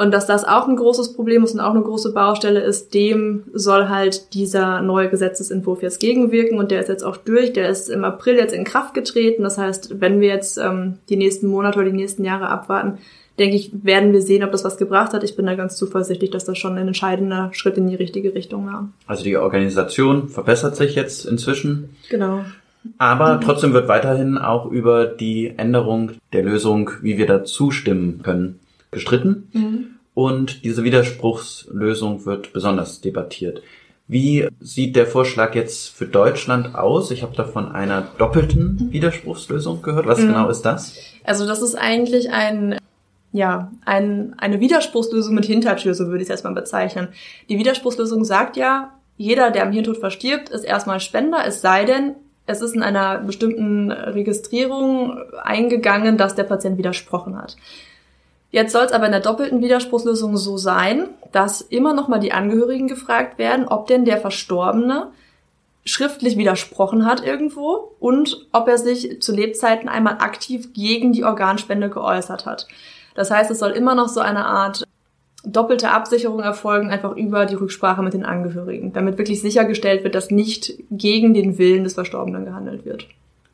Und 0.00 0.12
dass 0.12 0.26
das 0.26 0.44
auch 0.44 0.66
ein 0.66 0.76
großes 0.76 1.12
Problem 1.12 1.44
ist 1.44 1.52
und 1.52 1.60
auch 1.60 1.74
eine 1.74 1.82
große 1.82 2.12
Baustelle 2.12 2.60
ist, 2.60 2.94
dem 2.94 3.44
soll 3.52 3.88
halt 3.88 4.32
dieser 4.32 4.80
neue 4.80 5.10
Gesetzesentwurf 5.10 5.82
jetzt 5.82 6.00
gegenwirken 6.00 6.58
und 6.58 6.70
der 6.70 6.80
ist 6.80 6.88
jetzt 6.88 7.04
auch 7.04 7.18
durch. 7.18 7.52
Der 7.52 7.68
ist 7.68 7.90
im 7.90 8.04
April 8.04 8.36
jetzt 8.36 8.54
in 8.54 8.64
Kraft 8.64 8.94
getreten. 8.94 9.42
Das 9.42 9.58
heißt, 9.58 10.00
wenn 10.00 10.20
wir 10.20 10.28
jetzt 10.28 10.56
ähm, 10.56 10.98
die 11.10 11.16
nächsten 11.16 11.48
Monate 11.48 11.78
oder 11.78 11.90
die 11.90 11.96
nächsten 11.96 12.24
Jahre 12.24 12.48
abwarten, 12.48 12.98
denke 13.40 13.56
ich, 13.56 13.70
werden 13.82 14.12
wir 14.12 14.22
sehen, 14.22 14.44
ob 14.44 14.52
das 14.52 14.64
was 14.64 14.76
gebracht 14.76 15.12
hat. 15.12 15.24
Ich 15.24 15.34
bin 15.34 15.46
da 15.46 15.54
ganz 15.54 15.76
zuversichtlich, 15.76 16.30
dass 16.30 16.44
das 16.44 16.58
schon 16.58 16.76
ein 16.76 16.86
entscheidender 16.86 17.50
Schritt 17.52 17.78
in 17.78 17.88
die 17.88 17.96
richtige 17.96 18.34
Richtung 18.34 18.66
war. 18.66 18.90
Also 19.06 19.24
die 19.24 19.36
Organisation 19.36 20.28
verbessert 20.28 20.76
sich 20.76 20.94
jetzt 20.94 21.24
inzwischen. 21.24 21.96
Genau. 22.10 22.44
Aber 22.98 23.40
trotzdem 23.42 23.72
wird 23.72 23.88
weiterhin 23.88 24.38
auch 24.38 24.70
über 24.70 25.06
die 25.06 25.54
Änderung 25.56 26.12
der 26.32 26.42
Lösung, 26.42 26.90
wie 27.02 27.18
wir 27.18 27.26
da 27.26 27.44
zustimmen 27.44 28.22
können, 28.22 28.60
gestritten. 28.90 29.48
Und 30.14 30.64
diese 30.64 30.84
Widerspruchslösung 30.84 32.26
wird 32.26 32.52
besonders 32.52 33.00
debattiert. 33.00 33.62
Wie 34.08 34.48
sieht 34.60 34.96
der 34.96 35.06
Vorschlag 35.06 35.54
jetzt 35.54 35.90
für 35.90 36.06
Deutschland 36.06 36.74
aus? 36.74 37.10
Ich 37.10 37.22
habe 37.22 37.36
da 37.36 37.44
von 37.44 37.70
einer 37.70 38.08
doppelten 38.18 38.88
Widerspruchslösung 38.92 39.82
gehört. 39.82 40.06
Was 40.06 40.18
genau 40.18 40.48
ist 40.48 40.62
das? 40.62 40.96
Also 41.22 41.46
das 41.46 41.62
ist 41.62 41.76
eigentlich 41.76 42.30
ein, 42.30 42.76
ja, 43.32 43.70
ein, 43.84 44.34
eine 44.38 44.60
Widerspruchslösung 44.60 45.34
mit 45.34 45.46
Hintertür, 45.46 45.94
so 45.94 46.06
würde 46.06 46.18
ich 46.18 46.24
es 46.24 46.30
erstmal 46.30 46.54
bezeichnen. 46.54 47.08
Die 47.48 47.58
Widerspruchslösung 47.58 48.24
sagt 48.24 48.56
ja, 48.56 48.92
jeder, 49.16 49.50
der 49.50 49.62
am 49.62 49.72
Hirntod 49.72 49.98
verstirbt, 49.98 50.48
ist 50.48 50.64
erstmal 50.64 50.98
Spender, 51.00 51.44
es 51.46 51.60
sei 51.60 51.84
denn, 51.84 52.14
es 52.46 52.62
ist 52.62 52.74
in 52.74 52.82
einer 52.82 53.18
bestimmten 53.18 53.92
Registrierung 53.92 55.18
eingegangen, 55.42 56.16
dass 56.16 56.34
der 56.34 56.44
Patient 56.44 56.78
widersprochen 56.78 57.40
hat. 57.40 57.56
Jetzt 58.50 58.72
soll 58.72 58.84
es 58.84 58.92
aber 58.92 59.06
in 59.06 59.12
der 59.12 59.20
doppelten 59.20 59.62
Widerspruchslösung 59.62 60.36
so 60.36 60.56
sein, 60.56 61.08
dass 61.30 61.60
immer 61.60 61.94
noch 61.94 62.08
mal 62.08 62.18
die 62.18 62.32
Angehörigen 62.32 62.88
gefragt 62.88 63.38
werden, 63.38 63.68
ob 63.68 63.86
denn 63.86 64.04
der 64.04 64.18
Verstorbene 64.18 65.08
schriftlich 65.84 66.36
widersprochen 66.36 67.06
hat 67.06 67.24
irgendwo 67.24 67.92
und 68.00 68.46
ob 68.52 68.68
er 68.68 68.78
sich 68.78 69.22
zu 69.22 69.32
Lebzeiten 69.32 69.88
einmal 69.88 70.14
aktiv 70.14 70.72
gegen 70.72 71.12
die 71.12 71.24
Organspende 71.24 71.88
geäußert 71.88 72.46
hat. 72.46 72.66
Das 73.14 73.30
heißt, 73.30 73.50
es 73.50 73.58
soll 73.58 73.70
immer 73.70 73.94
noch 73.94 74.08
so 74.08 74.20
eine 74.20 74.46
Art 74.46 74.84
doppelte 75.44 75.90
Absicherung 75.90 76.40
erfolgen, 76.40 76.90
einfach 76.90 77.16
über 77.16 77.46
die 77.46 77.54
Rücksprache 77.54 78.02
mit 78.02 78.12
den 78.12 78.24
Angehörigen, 78.24 78.92
damit 78.92 79.18
wirklich 79.18 79.40
sichergestellt 79.40 80.04
wird, 80.04 80.14
dass 80.14 80.30
nicht 80.30 80.74
gegen 80.90 81.32
den 81.34 81.58
Willen 81.58 81.84
des 81.84 81.94
Verstorbenen 81.94 82.44
gehandelt 82.44 82.84
wird. 82.84 83.06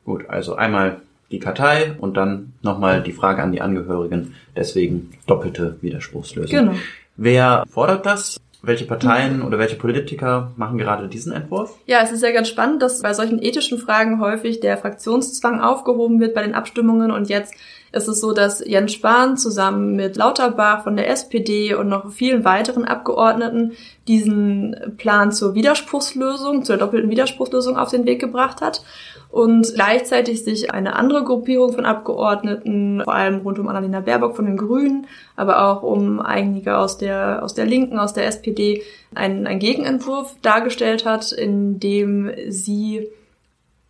Gut, 0.04 0.28
also 0.28 0.56
einmal 0.56 1.00
die 1.30 1.38
Kartei 1.38 1.96
und 1.98 2.16
dann 2.16 2.52
nochmal 2.62 3.02
die 3.02 3.12
Frage 3.12 3.42
an 3.42 3.52
die 3.52 3.60
Angehörigen. 3.60 4.34
Deswegen 4.54 5.10
doppelte 5.26 5.76
Widerspruchslösung. 5.80 6.56
Genau. 6.56 6.74
Wer 7.16 7.64
fordert 7.68 8.06
das? 8.06 8.40
Welche 8.62 8.84
Parteien 8.84 9.42
oder 9.42 9.58
welche 9.58 9.76
Politiker 9.76 10.52
machen 10.56 10.78
gerade 10.78 11.08
diesen 11.08 11.32
Entwurf? 11.32 11.74
Ja, 11.86 12.00
es 12.02 12.10
ist 12.10 12.22
ja 12.22 12.32
ganz 12.32 12.48
spannend, 12.48 12.82
dass 12.82 13.02
bei 13.02 13.14
solchen 13.14 13.40
ethischen 13.40 13.78
Fragen 13.78 14.20
häufig 14.20 14.60
der 14.60 14.76
Fraktionszwang 14.76 15.60
aufgehoben 15.60 16.20
wird 16.20 16.34
bei 16.34 16.42
den 16.42 16.54
Abstimmungen 16.54 17.10
und 17.12 17.28
jetzt 17.28 17.54
ist 17.96 18.08
es 18.08 18.20
so, 18.20 18.32
dass 18.32 18.62
Jens 18.64 18.92
Spahn 18.92 19.36
zusammen 19.36 19.96
mit 19.96 20.16
Lauterbach 20.16 20.84
von 20.84 20.96
der 20.96 21.08
SPD 21.10 21.74
und 21.74 21.88
noch 21.88 22.12
vielen 22.12 22.44
weiteren 22.44 22.84
Abgeordneten 22.84 23.72
diesen 24.06 24.94
Plan 24.98 25.32
zur 25.32 25.54
Widerspruchslösung, 25.54 26.64
zur 26.64 26.76
doppelten 26.76 27.10
Widerspruchslösung 27.10 27.76
auf 27.76 27.90
den 27.90 28.04
Weg 28.04 28.20
gebracht 28.20 28.60
hat 28.60 28.82
und 29.30 29.74
gleichzeitig 29.74 30.44
sich 30.44 30.72
eine 30.72 30.94
andere 30.96 31.24
Gruppierung 31.24 31.72
von 31.72 31.84
Abgeordneten, 31.84 33.02
vor 33.04 33.14
allem 33.14 33.40
rund 33.40 33.58
um 33.58 33.68
Annalena 33.68 34.00
Baerbock 34.00 34.36
von 34.36 34.46
den 34.46 34.56
Grünen, 34.56 35.06
aber 35.34 35.64
auch 35.66 35.82
um 35.82 36.20
einige 36.20 36.78
aus 36.78 36.98
der, 36.98 37.42
aus 37.42 37.54
der 37.54 37.66
Linken, 37.66 37.98
aus 37.98 38.12
der 38.12 38.26
SPD, 38.26 38.82
einen, 39.14 39.46
einen 39.46 39.58
Gegenentwurf 39.58 40.36
dargestellt 40.42 41.04
hat, 41.04 41.32
in 41.32 41.80
dem 41.80 42.30
sie 42.48 43.08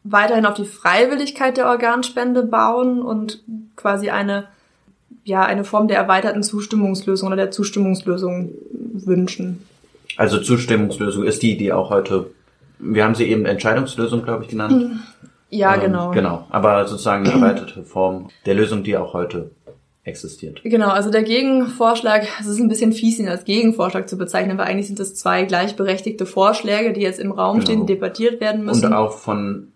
weiterhin 0.08 0.46
auf 0.46 0.54
die 0.54 0.64
Freiwilligkeit 0.64 1.56
der 1.56 1.66
Organspende 1.66 2.42
bauen 2.42 3.02
und 3.02 3.42
quasi 3.76 4.10
eine, 4.10 4.44
ja, 5.24 5.44
eine 5.44 5.64
Form 5.64 5.88
der 5.88 5.98
erweiterten 5.98 6.42
Zustimmungslösung 6.42 7.28
oder 7.28 7.36
der 7.36 7.50
Zustimmungslösung 7.50 8.50
wünschen. 8.72 9.62
Also 10.16 10.38
Zustimmungslösung 10.38 11.24
ist 11.24 11.42
die, 11.42 11.56
die 11.56 11.72
auch 11.72 11.90
heute, 11.90 12.30
wir 12.78 13.04
haben 13.04 13.14
sie 13.14 13.24
eben 13.24 13.44
Entscheidungslösung, 13.46 14.22
glaube 14.22 14.44
ich, 14.44 14.48
genannt. 14.50 15.00
Ja, 15.50 15.74
Ähm, 15.74 15.80
genau. 15.82 16.10
Genau, 16.10 16.46
aber 16.50 16.86
sozusagen 16.88 17.24
eine 17.26 17.34
erweiterte 17.34 17.82
Form 17.84 18.28
der 18.46 18.54
Lösung, 18.54 18.82
die 18.82 18.96
auch 18.96 19.12
heute 19.14 19.50
existiert. 20.04 20.60
Genau, 20.62 20.88
also 20.88 21.10
der 21.10 21.24
Gegenvorschlag, 21.24 22.26
es 22.40 22.46
ist 22.46 22.60
ein 22.60 22.68
bisschen 22.68 22.92
fies, 22.92 23.18
ihn 23.18 23.28
als 23.28 23.44
Gegenvorschlag 23.44 24.08
zu 24.08 24.16
bezeichnen, 24.16 24.56
weil 24.56 24.66
eigentlich 24.66 24.86
sind 24.86 25.00
es 25.00 25.14
zwei 25.16 25.44
gleichberechtigte 25.44 26.26
Vorschläge, 26.26 26.92
die 26.92 27.00
jetzt 27.00 27.18
im 27.18 27.32
Raum 27.32 27.54
Genau. 27.58 27.64
stehen, 27.64 27.86
die 27.86 27.92
debattiert 27.94 28.40
werden 28.40 28.64
müssen. 28.64 28.86
Und 28.86 28.92
auch 28.92 29.12
von 29.18 29.72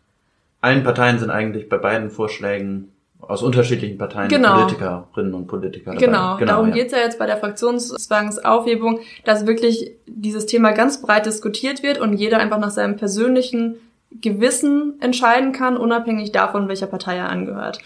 allen 0.61 0.83
Parteien 0.83 1.19
sind 1.19 1.31
eigentlich 1.31 1.69
bei 1.69 1.79
beiden 1.79 2.11
Vorschlägen 2.11 2.93
aus 3.21 3.43
unterschiedlichen 3.43 3.99
Parteien 3.99 4.29
Genau. 4.29 4.55
Politikerinnen 4.55 5.35
und 5.35 5.47
Politiker 5.47 5.93
dabei. 5.93 6.05
Genau, 6.07 6.39
darum 6.39 6.69
ja. 6.69 6.75
geht's 6.75 6.93
ja 6.93 6.99
jetzt 6.99 7.19
bei 7.19 7.27
der 7.27 7.37
Fraktionszwangsaufhebung, 7.37 9.01
dass 9.25 9.47
wirklich 9.47 9.93
dieses 10.07 10.47
Thema 10.47 10.73
ganz 10.73 11.01
breit 11.03 11.27
diskutiert 11.27 11.83
wird 11.83 11.99
und 11.99 12.15
jeder 12.15 12.39
einfach 12.39 12.59
nach 12.59 12.71
seinem 12.71 12.97
persönlichen 12.97 13.77
Gewissen 14.11 14.95
entscheiden 15.01 15.53
kann, 15.53 15.77
unabhängig 15.77 16.33
davon, 16.33 16.69
welcher 16.69 16.87
Partei 16.87 17.17
er 17.17 17.29
angehört. 17.29 17.79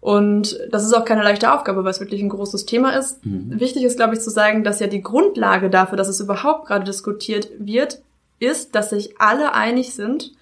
Und 0.00 0.58
das 0.70 0.84
ist 0.84 0.94
auch 0.94 1.04
keine 1.04 1.22
leichte 1.22 1.52
Aufgabe, 1.52 1.84
weil 1.84 1.90
es 1.90 2.00
wirklich 2.00 2.22
ein 2.22 2.28
großes 2.28 2.66
Thema 2.66 2.96
ist. 2.96 3.24
Mhm. 3.24 3.60
Wichtig 3.60 3.84
ist, 3.84 3.96
glaube 3.96 4.14
ich, 4.14 4.20
zu 4.20 4.30
sagen, 4.30 4.64
dass 4.64 4.80
ja 4.80 4.88
die 4.88 5.02
Grundlage 5.02 5.70
dafür, 5.70 5.96
dass 5.96 6.08
es 6.08 6.18
überhaupt 6.18 6.66
gerade 6.66 6.84
diskutiert 6.84 7.50
wird, 7.58 8.00
ist, 8.40 8.74
dass 8.74 8.90
sich 8.90 9.20
alle 9.20 9.54
einig 9.54 9.94
sind, 9.94 10.32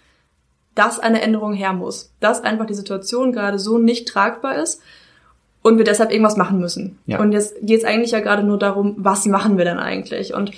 dass 0.74 0.98
eine 0.98 1.22
Änderung 1.22 1.52
her 1.52 1.72
muss. 1.72 2.12
Dass 2.20 2.42
einfach 2.42 2.66
die 2.66 2.74
Situation 2.74 3.32
gerade 3.32 3.58
so 3.58 3.78
nicht 3.78 4.08
tragbar 4.08 4.56
ist 4.56 4.80
und 5.62 5.78
wir 5.78 5.84
deshalb 5.84 6.10
irgendwas 6.10 6.36
machen 6.36 6.58
müssen. 6.58 6.98
Ja. 7.06 7.20
Und 7.20 7.32
jetzt 7.32 7.56
geht 7.62 7.78
es 7.78 7.84
eigentlich 7.84 8.12
ja 8.12 8.20
gerade 8.20 8.42
nur 8.42 8.58
darum, 8.58 8.94
was 8.98 9.26
machen 9.26 9.58
wir 9.58 9.64
denn 9.64 9.78
eigentlich? 9.78 10.34
Und 10.34 10.52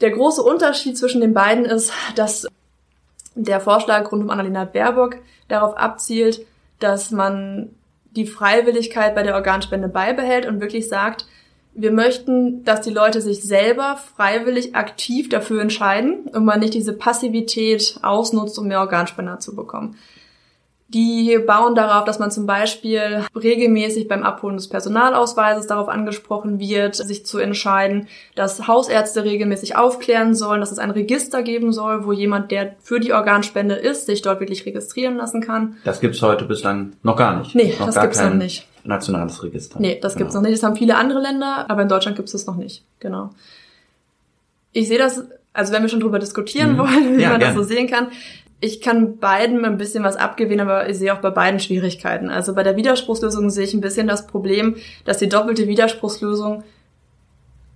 der 0.00 0.10
große 0.10 0.42
Unterschied 0.42 0.96
zwischen 0.96 1.20
den 1.20 1.34
beiden 1.34 1.64
ist, 1.64 1.92
dass 2.16 2.46
der 3.34 3.60
Vorschlag 3.60 4.10
rund 4.10 4.22
um 4.22 4.30
Annalena 4.30 4.64
Baerbock 4.64 5.16
darauf 5.48 5.76
abzielt, 5.76 6.40
dass 6.78 7.10
man 7.10 7.70
die 8.12 8.26
Freiwilligkeit 8.26 9.14
bei 9.14 9.22
der 9.22 9.34
Organspende 9.34 9.88
beibehält 9.88 10.46
und 10.46 10.60
wirklich 10.60 10.88
sagt, 10.88 11.26
wir 11.74 11.92
möchten, 11.92 12.64
dass 12.64 12.80
die 12.80 12.90
Leute 12.90 13.20
sich 13.20 13.42
selber 13.42 13.96
freiwillig 14.16 14.74
aktiv 14.74 15.28
dafür 15.28 15.62
entscheiden 15.62 16.26
und 16.32 16.44
man 16.44 16.60
nicht 16.60 16.74
diese 16.74 16.92
Passivität 16.92 17.98
ausnutzt, 18.02 18.58
um 18.58 18.68
mehr 18.68 18.80
Organspender 18.80 19.38
zu 19.38 19.54
bekommen. 19.54 19.96
Die 20.92 21.38
bauen 21.46 21.76
darauf, 21.76 22.04
dass 22.04 22.18
man 22.18 22.32
zum 22.32 22.46
Beispiel 22.46 23.24
regelmäßig 23.40 24.08
beim 24.08 24.24
Abholen 24.24 24.56
des 24.56 24.68
Personalausweises 24.68 25.68
darauf 25.68 25.88
angesprochen 25.88 26.58
wird, 26.58 26.96
sich 26.96 27.24
zu 27.24 27.38
entscheiden, 27.38 28.08
dass 28.34 28.66
Hausärzte 28.66 29.22
regelmäßig 29.22 29.76
aufklären 29.76 30.34
sollen, 30.34 30.58
dass 30.58 30.72
es 30.72 30.80
ein 30.80 30.90
Register 30.90 31.44
geben 31.44 31.72
soll, 31.72 32.06
wo 32.06 32.12
jemand, 32.12 32.50
der 32.50 32.74
für 32.80 32.98
die 32.98 33.12
Organspende 33.12 33.76
ist, 33.76 34.06
sich 34.06 34.22
dort 34.22 34.40
wirklich 34.40 34.66
registrieren 34.66 35.16
lassen 35.16 35.40
kann. 35.40 35.76
Das 35.84 36.00
gibt's 36.00 36.22
heute 36.22 36.44
bislang 36.44 36.94
noch 37.04 37.16
gar 37.16 37.38
nicht. 37.38 37.54
Nee, 37.54 37.76
noch 37.78 37.86
das 37.86 38.00
gibt's 38.00 38.20
noch 38.20 38.34
nicht. 38.34 38.66
Nationales 38.84 39.42
Register. 39.42 39.78
Nee, 39.80 39.98
das 40.00 40.14
genau. 40.14 40.24
gibt's 40.24 40.34
noch 40.34 40.42
nicht. 40.42 40.54
Das 40.54 40.62
haben 40.62 40.76
viele 40.76 40.96
andere 40.96 41.20
Länder, 41.20 41.66
aber 41.68 41.82
in 41.82 41.88
Deutschland 41.88 42.16
gibt's 42.16 42.32
das 42.32 42.46
noch 42.46 42.56
nicht. 42.56 42.84
Genau. 42.98 43.30
Ich 44.72 44.88
sehe 44.88 44.98
das, 44.98 45.24
also 45.52 45.72
wenn 45.72 45.82
wir 45.82 45.88
schon 45.88 46.00
drüber 46.00 46.18
diskutieren 46.18 46.72
mhm. 46.72 46.78
wollen, 46.78 47.16
wie 47.16 47.22
ja, 47.22 47.30
man 47.30 47.40
gern. 47.40 47.54
das 47.54 47.62
so 47.62 47.68
sehen 47.68 47.88
kann, 47.88 48.08
ich 48.60 48.82
kann 48.82 49.16
beiden 49.16 49.64
ein 49.64 49.78
bisschen 49.78 50.04
was 50.04 50.16
abgewinnen, 50.16 50.68
aber 50.68 50.88
ich 50.88 50.98
sehe 50.98 51.14
auch 51.14 51.20
bei 51.20 51.30
beiden 51.30 51.60
Schwierigkeiten. 51.60 52.28
Also 52.28 52.54
bei 52.54 52.62
der 52.62 52.76
Widerspruchslösung 52.76 53.48
sehe 53.48 53.64
ich 53.64 53.74
ein 53.74 53.80
bisschen 53.80 54.06
das 54.06 54.26
Problem, 54.26 54.76
dass 55.06 55.18
die 55.18 55.30
doppelte 55.30 55.66
Widerspruchslösung, 55.66 56.62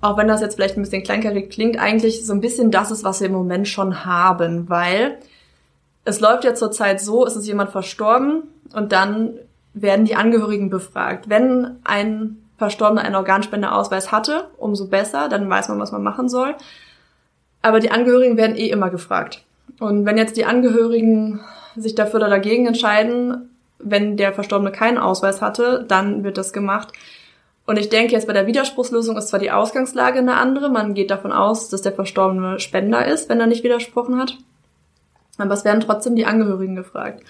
auch 0.03 0.19
wenn 0.19 0.29
das 0.29 0.43
jetzt 0.43 0.57
vielleicht 0.57 0.77
ein 0.77 0.83
bisschen 0.83 1.03
kleinkariert 1.03 1.51
klingt, 1.51 1.79
eigentlich 1.79 2.27
so 2.27 2.35
ein 2.35 2.43
bisschen 2.43 2.71
das 2.71 2.91
ist, 2.91 3.03
was 3.03 3.21
wir 3.21 3.29
im 3.29 3.33
Moment 3.33 3.67
schon 3.67 4.05
haben, 4.05 4.69
weil 4.69 5.19
es 6.05 6.21
läuft 6.21 6.45
ja 6.45 6.55
zurzeit 6.55 7.01
so, 7.01 7.27
es 7.27 7.35
ist 7.35 7.47
jemand 7.47 7.71
verstorben 7.71 8.43
und 8.75 8.93
dann 8.93 9.39
werden 9.75 10.07
die 10.07 10.17
Angehörigen 10.17 10.71
befragt. 10.71 11.29
Wenn 11.29 11.77
ein 11.85 12.39
Verstorbener 12.57 13.03
einen 13.03 13.17
Organspendeausweis 13.17 14.13
hatte, 14.13 14.49
umso 14.57 14.87
besser, 14.87 15.29
dann 15.29 15.51
weiß 15.51 15.69
man, 15.69 15.81
was 15.81 15.93
man 15.93 16.03
machen 16.03 16.29
soll. 16.29 16.55
Aber 17.63 17.81
die 17.81 17.91
Angehörigen 17.91 18.37
werden 18.37 18.57
eh 18.57 18.69
immer 18.69 18.91
gefragt. 18.91 19.43
Und 19.81 20.07
wenn 20.07 20.17
jetzt 20.17 20.37
die 20.37 20.45
Angehörigen 20.45 21.41
sich 21.77 21.95
dafür 21.95 22.21
oder 22.21 22.29
dagegen 22.29 22.67
entscheiden, 22.67 23.51
wenn 23.79 24.17
der 24.17 24.33
Verstorbene 24.33 24.71
keinen 24.71 24.99
Ausweis 24.99 25.43
hatte, 25.43 25.85
dann 25.87 26.23
wird 26.23 26.39
das 26.39 26.53
gemacht. 26.53 26.93
Und 27.67 27.79
ich 27.79 27.89
denke 27.89 28.13
jetzt 28.13 28.27
bei 28.27 28.33
der 28.33 28.47
Widerspruchslösung 28.47 29.17
ist 29.17 29.29
zwar 29.29 29.41
die 29.41 29.51
Ausgangslage 29.51 30.19
eine 30.19 30.35
andere. 30.35 30.69
Man 30.69 30.95
geht 30.95 31.11
davon 31.11 31.33
aus, 31.33 31.71
dass 31.71 31.83
der 31.83 31.93
Verstorbene 31.93 32.61
Spender 32.61 33.07
ist, 33.07 33.29
wenn 33.29 33.41
er 33.41 33.47
nicht 33.47 33.65
widersprochen 33.65 34.19
hat. 34.19 34.37
Aber 35.39 35.55
es 35.55 35.65
werden 35.65 35.81
trotzdem 35.81 36.15
die 36.15 36.27
Angehörigen 36.27 36.77
gefragt. 36.77 37.25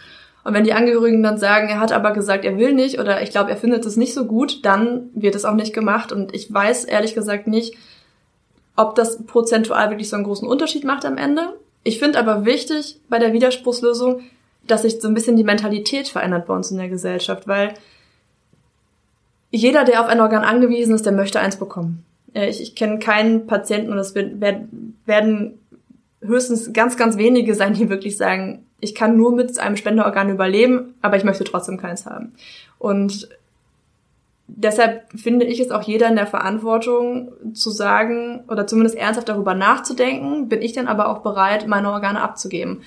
Und 0.45 0.53
wenn 0.53 0.65
die 0.65 0.75
Angehörigen 0.75 1.23
dann 1.23 1.39
sagen, 1.39 1.69
er 1.69 1.81
hat 1.81 1.91
aber 1.91 2.13
gesagt, 2.13 2.45
er 2.45 2.59
will 2.59 2.75
nicht 2.75 3.01
oder 3.01 3.23
ich 3.23 3.31
glaube, 3.31 3.51
er 3.51 3.57
findet 3.57 3.87
es 3.87 3.97
nicht 3.97 4.13
so 4.13 4.27
gut, 4.27 4.65
dann 4.65 5.09
wird 5.15 5.35
es 5.35 5.47
auch 5.47 5.55
nicht 5.55 5.73
gemacht. 5.73 6.13
Und 6.13 6.35
ich 6.35 6.53
weiß 6.53 6.85
ehrlich 6.85 7.15
gesagt 7.15 7.47
nicht, 7.47 7.75
ob 8.77 8.95
das 8.95 9.25
prozentual 9.25 9.91
wirklich 9.91 10.11
so 10.11 10.17
einen 10.17 10.27
großen 10.27 10.47
Unterschied 10.47 10.85
macht 10.85 11.07
am 11.07 11.17
Ende. 11.17 11.55
Ich 11.83 11.99
finde 11.99 12.19
aber 12.19 12.45
wichtig 12.45 13.01
bei 13.09 13.19
der 13.19 13.33
Widerspruchslösung, 13.33 14.21
dass 14.67 14.83
sich 14.83 15.01
so 15.01 15.09
ein 15.09 15.15
bisschen 15.15 15.37
die 15.37 15.45
Mentalität 15.45 16.09
verändert 16.09 16.47
bei 16.47 16.55
uns 16.55 16.71
in 16.71 16.79
der 16.79 16.89
Gesellschaft, 16.89 17.49
weil 17.49 17.75
jeder, 19.51 19.85
der 19.85 20.01
auf 20.01 20.09
ein 20.09 20.21
Organ 20.21 20.43
angewiesen 20.43 20.95
ist, 20.95 21.07
der 21.07 21.13
möchte 21.13 21.41
eins 21.41 21.57
bekommen. 21.57 22.05
Ich, 22.33 22.61
ich 22.61 22.75
kenne 22.75 22.99
keinen 22.99 23.47
Patienten 23.47 23.93
und 23.93 23.99
es 23.99 24.15
werden 24.15 25.59
höchstens 26.21 26.73
ganz, 26.73 26.97
ganz 26.97 27.17
wenige 27.17 27.55
sein, 27.55 27.75
die 27.75 27.89
wirklich 27.89 28.17
sagen, 28.17 28.67
ich 28.85 28.95
kann 28.95 29.17
nur 29.17 29.33
mit 29.33 29.59
einem 29.59 29.77
Spenderorgan 29.77 30.31
überleben, 30.31 30.95
aber 31.03 31.17
ich 31.17 31.25
möchte 31.25 31.45
trotzdem 31.45 31.79
keins 31.79 32.07
haben. 32.07 32.35
Und 32.79 33.29
deshalb 34.47 35.11
finde 35.19 35.47
ich 35.47 35.59
es 35.59 35.71
auch 35.71 35.83
jeder 35.83 36.09
in 36.09 36.17
der 36.17 36.27
Verantwortung 36.27 37.33
zu 37.55 37.71
sagen 37.71 38.45
oder 38.49 38.67
zumindest 38.67 38.97
ernsthaft 38.97 39.29
darüber 39.29 39.55
nachzudenken, 39.55 40.49
bin 40.49 40.63
ich 40.63 40.73
dann 40.73 40.87
aber 40.87 41.09
auch 41.09 41.19
bereit, 41.23 41.67
meine 41.67 41.91
Organe 41.91 42.21
abzugeben. 42.21 42.83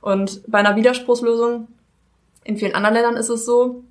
Und 0.00 0.42
bei 0.46 0.58
einer 0.58 0.76
Widerspruchslösung 0.76 1.68
in 2.44 2.56
vielen 2.56 2.74
anderen 2.74 2.94
Ländern 2.94 3.16
ist 3.16 3.28
es 3.28 3.44
so, 3.44 3.84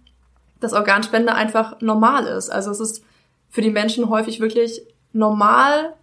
dass 0.59 0.73
Organspende 0.73 1.33
einfach 1.35 1.81
normal 1.81 2.25
ist. 2.25 2.49
Also 2.49 2.71
es 2.71 2.79
ist 2.79 3.03
für 3.49 3.61
die 3.61 3.69
Menschen 3.69 4.09
häufig 4.09 4.39
wirklich 4.39 4.81
normal, 5.13 5.93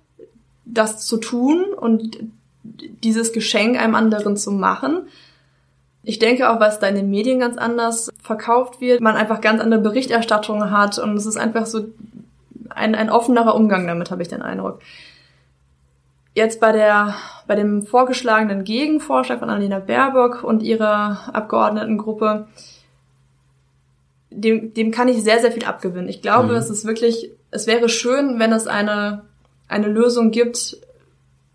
das 0.65 1.07
zu 1.07 1.17
tun 1.17 1.65
und 1.75 2.19
dieses 3.03 3.33
Geschenk 3.33 3.81
einem 3.81 3.95
anderen 3.95 4.37
zu 4.37 4.51
machen. 4.51 5.09
Ich 6.09 6.21
denke 6.21 6.49
auch, 6.49 6.61
was 6.61 6.79
da 6.79 6.87
in 6.87 6.95
den 6.95 7.11
Medien 7.11 7.41
ganz 7.41 7.59
anders 7.59 8.11
verkauft 8.23 8.81
wird, 8.81 9.01
man 9.01 9.17
einfach 9.17 9.41
ganz 9.41 9.61
andere 9.61 9.81
Berichterstattungen 9.81 10.71
hat 10.71 11.01
und 11.01 11.17
es 11.17 11.27
ist 11.27 11.37
einfach 11.37 11.67
so 11.67 11.89
ein, 12.71 12.95
ein 12.95 13.11
offenerer 13.11 13.57
Umgang 13.57 13.89
damit, 13.89 14.13
habe 14.13 14.23
ich 14.23 14.29
den 14.29 14.41
Eindruck. 14.41 14.79
Jetzt 16.33 16.61
bei 16.61 16.71
der, 16.71 17.17
bei 17.49 17.57
dem 17.57 17.83
vorgeschlagenen 17.83 18.63
Gegenvorschlag 18.63 19.41
von 19.41 19.51
Annalena 19.51 19.81
Baerbock 19.81 20.45
und 20.45 20.63
ihrer 20.63 21.35
Abgeordnetengruppe, 21.35 22.47
dem, 24.31 24.75
dem 24.75 24.93
kann 24.93 25.09
ich 25.09 25.25
sehr, 25.25 25.41
sehr 25.41 25.51
viel 25.51 25.65
abgewinnen. 25.65 26.09
Ich 26.09 26.23
glaube, 26.23 26.51
mhm. 26.51 26.59
es 26.59 26.71
ist 26.71 26.87
wirklich, 26.87 27.31
es 27.51 27.67
wäre 27.67 27.89
schön, 27.89 28.39
wenn 28.39 28.53
es 28.53 28.69
eine, 28.69 29.23
eine 29.67 29.89
Lösung 29.89 30.31
gibt, 30.31 30.77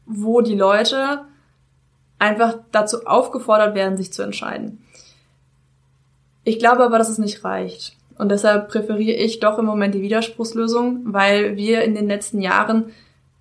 wo 0.06 0.42
die 0.42 0.56
Leute 0.56 1.22
einfach 2.22 2.56
dazu 2.72 3.06
aufgefordert 3.06 3.76
werden, 3.76 3.98
sich 3.98 4.14
zu 4.14 4.22
entscheiden. 4.22 4.86
Ich 6.44 6.60
glaube 6.60 6.84
aber, 6.84 6.98
dass 6.98 7.10
es 7.10 7.18
nicht 7.18 7.44
reicht. 7.44 7.98
Und 8.18 8.30
deshalb 8.30 8.70
präferiere 8.70 9.18
ich 9.18 9.40
doch 9.40 9.58
im 9.58 9.66
Moment 9.66 9.96
die 9.96 10.02
Widerspruchslösung, 10.02 11.02
weil 11.06 11.58
wir 11.58 11.82
in 11.82 11.96
den 11.96 12.08
letzten 12.08 12.42
Jahren 12.42 12.92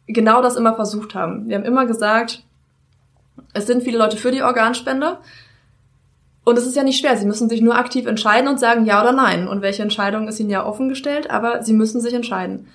genau 0.07 0.41
das 0.41 0.57
immer 0.57 0.75
versucht 0.75 1.15
haben. 1.15 1.49
Wir 1.49 1.57
haben 1.57 1.65
immer 1.65 1.87
gesagt, 1.87 2.43
es 3.53 3.67
sind 3.67 3.83
viele 3.83 3.99
Leute 3.99 4.17
für 4.17 4.31
die 4.31 4.43
Organspende. 4.43 5.19
Und 6.45 6.57
es 6.57 6.67
ist 6.67 6.77
ja 6.77 6.83
nicht 6.83 6.99
schwer. 6.99 7.17
Sie 7.19 7.27
müssen 7.27 7.51
sich 7.51 7.61
nur 7.61 7.77
aktiv 7.77 8.07
entscheiden 8.07 8.49
und 8.49 8.59
sagen 8.59 8.87
ja 8.87 9.03
oder 9.03 9.13
nein. 9.13 9.47
Und 9.47 9.61
welche 9.61 9.83
Entscheidung 9.83 10.27
ist 10.27 10.41
ihnen 10.41 10.51
ja 10.51 10.65
offen 10.65 10.89
gestellt, 10.89 11.31
aber 11.31 11.63
sie 11.63 11.75
müssen 11.75 12.01
sich 12.01 12.15
entscheiden. 12.15 12.67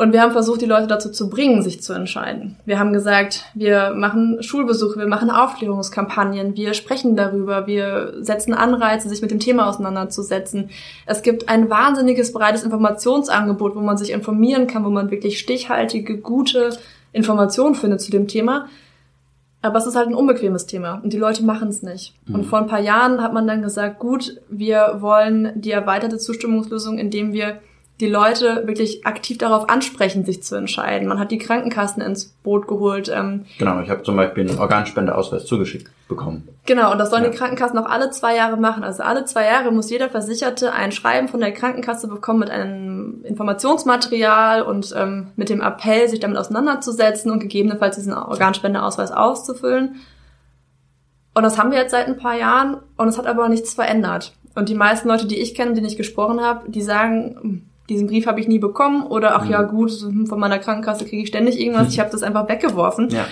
Und 0.00 0.14
wir 0.14 0.22
haben 0.22 0.32
versucht, 0.32 0.62
die 0.62 0.66
Leute 0.66 0.86
dazu 0.86 1.10
zu 1.10 1.28
bringen, 1.28 1.60
sich 1.60 1.82
zu 1.82 1.92
entscheiden. 1.92 2.56
Wir 2.64 2.78
haben 2.78 2.94
gesagt, 2.94 3.44
wir 3.52 3.92
machen 3.94 4.42
Schulbesuche, 4.42 4.98
wir 4.98 5.06
machen 5.06 5.28
Aufklärungskampagnen, 5.28 6.56
wir 6.56 6.72
sprechen 6.72 7.16
darüber, 7.16 7.66
wir 7.66 8.14
setzen 8.20 8.54
Anreize, 8.54 9.10
sich 9.10 9.20
mit 9.20 9.30
dem 9.30 9.40
Thema 9.40 9.68
auseinanderzusetzen. 9.68 10.70
Es 11.04 11.20
gibt 11.20 11.50
ein 11.50 11.68
wahnsinniges 11.68 12.32
breites 12.32 12.62
Informationsangebot, 12.62 13.76
wo 13.76 13.80
man 13.80 13.98
sich 13.98 14.10
informieren 14.10 14.66
kann, 14.66 14.86
wo 14.86 14.88
man 14.88 15.10
wirklich 15.10 15.38
stichhaltige, 15.38 16.16
gute 16.16 16.70
Informationen 17.12 17.74
findet 17.74 18.00
zu 18.00 18.10
dem 18.10 18.26
Thema. 18.26 18.68
Aber 19.60 19.76
es 19.76 19.86
ist 19.86 19.96
halt 19.96 20.08
ein 20.08 20.14
unbequemes 20.14 20.64
Thema 20.64 21.02
und 21.04 21.12
die 21.12 21.18
Leute 21.18 21.44
machen 21.44 21.68
es 21.68 21.82
nicht. 21.82 22.14
Mhm. 22.24 22.36
Und 22.36 22.44
vor 22.44 22.58
ein 22.58 22.68
paar 22.68 22.80
Jahren 22.80 23.22
hat 23.22 23.34
man 23.34 23.46
dann 23.46 23.60
gesagt, 23.60 23.98
gut, 23.98 24.40
wir 24.48 24.96
wollen 25.00 25.52
die 25.56 25.72
erweiterte 25.72 26.16
Zustimmungslösung, 26.16 26.96
indem 26.96 27.34
wir 27.34 27.60
die 28.00 28.08
Leute 28.08 28.66
wirklich 28.66 29.06
aktiv 29.06 29.36
darauf 29.36 29.68
ansprechen, 29.68 30.24
sich 30.24 30.42
zu 30.42 30.56
entscheiden. 30.56 31.06
Man 31.06 31.18
hat 31.18 31.30
die 31.30 31.38
Krankenkassen 31.38 32.02
ins 32.02 32.26
Boot 32.42 32.66
geholt. 32.66 33.10
Ähm, 33.14 33.44
genau, 33.58 33.80
ich 33.80 33.90
habe 33.90 34.02
zum 34.02 34.16
Beispiel 34.16 34.48
einen 34.48 34.58
Organspendeausweis 34.58 35.44
zugeschickt 35.44 35.90
bekommen. 36.08 36.48
Genau, 36.64 36.90
und 36.90 36.98
das 36.98 37.10
sollen 37.10 37.24
ja. 37.24 37.30
die 37.30 37.36
Krankenkassen 37.36 37.78
auch 37.78 37.88
alle 37.88 38.10
zwei 38.10 38.34
Jahre 38.34 38.56
machen. 38.56 38.84
Also 38.84 39.02
alle 39.02 39.26
zwei 39.26 39.44
Jahre 39.44 39.70
muss 39.70 39.90
jeder 39.90 40.08
Versicherte 40.08 40.72
ein 40.72 40.92
Schreiben 40.92 41.28
von 41.28 41.40
der 41.40 41.52
Krankenkasse 41.52 42.08
bekommen 42.08 42.40
mit 42.40 42.50
einem 42.50 43.22
Informationsmaterial 43.24 44.62
und 44.62 44.94
ähm, 44.96 45.28
mit 45.36 45.50
dem 45.50 45.60
Appell, 45.60 46.08
sich 46.08 46.20
damit 46.20 46.38
auseinanderzusetzen 46.38 47.30
und 47.30 47.40
gegebenenfalls 47.40 47.96
diesen 47.96 48.14
Organspendeausweis 48.14 49.12
auszufüllen. 49.12 49.96
Und 51.34 51.42
das 51.42 51.58
haben 51.58 51.70
wir 51.70 51.78
jetzt 51.78 51.92
seit 51.92 52.08
ein 52.08 52.16
paar 52.16 52.36
Jahren 52.36 52.78
und 52.96 53.08
es 53.08 53.18
hat 53.18 53.26
aber 53.26 53.48
nichts 53.48 53.74
verändert. 53.74 54.32
Und 54.54 54.68
die 54.68 54.74
meisten 54.74 55.08
Leute, 55.08 55.26
die 55.26 55.38
ich 55.38 55.54
kenne, 55.54 55.74
die 55.74 55.86
ich 55.86 55.96
gesprochen 55.96 56.40
habe, 56.40 56.68
die 56.70 56.82
sagen, 56.82 57.69
diesen 57.90 58.06
Brief 58.06 58.26
habe 58.26 58.40
ich 58.40 58.48
nie 58.48 58.58
bekommen 58.58 59.02
oder 59.06 59.36
ach 59.36 59.44
mhm. 59.44 59.50
ja 59.50 59.62
gut, 59.62 59.92
von 60.26 60.40
meiner 60.40 60.58
Krankenkasse 60.58 61.04
kriege 61.04 61.22
ich 61.22 61.28
ständig 61.28 61.60
irgendwas, 61.60 61.92
ich 61.92 62.00
habe 62.00 62.10
das 62.10 62.22
einfach 62.22 62.48
weggeworfen. 62.48 63.10
Ja. 63.10 63.26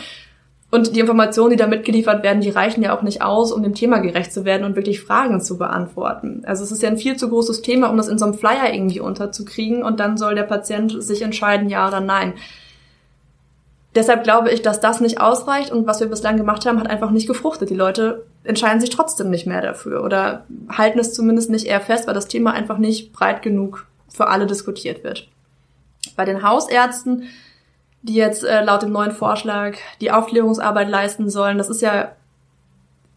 Und 0.71 0.95
die 0.95 1.01
Informationen, 1.01 1.51
die 1.51 1.57
da 1.57 1.67
mitgeliefert 1.67 2.23
werden, 2.23 2.43
die 2.43 2.51
reichen 2.51 2.83
ja 2.83 2.95
auch 2.95 3.01
nicht 3.01 3.23
aus, 3.23 3.53
um 3.53 3.63
dem 3.63 3.75
Thema 3.75 4.01
gerecht 4.01 4.35
zu 4.35 4.45
werden 4.45 4.65
und 4.65 4.77
wirklich 4.77 5.01
Fragen 5.01 5.41
zu 5.41 5.57
beantworten. 5.57 6.43
Also 6.45 6.63
es 6.63 6.71
ist 6.71 6.83
ja 6.83 6.91
ein 6.91 6.99
viel 6.99 7.17
zu 7.17 7.31
großes 7.31 7.63
Thema, 7.63 7.89
um 7.89 7.97
das 7.97 8.09
in 8.09 8.19
so 8.19 8.27
einem 8.27 8.35
Flyer 8.35 8.75
irgendwie 8.75 9.01
unterzukriegen 9.01 9.83
und 9.83 9.99
dann 9.99 10.19
soll 10.19 10.35
der 10.35 10.43
Patient 10.43 11.03
sich 11.03 11.23
entscheiden, 11.23 11.71
ja 11.71 11.89
oder 11.89 12.01
nein. 12.01 12.35
Deshalb 13.95 14.23
glaube 14.23 14.51
ich, 14.51 14.61
dass 14.61 14.81
das 14.81 15.01
nicht 15.01 15.21
ausreicht 15.21 15.73
und 15.73 15.87
was 15.87 16.01
wir 16.01 16.07
bislang 16.07 16.37
gemacht 16.37 16.67
haben, 16.67 16.79
hat 16.79 16.91
einfach 16.91 17.11
nicht 17.11 17.27
gefruchtet. 17.27 17.71
Die 17.71 17.75
Leute 17.75 18.27
entscheiden 18.45 18.81
sich 18.81 18.91
trotzdem 18.91 19.31
nicht 19.31 19.47
mehr 19.47 19.63
dafür 19.63 20.05
oder 20.05 20.45
halten 20.69 20.99
es 20.99 21.15
zumindest 21.15 21.49
nicht 21.51 21.67
eher 21.67 21.81
fest, 21.81 22.07
weil 22.07 22.15
das 22.15 22.29
Thema 22.29 22.53
einfach 22.53 22.79
nicht 22.79 23.13
breit 23.13 23.41
genug 23.41 23.88
für 24.19 24.28
alle 24.28 24.47
diskutiert 24.47 25.03
wird. 25.03 25.28
Bei 26.15 26.27
den 26.27 26.43
Hausärzten 26.43 27.28
die 28.03 28.15
jetzt 28.15 28.45
äh, 28.45 28.62
laut 28.62 28.82
dem 28.82 28.93
neuen 28.93 29.12
Vorschlag 29.12 29.77
die 30.01 30.11
Aufklärungsarbeit 30.11 30.89
leisten 30.89 31.31
sollen. 31.31 31.59
Das 31.59 31.69
ist 31.69 31.82
ja, 31.82 32.12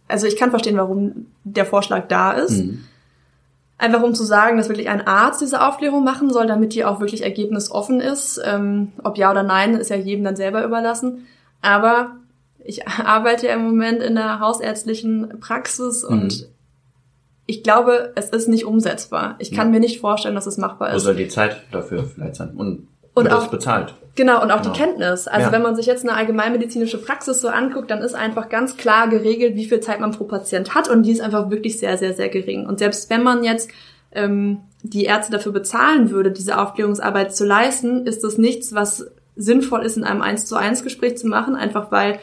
also 0.08 0.28
ich 0.28 0.38
kann 0.38 0.50
verstehen, 0.50 0.78
warum 0.78 1.28
der 1.44 1.66
Vorschlag 1.66 2.08
da 2.08 2.32
ist. 2.32 2.64
Mhm. 2.64 2.84
Einfach 3.78 4.04
um 4.04 4.14
zu 4.14 4.24
sagen, 4.24 4.58
dass 4.58 4.70
wirklich 4.70 4.90
ein 4.90 5.08
Arzt 5.08 5.42
diese 5.42 5.66
Aufklärung 5.66 6.04
machen 6.04 6.32
soll, 6.32 6.46
damit 6.46 6.74
die 6.74 6.86
auch 6.86 7.00
wirklich 7.00 7.24
ergebnisoffen 7.24 8.00
ist. 8.00 8.40
Ähm, 8.44 8.92
ob 9.04 9.18
ja 9.18 9.32
oder 9.32 9.44
nein, 9.44 9.76
ist 9.76 9.90
ja 9.90 9.96
jedem 9.96 10.24
dann 10.24 10.36
selber 10.36 10.64
überlassen. 10.64 11.26
Aber 11.62 12.16
ich 12.64 12.88
arbeite 13.06 13.48
ja 13.48 13.54
im 13.54 13.64
Moment 13.64 14.02
in 14.02 14.16
der 14.16 14.40
hausärztlichen 14.40 15.40
Praxis 15.40 16.06
mhm. 16.08 16.32
Und 17.52 17.58
ich 17.58 17.64
glaube, 17.64 18.14
es 18.16 18.30
ist 18.30 18.48
nicht 18.48 18.66
umsetzbar. 18.66 19.36
Ich 19.40 19.52
kann 19.52 19.68
ja. 19.68 19.72
mir 19.72 19.80
nicht 19.80 20.00
vorstellen, 20.00 20.36
dass 20.36 20.48
es 20.48 20.58
machbar 20.58 20.90
ist. 20.90 20.96
Wo 20.96 21.00
soll 21.00 21.16
die 21.16 21.28
Zeit 21.28 21.58
dafür 21.72 22.04
vielleicht 22.04 22.36
sein? 22.36 22.52
Und 22.56 22.88
und 23.14 23.26
wird 23.26 23.34
auch 23.34 23.48
bezahlt. 23.48 23.94
Genau, 24.16 24.42
und 24.42 24.52
auch 24.52 24.62
genau. 24.62 24.74
die 24.74 24.80
Kenntnis. 24.80 25.28
Also 25.28 25.48
ja. 25.48 25.52
wenn 25.52 25.62
man 25.62 25.76
sich 25.76 25.86
jetzt 25.86 26.04
eine 26.04 26.16
allgemeinmedizinische 26.16 26.98
Praxis 26.98 27.42
so 27.42 27.50
anguckt, 27.50 27.92
dann 27.92 28.02
ist 28.02 28.14
einfach 28.14 28.50
ganz 28.50 28.78
klar 28.78 29.10
geregelt, 29.10 29.56
wie 29.56 29.66
viel 29.66 29.80
Zeit 29.80 30.00
man 30.00 30.12
pro 30.12 30.26
Patient 30.26 30.76
hat 30.76 30.90
und 30.90 31.04
die 31.04 31.12
ist 31.12 31.22
einfach 31.22 31.50
wirklich 31.50 31.80
sehr, 31.80 31.98
sehr, 31.98 32.14
sehr 32.14 32.30
gering. 32.30 32.66
Und 32.66 32.80
selbst 32.80 33.10
wenn 33.10 33.24
man 33.24 33.44
jetzt 33.44 33.70
ähm, 34.14 34.60
die 34.84 35.06
Ärzte 35.06 35.32
dafür 35.32 35.52
bezahlen 35.52 36.12
würde, 36.12 36.32
diese 36.32 36.58
Aufklärungsarbeit 36.58 37.36
zu 37.36 37.46
leisten, 37.46 38.06
ist 38.06 38.24
das 38.24 38.38
nichts, 38.38 38.74
was 38.74 39.08
sinnvoll 39.36 39.86
ist, 39.86 39.98
in 39.98 40.04
einem 40.04 40.22
1 40.22 40.46
zu 40.46 40.56
1 40.56 40.84
Gespräch 40.84 41.18
zu 41.18 41.28
machen, 41.28 41.56
einfach 41.56 41.92
weil, 41.92 42.20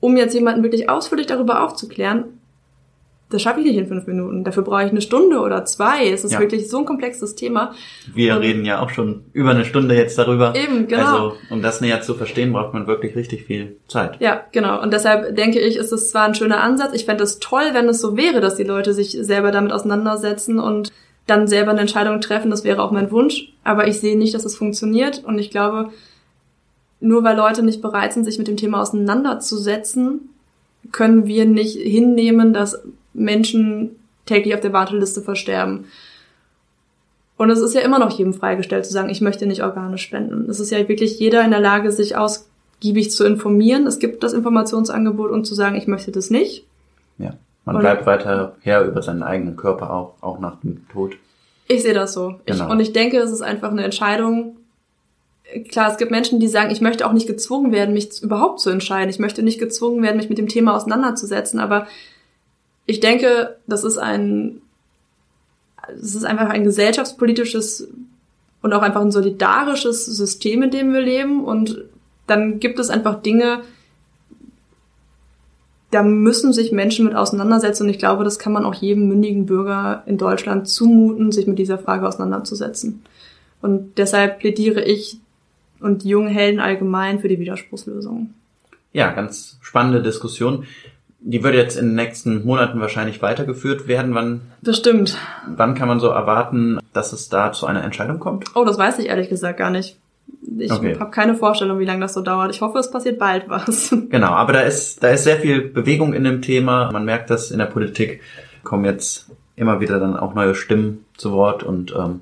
um 0.00 0.16
jetzt 0.16 0.34
jemanden 0.34 0.62
wirklich 0.62 0.88
ausführlich 0.88 1.26
darüber 1.26 1.62
aufzuklären, 1.62 2.37
das 3.30 3.42
schaffe 3.42 3.60
ich 3.60 3.66
nicht 3.66 3.76
in 3.76 3.86
fünf 3.86 4.06
Minuten. 4.06 4.42
Dafür 4.42 4.62
brauche 4.62 4.84
ich 4.84 4.90
eine 4.90 5.02
Stunde 5.02 5.40
oder 5.40 5.64
zwei. 5.66 6.08
Es 6.08 6.24
ist 6.24 6.32
ja. 6.32 6.40
wirklich 6.40 6.70
so 6.70 6.78
ein 6.78 6.84
komplexes 6.86 7.34
Thema. 7.34 7.74
Wir 8.14 8.36
und 8.36 8.40
reden 8.40 8.64
ja 8.64 8.80
auch 8.80 8.88
schon 8.88 9.24
über 9.34 9.50
eine 9.50 9.66
Stunde 9.66 9.94
jetzt 9.94 10.16
darüber. 10.16 10.54
Eben, 10.54 10.88
genau. 10.88 11.02
Also, 11.04 11.36
um 11.50 11.60
das 11.60 11.82
näher 11.82 12.00
zu 12.00 12.14
verstehen, 12.14 12.52
braucht 12.52 12.72
man 12.72 12.86
wirklich 12.86 13.16
richtig 13.16 13.44
viel 13.44 13.76
Zeit. 13.86 14.18
Ja, 14.20 14.44
genau. 14.52 14.80
Und 14.80 14.94
deshalb 14.94 15.36
denke 15.36 15.60
ich, 15.60 15.76
ist 15.76 15.92
es 15.92 16.10
zwar 16.10 16.24
ein 16.24 16.34
schöner 16.34 16.62
Ansatz. 16.62 16.94
Ich 16.94 17.04
fände 17.04 17.22
es 17.22 17.38
toll, 17.38 17.70
wenn 17.72 17.88
es 17.88 18.00
so 18.00 18.16
wäre, 18.16 18.40
dass 18.40 18.56
die 18.56 18.64
Leute 18.64 18.94
sich 18.94 19.18
selber 19.20 19.50
damit 19.50 19.72
auseinandersetzen 19.72 20.58
und 20.58 20.90
dann 21.26 21.46
selber 21.46 21.72
eine 21.72 21.80
Entscheidung 21.80 22.22
treffen. 22.22 22.50
Das 22.50 22.64
wäre 22.64 22.82
auch 22.82 22.92
mein 22.92 23.10
Wunsch. 23.10 23.52
Aber 23.62 23.86
ich 23.86 24.00
sehe 24.00 24.16
nicht, 24.16 24.32
dass 24.32 24.46
es 24.46 24.56
funktioniert. 24.56 25.22
Und 25.22 25.38
ich 25.38 25.50
glaube, 25.50 25.90
nur 27.00 27.24
weil 27.24 27.36
Leute 27.36 27.62
nicht 27.62 27.82
bereit 27.82 28.14
sind, 28.14 28.24
sich 28.24 28.38
mit 28.38 28.48
dem 28.48 28.56
Thema 28.56 28.80
auseinanderzusetzen, 28.80 30.30
können 30.92 31.26
wir 31.26 31.44
nicht 31.44 31.76
hinnehmen, 31.76 32.54
dass 32.54 32.82
Menschen 33.14 33.96
täglich 34.26 34.54
auf 34.54 34.60
der 34.60 34.72
Warteliste 34.72 35.22
versterben. 35.22 35.86
Und 37.36 37.50
es 37.50 37.60
ist 37.60 37.74
ja 37.74 37.80
immer 37.82 38.00
noch 38.00 38.10
jedem 38.10 38.34
freigestellt 38.34 38.84
zu 38.84 38.92
sagen, 38.92 39.08
ich 39.08 39.20
möchte 39.20 39.46
nicht 39.46 39.62
Organe 39.62 39.96
spenden. 39.96 40.50
Es 40.50 40.58
ist 40.58 40.70
ja 40.70 40.88
wirklich 40.88 41.18
jeder 41.20 41.44
in 41.44 41.52
der 41.52 41.60
Lage, 41.60 41.92
sich 41.92 42.16
ausgiebig 42.16 43.12
zu 43.12 43.24
informieren. 43.24 43.86
Es 43.86 44.00
gibt 44.00 44.24
das 44.24 44.32
Informationsangebot 44.32 45.30
und 45.30 45.44
zu 45.44 45.54
sagen, 45.54 45.76
ich 45.76 45.86
möchte 45.86 46.10
das 46.10 46.30
nicht. 46.30 46.66
Ja, 47.16 47.34
man 47.64 47.76
und 47.76 47.82
bleibt 47.82 48.06
weiter 48.06 48.56
her 48.60 48.84
über 48.84 49.02
seinen 49.02 49.22
eigenen 49.22 49.56
Körper 49.56 49.92
auch, 49.92 50.14
auch 50.20 50.40
nach 50.40 50.60
dem 50.60 50.88
Tod. 50.88 51.16
Ich 51.68 51.82
sehe 51.82 51.94
das 51.94 52.12
so. 52.12 52.34
Genau. 52.44 52.64
Ich, 52.64 52.70
und 52.70 52.80
ich 52.80 52.92
denke, 52.92 53.18
es 53.18 53.30
ist 53.30 53.42
einfach 53.42 53.70
eine 53.70 53.84
Entscheidung. 53.84 54.56
Klar, 55.70 55.92
es 55.92 55.96
gibt 55.96 56.10
Menschen, 56.10 56.40
die 56.40 56.48
sagen, 56.48 56.70
ich 56.70 56.80
möchte 56.80 57.06
auch 57.06 57.12
nicht 57.12 57.28
gezwungen 57.28 57.70
werden, 57.70 57.94
mich 57.94 58.20
überhaupt 58.20 58.58
zu 58.58 58.68
entscheiden. 58.70 59.10
Ich 59.10 59.20
möchte 59.20 59.44
nicht 59.44 59.60
gezwungen 59.60 60.02
werden, 60.02 60.16
mich 60.16 60.28
mit 60.28 60.38
dem 60.38 60.48
Thema 60.48 60.74
auseinanderzusetzen. 60.74 61.60
Aber 61.60 61.86
ich 62.88 63.00
denke, 63.00 63.58
das 63.66 63.84
ist 63.84 63.98
ein, 63.98 64.62
es 65.94 66.14
ist 66.14 66.24
einfach 66.24 66.48
ein 66.48 66.64
gesellschaftspolitisches 66.64 67.86
und 68.62 68.72
auch 68.72 68.80
einfach 68.80 69.02
ein 69.02 69.12
solidarisches 69.12 70.06
System, 70.06 70.62
in 70.62 70.70
dem 70.70 70.94
wir 70.94 71.02
leben. 71.02 71.44
Und 71.44 71.84
dann 72.26 72.60
gibt 72.60 72.78
es 72.78 72.88
einfach 72.88 73.20
Dinge, 73.20 73.60
da 75.90 76.02
müssen 76.02 76.54
sich 76.54 76.72
Menschen 76.72 77.04
mit 77.04 77.14
auseinandersetzen. 77.14 77.84
Und 77.84 77.90
ich 77.90 77.98
glaube, 77.98 78.24
das 78.24 78.38
kann 78.38 78.54
man 78.54 78.64
auch 78.64 78.74
jedem 78.74 79.06
mündigen 79.06 79.44
Bürger 79.44 80.02
in 80.06 80.16
Deutschland 80.16 80.66
zumuten, 80.66 81.30
sich 81.30 81.46
mit 81.46 81.58
dieser 81.58 81.78
Frage 81.78 82.08
auseinanderzusetzen. 82.08 83.02
Und 83.60 83.98
deshalb 83.98 84.38
plädiere 84.38 84.82
ich 84.82 85.18
und 85.80 86.04
die 86.04 86.08
jungen 86.08 86.28
Helden 86.28 86.58
allgemein 86.58 87.20
für 87.20 87.28
die 87.28 87.38
Widerspruchslösung. 87.38 88.32
Ja, 88.94 89.12
ganz 89.12 89.58
spannende 89.60 90.02
Diskussion. 90.02 90.64
Die 91.20 91.42
würde 91.42 91.58
jetzt 91.58 91.76
in 91.76 91.86
den 91.86 91.94
nächsten 91.96 92.44
Monaten 92.44 92.80
wahrscheinlich 92.80 93.20
weitergeführt 93.22 93.88
werden. 93.88 94.14
Wann? 94.14 94.42
Bestimmt. 94.62 95.18
Wann 95.48 95.74
kann 95.74 95.88
man 95.88 96.00
so 96.00 96.08
erwarten, 96.08 96.78
dass 96.92 97.12
es 97.12 97.28
da 97.28 97.52
zu 97.52 97.66
einer 97.66 97.82
Entscheidung 97.82 98.20
kommt? 98.20 98.44
Oh, 98.54 98.64
das 98.64 98.78
weiß 98.78 98.98
ich 99.00 99.06
ehrlich 99.06 99.28
gesagt 99.28 99.58
gar 99.58 99.70
nicht. 99.70 99.96
Ich 100.58 100.72
okay. 100.72 100.96
habe 100.98 101.10
keine 101.10 101.34
Vorstellung, 101.34 101.78
wie 101.78 101.84
lange 101.84 102.00
das 102.00 102.14
so 102.14 102.20
dauert. 102.20 102.54
Ich 102.54 102.60
hoffe, 102.60 102.78
es 102.78 102.90
passiert 102.90 103.18
bald 103.18 103.48
was. 103.48 103.94
Genau, 104.10 104.28
aber 104.28 104.52
da 104.52 104.60
ist, 104.60 105.02
da 105.02 105.08
ist 105.08 105.24
sehr 105.24 105.38
viel 105.38 105.62
Bewegung 105.62 106.14
in 106.14 106.24
dem 106.24 106.42
Thema. 106.42 106.90
Man 106.92 107.04
merkt 107.04 107.30
das 107.30 107.50
in 107.50 107.58
der 107.58 107.66
Politik, 107.66 108.20
kommen 108.62 108.84
jetzt 108.84 109.30
immer 109.56 109.80
wieder 109.80 109.98
dann 109.98 110.16
auch 110.16 110.34
neue 110.34 110.54
Stimmen 110.54 111.04
zu 111.16 111.32
Wort 111.32 111.62
und 111.62 111.94
ähm, 111.96 112.20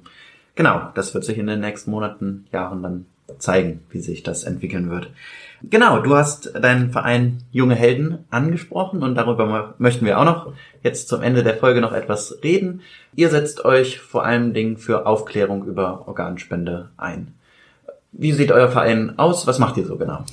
genau, 0.54 0.88
das 0.94 1.14
wird 1.14 1.24
sich 1.24 1.38
in 1.38 1.46
den 1.46 1.60
nächsten 1.60 1.90
Monaten, 1.90 2.46
Jahren 2.52 2.82
dann 2.82 3.06
zeigen, 3.38 3.82
wie 3.90 4.00
sich 4.00 4.22
das 4.22 4.44
entwickeln 4.44 4.90
wird. 4.90 5.10
Genau, 5.62 6.00
du 6.00 6.14
hast 6.14 6.54
deinen 6.54 6.90
Verein 6.90 7.38
Junge 7.50 7.74
Helden 7.74 8.24
angesprochen 8.30 9.02
und 9.02 9.14
darüber 9.14 9.74
möchten 9.78 10.04
wir 10.04 10.18
auch 10.18 10.24
noch 10.24 10.52
jetzt 10.82 11.08
zum 11.08 11.22
Ende 11.22 11.42
der 11.42 11.56
Folge 11.56 11.80
noch 11.80 11.92
etwas 11.92 12.38
reden. 12.42 12.82
Ihr 13.14 13.30
setzt 13.30 13.64
euch 13.64 14.00
vor 14.00 14.24
allen 14.24 14.52
Dingen 14.52 14.76
für 14.76 15.06
Aufklärung 15.06 15.64
über 15.64 16.06
Organspende 16.06 16.90
ein. 16.96 17.34
Wie 18.12 18.32
sieht 18.32 18.52
euer 18.52 18.68
Verein 18.68 19.18
aus? 19.18 19.46
Was 19.46 19.58
macht 19.58 19.76
ihr 19.76 19.86
so 19.86 19.96
genau? 19.96 20.24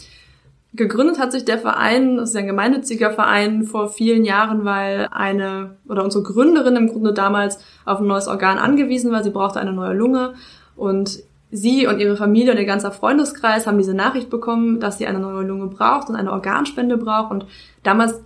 Gegründet 0.75 1.19
hat 1.19 1.31
sich 1.31 1.45
der 1.45 1.59
Verein, 1.59 2.17
das 2.17 2.31
ist 2.31 2.35
ein 2.35 2.47
gemeinnütziger 2.47 3.11
Verein, 3.11 3.63
vor 3.63 3.89
vielen 3.89 4.25
Jahren, 4.25 4.65
weil 4.65 5.07
eine 5.11 5.77
oder 5.87 6.03
unsere 6.03 6.23
Gründerin 6.23 6.75
im 6.75 6.87
Grunde 6.87 7.13
damals 7.13 7.59
auf 7.85 7.99
ein 7.99 8.07
neues 8.07 8.27
Organ 8.27 8.57
angewiesen 8.57 9.11
war. 9.11 9.23
Sie 9.23 9.29
brauchte 9.29 9.59
eine 9.59 9.71
neue 9.71 9.93
Lunge 9.93 10.33
und 10.75 11.19
sie 11.53 11.87
und 11.87 11.99
ihre 11.99 12.17
Familie 12.17 12.51
und 12.51 12.57
ihr 12.57 12.65
ganzer 12.65 12.91
Freundeskreis 12.91 13.67
haben 13.67 13.77
diese 13.77 13.93
Nachricht 13.93 14.29
bekommen, 14.29 14.79
dass 14.79 14.97
sie 14.97 15.05
eine 15.05 15.19
neue 15.19 15.45
Lunge 15.45 15.67
braucht 15.67 16.09
und 16.09 16.15
eine 16.15 16.31
Organspende 16.31 16.97
braucht. 16.97 17.31
Und 17.31 17.45
damals 17.83 18.21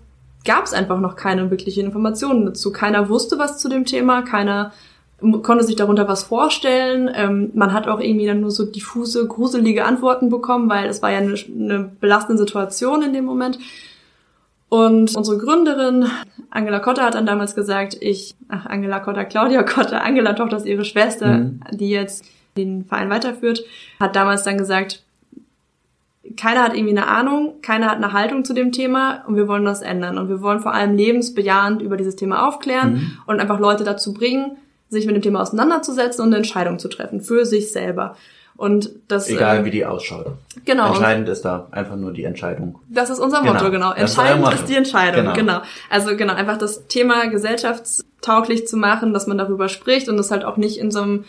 gab 0.46 0.64
es 0.64 0.74
einfach 0.74 1.00
noch 1.00 1.16
keine 1.16 1.52
wirkliche 1.52 1.82
Informationen 1.82 2.46
dazu. 2.46 2.72
Keiner 2.72 3.10
wusste 3.10 3.38
was 3.38 3.60
zu 3.60 3.70
dem 3.70 3.86
Thema, 3.86 4.22
keiner 4.22 4.72
konnte 5.42 5.64
sich 5.64 5.76
darunter 5.76 6.08
was 6.08 6.24
vorstellen. 6.24 7.10
Ähm, 7.14 7.52
man 7.54 7.74
hat 7.74 7.88
auch 7.88 8.00
irgendwie 8.00 8.28
dann 8.28 8.42
nur 8.42 8.52
so 8.52 8.66
diffuse, 8.66 9.28
gruselige 9.28 9.84
Antworten 9.84 10.30
bekommen, 10.30 10.70
weil 10.70 10.88
es 10.88 11.02
war 11.02 11.12
ja 11.12 11.18
eine, 11.18 11.34
eine 11.34 11.92
belastende 12.00 12.38
Situation 12.38 13.02
in 13.02 13.14
dem 13.14 13.26
Moment. 13.26 13.60
Und 14.70 15.16
unsere 15.16 15.38
Gründerin, 15.38 16.06
Angela 16.52 16.80
Kotter, 16.80 17.04
hat 17.04 17.16
dann 17.16 17.26
damals 17.26 17.56
gesagt, 17.56 17.98
ich, 18.00 18.36
ach, 18.48 18.66
Angela 18.68 19.00
Kotter, 19.00 19.26
Claudia 19.26 19.64
Kotter, 19.64 20.04
Angela 20.04 20.34
Tochter 20.34 20.58
ist 20.58 20.66
ihre 20.66 20.86
Schwester, 20.86 21.38
mhm. 21.40 21.62
die 21.72 21.90
jetzt 21.90 22.26
den 22.58 22.86
Verein 22.86 23.10
weiterführt, 23.10 23.64
hat 24.00 24.16
damals 24.16 24.44
dann 24.44 24.58
gesagt, 24.58 25.04
keiner 26.36 26.64
hat 26.64 26.74
irgendwie 26.74 26.98
eine 26.98 27.08
Ahnung, 27.08 27.62
keiner 27.62 27.88
hat 27.88 27.98
eine 27.98 28.12
Haltung 28.12 28.44
zu 28.44 28.54
dem 28.54 28.72
Thema 28.72 29.24
und 29.28 29.36
wir 29.36 29.48
wollen 29.48 29.64
das 29.64 29.82
ändern. 29.82 30.18
Und 30.18 30.28
wir 30.30 30.42
wollen 30.42 30.60
vor 30.60 30.74
allem 30.74 30.96
lebensbejahend 30.96 31.82
über 31.82 31.96
dieses 31.96 32.16
Thema 32.16 32.48
aufklären 32.48 32.94
mhm. 32.94 33.18
und 33.26 33.40
einfach 33.40 33.60
Leute 33.60 33.84
dazu 33.84 34.14
bringen, 34.14 34.58
sich 34.90 35.06
mit 35.06 35.16
dem 35.16 35.22
Thema 35.22 35.42
auseinanderzusetzen 35.42 36.22
und 36.22 36.30
eine 36.30 36.38
Entscheidung 36.38 36.80
zu 36.80 36.90
treffen 36.90 37.22
für 37.22 37.46
sich 37.46 37.72
selber. 37.72 38.16
Und 38.58 38.90
das 39.08 39.30
egal 39.30 39.60
äh, 39.60 39.66
wie 39.66 39.72
die 39.72 39.86
ausschaut. 39.86 40.32
Genau. 40.66 40.88
Entscheidend 40.88 41.30
ist 41.30 41.44
da 41.44 41.68
einfach 41.70 41.96
nur 41.96 42.12
die 42.12 42.24
Entscheidung. 42.24 42.80
Das 42.90 43.12
ist 43.12 43.20
unser 43.20 43.44
Motto, 43.44 43.66
genau. 43.66 43.92
genau. 43.92 43.94
Entscheidend 43.94 44.48
ist, 44.48 44.62
ist, 44.62 44.70
die 44.70 44.76
Entscheidung, 44.76 45.26
genau. 45.26 45.36
genau. 45.36 45.62
Also 45.92 46.18
genau, 46.18 46.34
einfach 46.34 46.58
das 46.58 46.88
Thema 46.88 47.28
gesellschaftstauglich 47.28 48.68
zu 48.68 48.76
machen, 48.78 49.14
dass 49.14 49.28
man 49.28 49.38
darüber 49.38 49.70
spricht 49.70 50.10
und 50.10 50.18
das 50.18 50.32
halt 50.32 50.44
auch 50.44 50.58
nicht 50.58 50.80
in 50.80 50.90
so 50.90 51.02
einem 51.02 51.26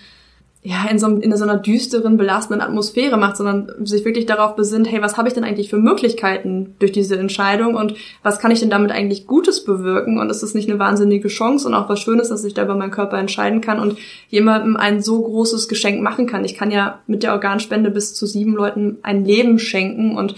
ja, 0.65 0.87
in 0.91 0.99
so, 0.99 1.07
in 1.07 1.35
so 1.37 1.45
einer 1.45 1.57
düsteren, 1.57 2.17
belastenden 2.17 2.61
Atmosphäre 2.61 3.17
macht, 3.17 3.37
sondern 3.37 3.71
sich 3.87 4.05
wirklich 4.05 4.27
darauf 4.27 4.57
besinnt, 4.57 4.91
hey, 4.91 5.01
was 5.01 5.17
habe 5.17 5.29
ich 5.29 5.35
denn 5.35 5.45
eigentlich 5.45 5.71
für 5.71 5.79
Möglichkeiten 5.79 6.75
durch 6.81 6.91
diese 6.91 7.17
Entscheidung 7.17 7.77
und 7.77 7.95
was 8.25 8.41
kann 8.41 8.51
ich 8.51 8.59
denn 8.59 8.69
damit 8.69 8.91
eigentlich 8.91 9.29
Gutes 9.29 9.65
bewirken 9.65 10.19
und 10.19 10.31
ist 10.31 10.43
das 10.43 10.55
nicht 10.55 10.69
eine 10.69 10.81
wahnsinnige 10.81 11.29
Chance 11.29 11.69
und 11.69 11.75
auch 11.75 11.89
was 11.89 12.01
Schönes, 12.01 12.29
dass 12.29 12.45
ich 12.45 12.55
da 12.55 12.65
über 12.65 12.75
meinen 12.75 12.91
Körper 12.91 13.19
entscheiden 13.19 13.61
kann 13.61 13.79
und 13.79 13.99
jemandem 14.31 14.77
ein 14.77 15.01
so 15.01 15.23
großes 15.23 15.69
Geschenk 15.69 16.03
machen 16.03 16.27
kann. 16.27 16.45
Ich 16.45 16.57
kann 16.57 16.73
ja 16.73 16.99
mit 17.07 17.23
der 17.23 17.33
Organspende 17.33 17.91
bis 17.91 18.15
zu 18.15 18.27
sieben 18.27 18.55
Leuten 18.55 18.99
ein 19.03 19.25
Leben 19.25 19.61
schenken 19.61 20.17
und 20.17 20.35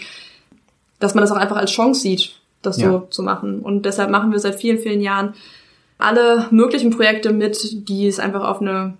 dass 0.99 1.15
man 1.15 1.23
das 1.23 1.33
auch 1.33 1.37
einfach 1.37 1.57
als 1.57 1.71
Chance 1.71 2.03
sieht, 2.03 2.33
das 2.61 2.79
Ja. 2.79 2.91
so 2.91 3.07
zu 3.09 3.23
machen. 3.23 3.61
Und 3.61 3.87
deshalb 3.87 4.11
machen 4.11 4.33
wir 4.33 4.39
seit 4.39 4.57
vielen, 4.57 4.79
vielen 4.79 5.01
Jahren 5.01 5.33
alle 5.97 6.47
möglichen 6.51 6.91
Projekte 6.91 7.33
mit, 7.33 7.89
die 7.89 8.07
es 8.07 8.19
einfach 8.21 8.45
auf 8.45 8.61
eine 8.61 8.95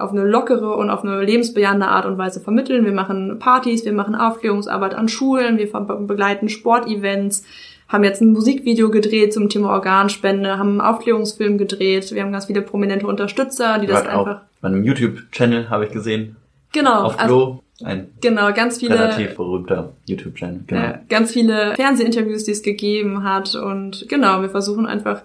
auf 0.00 0.12
eine 0.12 0.24
lockere 0.24 0.76
und 0.76 0.90
auf 0.90 1.04
eine 1.04 1.22
lebensbejahende 1.22 1.86
Art 1.86 2.06
und 2.06 2.18
Weise 2.18 2.40
vermitteln. 2.40 2.84
Wir 2.84 2.92
machen 2.92 3.38
Partys, 3.38 3.84
wir 3.84 3.92
machen 3.92 4.14
Aufklärungsarbeit 4.14 4.94
an 4.94 5.08
Schulen, 5.08 5.58
wir 5.58 5.70
begleiten 6.06 6.48
Sportevents, 6.48 7.44
haben 7.88 8.04
jetzt 8.04 8.22
ein 8.22 8.32
Musikvideo 8.32 8.90
gedreht 8.90 9.32
zum 9.32 9.48
Thema 9.48 9.70
Organspende, 9.70 10.58
haben 10.58 10.70
einen 10.70 10.80
Aufklärungsfilm 10.80 11.58
gedreht. 11.58 12.12
Wir 12.12 12.22
haben 12.22 12.32
ganz 12.32 12.46
viele 12.46 12.62
prominente 12.62 13.06
Unterstützer, 13.06 13.78
die 13.78 13.86
das 13.86 14.02
Gehört 14.02 14.16
auch 14.16 14.26
einfach 14.26 14.42
bei 14.60 14.68
einem 14.68 14.84
YouTube-Channel 14.84 15.70
habe 15.70 15.86
ich 15.86 15.92
gesehen. 15.92 16.36
genau, 16.72 17.04
Auf 17.04 17.18
also, 17.18 17.46
Klo. 17.46 17.62
Ein 17.82 18.08
genau, 18.20 18.52
ganz 18.52 18.78
viele 18.78 18.94
relativ 18.94 19.36
berühmter 19.36 19.94
YouTube-Channel. 20.04 20.64
Genau. 20.66 20.82
äh, 20.82 20.98
ganz 21.08 21.32
viele 21.32 21.74
Fernsehinterviews, 21.76 22.44
die 22.44 22.50
es 22.50 22.62
gegeben 22.62 23.24
hat. 23.24 23.54
Und 23.54 24.06
genau, 24.08 24.42
wir 24.42 24.50
versuchen 24.50 24.84
einfach 24.84 25.22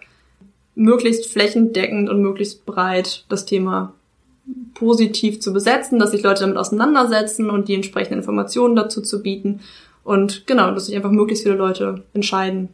möglichst 0.73 1.31
flächendeckend 1.31 2.09
und 2.09 2.21
möglichst 2.21 2.65
breit 2.65 3.25
das 3.27 3.45
Thema 3.45 3.93
positiv 4.73 5.39
zu 5.41 5.53
besetzen, 5.53 5.99
dass 5.99 6.11
sich 6.11 6.23
Leute 6.23 6.41
damit 6.41 6.57
auseinandersetzen 6.57 7.49
und 7.49 7.67
die 7.67 7.75
entsprechenden 7.75 8.19
Informationen 8.19 8.75
dazu 8.75 9.01
zu 9.01 9.21
bieten. 9.21 9.61
Und 10.03 10.45
genau, 10.45 10.71
dass 10.71 10.85
sich 10.85 10.95
einfach 10.95 11.11
möglichst 11.11 11.43
viele 11.43 11.55
Leute 11.55 12.03
entscheiden. 12.13 12.69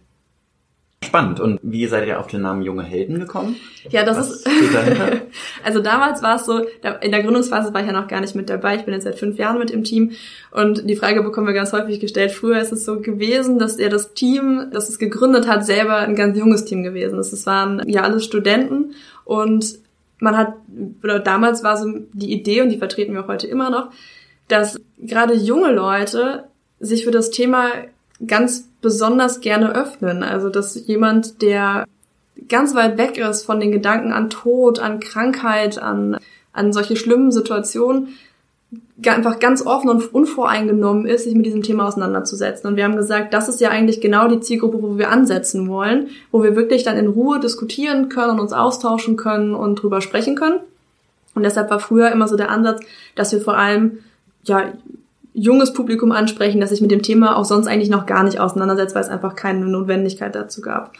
Spannend. 1.04 1.40
Und 1.40 1.60
wie 1.64 1.88
seid 1.88 2.08
ihr 2.08 2.20
auf 2.20 2.28
den 2.28 2.42
Namen 2.42 2.62
Junge 2.62 2.84
Helden 2.84 3.20
gekommen? 3.20 3.56
Ja, 3.90 4.04
das 4.04 4.18
Was 4.18 4.30
ist. 4.30 4.48
also 5.64 5.82
damals 5.82 6.22
war 6.22 6.36
es 6.36 6.46
so, 6.46 6.60
in 7.02 7.12
der 7.12 7.24
Gründungsphase 7.24 7.74
war 7.74 7.82
ich 7.82 7.88
ja 7.88 7.94
noch 7.94 8.08
gar 8.08 8.22
nicht 8.22 8.36
mit 8.36 8.50
dabei. 8.50 8.76
Ich 8.76 8.84
bin 8.84 8.94
jetzt 8.94 9.06
seit 9.06 9.18
fünf 9.18 9.40
Jahren 9.40 9.58
mit 9.58 9.72
im 9.72 9.84
Team 9.84 10.12
und 10.52 10.88
die 10.88 10.96
Frage 10.96 11.24
bekommen 11.24 11.48
wir 11.48 11.56
ganz 11.56 11.74
häufig 11.74 12.00
gestellt. 12.00 12.32
Früher 12.32 12.62
ist 12.62 12.72
es 12.72 12.86
so 12.86 13.00
gewesen, 13.00 13.58
dass 13.58 13.78
er 13.78 13.90
das 13.90 14.14
Team, 14.14 14.68
das 14.72 14.90
es 14.90 15.00
gegründet 15.00 15.48
hat, 15.48 15.66
selber 15.66 15.98
ein 15.98 16.16
ganz 16.16 16.38
junges 16.38 16.66
Team 16.66 16.84
gewesen 16.84 17.18
ist. 17.18 17.34
Es 17.34 17.48
waren 17.48 17.82
ja 17.88 18.04
alles 18.04 18.24
Studenten 18.24 18.94
und 19.26 19.81
man 20.22 20.38
hat, 20.38 20.54
oder 21.04 21.20
damals 21.20 21.64
war 21.64 21.78
so 21.78 21.92
die 22.14 22.32
Idee, 22.32 22.62
und 22.62 22.70
die 22.70 22.78
vertreten 22.78 23.14
wir 23.14 23.24
auch 23.24 23.28
heute 23.28 23.48
immer 23.48 23.70
noch, 23.70 23.92
dass 24.48 24.80
gerade 25.00 25.34
junge 25.34 25.72
Leute 25.72 26.46
sich 26.80 27.06
für 27.06 27.12
das 27.12 27.32
Thema 27.32 27.70
ganz 28.26 28.68
besonders 28.82 29.42
gerne 29.42 29.74
öffnen. 29.74 30.24
Also 30.24 30.50
dass 30.50 30.88
jemand, 30.88 31.42
der 31.42 31.86
ganz 32.48 32.76
weit 32.76 32.98
weg 32.98 33.18
ist 33.18 33.44
von 33.44 33.60
den 33.60 33.72
Gedanken 33.72 34.14
an 34.14 34.30
Tod, 34.30 34.80
an 34.80 35.00
Krankheit, 35.00 35.80
an, 35.80 36.18
an 36.54 36.74
solche 36.74 36.96
schlimmen 36.96 37.32
Situationen, 37.32 38.10
einfach 39.06 39.40
ganz 39.40 39.66
offen 39.66 39.90
und 39.90 40.14
unvoreingenommen 40.14 41.06
ist, 41.06 41.24
sich 41.24 41.36
mit 41.36 41.46
diesem 41.46 41.64
Thema 41.64 41.88
auseinanderzusetzen. 41.88 42.70
Und 42.70 42.76
wir 42.76 42.84
haben 42.84 42.96
gesagt, 42.96 43.34
das 43.34 43.50
ist 43.50 43.60
ja 43.60 43.70
eigentlich 43.70 44.00
genau 44.00 44.28
die 44.28 44.40
Zielgruppe, 44.40 44.82
wo 44.82 44.98
wir 44.98 45.10
ansetzen 45.10 45.68
wollen, 45.68 46.10
wo 46.32 46.44
wir 46.44 46.56
wirklich 46.56 46.84
dann 46.84 46.98
in 46.98 47.08
Ruhe 47.08 47.40
diskutieren 47.40 48.10
können 48.10 48.32
und 48.32 48.40
uns 48.40 48.54
austauschen 48.54 49.18
können 49.18 49.56
und 49.56 49.76
drüber 49.82 50.02
sprechen 50.02 50.36
können. 50.36 50.60
Und 51.34 51.44
deshalb 51.44 51.70
war 51.70 51.80
früher 51.80 52.12
immer 52.12 52.28
so 52.28 52.36
der 52.38 52.52
Ansatz, 52.52 52.82
dass 53.16 53.32
wir 53.32 53.42
vor 53.42 53.58
allem 53.58 54.00
ja 54.44 54.72
junges 55.34 55.74
Publikum 55.74 56.12
ansprechen, 56.12 56.60
das 56.60 56.72
sich 56.72 56.82
mit 56.82 56.92
dem 56.92 57.02
Thema 57.02 57.38
auch 57.38 57.46
sonst 57.46 57.68
eigentlich 57.68 57.90
noch 57.90 58.06
gar 58.06 58.24
nicht 58.24 58.40
auseinandersetzt, 58.40 58.96
weil 58.96 59.04
es 59.04 59.10
einfach 59.10 59.36
keine 59.36 59.66
Notwendigkeit 59.66 60.36
dazu 60.36 60.62
gab. 60.62 60.94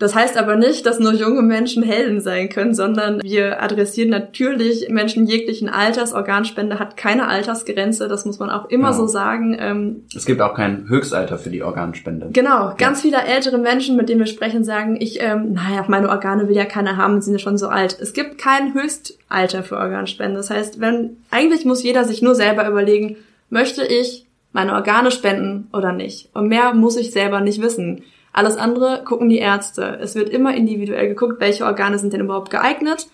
Das 0.00 0.14
heißt 0.14 0.36
aber 0.38 0.56
nicht, 0.56 0.86
dass 0.86 0.98
nur 0.98 1.12
junge 1.12 1.42
Menschen 1.42 1.82
Helden 1.82 2.20
sein 2.22 2.48
können, 2.48 2.74
sondern 2.74 3.20
wir 3.22 3.62
adressieren 3.62 4.08
natürlich 4.08 4.88
Menschen 4.88 5.26
jeglichen 5.26 5.68
Alters. 5.68 6.14
Organspende 6.14 6.78
hat 6.78 6.96
keine 6.96 7.28
Altersgrenze, 7.28 8.08
das 8.08 8.24
muss 8.24 8.38
man 8.38 8.48
auch 8.50 8.68
immer 8.70 8.88
Genau. 8.92 9.00
so 9.02 9.06
sagen. 9.06 9.56
Ähm, 9.60 10.04
Es 10.16 10.24
gibt 10.24 10.40
auch 10.40 10.54
kein 10.54 10.88
Höchstalter 10.88 11.36
für 11.38 11.50
die 11.50 11.62
Organspende. 11.62 12.30
Genau, 12.32 12.72
ganz 12.78 13.02
viele 13.02 13.22
ältere 13.22 13.58
Menschen, 13.58 13.94
mit 13.96 14.08
denen 14.08 14.20
wir 14.20 14.26
sprechen, 14.26 14.64
sagen, 14.64 14.96
ich, 14.98 15.20
ähm, 15.22 15.52
naja, 15.52 15.84
meine 15.86 16.08
Organe 16.08 16.48
will 16.48 16.56
ja 16.56 16.64
keiner 16.64 16.96
haben, 16.96 17.20
sind 17.20 17.34
ja 17.34 17.38
schon 17.38 17.58
so 17.58 17.68
alt. 17.68 17.98
Es 18.00 18.14
gibt 18.14 18.38
kein 18.38 18.72
Höchstalter 18.72 19.62
für 19.62 19.76
Organspende. 19.76 20.36
Das 20.38 20.48
heißt, 20.48 20.80
wenn, 20.80 21.18
eigentlich 21.30 21.66
muss 21.66 21.82
jeder 21.82 22.04
sich 22.04 22.22
nur 22.22 22.34
selber 22.34 22.66
überlegen, 22.66 23.16
möchte 23.50 23.84
ich 23.84 24.24
meine 24.52 24.72
Organe 24.72 25.10
spenden 25.10 25.68
oder 25.74 25.92
nicht? 25.92 26.30
Und 26.32 26.48
mehr 26.48 26.72
muss 26.72 26.96
ich 26.96 27.10
selber 27.12 27.40
nicht 27.40 27.60
wissen. 27.60 28.02
Alles 28.32 28.56
andere 28.56 29.02
gucken 29.04 29.28
die 29.28 29.38
Ärzte. 29.38 29.98
Es 30.00 30.14
wird 30.14 30.28
immer 30.28 30.54
individuell 30.54 31.08
geguckt, 31.08 31.40
welche 31.40 31.64
Organe 31.64 31.98
sind 31.98 32.12
denn 32.12 32.20
überhaupt 32.20 32.50
geeignet, 32.50 33.08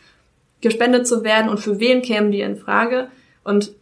gespendet 0.61 1.07
zu 1.07 1.25
werden 1.25 1.49
und 1.49 1.59
für 1.59 1.81
wen 1.81 2.03
kämen 2.03 2.33
die 2.33 2.41
in 2.41 2.57
Frage. 2.57 3.09
Und 3.45 3.73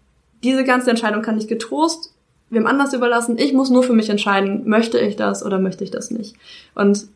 diese 0.43 0.65
ganze 0.65 0.91
Entscheidung 0.91 1.23
kann 1.23 1.39
ich 1.39 1.49
getrost 1.49 2.15
wem 2.55 2.67
anders 2.67 2.93
überlassen. 2.93 3.39
Ich 3.39 3.53
muss 3.53 3.71
nur 3.71 3.83
für 3.83 3.93
mich 3.93 4.09
entscheiden, 4.09 4.69
möchte 4.69 4.99
ich 4.99 5.17
das 5.17 5.45
oder 5.45 5.59
möchte 5.59 5.85
ich 5.85 5.91
das 5.91 6.11
nicht. 6.11 6.37
Und 6.75 7.09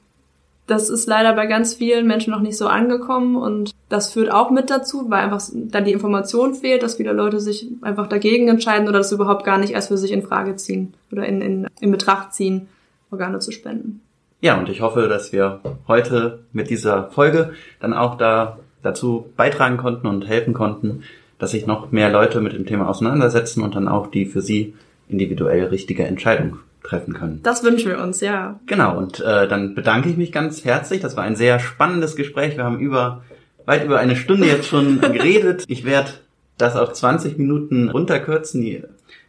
das 0.66 0.90
ist 0.90 1.06
leider 1.06 1.32
bei 1.32 1.46
ganz 1.46 1.74
vielen 1.74 2.06
Menschen 2.06 2.30
noch 2.30 2.40
nicht 2.40 2.58
so 2.58 2.66
angekommen 2.66 3.36
und 3.36 3.70
das 3.88 4.12
führt 4.12 4.30
auch 4.30 4.50
mit 4.50 4.68
dazu, 4.68 5.08
weil 5.08 5.24
einfach 5.24 5.42
dann 5.54 5.86
die 5.86 5.92
Information 5.92 6.54
fehlt, 6.54 6.82
dass 6.82 6.96
viele 6.96 7.12
Leute 7.12 7.40
sich 7.40 7.68
einfach 7.80 8.06
dagegen 8.06 8.48
entscheiden 8.48 8.86
oder 8.86 8.98
das 8.98 9.10
überhaupt 9.10 9.44
gar 9.44 9.56
nicht 9.56 9.72
erst 9.72 9.88
für 9.88 9.96
sich 9.96 10.12
in 10.12 10.22
Frage 10.22 10.56
ziehen 10.56 10.92
oder 11.10 11.24
in, 11.24 11.40
in, 11.40 11.66
in 11.80 11.90
Betracht 11.90 12.34
ziehen, 12.34 12.68
Organe 13.10 13.38
zu 13.38 13.50
spenden. 13.50 14.02
Ja, 14.40 14.56
und 14.58 14.68
ich 14.68 14.80
hoffe, 14.80 15.08
dass 15.08 15.32
wir 15.32 15.60
heute 15.88 16.40
mit 16.52 16.70
dieser 16.70 17.10
Folge 17.10 17.52
dann 17.80 17.92
auch 17.92 18.16
da 18.16 18.58
dazu 18.82 19.30
beitragen 19.36 19.76
konnten 19.76 20.06
und 20.06 20.28
helfen 20.28 20.54
konnten, 20.54 21.02
dass 21.38 21.50
sich 21.50 21.66
noch 21.66 21.90
mehr 21.90 22.10
Leute 22.10 22.40
mit 22.40 22.52
dem 22.52 22.66
Thema 22.66 22.88
auseinandersetzen 22.88 23.62
und 23.62 23.74
dann 23.74 23.88
auch 23.88 24.08
die 24.08 24.26
für 24.26 24.40
sie 24.40 24.74
individuell 25.08 25.64
richtige 25.66 26.04
Entscheidung 26.04 26.58
treffen 26.82 27.14
können. 27.14 27.40
Das 27.42 27.64
wünschen 27.64 27.90
wir 27.90 28.00
uns, 28.00 28.20
ja. 28.20 28.60
Genau, 28.66 28.96
und 28.96 29.20
äh, 29.20 29.48
dann 29.48 29.74
bedanke 29.74 30.08
ich 30.08 30.16
mich 30.16 30.30
ganz 30.30 30.64
herzlich. 30.64 31.00
Das 31.00 31.16
war 31.16 31.24
ein 31.24 31.36
sehr 31.36 31.58
spannendes 31.58 32.14
Gespräch. 32.14 32.56
Wir 32.56 32.64
haben 32.64 32.78
über 32.78 33.22
weit 33.66 33.84
über 33.84 33.98
eine 33.98 34.16
Stunde 34.16 34.46
jetzt 34.46 34.68
schon 34.68 35.00
geredet. 35.12 35.64
Ich 35.66 35.84
werde 35.84 36.10
das 36.56 36.76
auf 36.76 36.92
20 36.92 37.38
Minuten 37.38 37.90
runterkürzen, 37.90 38.62
die 38.62 38.82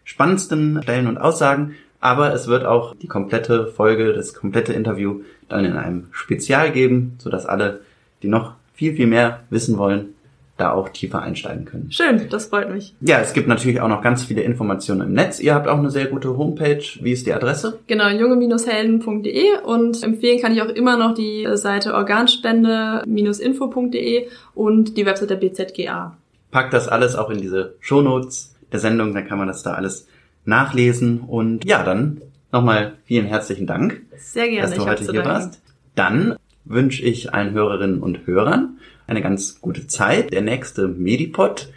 spannendsten 0.03 0.81
Stellen 0.83 1.07
und 1.07 1.17
Aussagen. 1.17 1.75
Aber 2.01 2.33
es 2.33 2.47
wird 2.47 2.65
auch 2.65 2.95
die 2.95 3.07
komplette 3.07 3.67
Folge, 3.67 4.13
das 4.13 4.33
komplette 4.33 4.73
Interview 4.73 5.21
dann 5.49 5.65
in 5.65 5.75
einem 5.75 6.07
Spezial 6.11 6.71
geben, 6.71 7.15
sodass 7.17 7.45
alle, 7.45 7.81
die 8.23 8.27
noch 8.27 8.53
viel, 8.73 8.95
viel 8.95 9.07
mehr 9.07 9.41
wissen 9.49 9.77
wollen, 9.77 10.13
da 10.59 10.73
auch 10.73 10.89
tiefer 10.89 11.21
einsteigen 11.21 11.63
können. 11.65 11.91
Schön, 11.91 12.27
das 12.29 12.45
freut 12.47 12.71
mich. 12.71 12.95
Ja, 13.01 13.19
es 13.19 13.33
gibt 13.33 13.47
natürlich 13.47 13.81
auch 13.81 13.87
noch 13.87 14.01
ganz 14.01 14.23
viele 14.23 14.41
Informationen 14.41 15.01
im 15.01 15.13
Netz. 15.13 15.39
Ihr 15.39 15.53
habt 15.55 15.67
auch 15.67 15.77
eine 15.77 15.89
sehr 15.89 16.07
gute 16.07 16.37
Homepage. 16.37 16.83
Wie 17.01 17.13
ist 17.13 17.25
die 17.25 17.33
Adresse? 17.33 17.79
Genau, 17.87 18.09
junge-helden.de 18.09 19.61
und 19.65 20.03
empfehlen 20.03 20.41
kann 20.41 20.51
ich 20.51 20.61
auch 20.61 20.67
immer 20.69 20.97
noch 20.97 21.13
die 21.13 21.47
Seite 21.53 21.93
organspende-info.de 21.93 24.27
und 24.53 24.97
die 24.97 25.05
Website 25.05 25.29
der 25.29 25.37
BZGA. 25.37 26.17
Packt 26.51 26.73
das 26.73 26.89
alles 26.89 27.15
auch 27.15 27.29
in 27.29 27.39
diese 27.39 27.75
Shownotes 27.79 28.55
der 28.71 28.79
Sendung, 28.79 29.13
dann 29.13 29.27
kann 29.27 29.37
man 29.37 29.47
das 29.47 29.61
da 29.63 29.73
alles 29.73 30.07
nachlesen. 30.49 31.21
Und 31.21 31.63
ja, 31.65 31.83
dann 31.83 32.21
nochmal 32.51 32.93
vielen 33.05 33.25
herzlichen 33.25 33.67
Dank, 33.67 34.01
Sehr 34.17 34.49
gerne. 34.49 34.61
dass 34.61 34.75
du 34.75 34.85
heute 34.85 35.03
hier 35.03 35.13
danken. 35.13 35.29
warst. 35.29 35.61
Dann 35.95 36.35
wünsche 36.65 37.03
ich 37.03 37.33
allen 37.33 37.53
Hörerinnen 37.53 38.01
und 38.01 38.27
Hörern 38.27 38.77
eine 39.07 39.21
ganz 39.21 39.61
gute 39.61 39.87
Zeit. 39.87 40.31
Der 40.31 40.41
nächste 40.41 40.87
Medipod 40.87 41.69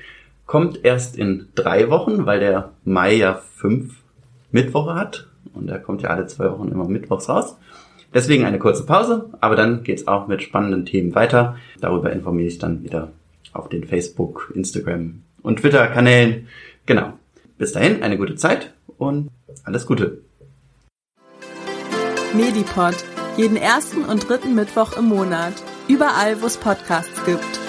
kommt 0.47 0.85
erst 0.85 1.17
in 1.17 1.47
drei 1.55 1.89
Wochen, 1.89 2.27
weil 2.27 2.41
der 2.41 2.73
Mai 2.85 3.15
ja 3.15 3.41
fünf 3.57 3.95
Mittwoche 4.51 4.95
hat. 4.95 5.29
Und 5.55 5.69
er 5.71 5.79
kommt 5.79 6.03
ja 6.03 6.11
alle 6.11 6.27
zwei 6.27 6.51
Wochen 6.51 6.69
immer 6.69 6.87
mittwochs 6.87 7.29
raus. 7.29 7.57
Deswegen 8.15 8.45
eine 8.45 8.59
kurze 8.59 8.85
Pause, 8.85 9.31
aber 9.41 9.57
dann 9.57 9.85
geht's 9.85 10.07
auch 10.07 10.27
mit 10.29 10.43
spannenden 10.43 10.85
Themen 10.85 11.15
weiter. 11.15 11.57
Darüber 11.81 12.13
informiere 12.13 12.49
ich 12.49 12.59
dann 12.59 12.85
wieder 12.85 13.13
auf 13.55 13.69
den 13.71 13.85
Facebook, 13.85 14.53
Instagram 14.55 15.23
und 15.43 15.61
Twitter-Kanälen. 15.61 16.49
Genau. 16.85 17.15
Bis 17.63 17.71
dahin 17.71 18.03
eine 18.03 18.19
gute 18.19 18.35
Zeit 18.35 18.73
und 18.99 19.31
alles 19.63 19.87
Gute. 19.87 20.23
Medipod. 22.35 22.97
Jeden 23.37 23.57
ersten 23.57 24.05
und 24.05 24.29
dritten 24.29 24.57
Mittwoch 24.57 24.97
im 24.97 25.05
Monat. 25.05 25.53
Überall, 25.87 26.43
wo 26.43 26.47
es 26.47 26.57
Podcasts 26.57 27.25
gibt. 27.25 27.62